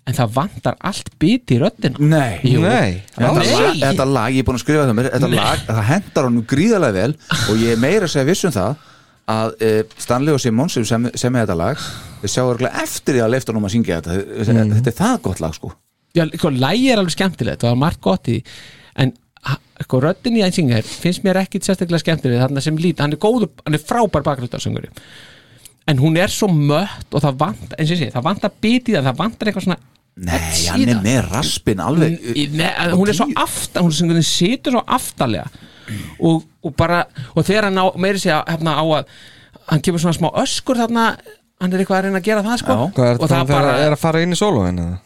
En 0.07 0.15
það 0.17 0.31
vantar 0.34 0.77
allt 0.89 1.09
bit 1.21 1.51
í 1.53 1.59
röddina. 1.61 1.99
Nei. 2.01 2.39
Nei, 2.63 3.01
Þetta 3.13 3.43
lag, 3.43 3.81
þetta 3.84 4.07
lag, 4.09 4.34
ég 4.34 4.41
er 4.41 4.47
búin 4.47 4.57
að 4.57 4.63
skrifa 4.63 4.85
það 4.88 4.95
mér 4.97 5.09
Þetta 5.13 5.30
lag, 5.35 5.65
það 5.67 5.81
hendar 5.89 6.30
honum 6.30 6.45
gríðarlega 6.49 6.95
vel 6.95 7.35
Og 7.51 7.59
ég 7.61 7.76
er 7.76 7.84
meira 7.84 8.07
að 8.07 8.13
segja 8.15 8.30
viss 8.31 8.47
um 8.49 8.55
það 8.55 8.88
Að 9.30 9.53
e, 9.61 9.69
Stanley 10.01 10.34
og 10.34 10.41
Simon 10.41 10.71
sem 10.73 10.88
sem, 10.89 11.05
er 11.11 11.43
þetta 11.43 11.59
lag 11.59 11.84
Þau 12.23 12.31
sjá 12.34 12.41
örgulega 12.41 12.81
eftir 12.81 13.19
því 13.19 13.23
að 13.27 13.31
leifta 13.35 13.53
honum 13.53 13.69
að 13.69 13.76
syngja 13.76 13.99
þetta. 13.99 14.17
Þetta, 14.39 14.65
þetta 14.80 14.91
er 14.91 14.97
það 14.97 15.15
gott 15.27 15.43
lag 15.43 15.53
sko. 15.55 15.69
Já, 16.17 16.23
sko, 16.34 16.51
lægi 16.65 16.89
er 16.89 16.99
alveg 17.03 17.13
skemmtilegt 17.13 17.63
það 17.63 17.76
er 17.76 17.81
margt 17.84 18.01
gott 18.03 18.27
í 18.27 18.39
því. 18.39 18.57
En 19.03 19.13
sko, 19.85 20.01
röddin 20.03 20.38
í 20.39 20.43
Einsinger 20.43 20.84
finnst 20.84 21.23
mér 21.23 21.39
ekkit 21.43 21.67
sérstaklega 21.67 22.01
skemmtileg 22.03 22.41
þarna 22.41 22.63
sem 22.63 22.80
lít, 22.80 22.99
hann 23.03 23.15
er 23.15 23.21
góður, 23.21 23.51
hann 23.63 23.77
er 23.77 23.84
frábær 23.84 24.26
bakgrundarsönguri 24.26 24.91
en 25.90 26.02
hún 26.02 26.20
er 26.22 26.32
svo 26.34 26.49
mött 26.53 27.16
og 27.16 27.24
það 27.24 27.40
vantar, 27.40 27.80
eins 27.80 27.90
og 27.90 27.95
ég 27.95 28.02
segi, 28.03 28.14
það 28.14 28.28
vantar 28.28 28.53
bit 28.61 28.91
í 28.91 28.95
það, 28.95 29.07
það 29.10 29.24
vantar 29.24 29.52
eitthvað 29.52 29.68
svona 29.68 29.82
Nei, 30.20 30.38
hann 30.68 30.90
er 30.91 30.98
með 31.03 31.20
raspin 31.32 31.80
alveg 31.80 32.32
Í- 32.36 32.48
ne, 32.60 32.70
hún 32.91 33.07
er 33.07 33.16
svo 33.16 33.30
aftan 33.40 33.86
hún, 33.88 34.24
situr 34.26 34.76
svo 34.76 34.82
aftalega 34.84 35.45
og, 36.20 36.44
og 36.66 36.74
bara, 36.78 37.03
og 37.34 37.45
þegar 37.48 37.70
hann 37.70 37.80
á, 37.80 37.86
meiri 37.95 38.22
segja 38.22 38.41
hérna 38.49 38.76
á 38.76 38.84
að 38.84 39.14
hann 39.70 39.84
kemur 39.86 40.02
svona 40.03 40.18
smá 40.18 40.30
öskur 40.44 40.82
þarna 40.82 41.06
hann 41.60 41.74
er 41.74 41.84
eitthvað 41.84 42.02
að 42.02 42.07
reyna 42.07 42.20
að 42.22 42.28
gera 42.28 42.45
það 42.45 42.61
sko 42.64 42.76
Já. 42.76 42.82
Hvað 42.98 43.11
er 43.14 43.22
og 43.22 43.32
það 43.32 43.53
bara... 43.53 43.78
er 43.86 43.95
að 43.95 44.03
fara 44.03 44.24
inn 44.26 44.36
í 44.36 44.40
sólóin 44.40 44.84
eða? 44.84 44.98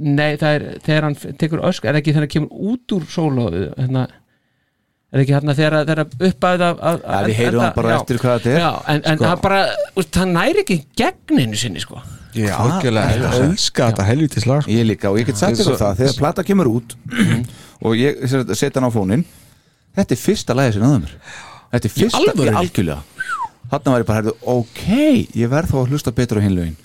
nei 0.00 0.36
það 0.40 0.54
er 0.54 0.64
þegar 0.84 1.06
hann 1.08 1.16
tekur 1.40 1.62
öskur, 1.68 1.90
er 1.90 2.00
ekki 2.00 2.14
þegar 2.14 2.26
hann 2.26 2.34
kemur 2.34 2.72
út 2.72 2.96
úr 2.96 3.06
sólo 3.12 3.46
hérna 3.52 4.06
er 5.12 5.22
ekki 5.22 5.34
hérna 5.36 5.54
þegar, 5.56 6.00
uppæðið 6.18 6.64
að, 6.66 6.80
að, 6.90 7.00
Ja, 7.06 7.20
við 7.26 7.36
heyrum 7.40 7.60
það 7.62 7.74
bara 7.78 7.90
já. 7.92 7.96
eftir 8.00 8.18
hvað 8.22 8.36
þetta 8.36 8.50
er. 8.52 8.60
já, 8.64 8.70
en, 8.94 9.00
en 9.12 9.18
Sko. 9.20 9.28
hann 9.30 9.42
bara, 9.44 9.60
hann 10.18 10.32
næri 10.36 10.62
ekki 10.64 10.78
gegninu 10.98 11.56
sinni 11.60 11.82
sko 11.84 12.00
Já, 12.36 12.52
ég 12.84 12.92
elska 12.92 13.86
þetta 13.88 14.04
helvítis 14.04 14.44
lag 14.44 14.60
sko. 14.66 14.70
Ég 14.74 14.84
líka 14.84 15.08
og 15.08 15.16
ég 15.16 15.24
get 15.30 15.38
sagt 15.40 15.56
ykkur 15.62 15.78
það 15.80 16.00
Þegar 16.02 16.16
plata 16.18 16.42
kemur 16.44 16.68
út 16.68 16.92
Og 17.80 17.94
ég 17.96 18.18
setja 18.28 18.74
hann 18.76 18.88
á 18.88 18.92
fónin 18.92 19.22
Þetta 19.96 20.12
er 20.12 20.20
fyrsta 20.20 20.56
lagið 20.58 20.76
sem 20.76 20.84
náður 20.84 21.06
mér 21.06 21.14
Þetta 21.72 21.88
er 21.88 21.94
fyrsta, 21.94 22.20
í 22.20 22.50
algjörlega 22.60 22.98
Þarna 23.70 23.94
var 23.94 24.02
ég 24.04 24.10
bara, 24.10 24.34
ok 24.52 24.84
Ég 25.40 25.48
verð 25.54 25.72
þá 25.72 25.78
að 25.80 25.94
hlusta 25.94 26.12
betur 26.18 26.42
á 26.42 26.44
hinlögin 26.44 26.76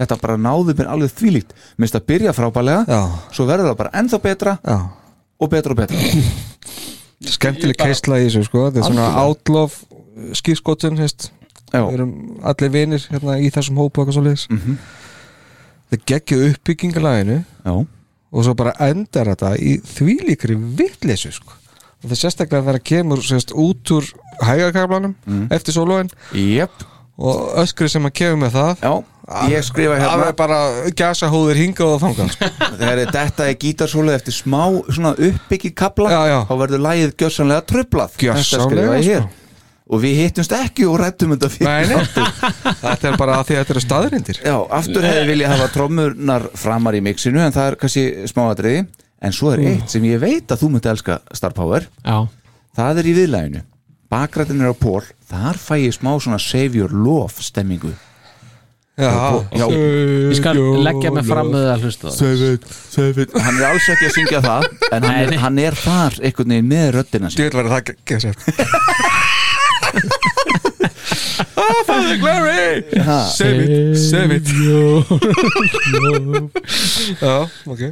Þetta 0.00 0.18
bara 0.24 0.38
náði 0.40 0.78
mér 0.80 0.88
alveg 0.94 1.12
þvílíkt 1.20 1.52
Minnst 1.76 2.00
að 2.00 2.06
byrja 2.08 2.32
frábælega 2.34 2.86
Já. 2.88 3.02
Svo 3.36 3.44
verður 3.50 3.74
það 3.74 3.78
bara 3.84 3.92
ennþá 4.00 4.22
betra 4.24 4.56
Já. 4.64 4.78
Og 5.36 5.52
betra 5.52 5.76
og 5.76 5.82
betra 5.84 6.00
Skemmtileg 7.24 7.76
keisla 7.76 8.18
í 8.20 8.26
þessu 8.28 8.44
sko. 8.48 8.66
Þetta 8.70 8.78
er 8.82 8.88
svona 8.90 9.08
outlaw 9.24 9.70
skýrskotun, 10.34 10.96
veist 10.98 11.30
Já. 11.72 11.80
við 11.88 11.94
erum 11.94 12.12
allir 12.46 12.70
vinir 12.74 13.06
hérna 13.10 13.38
í 13.42 13.50
þessum 13.54 13.76
hópu 13.80 14.00
og 14.00 14.06
eitthvað 14.06 14.14
svo 14.18 14.24
liðs 14.28 14.46
Mhm. 14.50 14.78
það 15.90 16.04
geggju 16.10 16.38
uppbyggingalaginu 16.50 17.44
Já. 17.64 17.86
og 18.32 18.44
svo 18.44 18.54
bara 18.54 18.72
endar 18.80 19.26
þetta 19.34 19.56
í 19.58 19.80
þvílíkri 19.82 20.56
vitleysu 20.76 21.32
sko. 21.32 21.52
og 22.04 22.10
það 22.10 22.20
sérstaklega 22.20 22.62
þegar 22.62 22.78
það 22.78 22.84
kemur 22.84 23.18
sérst, 23.24 23.52
út 23.56 23.90
úr 23.90 24.04
hægakablanum 24.42 25.14
Mm. 25.26 25.48
eftir 25.50 25.72
sólóin 25.72 26.10
yep. 26.34 26.70
og 27.18 27.54
öskri 27.56 27.88
sem 27.88 28.04
að 28.04 28.10
kemur 28.12 28.46
með 28.48 28.52
það 28.52 28.76
Já, 28.82 29.04
ég 29.50 29.62
skrifa 29.64 29.94
hérna 29.96 30.16
það 30.18 30.26
er 30.30 30.34
bara 30.38 30.58
gasa 30.98 31.28
hóðir 31.32 31.60
hingað 31.62 31.94
og 31.94 32.02
þangað 32.02 32.32
sko. 32.34 32.48
Þegar 32.80 33.00
þetta 33.14 33.46
er 33.48 33.54
gítarsólu 33.62 34.12
eftir 34.14 34.36
smá 34.36 34.60
svona 34.92 35.14
uppbyggið 35.16 35.74
kabla 35.80 36.10
Já, 36.12 36.20
já. 36.28 36.36
þá 36.50 36.52
verður 36.64 36.82
lagið 36.84 37.14
gjössanlega 37.22 37.64
trublað 37.70 38.12
Þetta 38.18 38.26
Gjörsamlega, 38.26 38.68
skrifa 38.68 38.98
ég 39.00 39.08
hér 39.14 39.24
sko. 39.24 39.40
Og 39.94 40.00
við 40.00 40.14
hittumst 40.22 40.52
ekki 40.56 40.86
og 40.88 40.94
rættum 40.96 41.32
þetta 41.34 41.48
fyrir 41.52 41.68
Nei, 41.68 41.88
nei. 41.90 42.04
þáttinn. 42.08 42.52
þetta 42.84 43.08
er 43.10 43.16
bara 43.20 43.34
að 43.40 43.48
því 43.50 43.56
að 43.56 43.58
þetta 43.62 43.74
eru 43.74 43.82
staðrindir 43.84 44.38
Já, 44.44 44.54
aftur 44.78 45.04
hefði 45.08 45.26
viljað 45.28 45.52
hafa 45.54 45.66
trommurnar 45.74 46.46
framar 46.56 46.96
í 46.96 47.02
mixinu 47.04 47.42
en 47.44 47.52
það 47.56 47.68
er 47.72 47.76
kannski 47.82 48.04
smáatriði 48.32 48.80
en 49.24 49.36
svo 49.36 49.52
er 49.52 49.64
eitt 49.68 49.92
sem 49.92 50.04
ég 50.08 50.20
veit 50.24 50.48
að 50.52 50.62
þú 50.64 50.70
myndi 50.72 50.88
elska 50.92 51.18
Star 51.36 51.52
Power 51.56 51.84
Já. 52.00 52.16
það 52.76 53.00
er 53.02 53.08
í 53.12 53.14
viðlæginu 53.20 53.62
bakrættin 54.14 54.60
er 54.64 54.72
á 54.72 54.76
pól, 54.76 55.04
þar 55.28 55.56
fæ 55.60 55.74
ég 55.84 55.94
smá 55.96 56.12
svona 56.20 56.40
save 56.40 56.76
your 56.80 56.92
love 56.92 57.44
stemmingu 57.44 57.92
Já, 58.94 59.10
Já. 59.58 59.64
Ég 59.74 60.36
skal 60.38 60.54
leggja 60.86 61.10
mig 61.10 61.24
fram 61.26 61.48
með 61.50 61.64
það 61.64 61.72
að 61.74 61.80
hlusta 61.88 62.04
það. 62.06 62.14
Save 62.20 62.50
it, 62.54 62.62
save 62.94 63.24
it 63.24 63.32
Hann 63.42 63.56
er 63.58 63.64
alls 63.72 63.88
ekki 63.90 64.06
að 64.06 64.12
syngja 64.20 64.40
það 64.44 64.62
en 64.94 65.02
hann 65.08 65.16
er, 65.18 65.32
hann 65.42 65.58
er 65.64 65.74
þar 65.82 66.12
einhvern 66.22 66.54
veginn 66.54 66.70
með 66.70 66.86
röddina 67.00 67.28
Ég 67.34 67.48
vil 67.50 67.58
vera 67.58 67.74
það 67.74 67.82
gesa 68.06 68.30
Ah, 71.56 71.82
Father 71.86 72.16
Glory 72.18 72.84
Ha. 73.02 73.18
Save 73.34 73.64
it, 73.64 73.96
save 73.98 74.30
it 74.36 74.46
Já, 77.18 77.34
ok 77.66 77.82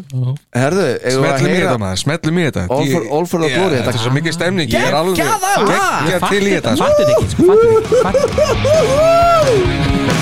Herðu, 0.55 0.87
að 1.03 1.11
í 1.11 1.51
heyra 1.51 1.67
þetta 1.67 1.79
maður, 1.83 2.01
smellum 2.05 2.39
í 2.39 2.47
þetta 2.47 2.63
All 2.69 2.87
for- 2.93 3.07
all 3.19 3.27
for 3.33 3.39
the 3.43 3.51
glory, 3.55 3.77
Þetta 3.81 3.93
er 3.95 3.99
svo 4.05 4.13
mikið 4.17 4.33
stemning 4.39 4.69
Ég 4.73 4.87
er 4.87 4.95
alveg 4.99 5.17
Geggjaða 5.19 5.53
lag! 5.67 5.73
Geggja 6.07 6.19
til 6.29 6.43
í 6.43 6.45
þetta 6.57 6.71
sko. 6.79 6.83
Fattir 6.87 7.07
ekki, 7.13 7.27
sko, 7.35 7.45
fattir 8.03 8.29
ekki, 8.47 10.22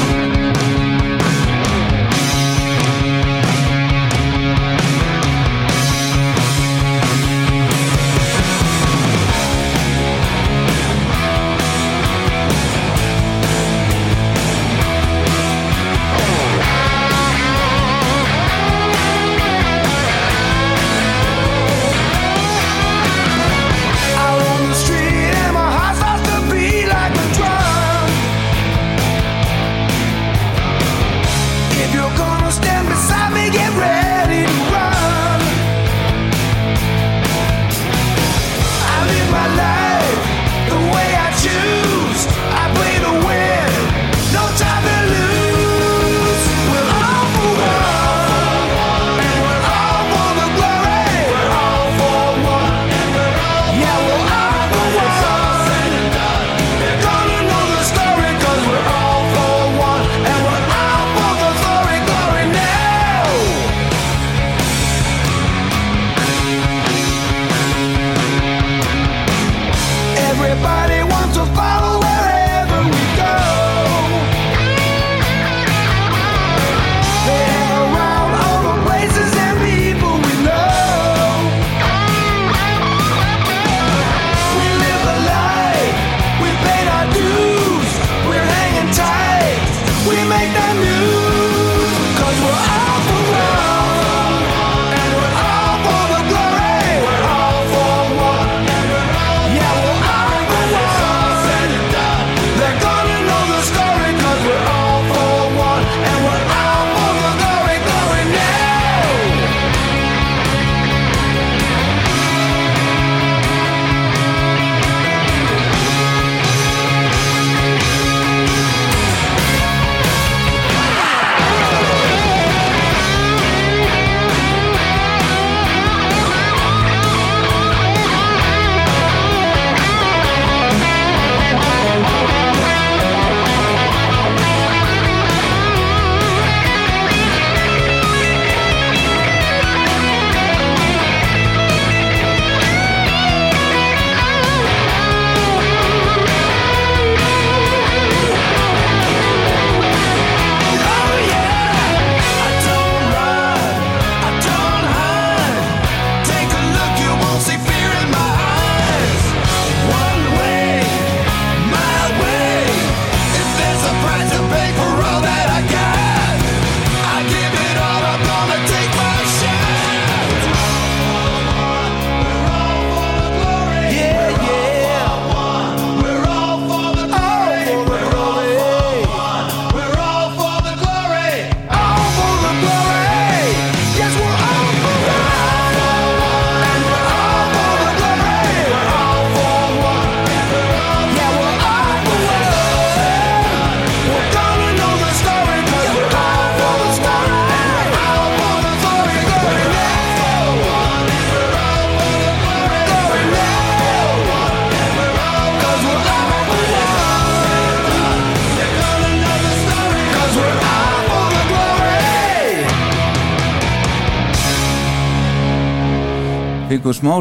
smá 217.00 217.14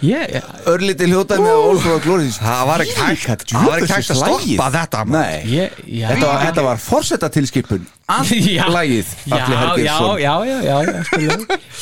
Ég, 0.00 0.36
Örlítið 0.70 1.10
hljótaði 1.12 1.42
með 1.44 1.58
All 1.60 1.80
for 1.82 1.98
the 1.98 2.04
Glory 2.06 2.28
Það 2.32 2.60
var 2.70 2.82
ekki 2.86 2.94
hægt. 2.96 3.42
Það 3.50 3.66
var 3.68 3.82
ekki 3.82 3.92
hægt 3.92 4.12
að 4.14 4.20
stoppa 4.22 4.68
þetta 4.76 5.02
já, 5.84 6.06
þetta 6.08 6.30
var, 6.30 6.44
þetta 6.46 6.64
var 6.64 6.80
forsetatilskipun. 6.86 7.84
Allt 8.14 8.32
lagið 8.76 9.12
Já, 9.28 9.36
Atli 9.36 9.84
já, 9.84 9.98
já, 10.16 10.34
já, 10.48 10.56
já, 10.64 10.78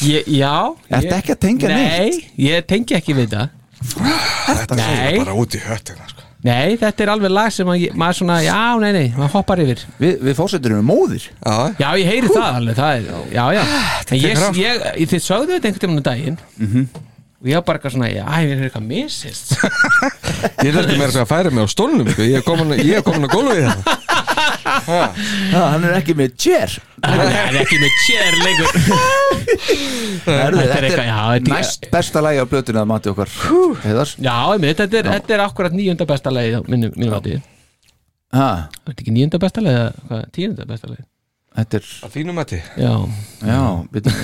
já, 0.02 0.22
já 0.26 0.54
Ertu 0.98 1.14
ekki 1.20 1.36
að 1.36 1.40
tengja 1.46 1.70
neitt? 1.70 2.18
Nei, 2.18 2.48
ég 2.48 2.66
tengi 2.66 2.98
ekki 2.98 3.14
við 3.20 3.36
það. 3.36 3.54
Þetta 3.86 4.80
er 4.82 5.20
bara 5.22 5.38
út 5.38 5.54
í 5.54 5.62
höttina 5.62 6.10
sko. 6.10 6.17
Nei, 6.48 6.78
þetta 6.80 7.04
er 7.04 7.12
alveg 7.14 7.34
lag 7.34 7.52
sem 7.54 7.68
að 7.68 7.82
ég, 7.82 7.96
maður 7.98 8.20
svona, 8.22 8.38
já, 8.46 8.56
nei, 8.82 8.88
nei, 8.96 9.04
maður 9.16 9.34
hoppar 9.36 9.62
yfir. 9.64 9.84
Við, 10.00 10.14
við 10.28 10.38
fórseturum 10.38 10.88
móðir. 10.88 11.28
Já, 11.42 11.56
Já, 11.82 11.88
ég 12.00 12.08
heyri 12.08 12.32
það 12.32 12.48
alveg, 12.62 12.78
það 12.78 12.96
er, 12.96 13.12
já, 13.34 13.44
já. 13.58 13.62
En 14.08 14.22
ég, 14.22 14.42
ég, 14.62 14.88
ég, 15.02 15.12
þið 15.12 15.24
sögðu 15.26 15.54
þetta 15.56 15.70
einhvern 15.70 15.84
tímann 15.84 16.02
um 16.02 16.08
daginn. 16.08 16.40
Og 17.38 17.46
ég 17.46 17.54
var 17.54 17.66
bara 17.68 17.78
eitthvað 17.78 17.92
svona, 17.94 18.08
já, 18.10 18.24
ég 18.42 18.52
er 18.56 18.64
eitthvað 18.66 18.86
misist 18.88 19.52
Ég 20.66 20.72
þurfti 20.74 20.96
meira 20.98 21.12
að 21.22 21.28
færa 21.30 21.52
mig 21.54 21.62
á 21.62 21.70
stólnum 21.70 22.08
sko. 22.10 22.24
Ég 22.26 22.40
er 22.40 22.46
komin, 22.46 22.72
er 22.74 22.98
að 22.98 23.30
gólfið 23.30 23.60
þetta 23.68 23.94
Já, 23.94 24.16
hann 24.38 25.84
er 25.88 25.96
ekki 25.98 26.14
með 26.18 26.34
chair. 26.40 26.76
Það 27.04 27.22
er 27.28 27.58
ekki 27.62 27.78
með 27.82 27.98
chair 28.06 28.38
lengur. 28.44 28.80
Þetta 30.28 30.64
er 30.78 30.88
eitthvað, 30.88 31.50
næst 31.52 31.88
besta 31.92 32.22
lagi 32.24 32.42
á 32.42 32.46
blötuna 32.50 32.82
að 32.84 32.90
mati 32.92 33.12
okkar 33.12 33.30
Heiðar? 33.84 34.14
Já, 34.22 34.34
einmitt, 34.54 34.80
þetta 34.80 35.00
er, 35.02 35.10
þetta 35.16 35.36
er 35.36 35.44
akkurat 35.46 35.76
níunda 35.76 36.08
besta 36.08 36.32
minni, 36.68 36.90
minni 36.96 37.12
mati. 37.12 37.38
Ha, 38.36 38.48
Þetta 38.68 38.92
er 38.92 38.98
ekki 38.98 39.14
níunda 39.16 39.40
besta 39.40 39.62
hvað, 39.64 40.26
tíunda 40.36 40.66
besta 40.68 40.90
lagið 40.90 41.06
Þetta 41.58 41.78
er, 41.80 41.86
Að 42.06 42.12
þínum 42.14 42.36
mæti 42.38 42.58
Já, 42.78 42.92
já, 43.42 43.60
byrjum 43.90 44.14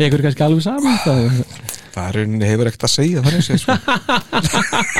ég 0.00 0.06
er 0.16 0.22
kannski 0.24 0.44
alveg 0.46 0.62
saman 0.64 0.96
það. 1.04 1.42
Það 1.92 2.06
er 2.08 2.16
rauninni 2.16 2.46
hefur 2.48 2.68
ekkert 2.70 2.86
að 2.88 2.92
segja 2.94 3.20
þannig 3.26 3.42
séð 3.44 3.58
sko. 3.60 3.74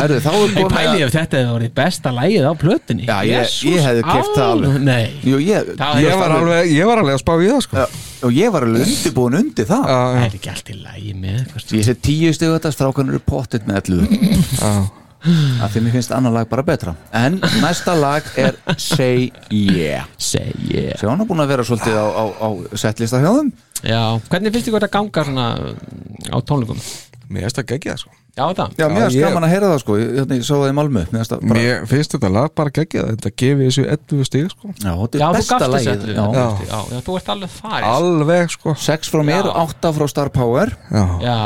Herðu, 0.00 0.16
þá 0.24 0.30
er 0.32 0.40
Ég 0.42 0.56
komið 0.56 0.72
pæli 0.74 1.04
ef 1.06 1.12
þetta 1.14 1.38
hefði 1.38 1.52
verið 1.56 1.72
besta 1.76 2.12
lagið 2.16 2.46
á 2.48 2.52
plötunni. 2.58 3.04
Já, 3.06 3.14
ég, 3.22 3.36
Jesús, 3.36 3.68
ég 3.70 3.86
hefði 3.86 4.02
keft 4.08 4.32
það 4.34 4.42
á- 4.42 4.52
alveg. 4.56 4.80
Nei, 4.88 5.04
Jú, 5.30 5.38
ég, 5.46 5.70
Það 5.78 6.00
ég, 6.02 6.16
var 6.22 6.34
alveg, 6.40 6.72
ég 6.74 6.90
var 6.90 7.02
alveg 7.04 7.14
að 7.18 7.22
spá 7.22 7.32
í 7.38 7.50
það 7.52 7.60
sko. 7.68 7.76
Já, 7.78 7.86
og 8.26 8.34
ég 8.40 8.52
var 8.56 8.66
alveg 8.66 8.82
undirbúin 8.88 9.38
undir 9.42 9.68
það. 9.70 9.84
Já, 9.86 9.94
það 10.02 10.18
já, 10.18 10.24
er 10.26 10.36
ekki 10.40 10.52
allt 10.56 10.72
í 10.74 10.78
lagi 10.82 11.14
með 11.22 11.38
hvað- 11.52 11.76
Ég 11.78 11.86
sé 11.86 11.94
tíu 12.08 12.34
stegu 12.34 12.56
þetta, 12.58 12.74
strákan 12.74 13.12
eru 13.14 13.22
pottit 13.22 13.70
með 13.70 13.80
allu 13.84 14.02
já. 14.10 14.72
Að 15.22 15.68
því 15.74 15.82
mér 15.86 15.94
finnst 15.98 16.14
annar 16.16 16.34
lag 16.34 16.48
bara 16.50 16.64
betra 16.66 16.94
En 17.14 17.36
næsta 17.62 17.94
lag 17.98 18.26
er 18.40 18.56
Say 18.76 19.30
Yeah 19.50 20.08
Say 20.18 20.50
yeah 20.68 20.96
Sjá 20.98 21.08
hann 21.12 21.22
er 21.22 21.28
búin 21.30 21.42
að 21.44 21.52
vera 21.54 21.66
svolítið 21.68 21.94
á, 21.94 22.06
á, 22.10 22.24
á 22.42 22.48
settlista 22.74 23.20
hjá 23.22 23.30
þeim 23.38 23.52
Já, 23.82 24.02
hvernig 24.30 24.52
finnst 24.54 24.68
ykkur 24.70 24.80
þetta 24.82 24.92
ganga 24.98 25.24
svona 25.26 25.46
á 26.30 26.36
tónleikum? 26.46 26.82
Mér 27.32 27.46
finnst 27.48 27.56
það 27.62 27.66
geggjað 27.72 27.96
sko. 28.02 28.10
Já, 28.32 28.44
það 28.56 28.74
Já, 28.80 28.84
mér 28.92 29.02
finnst 29.06 29.16
ég- 29.16 29.24
gaman 29.28 29.44
að 29.46 29.50
heyra 29.52 29.68
það 29.72 29.80
sko 29.82 29.96
Ég, 30.00 30.10
hérna, 30.18 30.36
ég 30.38 30.44
sá 30.46 30.52
það 30.56 30.68
í 30.70 30.74
Malmö 30.78 31.00
Mér 31.02 31.18
finnst 31.18 31.32
það 31.32 31.42
bara 31.48 31.62
Mér 31.62 31.86
finnst 31.90 32.14
þetta 32.16 32.30
lag 32.32 32.52
bara 32.60 32.72
geggjað 32.78 33.08
Þetta 33.12 33.32
gefið 33.42 33.64
þessu 33.68 33.84
11 33.96 34.28
stig 34.28 34.50
sko. 34.52 34.72
Já, 34.82 34.92
þetta 35.02 35.20
Já, 35.22 35.24
er 35.24 35.32
þú 35.32 35.38
besta 35.38 35.58
gafst 35.58 35.72
lagið 35.74 35.90
þessu 35.92 36.12
já. 36.12 36.26
já. 36.36 36.46
Já, 36.72 36.78
já, 36.92 37.00
þú 37.08 37.16
ert 37.20 37.32
alveg 37.36 37.54
þar 37.58 37.86
Alveg 37.92 38.54
sko. 38.56 38.74
Sex 38.86 39.12
frá 39.12 39.22
mér, 39.28 39.48
Já. 39.50 39.54
átta 39.66 39.92
frá 39.98 40.06
Star 40.12 40.30
Power 40.34 40.72
Já. 40.92 41.04
Já, 41.26 41.38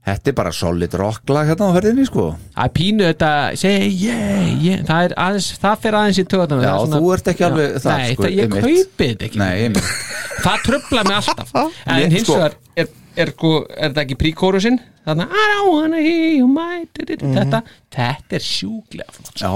Þetta 0.00 0.30
er 0.30 0.34
bara 0.38 0.50
solid 0.56 0.94
rocklag 0.96 1.50
hérna 1.50 1.66
á 1.68 1.72
ferðinni 1.76 2.06
sko. 2.08 2.22
Er 2.56 2.70
pínu 2.72 3.04
þetta 3.10 3.30
Say 3.60 3.90
yeah, 3.92 4.46
yeah 4.56 4.84
Það, 4.88 5.02
er 5.10 5.14
aðeins, 5.26 5.48
það 5.60 5.82
fer 5.82 5.96
aðeins 5.98 6.20
í 6.22 6.24
töðan 6.32 6.62
Já, 6.64 6.70
þú 6.94 7.10
ert 7.14 7.26
ekki 7.34 7.44
alveg 7.46 7.74
það, 7.84 7.98
Nei, 8.00 8.14
sko, 8.14 8.22
það, 8.24 8.32
ég 8.38 8.46
einmitt. 8.46 8.64
kaupi 8.64 9.08
þetta 9.10 9.26
ekki. 9.28 9.42
Nei. 9.42 9.82
Það 10.46 10.62
tröfla 10.64 11.02
mig 11.04 11.18
alltaf. 11.18 11.50
En 11.90 12.00
Ég- 12.00 12.14
hins 12.16 12.24
sko- 12.24 12.38
vegar 12.38 12.56
er, 12.80 12.88
er, 13.20 13.32
sko, 13.36 13.50
er 13.76 13.90
þetta 13.92 14.04
ekki 14.06 14.16
príkórusinn? 14.22 14.78
Þannig 15.04 15.34
I 15.36 15.44
don't 15.52 15.68
wanna 15.74 16.00
hear 16.00 16.32
you 16.38 16.48
my 16.48 16.86
Þetta, 16.96 17.60
þetta 17.92 18.38
er 18.40 18.46
sjúklega 18.46 19.36
Já. 19.36 19.52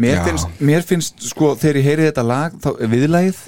Mér 0.00 0.16
Já. 0.16 0.22
finnst, 0.24 0.48
mér 0.64 0.86
finnst 0.88 1.20
sko 1.28 1.52
þegar 1.60 1.80
ég 1.82 1.88
heyri 1.90 2.06
þetta 2.08 2.24
lag 2.24 2.56
þá, 2.64 2.70
viðlagið, 2.88 3.42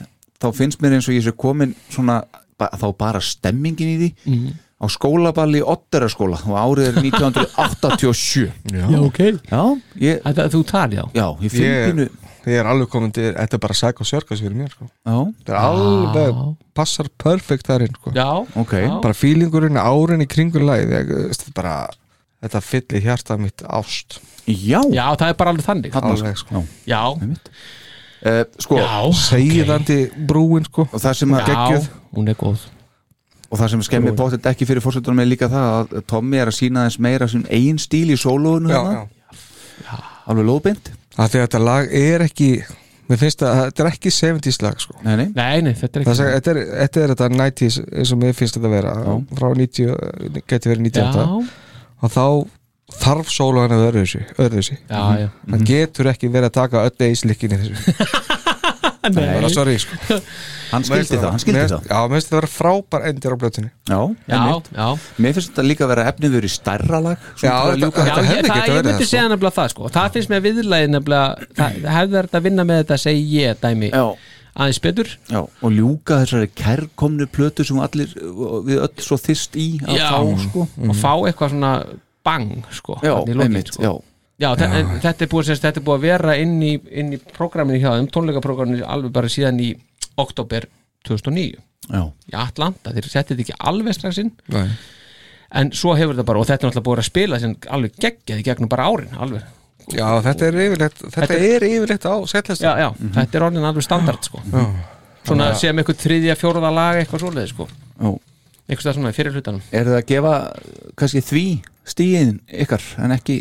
þá 0.45 0.47
finnst 0.61 0.83
mér 0.85 0.99
eins 0.99 1.09
og 1.09 1.17
ég 1.17 1.25
sé 1.25 1.33
komin 1.33 1.73
svona, 1.89 2.19
þá 2.61 2.87
bara 3.01 3.21
stemmingin 3.25 3.95
í 3.95 3.97
því. 4.03 4.11
Mhm. 4.29 4.61
Á 4.83 4.87
skólaballi 4.91 5.61
í 5.63 5.67
Otteraskóla 5.73 6.41
og 6.43 6.57
árið 6.59 6.89
er 6.91 6.99
1987 7.05 8.51
Já. 8.73 8.83
Já, 8.91 8.99
ok. 8.99 9.21
Já, 9.47 9.63
ég, 10.03 10.21
Þetta, 10.27 10.49
þú 10.57 10.63
tar, 10.67 10.97
já 10.97 11.05
já, 11.15 11.27
ég 11.45 11.55
finn 11.55 11.69
Ég, 11.69 11.87
pínu 11.93 12.07
ég 12.43 12.59
er 12.59 12.67
alveg 12.73 12.91
komin 12.91 13.15
til 13.15 13.29
Þetta 13.37 13.59
er 13.59 13.63
bara 13.63 13.77
sæk 13.79 14.03
og 14.03 14.09
sörkas 14.09 14.43
fyrir 14.43 14.59
mér 14.59 14.73
sko. 14.75 14.89
Já, 15.07 15.17
Þetta 15.39 15.55
er 15.55 15.61
alveg 15.63 16.43
Passar 16.75 17.11
perfekt 17.23 17.69
þar 17.71 17.87
inn 17.87 17.95
sko. 17.95 18.15
Já, 18.17 18.29
ok. 18.59 18.75
Já. 18.81 18.93
Bara 19.05 19.15
fílingurinn, 19.17 19.79
árin 19.79 20.25
í 20.25 20.29
kringur 20.31 20.67
veist, 20.67 21.45
þetta 21.47 21.53
er 21.53 21.59
bara 21.61 21.77
Þetta 22.43 22.61
fyllir 22.67 23.05
hjartað 23.05 23.39
mitt 23.45 23.63
ást. 23.71 24.17
Já, 24.51 24.81
Já, 24.91 25.05
það 25.15 25.29
er 25.29 25.37
bara 25.39 25.53
alveg 25.55 25.67
þannig. 25.69 25.93
Þarna, 25.95 26.15
Alveg 26.17 26.41
sko. 26.41 26.63
Já, 26.91 27.03
Já, 27.23 27.37
uh, 28.27 28.45
sko 28.59 28.81
já. 28.81 28.91
Segðandi 29.29 29.99
brúin 30.27 30.67
sko. 30.67 30.89
og 30.91 30.99
það 30.99 31.21
sem 31.21 31.37
að 31.39 31.53
Já, 31.53 31.83
hún 32.17 32.33
er 32.33 32.41
góð 32.41 32.65
og 33.53 33.61
það 33.61 33.73
sem 33.75 33.85
skemmir 33.85 34.17
bóttið 34.17 34.49
ekki 34.49 34.69
fyrir 34.69 34.85
fórsetunum 34.85 35.21
er 35.21 35.29
líka 35.29 35.49
það 35.53 35.75
að 35.77 36.07
Tommy 36.09 36.41
er 36.41 36.49
að 36.49 36.57
sína 36.57 36.87
þess 36.89 37.03
meira 37.05 37.29
sem 37.29 37.45
eigin 37.53 37.81
stíl 37.83 38.09
í 38.09 38.17
já. 38.17 39.97
alveg 40.27 40.49
lóðbind 40.49 40.93
Af 41.21 41.29
því 41.29 41.41
að 41.43 41.45
þetta 41.45 41.61
lag 41.61 41.91
er 41.93 42.25
ekki 42.25 42.49
Mér 43.11 43.19
finnst 43.21 43.43
að 43.45 43.59
þetta 43.59 43.83
er 43.83 43.89
ekki 43.91 44.11
70s 44.15 44.59
lag 44.63 44.79
sko. 44.81 44.95
Nei, 45.05 45.13
nei, 45.19 45.27
Nei, 45.37 45.65
nei, 45.67 45.73
þetta 45.77 45.99
er 45.99 46.07
Það 46.07 46.21
ekki 46.23 46.35
þetta, 46.37 46.53
er, 46.53 46.61
þetta 46.79 47.03
er 47.03 47.13
þetta 47.13 47.29
90s 47.35 47.79
eins 47.83 48.13
og 48.15 48.21
mér 48.23 48.37
finnst 48.39 48.57
þetta 48.57 48.71
að 48.71 48.77
vera 48.79 48.95
Já. 49.03 49.13
frá 49.41 49.47
90, 49.59 50.43
geti 50.49 50.73
verið 50.73 50.87
98 50.87 51.27
Já, 51.27 51.59
og 52.07 52.15
þá 52.15 52.25
þarf 53.03 53.33
sólu 53.33 53.61
hann 53.65 53.75
að 53.77 53.85
vera 53.89 54.07
já, 54.79 55.03
já. 55.21 55.29
Hann 55.51 55.67
getur 55.69 56.11
ekki 56.13 56.33
verið 56.33 56.49
að 56.49 56.57
taka 56.61 56.87
öll 56.87 57.07
eislikkin 57.11 57.57
í 57.57 57.61
þessu. 57.61 58.09
Bara 59.19 59.53
sorry 59.53 59.77
sko. 59.83 60.21
hann 60.73 60.85
skildi 60.89 61.17
það, 61.19 61.29
hann 61.31 61.43
skildi 61.43 61.59
Mér- 61.61 61.71
það. 61.73 61.87
Já, 61.93 61.99
mér 62.03 62.15
finnst 62.17 62.29
þetta 62.31 62.39
vera 62.41 62.51
frábær 62.53 63.07
endir 63.11 63.33
á 63.33 63.37
blötunni 63.43 63.71
Já, 63.93 64.01
Já, 64.33 64.41
já. 64.73 64.87
Mér 65.23 65.37
finnst 65.37 65.51
þetta 65.53 65.65
líka 65.69 65.85
að 65.87 65.93
vera 65.95 66.05
efniður 66.13 66.45
í 66.49 66.53
stærra 66.53 67.01
lag 67.07 67.17
Já, 67.43 67.53
að 67.53 67.73
þetta- 67.73 67.81
ljúka 67.83 68.03
Já, 68.03 68.05
þetta 68.13 68.23
ég, 68.23 68.29
hefði 68.33 68.51
það, 68.53 68.63
ég 68.63 68.77
verið 68.77 68.91
myndi 68.93 69.09
segja 69.13 69.25
nefnilega 69.33 69.57
það 69.61 69.73
sko. 69.75 69.89
Það 69.97 70.13
finnst 70.17 70.31
mér 70.33 70.45
viðlæði 70.49 70.93
nefnilega 70.97 71.91
hefði 71.97 72.13
verið 72.19 72.39
að 72.41 72.47
vinna 72.49 72.65
með 72.73 72.81
þetta 72.83 72.95
að 72.99 73.03
segja 73.07 73.43
ég 73.43 73.61
dæmi 73.63 73.91
Já, 73.93 74.05
aðeins 74.53 74.81
betur. 74.85 75.09
Já, 75.33 75.41
og 75.63 75.71
ljúka 75.73 76.21
þessari 76.23 76.49
kærkomnu 76.61 77.27
plötu 77.33 77.65
sem 77.65 77.79
allir, 77.81 78.11
við 78.69 78.83
öll 78.85 78.93
svo 79.01 79.17
þyst 79.17 79.57
í 79.57 79.69
að 79.87 79.97
Já. 79.97 80.09
fá, 80.13 80.47
sko. 80.47 80.67
Og 80.89 80.97
fá 80.99 81.13
eitthvað 81.29 81.55
svona 81.55 81.71
bang 82.23 82.65
sko, 82.71 82.99
Já, 83.03 83.15
lokin, 83.17 83.41
einmitt, 83.47 83.73
sko. 83.73 84.03
þetta 84.43 85.23
er 85.25 85.31
búið, 85.31 85.47
semst, 85.49 85.63
þetta 85.65 85.81
er 85.81 85.85
búið 85.87 85.97
að 85.99 86.05
vera 86.07 86.37
inn 86.43 86.55
í, 86.63 86.73
inn 86.91 87.13
í 87.15 87.19
prógraminu 87.33 87.79
hjá 87.81 87.93
þeim, 87.97 88.09
tónleikaprograminu 88.15 88.85
alveg 88.87 89.13
bara 89.15 89.31
síðan 89.33 89.61
í 89.63 89.71
oktober 90.21 90.67
2009 91.09 91.61
Já, 91.93 92.03
í 92.31 92.35
Atlanta, 92.39 92.93
þeir 92.95 93.09
settið 93.11 93.41
þetta 93.41 93.43
ekki 93.43 93.57
alveg 93.71 93.97
strax 93.97 94.19
inn. 94.23 94.29
Nei. 94.55 94.69
en 95.59 95.73
svo 95.77 95.97
hefur 95.99 96.15
þetta 96.15 96.27
bara, 96.29 96.39
og 96.41 96.47
þetta 96.47 96.65
er 96.67 96.71
náttúrulega 96.71 96.87
búið 96.87 97.03
að 97.03 97.09
spila 97.09 97.41
sem 97.43 97.57
alveg 97.75 97.97
geggjað 98.01 98.39
í 98.41 98.45
gegnum 98.47 98.71
bara 98.73 98.87
árin 98.89 99.17
alveg, 99.19 99.43
Já, 99.91 100.07
þetta 100.23 100.47
er 100.47 100.59
yfirleitt 100.63 101.01
þetta, 101.03 101.11
Þetta 101.17 101.39
er 101.57 101.65
yfirleitt 101.67 102.05
á 102.07 102.15
setlist 102.31 102.63
já, 102.63 102.71
já, 102.79 102.89
þetta 103.19 103.39
er 103.41 103.47
orðin 103.49 103.67
alveg 103.67 103.85
standard 103.85 104.29
sko, 104.29 104.43
svona 105.27 105.49
sem 105.59 105.83
eitthvað 105.83 105.99
þriðja, 106.05 106.37
fjóraða 106.39 106.71
lag 106.77 107.01
eitthvað 107.03 107.25
svoleiði 107.27 107.51
sko, 107.51 107.67
já. 107.99 108.13
Eitthvað 108.71 108.85
stað 108.87 108.95
svona 109.01 109.11
í 109.11 109.17
fyrir 109.17 109.35
hlutanum. 109.35 109.63
Er 109.75 109.89
það 109.91 109.97
að 109.99 110.07
gefa 110.13 110.33
kannski 111.03 111.21
því 111.27 111.43
stíðin 111.93 112.37
ykkar 112.63 112.85
en 113.03 113.15
ekki 113.19 113.41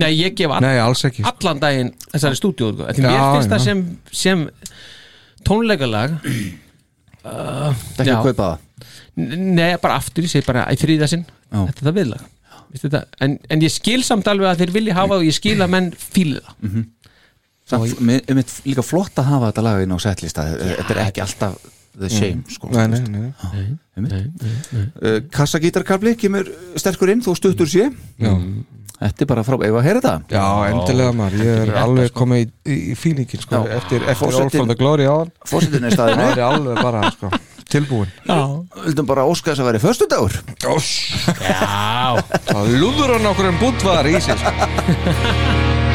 Nei, 0.00 0.12
ég 0.14 0.36
gef 0.38 0.48
all, 0.54 0.62
Nei, 0.64 0.78
alls 0.80 1.02
ekki. 1.04 1.24
Allan 1.28 1.58
daginn 1.60 1.90
þessari 2.06 2.38
stúdíu 2.38 2.70
sko. 2.72 2.86
Því 2.94 3.02
Já, 3.02 3.08
mér 3.10 3.34
finnst 3.34 3.50
já. 3.50 3.52
það 3.52 3.64
sem, 3.66 3.80
sem 4.22 4.44
tónleikalag 5.46 6.16
uh, 7.24 7.72
ekki 7.98 8.08
já. 8.10 8.16
að 8.18 8.28
kaupa 8.30 8.50
það 8.50 8.66
Nei, 9.20 9.74
bara 9.82 9.96
aftur, 10.00 10.24
ég 10.24 10.32
segi 10.32 10.46
bara 10.46 10.62
í 10.72 10.78
þriða 10.80 11.08
sinn 11.10 11.24
Já. 11.26 11.64
Þetta 11.66 11.80
er 11.82 11.88
það 11.90 11.96
viðlag 11.98 12.28
þetta? 12.80 13.00
en, 13.26 13.34
en 13.50 13.64
ég 13.66 13.72
skil 13.74 14.00
samt 14.06 14.28
alveg 14.30 14.52
að 14.52 14.62
þeir 14.62 14.72
vilja 14.78 14.94
hafa 14.96 15.16
það 15.16 15.24
og 15.24 15.26
ég 15.28 15.36
skil 15.36 15.56
að 15.64 15.72
menn 15.74 15.90
fíli 15.98 16.38
það 16.38 16.78
Samt, 17.70 18.00
mér 18.02 18.22
mér 18.26 18.40
finnst 18.40 18.64
líka 18.66 18.82
flott 18.82 19.18
að 19.22 19.28
hafa 19.30 19.50
þetta 19.52 19.62
lag 19.66 19.82
inn 19.84 19.92
á 19.94 19.98
setlista 20.02 20.46
Þetta 20.54 20.94
er 20.96 21.02
ekki 21.04 21.22
alltaf 21.22 21.58
the 22.00 22.08
shame 22.10 22.44
sko, 22.50 22.70
Nei, 22.70 22.84
þú 22.86 23.10
nei, 23.10 23.20
veist. 23.20 23.44
nei. 23.50 23.64
Einmitt. 23.98 24.44
uh, 25.02 25.16
Kassagítarkabli 25.34 26.14
kemur 26.18 26.46
sterkur 26.78 27.10
inn, 27.12 27.22
þú 27.26 27.34
stuttur 27.38 27.68
sé 27.70 27.88
Já. 27.90 28.30
Þetta 29.00 29.24
er 29.24 29.28
bara 29.30 29.42
frá, 29.46 29.56
ef 29.64 29.76
að 29.80 29.86
heyra 29.86 30.00
þetta? 30.04 30.14
Já, 30.28 30.46
endilega 30.68 31.12
maður, 31.16 31.36
ég 31.40 31.60
er 31.62 31.70
alveg 31.80 32.10
komið 32.12 32.42
í, 32.42 32.48
í, 32.68 32.76
í 32.92 32.96
fílingin 33.00 33.40
sko. 33.40 33.62
Já. 33.64 33.78
eftir, 33.78 34.04
eftir 34.12 34.28
All 34.28 34.50
for 34.52 34.68
the 34.68 34.76
Glory 34.76 35.08
á 35.08 35.14
hann 35.14 35.32
Fórsetin 35.48 35.88
er 35.88 35.96
það 35.96 36.12
staðinu 36.12 36.26
er 36.34 36.42
alveg 36.44 36.82
bara 36.84 37.02
sko, 37.16 37.32
tilbúin 37.72 38.12
Vildum 38.84 39.08
bara 39.08 39.24
óska 39.24 39.54
þess 39.54 39.64
að 39.64 39.70
vera 39.70 39.84
föstudagur. 39.86 40.36
Oss, 40.74 40.90
Já, 41.40 42.20
það 42.52 42.74
lúður 42.76 43.16
hann 43.16 43.30
okkur 43.32 43.48
en 43.54 43.62
bútvar 43.62 44.10
í 44.12 44.18
sig 44.20 44.36
sko. 44.36 45.80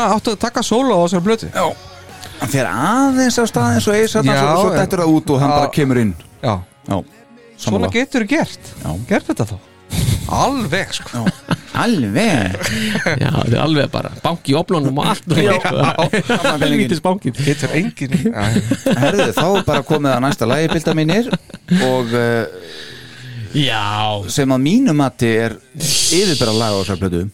svona 0.00 0.16
áttu 0.16 0.34
að 0.34 0.40
taka 0.40 0.62
sóla 0.64 0.96
á 0.96 1.00
þessar 1.04 1.24
blötu 1.24 1.48
Já. 1.52 1.64
Hann 2.40 2.52
fer 2.52 2.68
aðeins 2.70 3.36
á 3.36 3.44
staðins 3.48 3.88
og 3.88 3.96
eis 3.96 4.14
að 4.16 4.28
Já, 4.30 4.36
það 4.40 4.60
svo 4.60 4.70
dettur 4.76 5.02
það 5.02 5.16
út 5.16 5.32
og 5.34 5.42
hann 5.42 5.50
Já. 5.50 5.56
bara 5.58 5.72
kemur 5.74 5.98
inn. 6.00 6.14
Já, 6.40 6.54
Já 6.88 6.96
svona 7.60 7.90
getur 7.92 8.24
þú 8.24 8.30
gert. 8.30 8.70
Já. 8.80 8.90
Gert 9.10 9.26
þetta 9.28 9.46
þá. 9.50 9.56
Alveg, 10.30 10.92
sko. 10.94 11.24
Alveg. 11.80 12.54
Já, 13.20 13.28
þetta 13.28 13.50
er 13.50 13.60
alveg 13.60 13.90
bara 13.92 14.12
banki 14.22 14.54
í 14.54 14.56
oplónum 14.58 15.00
og 15.02 15.10
allt 15.10 15.26
Helvítis 16.62 17.02
banki 17.02 17.32
Getur 17.34 17.74
engin 17.74 18.14
Já, 18.24 18.46
Herðu, 19.00 19.26
þá 19.36 19.44
er 19.48 19.66
bara 19.66 19.84
komið 19.86 20.14
að 20.14 20.22
næsta 20.26 20.48
lagi 20.50 20.70
bilda 20.70 20.94
mínir 20.98 21.30
og 21.88 22.14
uh, 22.14 22.70
Já, 23.58 23.82
sem 24.30 24.54
að 24.54 24.62
mínu 24.66 24.94
mati 24.94 25.30
er 25.46 25.56
yfirbæra 25.82 26.54
lag 26.54 26.78
á 26.78 26.80
þessar 26.80 27.00
blödu 27.02 27.24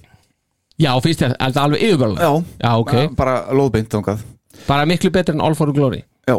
já, 0.80 0.90
finnst 1.04 1.22
þér, 1.22 1.36
er 1.36 1.50
þetta 1.50 1.64
alveg 1.68 1.86
yfirbörlega? 1.86 2.26
Já, 2.26 2.44
Já, 2.64 2.72
ok, 2.82 3.16
bara 3.16 3.38
lóðbeint 3.56 3.92
þangað. 3.92 4.26
Bara 4.66 4.86
miklu 4.88 5.10
betur 5.14 5.36
en 5.36 5.44
All 5.44 5.56
for 5.58 5.72
Glory? 5.76 6.02
Já, 6.28 6.36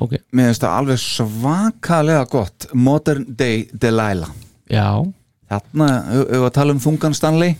Ok, 0.00 0.14
mér 0.32 0.48
finnst 0.48 0.62
það 0.64 0.76
alveg 0.78 1.00
svakalega 1.02 2.26
gott. 2.30 2.68
Modern 2.72 3.26
Day 3.36 3.66
Delilah. 3.76 4.30
Já, 4.70 5.04
Þarna, 5.50 5.88
við 6.30 6.46
að 6.46 6.54
tala 6.54 6.74
um 6.76 6.80
þungan 6.80 7.16
Stanley. 7.18 7.56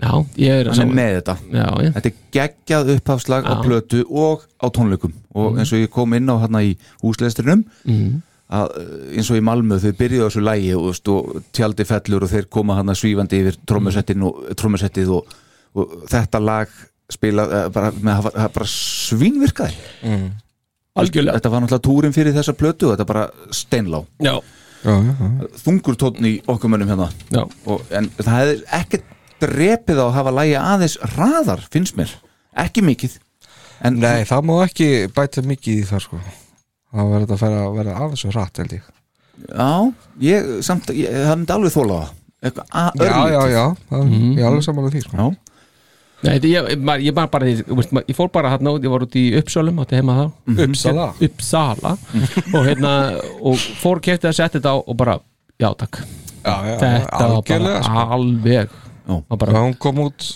Já, 0.00 0.12
ég 0.40 0.62
er 0.62 0.68
að 0.70 0.78
hann 0.80 0.92
er 0.92 0.96
með 0.96 1.14
þetta. 1.18 1.34
Já, 1.52 1.66
já, 1.84 1.90
Þetta 1.96 2.10
er 2.10 2.18
geggjað 2.36 2.90
upphafslag 2.94 3.48
á 3.48 3.52
Já. 3.52 3.60
plötu 3.64 4.00
og 4.08 4.44
á 4.60 4.66
tónleikum. 4.72 5.12
Og 5.36 5.58
eins 5.60 5.72
og 5.74 5.82
ég 5.82 5.92
kom 5.92 6.14
inn 6.16 6.30
á 6.30 6.40
hérna 6.40 6.62
í 6.64 6.70
húsleistrinum 7.02 7.66
mm. 7.84 8.14
að 8.60 8.76
eins 9.16 9.28
og 9.32 9.40
í 9.40 9.44
Malmö 9.44 9.80
þau 9.82 9.92
byrjuðu 9.98 10.24
á 10.24 10.28
þessu 10.30 10.44
lægi 10.46 10.72
og, 10.78 10.88
og 11.12 11.44
tjaldi 11.56 11.88
fellur 11.88 12.24
og 12.24 12.32
þeir 12.32 12.48
koma 12.48 12.78
hann 12.78 12.94
svífandi 12.96 13.42
yfir 13.42 13.60
trommusettið 13.68 15.12
og, 15.18 15.34
og, 15.76 15.98
þetta 16.10 16.40
lag 16.42 16.72
spila 17.10 17.46
uh, 17.46 17.66
bara, 17.74 17.90
með, 17.96 18.30
bara 18.54 18.70
svínvirkaði. 18.70 19.76
Algjörlega. 21.00 21.38
Þetta 21.38 21.52
var 21.52 21.64
náttúrulega 21.64 21.86
túrin 21.86 22.14
fyrir 22.14 22.34
þessa 22.36 22.54
plötu 22.58 22.90
þetta 22.92 23.06
bara 23.08 23.28
steinlá. 23.54 24.02
Já, 24.22 24.34
já, 24.84 24.92
já 24.92 25.48
þungur 25.62 25.98
tónn 26.00 26.26
í 26.26 26.36
okkur 26.50 26.72
mönnum 26.72 26.90
hérna. 26.90 27.08
Já, 27.30 27.44
og, 27.70 27.82
en 27.94 28.10
það 28.18 28.36
hefði 28.40 28.60
ekkert 28.80 29.16
drepið 29.40 30.02
á 30.02 30.04
að 30.04 30.14
hafa 30.18 30.36
lægi 30.36 30.56
aðeins 30.60 30.96
hraðar 31.14 31.66
finnst 31.72 31.98
mér, 31.98 32.12
ekki 32.58 32.84
mikið. 32.84 33.18
En 33.86 33.96
Nei, 34.02 34.26
það 34.28 34.46
má 34.50 34.54
ekki 34.66 34.88
bæta 35.16 35.44
mikið 35.46 35.80
í 35.80 35.84
það, 35.88 36.02
sko. 36.04 36.18
Það 36.90 37.12
verður 37.14 37.22
þetta 37.22 37.36
að 37.36 37.44
færa 37.44 37.60
að 37.64 37.76
vera 37.78 37.98
aðeins 38.04 38.24
og 38.26 38.34
rætt, 38.36 38.60
held 38.60 38.74
ég. 38.76 38.88
Já, 39.40 39.70
ég 40.26 40.50
samt, 40.66 40.90
ég, 40.92 41.14
það 41.14 41.38
myndi 41.38 41.54
alveg 41.56 41.72
þóla 41.72 42.00
það. 42.00 42.16
Eitthvað 42.40 42.74
að 42.80 43.04
Já, 43.04 43.14
já, 43.30 43.40
já, 43.52 43.64
það, 43.88 44.12
ég 44.16 44.42
er 44.42 44.48
alveg 44.50 44.66
samanlega 44.66 44.94
því, 44.96 45.02
sko. 45.06 45.16
Já, 45.16 45.49
Nei, 46.22 46.34
þetta, 46.36 46.48
ég, 46.50 46.66
ég, 46.68 47.04
ég, 47.06 47.14
bara, 47.16 47.28
bara, 47.32 47.46
ég, 47.48 47.62
veist, 47.66 47.92
maður- 47.96 48.08
ég 48.12 48.16
fór 48.18 48.28
bara 48.32 48.50
hann 48.52 48.66
út, 48.68 48.82
ég 48.84 48.90
var 48.92 49.00
út 49.06 49.14
í 49.16 49.24
heima 49.96 50.16
þá 50.18 50.24
Uppsala 50.66 51.06
Uppsala 51.26 51.92
og 52.52 52.66
hérna, 52.66 52.90
og 53.40 53.56
fór 53.80 54.02
kefti 54.04 54.28
að 54.28 54.36
setja 54.36 54.58
þetta 54.60 54.74
á 54.74 54.76
og 54.84 54.96
bara, 55.00 55.18
já 55.60 55.70
takk 55.80 56.02
Já, 56.44 56.54
já, 56.68 56.76
þetta 56.80 57.24
var 57.24 57.34
algjörlega, 57.38 57.72
bara 57.72 57.82
sko 57.82 58.04
alveg 58.18 58.68
bara, 59.40 59.52
Hún 59.64 59.74
kom 59.80 59.98
út, 60.04 60.28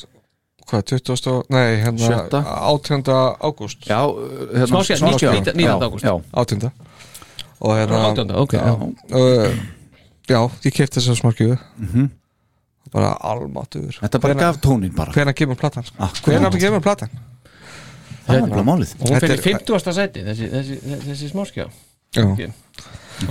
hvað, 0.69 0.83
20. 0.95 1.29
og- 1.35 1.47
Nei, 1.53 1.77
hérna, 1.85 2.09
Sjötta. 2.09 2.41
18. 2.73 3.37
ágúst 3.45 3.85
já 3.89 4.01
hérna, 4.09 4.67
smáskjá. 4.67 4.97
nítján- 5.05 5.55
nítjánda 5.57 5.85
Já, 5.85 5.89
ágúst. 5.91 6.05
já, 6.05 6.15
18. 6.33 6.73
Og 7.61 7.77
hérna 7.77 8.01
átjánda, 8.09 8.35
ok, 8.41 8.53
já. 8.53 8.73
uh, 9.13 9.55
Já, 10.29 10.41
ég 10.65 10.73
kefti 10.73 11.01
þessa 11.01 11.15
smarkjöðu 11.21 11.59
Mhm. 11.79 12.09
Bara 12.95 13.13
almáttuður 13.27 13.97
þetta 14.01 14.21
bara 14.23 14.35
gaf 14.39 14.61
tónin 14.63 14.93
bara 14.95 15.13
Hvenær 15.17 15.35
kemur 15.35 15.59
platan? 15.59 15.83
sko? 15.89 15.97
Akkurat. 15.99 16.29
Hvenær 16.39 16.59
kemur 16.63 16.83
platan? 16.85 17.11
það 18.25 18.41
var 18.41 18.53
bara 18.55 18.67
málið 18.71 18.93
og 18.95 19.09
hún 19.09 19.17
Þetta 19.17 19.27
fyrir 19.27 19.39
er- 19.39 19.47
50. 19.49 19.93
sæti 19.99 20.23
þessi, 20.29 20.51
þessi, 20.53 20.77
þessi, 20.85 21.07
þessi 21.11 21.31
smáskjá 21.35 21.67
Já 22.15 22.25
Ok. 22.25 22.45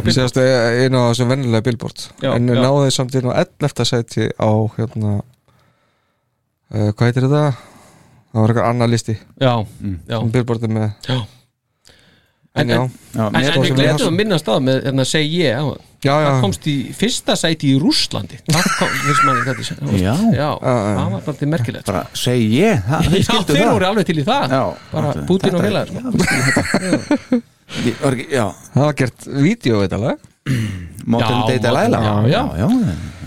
Ég 0.07 0.15
séðast 0.15 0.37
einu 0.39 0.99
á 0.99 1.05
þessu 1.11 1.25
vennilega 1.27 1.63
billboard 1.65 2.03
Já, 2.23 2.29
En 2.35 2.47
já. 2.47 2.59
náði 2.59 2.91
samt 2.95 3.15
inn 3.19 3.27
á 3.31 3.33
11. 3.43 3.85
sæti 3.87 4.27
á 4.35 4.49
hérna 4.77 5.13
uh, 6.73 6.89
Hvað 6.91 7.07
heitir 7.09 7.25
þetta? 7.27 7.45
Það 8.33 8.41
var 8.41 8.49
eitthvað 8.53 8.69
annar 8.71 8.89
listi 8.89 9.13
já, 9.39 9.53
já, 10.09 10.17
sem 10.19 10.31
billboardið 10.33 10.71
með 10.73 10.87
já 11.07 11.17
En 12.53 12.69
já, 12.69 12.75
já, 13.17 13.27
En, 13.33 13.35
en 13.35 13.63
við 13.63 13.71
gletum 13.73 14.07
að 14.11 14.13
minnast 14.13 14.45
á 14.45 14.53
með 14.61 14.83
hérna 14.85 15.03
segi 15.09 15.39
ég 15.41 15.55
á 15.57 15.65
já, 16.03 16.13
já. 16.13 16.27
Það 16.27 16.41
komst 16.43 16.67
í 16.69 16.73
fyrsta 16.93 17.33
sæti 17.39 17.71
í 17.73 17.79
Rússlandi. 17.81 18.37
Það 18.45 18.67
kom, 18.77 18.91
finnst 19.07 19.23
manni 19.25 19.45
þetta 19.47 19.63
Já. 19.97 20.03
já, 20.03 20.13
Já, 20.37 20.49
já. 20.61 20.91
það 20.99 21.07
var 21.15 21.23
bara 21.25 21.37
til 21.39 21.49
merkilegt 21.49 21.89
bara 21.89 22.03
segi 22.13 22.45
ég? 22.59 22.83
Það, 22.85 23.07
já, 23.09 23.23
skildu 23.25 23.55
þeir 23.55 23.63
það. 23.63 23.73
voru 23.73 23.87
alveg 23.89 24.05
til 24.11 24.17
í 24.21 24.25
það. 24.27 24.53
Já, 24.53 24.61
bara 24.91 25.15
Putin 25.31 25.57
og 25.57 25.65
félagar 25.65 25.87
sko. 25.89 27.41
já, 28.37 28.45
Það 28.75 28.85
var 28.85 28.95
gert 29.01 29.27
vídeo 29.47 29.81
þetta 29.81 30.01
lag 30.03 30.29
Modern 31.09 31.39
Já, 31.41 31.47
Day 31.49 31.59
Delilah 31.63 32.05
já, 32.29 32.41
já, 32.61 32.69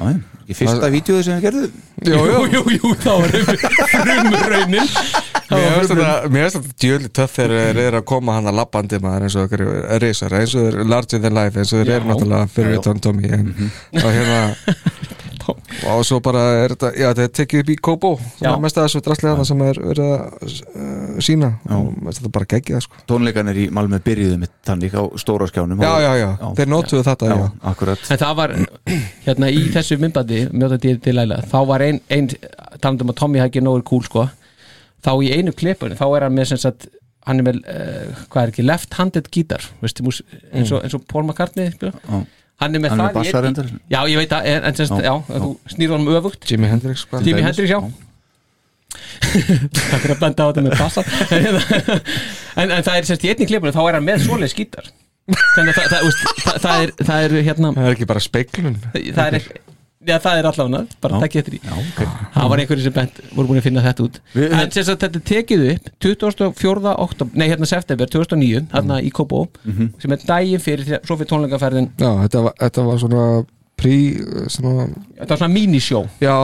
já. 0.06 0.14
Ekki 0.46 0.54
fyrsta 0.60 0.88
vídeo 0.94 1.22
sem 1.26 1.40
við 1.40 1.48
gerðum? 1.48 1.78
Jú, 2.06 2.18
jú, 2.30 2.42
jú, 2.52 2.60
jú, 2.76 2.90
það 3.02 3.16
var 3.24 3.32
frumraunin. 3.90 4.92
Mér 5.50 5.88
finnst 5.88 6.54
þetta 6.54 6.74
djöli 6.82 7.10
töff 7.18 7.34
þegar 7.34 7.54
þeir 7.66 7.80
eru 7.82 7.98
að 7.98 8.04
koma 8.12 8.36
hann 8.36 8.46
að 8.46 8.56
labbandi 8.60 9.00
maður 9.02 9.26
eins 9.26 9.36
og 9.38 9.48
okkur 9.48 9.64
reysar 10.04 10.36
eins 10.38 10.54
og 10.54 10.68
þeir 10.68 10.78
eru 10.78 10.86
larger 10.92 11.22
than 11.24 11.34
life 11.34 11.58
eins 11.58 11.74
og 11.74 11.82
þeir 11.82 11.92
eru 11.96 12.10
náttúrulega 12.12 12.52
fyrir 12.54 12.78
utan 12.78 13.02
Tommy 13.02 13.32
en, 13.34 13.50
og 13.98 14.06
hérna 14.06 14.40
og 15.52 16.02
svo 16.06 16.18
bara 16.24 16.42
er 16.62 16.74
þetta, 16.74 16.90
já 16.96 17.06
þetta 17.10 17.24
er 17.26 17.32
tekið 17.38 17.62
upp 17.62 17.70
í 17.70 17.76
Kobo 17.88 18.10
sem 18.22 18.46
Já. 18.46 18.50
er 18.52 18.62
mest 18.64 18.78
að 18.80 18.86
þessu 18.88 19.02
drastlega 19.06 19.46
sem 19.48 19.62
er 19.66 19.80
verið 19.82 20.10
að 20.14 20.22
uh, 20.46 21.20
sína 21.26 21.50
og 21.76 21.90
þetta 22.08 22.32
bara 22.34 22.48
geggið 22.52 22.82
sko. 22.86 23.02
tónleikanir 23.10 23.60
í 23.62 23.66
Malmö 23.76 24.00
byrjuðu 24.06 24.38
mitt 24.42 24.54
þannig 24.66 24.96
á 24.98 25.02
stóra 25.22 25.48
skjánum. 25.50 25.82
Já, 25.82 25.92
já, 26.02 26.10
já, 26.20 26.28
þeir 26.58 26.70
nótuðu 26.72 27.04
þetta 27.06 27.30
já, 27.30 27.36
já. 27.36 27.94
En 28.16 28.20
það 28.24 28.34
var, 28.40 28.56
hérna 29.26 29.50
í 29.52 29.64
þessu 29.74 29.98
myndbandi 30.02 30.42
mjóta 30.52 30.80
dýr 30.82 31.00
til 31.04 31.16
læla, 31.18 31.40
þá 31.50 31.58
var 31.70 31.86
ein, 31.86 32.00
ein 32.12 32.30
talandum 32.80 33.12
að 33.14 33.18
Tommy 33.22 33.42
Hagi 33.42 33.62
nógur 33.64 33.84
cool 33.88 34.04
sko. 34.06 34.26
Þá 35.06 35.12
í 35.22 35.32
einu 35.36 35.52
klipunni, 35.54 35.98
þá 35.98 36.06
er 36.08 36.26
hann 36.26 36.34
með 36.34 36.50
sem 36.52 36.60
sagt, 36.62 36.88
hann 37.26 37.42
er 37.42 37.46
með, 37.46 37.60
uh, 37.70 38.24
hvað 38.32 38.42
er 38.42 38.52
ekki 38.54 38.64
left-handed 38.66 39.28
gítar, 39.34 39.62
eins, 39.82 40.00
og, 40.72 40.82
eins 40.82 40.96
og 40.96 41.04
Paul 41.10 41.24
McCartney 41.28 41.70
spila. 41.74 41.94
Hann 42.62 42.74
er 42.74 42.80
með 42.80 42.92
Hann 42.94 43.00
er 43.04 43.12
það 43.12 43.26
einn- 43.28 43.44
reyndar. 43.46 43.66
Já, 43.92 43.98
ég 44.08 44.16
veit 44.22 44.30
það, 44.32 44.46
en, 44.52 44.62
en 44.70 44.76
sem 44.78 44.86
sagt, 44.88 45.04
já, 45.04 45.12
já, 45.28 45.40
þú 45.42 45.50
snýr 45.74 45.90
honum 45.92 46.12
öfugt. 46.16 46.46
Jimi 46.50 46.70
Hendrix. 46.72 47.02
Jimi 47.26 47.42
Hendrix, 47.44 47.68
já. 47.68 47.80
Takk 49.76 50.00
fyrir 50.02 50.14
að 50.14 50.22
benda 50.22 50.46
á 50.46 50.48
þetta 50.48 50.62
með 50.64 50.78
bassa. 50.80 51.02
En, 52.56 52.70
en 52.72 52.80
það 52.86 52.94
er 52.96 53.04
semst 53.10 53.24
í 53.26 53.28
einni 53.28 53.44
klipunni 53.50 53.74
þá 53.76 53.82
er 53.84 53.96
hann 53.98 54.06
með 54.06 54.22
svoleið 54.24 54.48
skítar 54.54 54.86
þannig 55.28 55.76
að 55.76 55.76
það, 55.76 55.90
það, 55.90 56.06
það, 56.40 56.60
það, 56.62 56.82
er, 56.86 56.92
það 57.04 57.24
er 57.26 57.34
hérna 57.50 57.70
það 57.76 57.88
er 57.90 57.96
ekki 57.96 58.06
bara 58.08 58.22
speiklun 58.24 58.76
það 58.94 59.36
er, 59.36 59.48
já, 60.06 60.16
það 60.22 60.38
er 60.40 60.48
allavega 60.50 60.98
bara 61.02 61.20
takk 61.24 61.36
eftir 61.40 61.56
í 61.58 61.60
já, 61.64 61.72
okay. 61.80 62.06
það 62.34 62.50
var 62.52 62.62
einhverju 62.62 62.84
sem 62.86 62.94
bent, 62.96 63.20
voru 63.34 63.48
búin 63.50 63.60
að 63.60 63.66
finna 63.68 63.82
þetta 63.84 64.04
út 64.06 64.20
Við- 64.34 64.52
en 64.60 64.70
sem 64.76 64.84
sagt 64.88 65.02
þetta 65.06 65.22
tekið 65.32 65.64
upp 65.74 65.90
24. 66.06 66.92
oktober, 67.06 67.32
nei 67.40 67.48
hérna 67.50 67.66
september 67.70 68.06
2009, 68.12 68.66
hérna 68.72 69.00
í 69.02 69.10
Kobo 69.12 69.46
sem 69.98 70.12
er 70.16 70.24
daginn 70.26 70.62
fyrir, 70.62 70.84
því- 70.86 71.02
svo 71.06 71.16
fyrir 71.18 71.30
tónleikaferðin 71.32 71.90
já, 71.98 72.10
þetta 72.26 72.42
var, 72.46 72.54
þetta 72.62 72.86
var 72.90 73.02
svona 73.02 73.24
prí, 73.76 73.96
svona 74.48 74.86
þetta 75.18 75.30
var 75.34 75.42
svona 75.42 75.54
minisjó 75.54 76.04
já, 76.22 76.36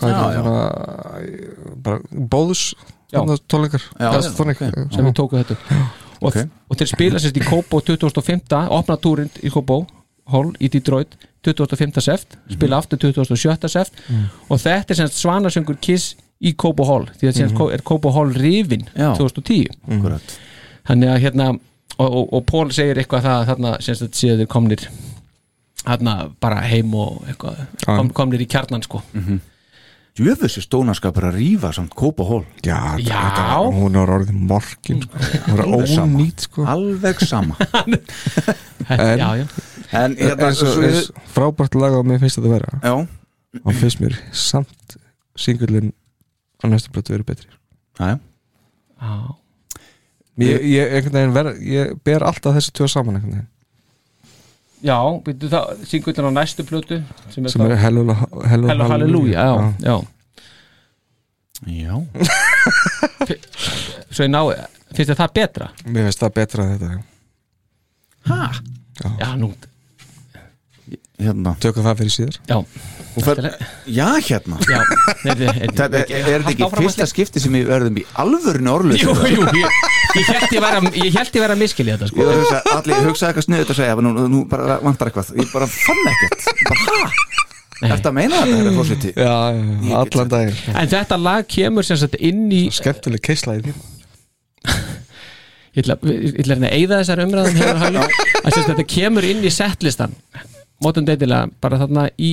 hvað 0.00 0.12
Já, 0.12 0.22
er 0.30 0.46
já. 0.46 1.32
bara 1.82 2.00
bóðus 2.12 2.72
Já. 3.12 3.20
tónleikar 3.48 3.82
Já, 4.00 4.08
já, 4.14 4.30
tónleik, 4.38 4.62
ok. 4.62 4.94
sem 4.94 5.04
við 5.04 5.12
tókum 5.18 5.42
þetta 5.42 5.52
upp. 5.58 5.74
og, 6.22 6.28
Ok. 6.30 6.48
og 6.70 6.76
þeir 6.80 6.88
spila 6.88 7.18
sérst 7.20 7.36
í 7.36 7.44
Kobo 7.44 7.80
2005 7.84 8.54
opna 8.70 8.96
túrin 8.96 9.28
í 9.42 9.50
Kobo 9.52 9.82
Hall 10.32 10.52
í 10.62 10.70
Detroit 10.72 11.16
25. 11.42 12.00
seft 12.04 12.36
spila 12.52 12.78
aftur 12.78 12.98
27. 13.02 13.68
seft 13.68 13.98
og 14.48 14.60
þetta 14.62 14.94
er 14.94 15.00
semst 15.02 15.18
svanasöngur 15.22 15.78
Kiss 15.82 16.14
í 16.42 16.52
Kobo 16.58 16.84
Hall 16.88 17.08
því 17.18 17.28
að 17.30 17.36
semst 17.40 17.60
er 17.74 17.82
Kobo 17.86 18.10
Hall 18.14 18.32
rifin 18.34 18.86
Já. 18.94 19.12
2010 19.18 19.66
akkurat 19.96 20.36
þannig 20.88 21.12
að 21.14 21.22
hérna 21.26 21.48
og, 21.52 22.08
og, 22.08 22.26
og 22.32 22.44
Pól 22.48 22.70
segir 22.74 22.98
eitthvað 23.02 23.26
það 23.26 23.46
þarna 23.52 23.72
semst 23.84 24.06
að 24.06 24.12
séu 24.18 24.36
þeir 24.40 24.50
komnir 24.50 24.86
þarna 25.82 26.16
bara 26.42 26.60
heim 26.66 26.94
og 26.94 27.24
eitthvað 27.28 27.64
kom, 27.86 28.10
komnir 28.14 28.42
í 28.44 28.50
kjarnan 28.50 28.82
sko 28.86 29.02
Jöfessi 30.12 30.60
stónaskapur 30.60 31.24
að 31.30 31.38
rífa 31.38 31.70
samt 31.72 31.94
kópa 31.96 32.26
hól 32.28 32.42
já, 32.60 32.76
Já. 33.00 33.20
Var- 33.32 33.70
hún 33.72 33.94
er 33.96 34.10
orðið 34.12 34.34
morkin 34.50 34.98
sko. 35.06 35.22
hún 35.46 35.54
er 35.56 35.62
Alveg 35.64 35.88
sama. 35.88 36.18
ónýt 36.18 36.44
sko. 36.44 36.66
alveg 36.68 37.22
sama 37.24 37.56
En- 38.92 39.18
já, 39.18 39.30
já. 39.40 39.46
En 39.92 40.16
hérna 40.16 40.48
eins 40.50 40.62
og 40.64 40.82
eins 40.86 41.10
frábært 41.34 41.76
lag 41.78 41.96
og 41.98 42.06
mér 42.08 42.22
finnst 42.22 42.38
þetta 42.38 42.48
að 42.50 42.56
vera 42.56 42.80
já, 42.82 42.94
og 43.62 43.78
finnst 43.80 44.00
mér 44.02 44.16
samt 44.32 44.96
singullin 45.36 45.92
á 46.62 46.64
næstu 46.70 46.92
blötu 46.94 47.14
verið 47.16 47.28
betri 47.32 47.48
já, 48.00 48.12
já 48.12 48.18
Já. 49.02 50.46
ég, 50.48 50.62
ég, 50.64 50.92
einhvern 50.96 51.16
veginn 51.18 51.34
ver, 51.34 51.48
ég 51.60 51.90
ber 52.06 52.24
alltaf 52.24 52.54
þessi 52.56 52.72
tjóð 52.72 52.92
saman 52.94 53.18
einhvern 53.18 53.34
veginn 53.36 53.50
Já, 54.82 54.96
byrju 55.22 55.46
það, 55.52 55.82
syngutin 55.86 56.26
á 56.26 56.30
næstu 56.34 56.64
plötu 56.66 56.96
sem 57.30 57.44
er, 57.44 57.52
sem 57.52 57.62
er 57.62 57.76
Hello, 57.78 58.02
Hallelujah, 58.50 59.44
já, 59.46 59.74
já. 59.78 59.96
já. 61.68 61.96
svo 64.10 64.24
ég 64.26 64.32
ná, 64.32 64.40
finnst 64.90 65.12
þér 65.12 65.20
það 65.20 65.34
betra? 65.38 65.68
Mér 65.86 66.08
finnst 66.08 66.24
það 66.24 66.34
betra 66.40 66.64
en 66.66 66.72
þetta 66.72 66.90
Hæ? 68.32 68.40
Já, 69.20 69.28
nú 69.38 69.52
Hérna. 71.22 71.54
Tökum 71.62 71.86
það 71.86 72.02
fyrir 72.02 72.14
síðar. 72.16 72.38
Já. 72.48 72.58
Fer, 73.20 73.40
Já, 73.92 74.06
hérna. 74.24 74.56
Já, 74.64 74.78
er, 75.28 75.42
er, 75.44 75.72
Það 75.76 75.96
er, 75.98 76.12
er 76.16 76.44
þetta 76.46 76.52
ekki 76.54 76.68
fyrsta 76.78 77.06
skipti 77.10 77.42
sem 77.44 77.52
við 77.52 77.66
verðum 77.68 77.98
í 78.00 78.04
alvörinu 78.22 78.72
orðlösa 78.72 79.04
Jú, 79.04 79.12
jú, 79.28 79.42
ég, 79.58 79.74
ég 80.16 80.30
held 80.30 80.54
ég 80.56 80.64
vera 80.64 80.80
ég 80.96 81.18
ég 81.36 81.42
vera 81.44 81.52
að 81.52 81.60
miskilja 81.60 81.98
þetta 81.98 82.08
Ég 82.08 82.14
sko 82.14 82.24
að 82.24 82.40
hugsa, 82.40 82.62
allir 82.72 83.04
hugsaði 83.10 83.28
eitthvað 83.28 83.46
sniðut 83.48 83.74
að 83.74 83.78
segja 83.82 84.06
nú, 84.06 84.14
nú 84.32 84.40
bara 84.48 84.78
vantar 84.80 85.10
eitthvað, 85.10 85.34
ég 85.42 85.52
bara 85.52 85.68
fann 85.74 86.02
ekkert. 86.14 86.48
Bara, 86.70 87.12
hæ? 87.82 87.92
Að 87.92 88.16
meina 88.16 88.40
þetta, 88.40 88.56
herra 88.62 88.74
fórseti? 88.78 89.12
Já, 89.12 89.36
já, 89.60 89.94
allan 90.00 90.32
daginn. 90.32 90.58
En 90.72 90.90
þetta 90.96 91.20
lag 91.20 91.52
kemur 91.52 91.88
sem 91.88 92.00
sagt 92.00 92.16
inn 92.16 92.46
í 92.48 92.62
Skemmtileg 92.72 93.24
keisla 93.28 93.58
í 93.58 93.64
því. 93.66 93.76
Ég 95.72 95.84
ætla, 95.84 95.96
ég 96.04 96.50
að 96.52 96.66
eyða 96.76 96.98
þessar 97.00 97.22
umræðum 97.26 97.60
að 97.60 97.94
sem 98.00 98.56
sagt, 98.56 98.72
þetta 98.72 98.88
kemur 98.92 99.24
inn 99.28 99.44
í 99.44 99.52
setlistan 99.52 100.16
mótum 100.82 101.04
deitilega 101.08 101.48
bara 101.60 101.78
þarna 101.82 102.08
í 102.18 102.32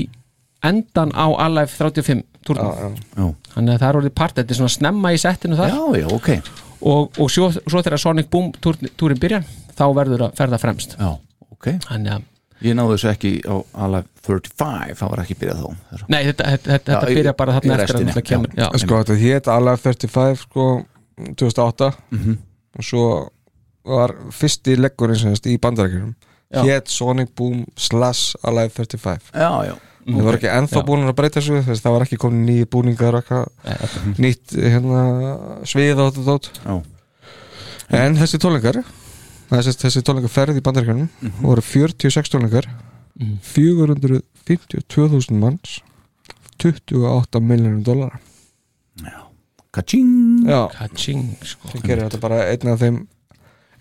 endan 0.63 1.11
á 1.15 1.27
Alive 1.45 1.71
35 1.71 2.23
túrnum 2.45 2.95
Já. 3.15 3.27
þannig 3.53 3.73
að 3.75 3.79
það 3.83 3.89
er 3.89 3.99
orðið 4.01 4.15
part, 4.15 4.35
þetta 4.35 4.51
er 4.55 4.59
svona 4.59 4.73
snemma 4.75 5.11
í 5.15 5.19
settinu 5.21 5.55
þar 5.59 5.69
Já, 5.75 5.83
já, 6.01 6.07
ok 6.15 6.29
og, 6.79 7.19
og 7.19 7.29
svo, 7.31 7.49
svo 7.51 7.81
þegar 7.83 7.99
Sonic 7.99 8.29
Boom 8.31 8.51
túr, 8.63 8.77
túrin 8.99 9.19
byrjar 9.19 9.43
þá 9.75 9.85
verður 9.95 10.25
að 10.29 10.35
ferða 10.39 10.59
fremst 10.61 10.95
Já, 10.99 11.09
ok 11.51 11.71
Þannig 11.87 12.13
að 12.17 12.27
Ég 12.59 12.75
náðu 12.75 12.97
þessu 12.97 13.07
ekki 13.13 13.29
á 13.47 13.55
Alive 13.85 14.07
35, 14.27 14.95
það 14.99 15.11
var 15.13 15.21
ekki 15.23 15.35
byrjað 15.39 15.59
þá 15.63 16.01
Nei, 16.11 16.21
þetta, 16.27 16.47
þetta, 16.51 16.71
þetta, 16.75 16.91
Já, 16.91 17.15
byrja 17.19 17.33
bara 17.39 17.53
þarna 17.55 17.77
eftir 17.79 17.95
að 17.99 18.07
þetta 18.09 18.23
kemur 18.27 18.49
já. 18.51 18.65
já. 18.65 18.79
Sko 18.83 18.97
þetta 18.99 19.15
hétt 19.21 19.47
Alive 19.53 19.83
35 19.85 20.41
sko 20.43 20.65
2008 21.39 21.91
Mhm. 22.11 22.37
og 22.79 22.83
svo 22.83 23.05
var 23.89 24.11
fyrsti 24.35 24.75
leggurinn 24.79 25.37
í 25.47 25.55
bandarækjunum 25.59 26.11
Já. 26.11 26.28
Hétt 26.51 26.87
Sonic 26.89 27.29
Boom 27.37 27.65
slash 27.77 28.35
Alive 28.43 28.69
35 28.73 29.19
Já, 29.33 29.51
já. 29.69 29.75
Það 30.09 30.23
var 30.25 30.33
ekki 30.39 30.49
ennþá 30.49 30.81
búin 30.87 31.03
að 31.05 31.15
breyta 31.19 31.41
þess 31.43 31.81
það 31.83 31.93
var 31.93 32.01
ekki 32.07 32.17
komin 32.17 32.45
nýju 32.47 32.65
búningar 32.73 33.13
og 33.19 33.21
eitthvað. 33.21 34.15
Nýtt 34.17 34.55
hérna 34.57 35.01
svið 35.69 35.99
og 36.01 36.07
þetta 36.15 36.23
dót. 36.25 36.45
Já. 36.65 36.75
En 37.99 38.15
þessi 38.17 38.37
tónleikar 38.41 38.79
þessi, 39.51 39.73
þessi 39.83 40.01
tónleikar 40.05 40.29
ferð 40.33 40.57
í 40.57 40.61
bandaríkjunum 40.65 41.09
Mhm. 41.21 41.41
voru 41.45 41.61
46 41.61 42.29
tónleikar 42.33 42.65
Mhm. 43.19 43.37
452.000 43.43 45.37
manns 45.39 45.81
28 46.57 47.39
miljonum 47.41 47.83
dólar 47.83 48.19
Kaching. 49.71 50.47
Já, 50.49 50.67
Kaching 50.73 51.35
sko. 51.45 51.67
sem 51.69 51.81
gerir 51.85 52.07
þetta 52.09 52.19
bara 52.19 52.39
einn 52.49 52.67
af 52.73 52.79
þeim 52.81 53.07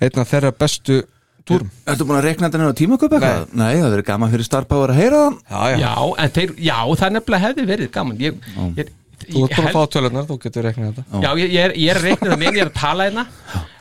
einn 0.04 0.18
af 0.20 0.28
þeirra 0.30 0.52
bestu 0.52 1.02
túrum. 1.48 1.70
Ertu 1.88 2.06
búin 2.08 2.18
að 2.20 2.26
rekna 2.28 2.48
þetta 2.48 2.60
nefnir 2.60 2.76
á 2.76 2.80
tímaköp 2.82 3.16
eitthvað? 3.18 3.48
Nei, 3.58 3.72
það 3.80 3.90
verður 3.94 4.06
gaman 4.12 4.32
fyrir 4.34 4.48
Star 4.48 4.68
Power 4.70 4.92
að 4.94 5.00
heyra 5.02 5.22
það. 5.48 5.74
Já, 5.82 5.92
en 6.24 6.32
þeir, 6.38 6.54
já, 6.68 6.76
það 7.02 7.14
nefnilega 7.18 7.44
hefði 7.48 7.66
verið 7.72 7.90
gaman. 7.98 8.20
Ég, 8.22 8.40
ég, 8.78 8.92
Þú 9.28 9.40
ert 9.44 9.50
ég 9.50 9.56
bara 9.56 9.58
að 9.58 9.64
held- 9.66 9.74
fá 9.74 9.92
tölunar, 9.96 10.26
þú 10.28 10.36
getur 10.44 10.62
reiknað 10.68 10.92
þetta. 11.00 11.22
Já, 11.24 11.30
ég, 11.42 11.48
ég 11.56 11.64
er, 11.68 11.72
ég 11.74 11.90
er 11.90 11.98
að 11.98 12.04
reikna 12.06 12.28
það 12.30 12.38
með 12.44 12.52
ég 12.54 12.62
er 12.62 12.70
að 12.70 12.76
tala 12.78 13.08
hérna. 13.08 13.24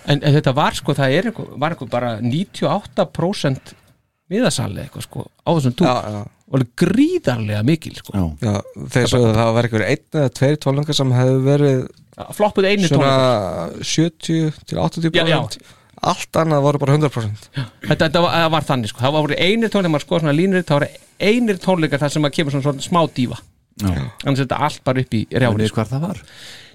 En, 0.07 0.17
en 0.23 0.33
þetta 0.39 0.53
var 0.57 0.73
sko, 0.79 0.95
það 0.97 1.13
er 1.19 1.27
eitthvað, 1.29 1.51
var 1.61 1.75
eitthvað 1.75 1.91
bara 1.93 2.09
98% 2.23 3.75
miðasali 4.31 4.81
eitthvað 4.83 5.05
sko 5.07 5.23
á 5.27 5.49
þessum 5.55 5.75
túr. 5.77 5.87
Já, 5.87 5.95
já. 6.17 6.23
og 6.47 6.57
alveg 6.57 6.71
gríðarlega 6.81 7.61
mikil 7.67 7.95
sko. 7.99 8.11
Já, 8.17 8.25
Já, 8.47 8.57
þeir 8.95 9.07
sögðu 9.13 9.29
að 9.29 9.39
það 9.39 9.53
var 9.57 9.67
eitthvað 9.69 9.85
einn 9.87 10.19
eða 10.21 10.33
tveir 10.39 10.59
tónleikar 10.65 10.97
sem 10.99 11.13
hefðu 11.15 11.39
verið 11.47 11.81
floppuð 12.37 12.67
einu 12.71 12.89
svona 12.91 13.11
tónleikar. 13.13 13.91
70 13.93 14.61
til 14.67 14.81
80% 14.83 15.19
Já, 15.21 15.25
já. 15.31 15.41
Allt 16.01 16.39
annað 16.41 16.63
voru 16.67 16.81
bara 16.83 16.97
100% 16.97 17.49
þetta, 17.57 17.99
þetta 18.05 18.23
var, 18.23 18.47
var 18.53 18.65
þannig 18.67 18.91
sko, 18.91 19.03
það 19.05 19.15
var 19.17 19.35
einir 19.37 19.73
tónleikar 19.73 20.03
sko 20.05 20.21
svona 20.21 20.35
línur, 20.37 20.65
það 20.67 20.81
var 20.81 20.87
einir 21.29 21.61
tónleikar 21.63 22.03
þar 22.03 22.13
sem 22.13 22.27
að 22.27 22.35
kemur 22.37 22.55
svona, 22.55 22.67
svona 22.69 22.85
smá 22.85 23.01
dífa 23.17 23.39
Já. 23.77 23.89
annars 24.25 24.39
er 24.39 24.45
þetta 24.45 24.61
allt 24.67 24.83
bara 24.85 25.03
upp 25.03 25.13
í 25.13 25.23
rjáni 25.29 25.65
þið 25.67 25.75
hvar 25.75 25.89
það 25.89 26.05
var? 26.07 26.21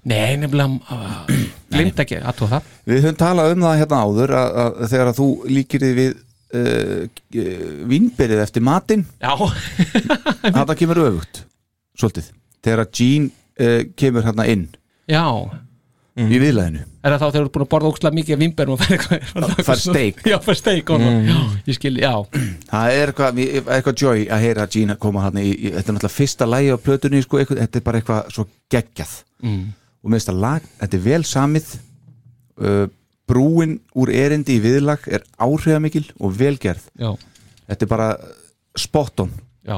Nei, 0.03 0.37
nefnilega 0.39 0.97
uh, 0.99 1.33
glimt 1.71 2.01
ekki 2.03 2.19
að 2.19 2.37
tóða 2.41 2.57
það. 2.57 2.71
Við 2.91 3.05
höfum 3.05 3.19
talað 3.21 3.53
um 3.55 3.65
það 3.67 3.81
hérna 3.81 3.99
áður 4.03 4.35
að, 4.35 4.57
að 4.59 4.87
þegar 4.91 5.11
að 5.11 5.19
þú 5.19 5.27
líkir 5.47 5.85
þið 5.85 5.93
við 5.99 6.15
uh, 6.59 7.21
vínberið 7.93 8.43
eftir 8.43 8.65
matinn. 8.67 9.05
Já, 9.23 9.35
þetta 10.59 10.79
kemur 10.79 11.03
öfugt 11.05 11.45
svolítið, 11.99 12.33
þegar 12.67 12.83
að 12.83 12.99
Jean 12.99 13.29
uh, 13.31 13.79
kemur 13.99 14.27
hérna 14.27 14.49
inn. 14.51 14.67
Já 15.11 15.23
í 16.21 16.39
viðlæðinu 16.43 16.83
Er 17.03 17.15
það 17.15 17.23
þá 17.23 17.27
þegar 17.27 17.37
þú 17.37 17.43
ert 17.47 17.55
búin 17.55 17.65
að 17.65 17.71
borða 17.73 17.91
ókslega 17.93 18.17
mikið 18.19 18.35
af 18.35 18.41
vimberum 18.43 18.75
og 18.75 18.83
fær 18.83 18.95
eitthvað 18.97 19.63
Fær 19.69 19.81
steik. 19.81 20.19
Já, 20.29 20.37
fær 20.45 20.59
steik 20.59 20.91
og 20.93 21.01
mm. 21.01 21.29
Já, 21.31 21.39
ég 21.71 21.79
skil, 21.79 21.93
já. 22.03 22.13
Það 22.69 22.97
er 22.97 23.13
eitthvað, 23.13 23.41
eitthvað 23.63 24.03
joy 24.05 24.27
að 24.29 24.45
heyra 24.45 24.67
að 24.69 24.99
koma 25.01 25.25
hérna 25.25 25.45
í, 25.45 25.55
í 25.57 25.73
þetta 25.73 25.83
er 25.83 25.97
náttúrulega 25.97 26.17
fyrsta 26.19 26.49
lægi 26.49 26.75
á 26.77 26.79
plötunni 26.85 27.23
sko, 27.25 27.41
eitthvað, 27.41 27.63
þetta 27.65 27.81
er 27.81 27.87
bara 27.87 28.03
eitthvað 28.03 28.35
svo 28.37 28.47
geggjað. 28.73 29.15
Mm. 29.43 29.63
og 30.03 30.13
með 30.13 30.23
þetta 30.23 30.35
lag, 30.39 30.69
þetta 30.83 30.99
er 30.99 31.03
vel 31.07 31.23
samið 31.27 31.73
uh, 32.63 32.85
brúin 33.33 33.73
úr 33.99 34.13
erindi 34.15 34.59
í 34.59 34.63
viðlag 34.63 35.09
er 35.11 35.25
áhrifamikil 35.43 36.05
og 36.21 36.37
velgerð 36.39 36.85
Já, 37.01 37.11
þetta 37.73 37.89
er 37.89 37.91
bara 37.91 38.11
spot 38.79 39.25
on. 39.25 39.33
Já, 39.63 39.77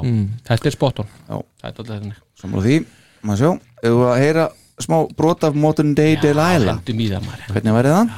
þetta 0.49 0.71
er 0.71 0.75
spot 0.75 1.01
on. 1.05 1.09
Já. 1.29 1.39
Það 1.61 1.65
er 1.65 1.73
alltaf 1.73 1.89
þannig. 1.91 2.21
Sammála 2.41 2.65
því, 2.67 2.77
maður 3.25 3.41
sjá. 3.41 3.51
Ef 3.85 3.97
við 3.97 4.07
að 4.09 4.21
heyra 4.23 4.45
smá 4.83 5.05
brot 5.17 5.45
af 5.47 5.55
Modern 5.55 5.95
Day 5.95 6.17
Delilah 6.23 6.79
Hvernig 7.53 7.75
væri 7.77 7.93
það? 7.95 8.15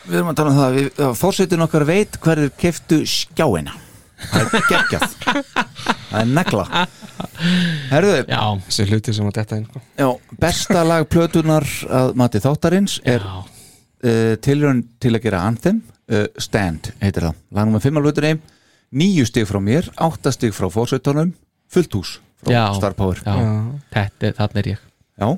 Við 0.03 0.19
erum 0.19 0.31
að 0.33 0.37
tala 0.41 0.51
um 0.53 0.57
það 0.59 0.77
við, 0.77 1.01
Fórsetin 1.19 1.63
okkar 1.65 1.85
veit 1.87 2.17
hverður 2.23 2.53
keftu 2.59 3.01
skjáina. 3.07 3.75
Það 4.23 4.41
er 4.43 4.65
geggjað. 4.71 5.05
Það 5.23 6.19
er 6.21 6.29
negla. 6.31 6.65
Herðu, 7.91 8.17
já, 8.31 8.41
Þessi 8.69 8.87
hluti 8.91 9.15
sem 9.17 9.29
að 9.31 9.37
detta 9.39 9.59
inn 9.59 9.67
sko. 9.69 9.83
já, 9.99 10.09
besta 10.43 10.83
lag 10.87 11.07
plötunar 11.11 11.67
að 11.91 12.13
mati 12.19 12.43
þáttarins 12.43 12.99
er 13.09 13.23
uh, 13.27 14.35
tilraun 14.45 14.83
til 15.03 15.15
að 15.17 15.25
gera 15.27 15.43
Anthem 15.49 15.81
uh, 16.13 16.27
Stand 16.39 16.93
heitir 17.03 17.29
það. 17.29 17.39
Nummer 17.63 17.83
5 17.83 17.99
á 17.99 18.03
hlutunni 18.03 18.35
Níu 18.93 19.25
stig 19.25 19.47
frá 19.49 19.59
mér, 19.65 19.89
átta 19.97 20.31
stig 20.35 20.53
frá 20.55 20.69
fórsetunum 20.71 21.33
Fullt 21.73 21.95
hús 21.97 22.17
já, 22.51 22.63
Star 22.75 22.95
Power. 22.99 23.21
Já. 23.25 23.35
Þetta, 23.95 24.33
þarna 24.41 24.63
er 24.63 24.69
ég. 24.73 24.85
Já, 25.21 25.29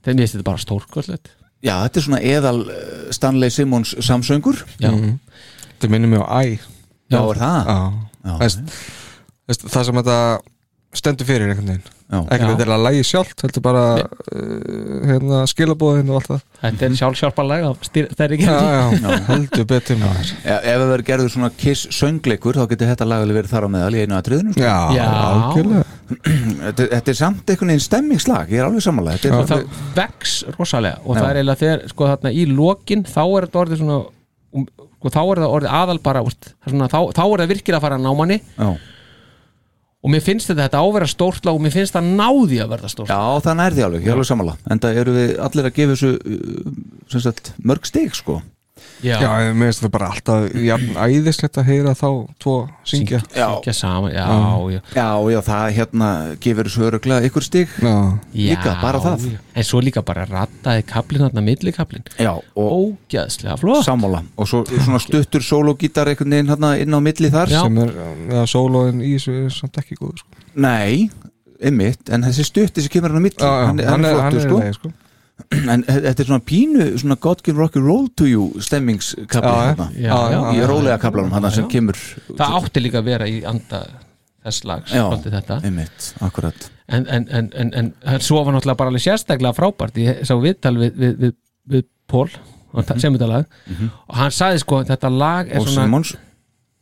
Þegar 0.00 0.14
mér 0.16 0.22
finnst 0.24 0.34
þetta 0.38 0.46
bara 0.50 0.62
stórkostlegt. 0.62 1.32
Já 1.60 1.74
þetta 1.84 2.00
er 2.00 2.04
svona 2.06 2.20
eðal 2.24 2.60
uh, 2.62 2.76
Stanley 3.12 3.50
Simmons 3.52 3.90
samsöngur. 4.00 4.62
Já, 4.80 4.92
Þetta 5.74 5.90
minnir 5.92 6.08
mig 6.12 6.22
á 6.24 6.28
Æ. 6.40 6.58
Já, 7.10 7.18
er 7.20 7.40
það? 7.40 7.58
Já. 7.68 7.76
Já, 8.20 8.32
Veist, 8.40 8.74
veist, 9.48 9.66
Það 9.72 9.84
sem 9.88 9.98
þetta 10.00 10.16
stendur 10.96 11.26
fyrir 11.28 11.50
einhvern 11.50 11.68
veginn 11.70 11.96
Já. 12.10 12.18
ekki 12.34 12.46
þetta 12.48 12.64
er 12.64 12.70
að 12.74 12.80
lægi 12.88 13.02
sjálft 13.06 13.42
heldur 13.44 13.62
bara 13.62 13.82
uh, 14.02 14.94
hérna, 15.06 15.42
skilabóðin 15.46 16.08
og 16.10 16.16
allt 16.18 16.30
það 16.32 16.40
þetta 16.64 16.86
er 16.88 16.96
sjálfsjálparlega 16.98 17.68
Það 17.86 18.22
er 18.24 18.34
ekki 18.34 18.48
já, 18.48 18.56
já, 18.98 19.12
heldur 19.28 19.68
betur 19.70 20.00
maður 20.00 20.32
Ef 20.40 20.56
ef 20.58 20.66
það 20.66 20.90
verður 20.90 21.04
gerður 21.12 21.32
svona 21.36 21.50
kiss 21.62 21.86
söngleikur 21.94 22.58
þá 22.58 22.64
getur 22.72 22.90
þetta 22.90 23.06
lag 23.06 23.22
alveg 23.22 23.38
verið 23.38 23.54
þar 23.54 23.68
á 23.70 23.74
meðal 23.76 23.94
í 23.94 24.02
einu 24.02 24.18
atriðinu 24.18 24.56
sko. 24.56 24.66
já, 24.66 24.76
Já. 24.98 25.06
algjörlega 25.30 25.86
þetta, 26.66 26.90
þetta 26.96 27.14
er 27.14 27.20
samt 27.22 27.54
einhvern 27.54 27.74
veginn 27.76 27.86
stemmingslag 27.86 28.50
ég 28.50 28.58
er 28.64 28.66
alveg 28.66 28.86
samanlega 28.88 29.20
og 29.20 29.22
þetta 29.22 29.60
er, 29.62 29.66
það 29.70 29.98
vex 30.02 30.36
rosalega 30.58 30.98
og 31.04 31.14
Já. 31.14 31.20
það 31.22 31.30
er 31.30 31.40
eiginlega 31.44 31.62
þegar 31.62 31.88
sko 31.94 32.10
þarna 32.10 32.34
í 32.34 32.46
lokin 32.50 33.06
þá 33.06 33.22
er 33.28 33.46
þetta 33.46 33.62
orðið 33.62 33.84
svona 33.84 34.00
um, 34.58 34.66
sko, 34.98 35.12
þá 35.14 35.20
er 35.22 35.44
það 35.44 35.54
orðið 35.60 35.76
aðal 35.84 36.00
bara 36.10 36.24
úst, 36.26 36.50
svona, 36.66 36.90
þá, 36.90 36.98
þá 37.14 37.22
er 37.28 37.44
það 37.44 37.52
virkilega 37.54 37.78
að 37.78 37.86
fara 37.86 38.00
að 38.00 38.08
ná 38.08 38.16
manni 38.18 38.40
já. 38.42 38.70
Og 40.00 40.12
mér 40.14 40.22
finnst 40.24 40.48
þetta, 40.48 40.66
þetta 40.68 40.80
ávera 40.80 41.08
stórt 41.10 41.44
lag 41.46 41.58
og 41.58 41.64
mér 41.64 41.74
finnst 41.74 41.96
það 41.96 42.12
náði 42.20 42.60
að 42.62 42.72
verða 42.72 42.92
stórt 42.92 43.12
já, 43.12 43.20
það 43.44 43.60
því 43.76 43.84
alveg, 43.86 44.06
ég 44.06 44.12
er 44.12 44.16
alveg 44.16 44.30
samanlega 44.30 44.72
en 44.72 44.82
það 44.84 45.00
eru 45.02 45.16
við 45.16 45.34
allir 45.48 45.68
að 45.68 45.76
gefa 45.76 45.96
þessu 45.96 46.12
uh, 46.16 47.20
sagt, 47.26 47.52
mörg 47.60 47.88
stig 47.88 48.16
sko 48.16 48.40
já, 49.02 49.14
já, 49.22 49.28
ég 49.46 49.54
meðist 49.60 49.82
það 49.84 49.90
bara 49.94 50.08
alltaf 50.12 50.46
jafn 50.66 50.96
æðislegt 51.00 51.58
að 51.60 51.68
heyra 51.70 51.92
þá 51.96 52.08
tvo 52.42 52.54
syngja. 52.84 53.20
Já, 53.36 53.46
Syngja 53.56 53.74
saman, 53.76 54.12
já, 54.12 54.24
já, 54.26 54.80
já, 54.96 55.06
já, 55.34 55.40
það 55.46 55.64
hérna 55.78 56.10
gefur 56.44 56.68
þessu 56.70 56.84
öruglega 56.90 57.30
ykkur 57.30 57.46
stig. 57.46 57.72
Já, 57.80 57.94
Líka, 58.34 58.74
bara 58.82 59.00
það. 59.04 59.24
já. 59.32 59.38
en 59.60 59.66
svo 59.70 59.80
líka 59.84 60.02
bara 60.06 60.26
rattaði 60.30 60.84
kaplinn 60.88 61.24
þarna 61.26 61.44
millikaplinn. 61.48 62.04
Já, 62.20 62.32
og 62.36 62.68
ógæðslega 62.80 63.56
flott. 63.60 63.84
Sammála. 63.88 64.22
Og 64.36 64.48
svo 64.50 64.62
svona 64.70 65.00
stuttur 65.02 65.44
sólógítar 65.44 66.08
einhvern 66.12 66.30
veginn 66.36 66.52
hérna 66.54 66.74
inn 66.80 66.94
á 66.96 67.00
milli 67.00 67.30
þar 67.32 67.50
Já. 67.52 67.62
sem 67.64 67.78
er, 67.84 67.92
já, 68.30 68.42
sólóin 68.52 69.00
í 69.04 69.14
þessu 69.16 69.36
er 69.46 69.52
samt 69.54 69.80
ekki 69.82 69.96
góð 70.00 70.20
sko. 70.22 70.44
nei, 70.60 71.10
einmitt, 71.60 72.08
en 72.12 72.22
þessi 72.24 72.44
stutti 72.48 72.82
sem 72.84 72.92
kemur 72.92 73.12
hann 73.12 73.20
á 73.20 73.24
milli, 73.26 73.36
já, 73.40 73.50
já, 73.50 73.66
hann, 73.68 73.80
hann 73.84 74.04
er 74.08 74.14
flottur 74.16 74.44
sko. 74.46 74.58
leið, 74.62 74.74
sko. 74.78 74.92
En 75.50 75.82
þetta 75.86 76.22
er 76.24 76.28
svona 76.28 76.44
pínu 76.46 76.86
svona 77.00 77.16
God 77.20 77.42
can 77.46 77.56
rock 77.58 77.76
and 77.80 77.86
roll 77.86 78.08
to 78.16 78.26
you 78.28 78.50
stemmingskabli 78.62 79.50
Já, 79.50 79.64
hérna. 79.70 79.88
Já, 79.96 80.18
já, 80.34 80.38
í 80.56 80.66
rólega 80.68 80.98
kablanum 81.02 81.32
hann 81.36 81.50
sem 81.54 81.68
kemur 81.70 81.98
það 82.30 82.56
átti 82.60 82.82
líka 82.84 83.00
að 83.02 83.10
vera 83.12 83.28
í 83.30 83.40
anda 83.48 83.84
þess 84.40 84.64
lags, 84.64 84.92
já, 84.96 85.04
einmitt, 85.60 86.06
akkurat. 86.24 86.70
En, 86.88 87.04
en, 87.12 87.26
en, 87.28 87.50
en, 87.60 87.72
en, 87.76 87.90
en 88.08 88.22
svo 88.24 88.40
var 88.40 88.54
náttúrulega 88.56 88.78
bara 88.80 88.88
alveg 88.90 89.02
sérstaklega 89.04 89.52
frábært. 89.54 89.98
Ég 90.00 90.22
sá 90.24 90.32
viðtal 90.40 90.72
við, 90.80 90.94
við, 90.96 91.12
við, 91.20 91.34
við 91.74 91.84
Pól 92.10 92.30
sem 92.96 93.12
þetta 93.14 93.28
lag 93.28 93.44
og 94.08 94.16
hann 94.16 94.32
sagði 94.34 94.62
sko 94.62 94.80
þetta 94.88 95.10
lag 95.12 95.50
er 95.50 95.58
Mhm. 95.58 95.60
og 95.60 95.68
svona 95.68 95.84
Simons, 95.86 96.14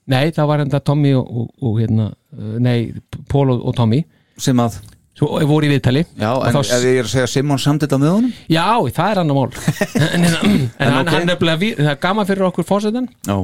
nei 0.06 0.30
það 0.36 0.46
var 0.52 0.62
enda 0.64 0.80
Tommy 0.80 1.12
og, 1.18 1.26
og, 1.42 1.50
og 1.66 1.80
hérna 1.82 2.06
uh, 2.12 2.54
nei 2.62 2.92
Pól 3.28 3.50
og, 3.56 3.66
og 3.68 3.74
Tommy. 3.76 4.04
Sem 4.38 4.56
að 4.62 4.78
svo 5.18 5.28
voru 5.50 5.66
í 5.66 5.72
viðtali. 5.74 6.04
Já, 6.18 6.30
en 6.46 6.54
þá- 6.54 6.62
ef 6.78 6.86
ég 6.86 6.98
er 7.02 7.04
að 7.08 7.12
segja 7.12 7.26
Simons 7.34 7.66
samtita 7.66 7.98
með 7.98 8.12
honum? 8.14 8.32
Já 8.48 8.64
það 8.94 9.10
er 9.12 9.20
annar 9.24 9.34
mál. 9.34 9.50
En, 9.98 10.24
en, 10.24 10.24
en, 10.24 10.70
en 10.78 10.92
hann, 10.92 11.04
ok. 11.04 11.12
hann 11.14 11.26
nefnilega 11.32 11.58
ví- 11.62 11.76
það 11.78 11.92
er 11.92 12.00
gaman 12.06 12.26
fyrir 12.28 12.46
okkur 12.48 12.66
fórsetan 12.68 13.08
já, 13.26 13.36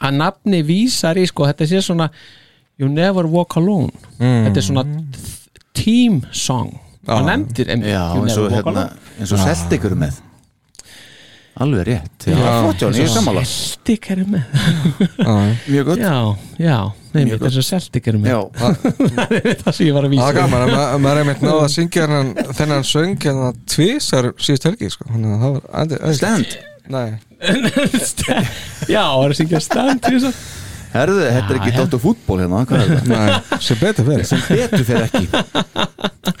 að 0.00 0.16
nafni 0.18 0.62
vísar 0.66 1.18
í 1.20 1.26
sko 1.30 1.46
þetta 1.50 1.66
sé 1.70 1.82
svona 1.86 2.10
You 2.80 2.88
never 2.88 3.26
walk 3.28 3.58
alone. 3.60 3.90
Þetta 4.16 4.56
er 4.56 4.64
svona 4.64 4.84
team 5.76 6.22
song. 6.32 6.70
Hann 7.06 7.26
nefndir 7.28 7.68
einmitt, 7.74 7.90
já 7.92 8.06
eins 8.16 8.36
og 8.40 8.46
hérna 8.54 8.86
eins 9.20 9.32
og 9.36 9.42
Celtic 9.44 9.84
eru 9.84 9.98
með. 10.00 10.16
Alveg 11.60 11.84
rétt, 11.90 12.24
já, 12.30 12.36
flott 12.38 12.84
ég 12.96 13.02
er 13.04 13.10
sammála. 13.12 13.42
Celtic 13.44 14.08
eru 14.14 14.24
með. 14.32 14.46
Já, 15.18 15.34
mjög 15.68 15.90
gott. 15.90 16.00
Já, 16.00 16.14
já, 16.62 16.76
nefnir 17.14 17.30
Mjög 17.34 17.44
þess 17.46 17.60
að 17.60 17.66
Celtic 17.70 18.08
eru 18.10 18.20
með 18.22 18.30
já, 18.32 18.40
það 19.18 19.34
er 19.40 19.60
það 19.60 19.76
sem 19.78 19.86
ég 19.86 19.96
var 19.96 20.06
að 20.06 20.10
það 20.10 20.14
vísa 20.14 20.28
er 20.30 20.38
gaman 20.40 20.64
að 20.66 20.72
ma- 20.74 20.86
að 20.94 21.02
maður 21.04 21.20
er 21.20 21.22
einmitt 21.24 21.44
náða 21.46 21.64
að 21.66 21.72
syngja 21.76 22.06
þennan, 22.06 22.32
þennan 22.60 22.86
söng 22.90 23.16
hérna 23.26 23.50
tvisar 23.74 24.30
síðust 24.38 24.68
helgi 24.70 24.90
sko. 24.94 25.08
það 25.14 25.46
var 25.46 25.68
andi, 25.82 26.00
andi, 26.00 26.18
stand. 26.20 26.58
Nei, 26.90 27.08
já, 28.94 29.02
það 29.04 29.24
er 29.24 29.34
að 29.34 29.38
syngja 29.40 29.60
stand 29.62 30.10
að 30.10 30.30
herðu, 30.92 31.20
þetta 31.26 31.52
er 31.54 31.58
ekki 31.60 31.70
já. 31.72 31.76
Dóttur 31.80 32.00
fútból 32.02 32.38
hérna, 32.42 32.60
hvað 32.68 32.82
er 32.84 32.92
þetta? 32.96 33.08
nei, 33.14 33.58
sem 33.66 33.78
betur 33.80 34.06
fyrir 34.10 34.26
sem 34.30 34.42
betur 34.48 34.84
fyrir 34.88 35.06
ekki. 35.06 35.24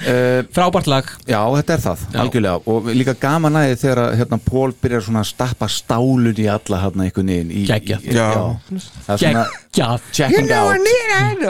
Uh, 0.00 0.42
frábært 0.56 0.88
lag. 0.90 1.08
Já, 1.28 1.40
þetta 1.56 1.74
er 1.76 1.82
það, 1.84 2.04
Já. 2.12 2.18
algjörlega. 2.24 2.60
Og 2.72 2.88
líka 2.96 3.14
gaman 3.22 3.58
aðeins 3.60 3.82
þegar 3.84 4.02
að, 4.04 4.14
hérna, 4.20 4.38
Pól 4.50 4.74
byrjar 4.82 5.04
svona 5.06 5.22
að 5.24 5.30
stappa 5.32 5.68
stálun 5.72 6.30
í 6.34 6.46
alla 6.50 6.80
hérna 6.84 7.06
einhvern 7.08 7.32
veginn 7.34 7.50
í, 7.54 7.64
Geggjað. 7.70 8.06
í, 8.06 8.14
Já. 8.16 8.30
Það 8.70 9.12
er 9.16 9.22
svona 9.24 9.44
geggjað. 9.74 10.08
checking 10.12 10.54
out. 10.54 10.88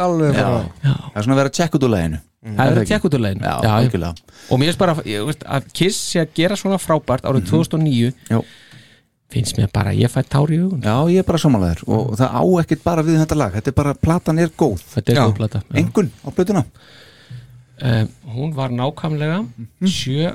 Alveg 0.01 0.35
Já, 0.35 0.49
bara. 0.49 0.65
Það 0.83 1.15
er 1.21 1.25
svona 1.27 1.37
að 1.39 1.43
vera 1.45 1.55
checka 1.61 1.79
út 1.81 1.87
úr 1.89 1.95
leginu 1.99 2.21
það 2.41 2.71
er 2.71 2.79
að 2.81 2.87
tjekka 2.89 3.05
út 3.11 3.15
úr 3.19 3.21
leginu 3.21 3.45
Já, 3.45 3.57
algjörlega. 3.69 4.37
Og 4.49 4.59
mér 4.61 4.71
finnst 4.71 4.79
bara 4.81 4.95
ég, 5.05 5.25
veist, 5.29 5.43
að 5.45 5.67
Kiss 5.77 5.99
sé 6.15 6.23
að 6.23 6.31
gera 6.39 6.57
svona 6.57 6.79
frábært 6.81 7.27
árið 7.29 7.51
2009 7.51 8.15
Mhm. 8.15 8.31
Já. 8.33 8.41
Finnst 9.31 9.59
mér 9.59 9.71
bara 9.75 9.93
að 9.95 10.01
ég 10.03 10.13
fæ 10.13 10.21
tár 10.27 10.51
í 10.53 10.59
hugun 10.61 10.83
Já, 10.85 10.97
ég 11.13 11.23
er 11.23 11.27
bara 11.29 11.41
samanlegaður 11.43 11.85
og 11.97 12.17
það 12.21 12.39
á 12.39 12.43
ekkert 12.63 12.83
bara 12.87 13.05
við 13.07 13.21
þetta 13.23 13.39
lag. 13.39 13.53
Þetta 13.59 13.71
er 13.73 13.77
bara, 13.81 13.95
platan 14.07 14.43
er 14.43 14.51
góð. 14.59 14.83
Þetta 14.95 15.13
er 15.13 15.21
góð 15.21 15.37
plata. 15.39 15.63
Engun 15.81 16.11
á 16.23 16.29
plötuna. 16.35 16.65
Um, 17.81 18.09
hún 18.35 18.51
var 18.53 18.69
nákvæmlega 18.77 19.39
sjö 19.89 20.35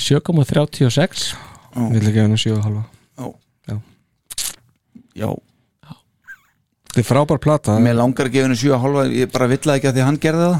7,36 0.00 1.26
Vil 1.92 2.06
ekki 2.08 2.22
henni 2.22 2.38
7,5 2.40 2.78
Já. 3.68 3.76
Já 5.12 5.28
Þetta 6.92 7.00
er 7.00 7.06
frábær 7.08 7.38
plata. 7.40 7.74
Mér 7.80 7.94
langar 7.96 8.28
að 8.28 8.34
gefa 8.34 8.44
henni 8.50 8.58
7,5 8.60 9.14
Ég 9.16 9.30
bara 9.32 9.46
vill 9.48 9.60
það 9.64 9.78
ekki 9.78 9.88
að 9.88 9.94
því 9.96 10.02
að 10.02 10.08
hann 10.10 10.18
gerði 10.20 10.48
það. 10.52 10.58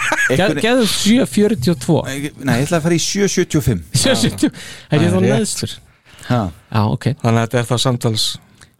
Geðu 0.60 0.84
7,42 0.92 1.96
Nei, 2.44 2.58
ég 2.60 2.66
ætla 2.66 2.78
að 2.78 2.84
fara 2.84 2.98
í 2.98 3.00
7,75 3.00 3.80
7,70 3.96 4.52
Það 4.90 5.06
er 5.06 5.14
þá 5.14 5.20
neðstur? 5.24 5.72
Ha. 6.28 6.40
Já, 6.52 6.82
ok. 6.84 7.06
Þannig 7.22 7.40
að 7.40 7.46
þetta 7.46 7.60
er 7.62 7.68
þá 7.70 7.76
samtals 7.86 8.26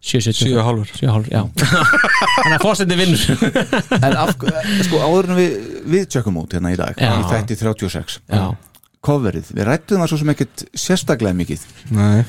7,70 0.01 0.53
7,5 0.53 0.93
7,5, 1.01 1.31
já. 1.33 1.41
Þannig 2.37 2.57
að 2.59 2.63
fórsendi 2.65 2.99
vinnur. 3.01 3.25
En 4.01 4.19
af, 4.21 4.31
sko, 4.87 5.01
áður 5.01 5.29
en 5.33 5.41
við, 5.41 5.57
við 5.97 6.07
tjökkum 6.15 6.39
út 6.41 6.57
hérna 6.57 6.73
í 6.73 6.79
dag 6.81 7.01
Já. 7.01 7.11
Í 7.17 7.27
þætti 7.33 7.59
36 7.65 8.21
Já. 8.29 8.45
Coverið, 9.05 9.51
við 9.57 9.69
rættum 9.69 10.05
það 10.05 10.13
svo 10.13 10.21
sem 10.21 10.33
ekkert 10.35 10.65
sérstaklega 10.77 11.37
mikið. 11.41 11.65
Nei. 11.97 12.21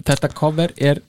Þetta 0.00 0.32
cover 0.32 0.72
er 0.80 1.02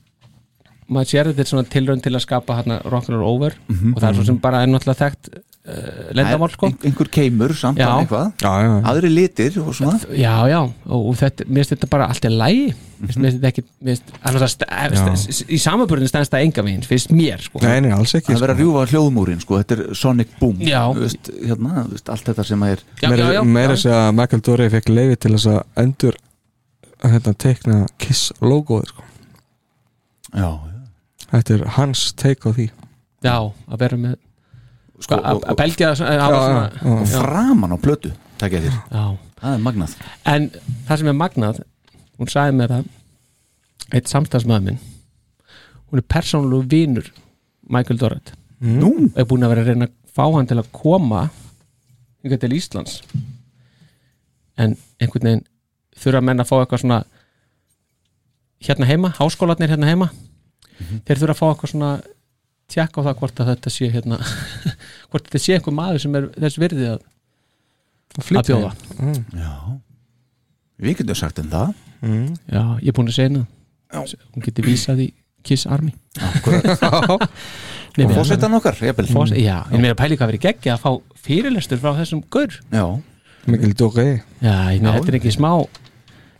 maður 0.89 1.11
sér 1.13 1.29
þetta 1.31 1.45
er 1.45 1.51
svona 1.53 1.69
tilraun 1.69 2.01
til 2.01 2.15
að 2.17 2.25
skapa 2.25 2.57
hérna 2.61 2.81
Rock'n'Roll 2.89 3.27
Over 3.29 3.53
Mhm. 3.69 3.93
og 3.95 4.01
það 4.01 4.09
er 4.09 4.17
svo 4.19 4.25
sem 4.25 4.37
bara 4.41 4.63
er 4.63 4.67
náttúrulega 4.73 5.03
þekkt 5.05 5.29
uh, 5.69 6.13
lendamál 6.17 6.49
sko. 6.49 6.65
Ein- 6.65 6.77
Einhver 6.89 7.09
keimur 7.13 7.51
samt 7.53 7.77
Já. 7.77 7.89
eitthvað. 7.99 8.31
Já, 8.41 8.53
já. 8.63 8.71
Aðri 8.89 9.09
litir 9.13 9.57
og 9.61 9.73
svona. 9.75 9.99
Já, 10.17 10.35
já, 10.49 10.61
og, 10.87 11.09
og 11.11 11.15
þetta, 11.19 11.45
mér 11.45 11.61
finnst 11.61 11.73
þetta 11.75 11.89
bara 11.91 12.07
allt 12.09 12.25
er 12.25 12.31
lægi 12.33 12.63
mér 12.99 13.11
finnst 13.13 13.35
þetta 13.37 13.51
ekki 13.51 13.63
mér 13.85 13.99
finnst, 13.99 14.13
st- 15.29 15.45
í 15.53 15.59
samanbörðin 15.61 16.09
stendst 16.09 16.33
það 16.33 16.45
enga 16.47 16.63
veginn, 16.65 16.81
finnst 16.89 17.11
mér 17.13 17.39
sko. 17.45 17.61
Nei, 17.61 17.79
nei, 17.85 17.91
alls 17.93 18.15
ekki 18.17 18.33
Það 18.33 18.41
verður 18.41 18.55
að 18.55 18.63
rjúfa 18.63 18.85
hljóðmúrin, 18.93 19.43
sko, 19.45 19.59
þetta 19.61 19.77
er 19.77 19.93
Sonic 19.95 20.33
Boom 20.39 20.57
veist, 21.03 21.29
hérna, 21.45 21.85
þú 21.85 21.93
veist, 21.93 22.09
allt 22.09 22.25
þetta 22.31 22.45
sem 22.49 22.65
að 22.65 22.73
er 22.73 22.79
Meira 23.45 23.75
já. 23.77 23.77
sé 23.83 23.93
að 23.93 24.09
Michael 24.17 24.41
Dorey 24.49 24.69
fekk 24.73 24.89
leiði 24.89 25.19
til 25.19 25.31
þess 25.37 25.47
að 25.53 25.61
endur 25.85 26.17
hérna, 27.03 27.33
teikna 27.37 27.85
Kiss 27.99 28.31
logoði 28.41 28.87
sko. 28.89 29.03
Já, 30.33 30.49
Þetta 31.29 31.53
er 31.59 31.63
hans 31.77 32.03
take 32.17 32.49
á 32.49 32.51
því. 32.55 32.69
Já, 33.23 33.35
að 33.69 33.79
vera 33.83 33.97
með 33.99 34.15
Sko, 34.99 35.15
að 35.15 35.35
og- 35.37 35.43
að 35.47 35.55
belgja 35.61 35.89
að 35.93 35.99
hafa 35.99 36.35
Já, 36.35 36.39
svona 36.43 36.69
já, 36.69 36.91
og 36.91 37.07
framan 37.07 37.71
á 37.71 37.77
plötu 37.79 38.11
Takk 38.39 38.51
þér, 38.51 38.77
Já, 38.91 39.03
það 39.41 39.53
er 39.53 39.61
magnað. 39.63 39.93
En 40.25 40.49
það 40.87 40.97
sem 40.97 41.07
er 41.07 41.17
magnað 41.19 41.61
hún 42.19 42.27
sagði 42.31 42.55
mér 42.59 42.73
það 42.73 42.85
eitt 43.93 44.07
samstagsmaður 44.11 44.63
minn 44.69 44.79
hún 45.89 45.99
er 46.01 46.05
persónulegu 46.13 46.67
vinur 46.69 47.07
Michael 47.69 47.97
Dorrit. 47.99 48.31
Nú, 48.61 49.11
er 49.15 49.25
búin 49.25 49.43
að 49.45 49.49
vera 49.53 49.61
að 49.63 49.67
reyna 49.71 49.87
að 49.87 49.93
fá 50.15 50.25
hann 50.35 50.47
til 50.49 50.57
að 50.59 50.71
koma 50.71 51.29
hingað 52.23 52.39
til 52.41 52.55
Íslands. 52.57 53.01
En 54.57 54.75
einhvern 54.99 55.23
veginn 55.29 55.45
þurfa 55.95 56.21
menn 56.23 56.39
að 56.43 56.49
fá 56.49 56.55
eitthvað 56.59 56.81
svona 56.83 57.03
hérna 58.65 58.85
heima, 58.89 59.13
háskólarnir 59.19 59.69
hérna 59.71 59.87
heima 59.87 60.09
þeir 61.07 61.21
þurfa 61.21 61.35
að 61.35 61.39
fá 61.39 61.45
eitthvað 61.49 61.73
svona 61.73 61.91
tjekka 62.69 63.01
á 63.01 63.05
það 63.07 63.19
hvort 63.21 63.41
að 63.41 63.51
þetta 63.53 63.73
sé 63.73 63.91
hérna 63.93 64.19
hvort 65.09 65.29
þetta 65.29 65.43
sé 65.43 65.57
einhver 65.57 65.75
maður 65.75 66.03
sem 66.05 66.17
er 66.19 66.27
þess 66.37 66.61
virði 66.61 66.89
að, 66.93 67.05
að 68.19 68.51
bjóða. 68.51 68.73
mm. 68.97 69.21
já. 69.39 69.53
Við 70.79 71.01
getum 71.01 71.17
sagt 71.19 71.39
en 71.41 71.49
það. 71.51 71.71
Mm. 71.99 72.27
Já, 72.47 72.61
ég 72.79 72.91
er 72.91 72.95
búin 72.95 73.09
að 73.11 73.17
segja 73.17 73.31
henni 73.31 73.47
hún 73.89 74.45
getur 74.45 74.67
vísað 74.69 75.01
í 75.03 75.09
Kiss 75.43 75.65
Army. 75.67 75.95
Og 77.99 78.11
fórsetan 78.13 78.53
okkar, 78.55 78.77
Fós, 79.09 79.31
Já, 79.35 79.65
en 79.73 79.81
mér 79.81 79.91
er 79.91 79.97
pæli 79.97 80.15
hvað 80.15 80.29
verið 80.31 80.43
geggja 80.45 80.75
að 80.75 80.83
fá 80.83 81.17
fyrirlestur 81.19 81.79
frá 81.81 81.95
þessum 81.97 82.21
gaur. 82.31 82.53
Já, 82.71 82.85
Michael 83.49 83.73
Dorey 83.75 84.11
Já, 84.39 84.53
ég 84.75 84.83
meina, 84.83 84.93
þetta 84.99 85.11
er 85.11 85.17
ekki 85.19 85.33
smá 85.35 85.51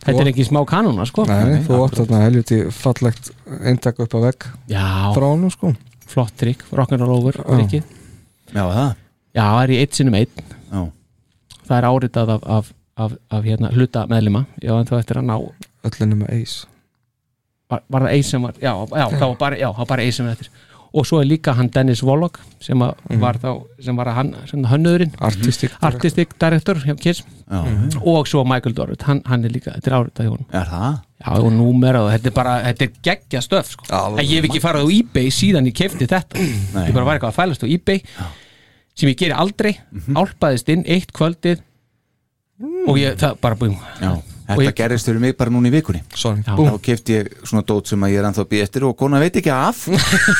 Þetta 0.00 0.22
er 0.24 0.30
ekki 0.32 0.44
smá 0.48 0.60
kanúna, 0.68 1.04
sko. 1.08 1.26
Nei, 1.28 1.58
þú 1.66 1.80
átt 1.84 1.98
þarna 2.00 2.20
helviti 2.24 2.58
fallegt 2.72 3.30
eintak 3.60 4.00
upp 4.00 4.14
á 4.16 4.18
vegg. 4.24 4.46
Já, 4.72 4.84
frá 5.12 5.26
honum 5.28 5.52
sko. 5.52 5.74
Flott 6.10 6.32
trikk, 6.40 6.64
rock'n'roll 6.74 7.18
over 7.18 7.36
trikkið. 7.44 7.84
já, 8.54 8.62
það. 8.64 8.94
Já, 9.36 9.42
það 9.44 9.60
er 9.66 9.72
í 9.74 9.78
eitt 9.82 9.98
sinnum 10.00 10.16
einn. 10.18 10.48
Já, 10.72 10.80
Það 11.70 11.76
er 11.76 11.86
áritað 11.86 12.30
af, 12.34 12.46
af, 12.56 12.70
af, 12.98 13.12
af 13.30 13.44
hérna, 13.46 13.68
hluta 13.76 14.06
meðlima. 14.10 14.40
Já, 14.58 14.72
en 14.80 14.88
þú 14.88 14.96
eftir 14.98 15.20
að 15.20 15.28
ná 15.28 15.36
Öllinu 15.86 16.16
með 16.24 16.32
Ace. 16.40 16.64
Var, 17.70 17.84
var 17.86 18.02
það 18.08 18.14
einn 18.16 18.26
sem 18.26 18.42
var, 18.42 18.56
já, 18.58 18.72
já, 18.90 19.04
það 19.14 19.26
var 19.28 19.36
bara, 19.38 19.58
já, 19.60 19.68
það 19.70 19.78
var 19.84 19.90
bara 19.92 20.02
einn 20.02 20.16
sem 20.16 20.26
var 20.26 20.34
eftir 20.34 20.50
Og 20.90 21.06
svo 21.06 21.20
er 21.22 21.28
líka 21.28 21.52
hann 21.54 21.68
Dennis 21.70 22.00
Wollock 22.02 22.40
sem 22.62 22.80
að 22.82 22.96
var 23.22 23.38
þá, 23.38 23.50
sem 23.84 23.98
var 23.98 24.10
hann, 24.16 24.32
sem 24.50 24.64
hönnöðurinn 24.66 25.12
Artistic 25.22 25.76
Artistic 25.86 26.34
Director 26.40 26.80
hjá 26.82 26.96
Kiss. 26.98 27.22
Já, 27.50 27.60
og 28.02 28.26
svo 28.30 28.42
Michael 28.46 28.74
Dorrit, 28.74 29.04
hann, 29.06 29.22
hann 29.30 29.46
er 29.46 29.54
líka, 29.54 29.76
þetta 29.76 29.90
er 29.90 29.96
áritað 30.00 30.26
hjá 30.26 30.32
honum. 30.34 30.48
Er 30.50 30.72
það? 30.72 30.98
Já, 31.20 31.30
og 31.36 31.50
númer 31.54 32.00
og 32.00 32.10
þetta 32.14 32.30
er 32.30 32.36
bara, 32.36 32.54
þetta 32.66 32.86
er 32.86 32.92
geggja 33.06 33.42
stöf 33.44 33.72
sko. 33.76 33.88
En 33.92 34.22
ég 34.24 34.36
hef 34.40 34.50
ekki 34.50 34.62
farið 34.64 34.86
á 34.86 34.88
eBay 34.98 35.32
síðan 35.34 35.70
ég 35.70 35.76
kefti 35.78 36.08
þetta. 36.10 36.40
Nei. 36.74 36.86
Ég 36.88 36.94
bara 36.96 37.06
var 37.06 37.18
eitthvað 37.18 37.34
að 37.34 37.38
fælast 37.38 37.66
á 37.66 37.68
eBay 37.70 38.02
sem 38.98 39.10
ég 39.12 39.18
geri 39.20 39.36
aldrei. 39.36 39.74
Álpaðist 40.16 40.72
inn 40.72 40.86
eitt 40.90 41.12
kvöldið. 41.16 41.62
Og 42.88 42.98
ég, 43.00 43.14
það 43.20 43.38
bara 43.40 43.56
Já, 44.00 44.10
Og 44.16 44.29
þetta 44.50 44.66
ég- 44.66 44.76
gerist 44.80 45.08
fyrir 45.10 45.20
mig 45.22 45.36
bara 45.38 45.50
núna 45.54 45.70
í 45.70 45.72
vikunni. 45.74 46.00
Boom 46.56 46.68
Þá 46.70 46.78
kefti 46.86 47.16
ég 47.18 47.30
svona 47.44 47.62
dót 47.66 47.86
sem 47.90 48.00
að 48.06 48.12
ég 48.14 48.18
er 48.22 48.28
að 48.30 48.48
býja 48.50 48.66
eftir 48.68 48.84
og 48.88 48.96
kona 49.00 49.20
veit 49.22 49.36
ekki 49.40 49.52
af. 49.54 49.86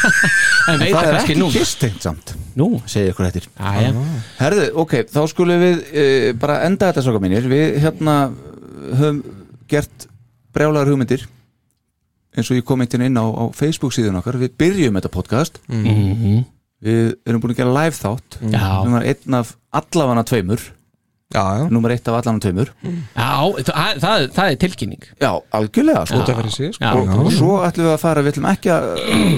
En 0.70 0.78
Það 0.84 1.08
er 1.08 1.18
ekki 1.22 1.36
nú 1.40 1.48
kistengt 1.50 2.02
samt 2.04 2.34
Nú, 2.60 2.66
Segði 2.86 3.10
ykkur 3.14 3.26
eftir. 3.30 3.46
Aðja 3.58 3.92
Herðu, 4.38 4.66
ok, 4.82 4.94
þá 5.10 5.20
skulum 5.32 5.62
við 5.62 5.76
uh, 5.90 6.30
bara 6.38 6.60
enda 6.66 6.90
þetta 6.90 7.04
soka 7.06 7.20
mínir. 7.22 7.46
Við 7.50 7.78
hérna 7.82 8.16
höfum 9.00 9.22
gert 9.70 10.08
brjálagar 10.54 10.90
hugmyndir 10.90 11.24
eins 12.36 12.50
og 12.50 12.58
ég 12.60 12.64
kom 12.66 12.82
einhvern 12.84 13.06
inn 13.08 13.18
á, 13.18 13.26
á 13.26 13.44
Facebook 13.56 13.94
síðan 13.96 14.18
okkar. 14.20 14.38
Við 14.38 14.52
byrjum 14.60 14.98
þetta 15.00 15.12
podcast. 15.14 15.58
Mhm. 15.70 16.42
Við 16.80 17.08
erum 17.28 17.42
búin 17.42 17.52
að 17.52 17.58
gera 17.60 17.72
live 17.76 17.96
þátt. 17.98 18.38
Já, 18.54 18.62
Númer 18.86 19.04
einn 19.10 19.34
af 19.36 19.50
allafana 19.76 20.22
tveimur 20.24 20.62
Númer 21.70 21.92
eitt 21.94 22.08
af 22.10 22.16
allafana 22.18 22.42
tveimur. 22.42 22.70
Já 23.14 23.28
það, 23.70 24.00
það, 24.02 24.24
það 24.34 24.48
er 24.50 24.56
tilkynning. 24.64 25.04
Já, 25.22 25.30
algjörlega 25.54 26.02
sko. 26.10 26.24
Sig 26.50 26.72
sko. 26.74 26.82
Já. 26.82 26.90
og, 26.96 27.12
og 27.22 27.30
svo 27.36 27.52
ætlum 27.68 27.86
við 27.86 27.92
að 27.94 28.00
fara, 28.02 28.24
við 28.26 28.32
ætlum 28.34 28.48
ekki 28.50 28.72
að 28.74 28.88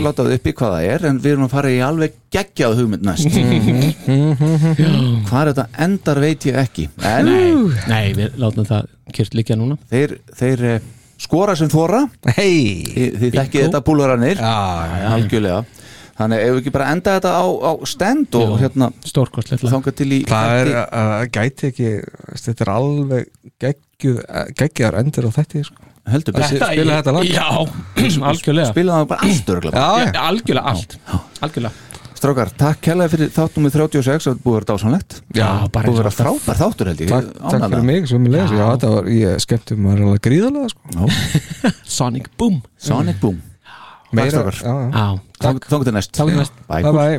láta 0.07 0.25
það 0.25 0.37
uppi 0.39 0.55
hvað 0.57 0.73
það 0.77 0.87
er 0.95 1.05
en 1.11 1.21
við 1.21 1.35
erum 1.35 1.45
að 1.49 1.53
fara 1.59 1.73
í 1.75 1.83
alveg 1.85 2.17
geggjað 2.33 2.79
hugmynd 2.81 3.05
næst. 3.05 3.37
Hvað 5.29 5.39
er 5.43 5.51
þetta 5.53 5.67
endar 5.85 6.21
veit 6.23 6.47
ég 6.49 6.59
ekki 6.63 6.89
en 7.05 7.29
Nei, 7.29 7.53
nei, 7.91 8.07
við 8.17 8.41
látum 8.41 8.67
það 8.69 8.89
kjört 9.13 9.37
líka 9.37 9.57
núna. 9.61 9.77
þeir, 9.93 10.17
þeir 10.39 10.65
eh, 10.71 10.89
skora 11.21 11.55
sem 11.59 11.69
þóra 11.73 12.07
Hei 12.39 12.83
þið, 12.89 13.29
þekkið 13.37 13.67
þetta 13.67 13.83
búlaranir 13.87 14.41
Já, 14.41 14.57
algjörlega 15.13 15.61
þannig 16.23 16.43
ef 16.47 16.51
við 16.55 16.61
ekki 16.63 16.73
bara 16.79 16.89
enda 16.95 17.15
þetta 17.19 17.33
á, 17.37 17.45
á 17.47 17.73
stend 17.93 18.39
og 18.41 18.55
hérna 18.63 18.89
þanga 19.63 19.95
til 20.01 20.09
í 20.13 20.21
Það 20.31 20.57
er, 20.59 20.73
þætti- 20.73 21.03
uh, 21.03 21.23
gæti 21.37 21.71
ekki 21.73 21.93
Þetta 22.43 22.67
er 22.67 22.73
alveg 22.75 23.31
geggjuð 23.67 24.21
geggjaðar 24.63 25.01
endur 25.03 25.29
á 25.29 25.33
þetta 25.39 25.65
sko. 25.69 25.89
heldur 26.13 26.35
Þetta- 26.41 26.73
spila 26.73 26.99
þetta 27.03 27.17
lag? 27.19 27.31
Já, 27.31 27.49
algjörlega. 28.33 28.69
Spila 28.73 28.99
það 29.03 29.09
bara 29.13 29.29
allt 29.31 29.55
örglega 29.57 29.79
Já, 29.79 29.89
Já, 30.03 30.13
já 30.13 30.23
algjörlega 30.33 30.73
allt. 30.73 30.97
Algjörlega. 31.47 31.89
Strákar, 32.23 32.51
takk 32.55 32.79
kærlega 32.87 33.11
fyrir 33.11 33.31
þáttum 33.35 33.65
með 33.67 33.73
36 33.81 34.27
það 34.29 34.37
búið 34.45 34.53
að 34.53 34.59
vera 34.61 34.67
dásanlegt 34.69 35.15
Já, 35.35 35.47
bara 35.75 35.89
búið 35.91 35.97
að 35.97 36.03
vera 36.05 36.13
frábær 36.15 36.59
þáttur 36.61 36.91
held 36.93 37.01
ég. 37.03 37.09
Takk, 37.11 37.31
Ég 37.33 37.49
takk 37.51 37.65
fyrir 37.73 37.87
mig 37.89 38.05
sem 38.13 38.27
ég 38.29 38.35
lesi 38.37 38.59
Já, 38.61 38.67
var, 38.85 39.09
ég 39.11 39.41
skemmti 39.43 39.79
maður 39.79 40.03
alveg 40.07 40.23
gríðarlega 40.29 40.69
sko. 40.71 40.93
Já, 40.95 41.73
Sonic 41.99 42.29
Boom. 42.39 42.61
Sonic 42.79 43.19
Boom. 43.25 43.41
Meira, 44.15 44.45
strákar. 44.55 45.19
Þángu 45.69 45.85
til 45.85 45.95
næst. 45.95 46.15
Bye 46.69 46.93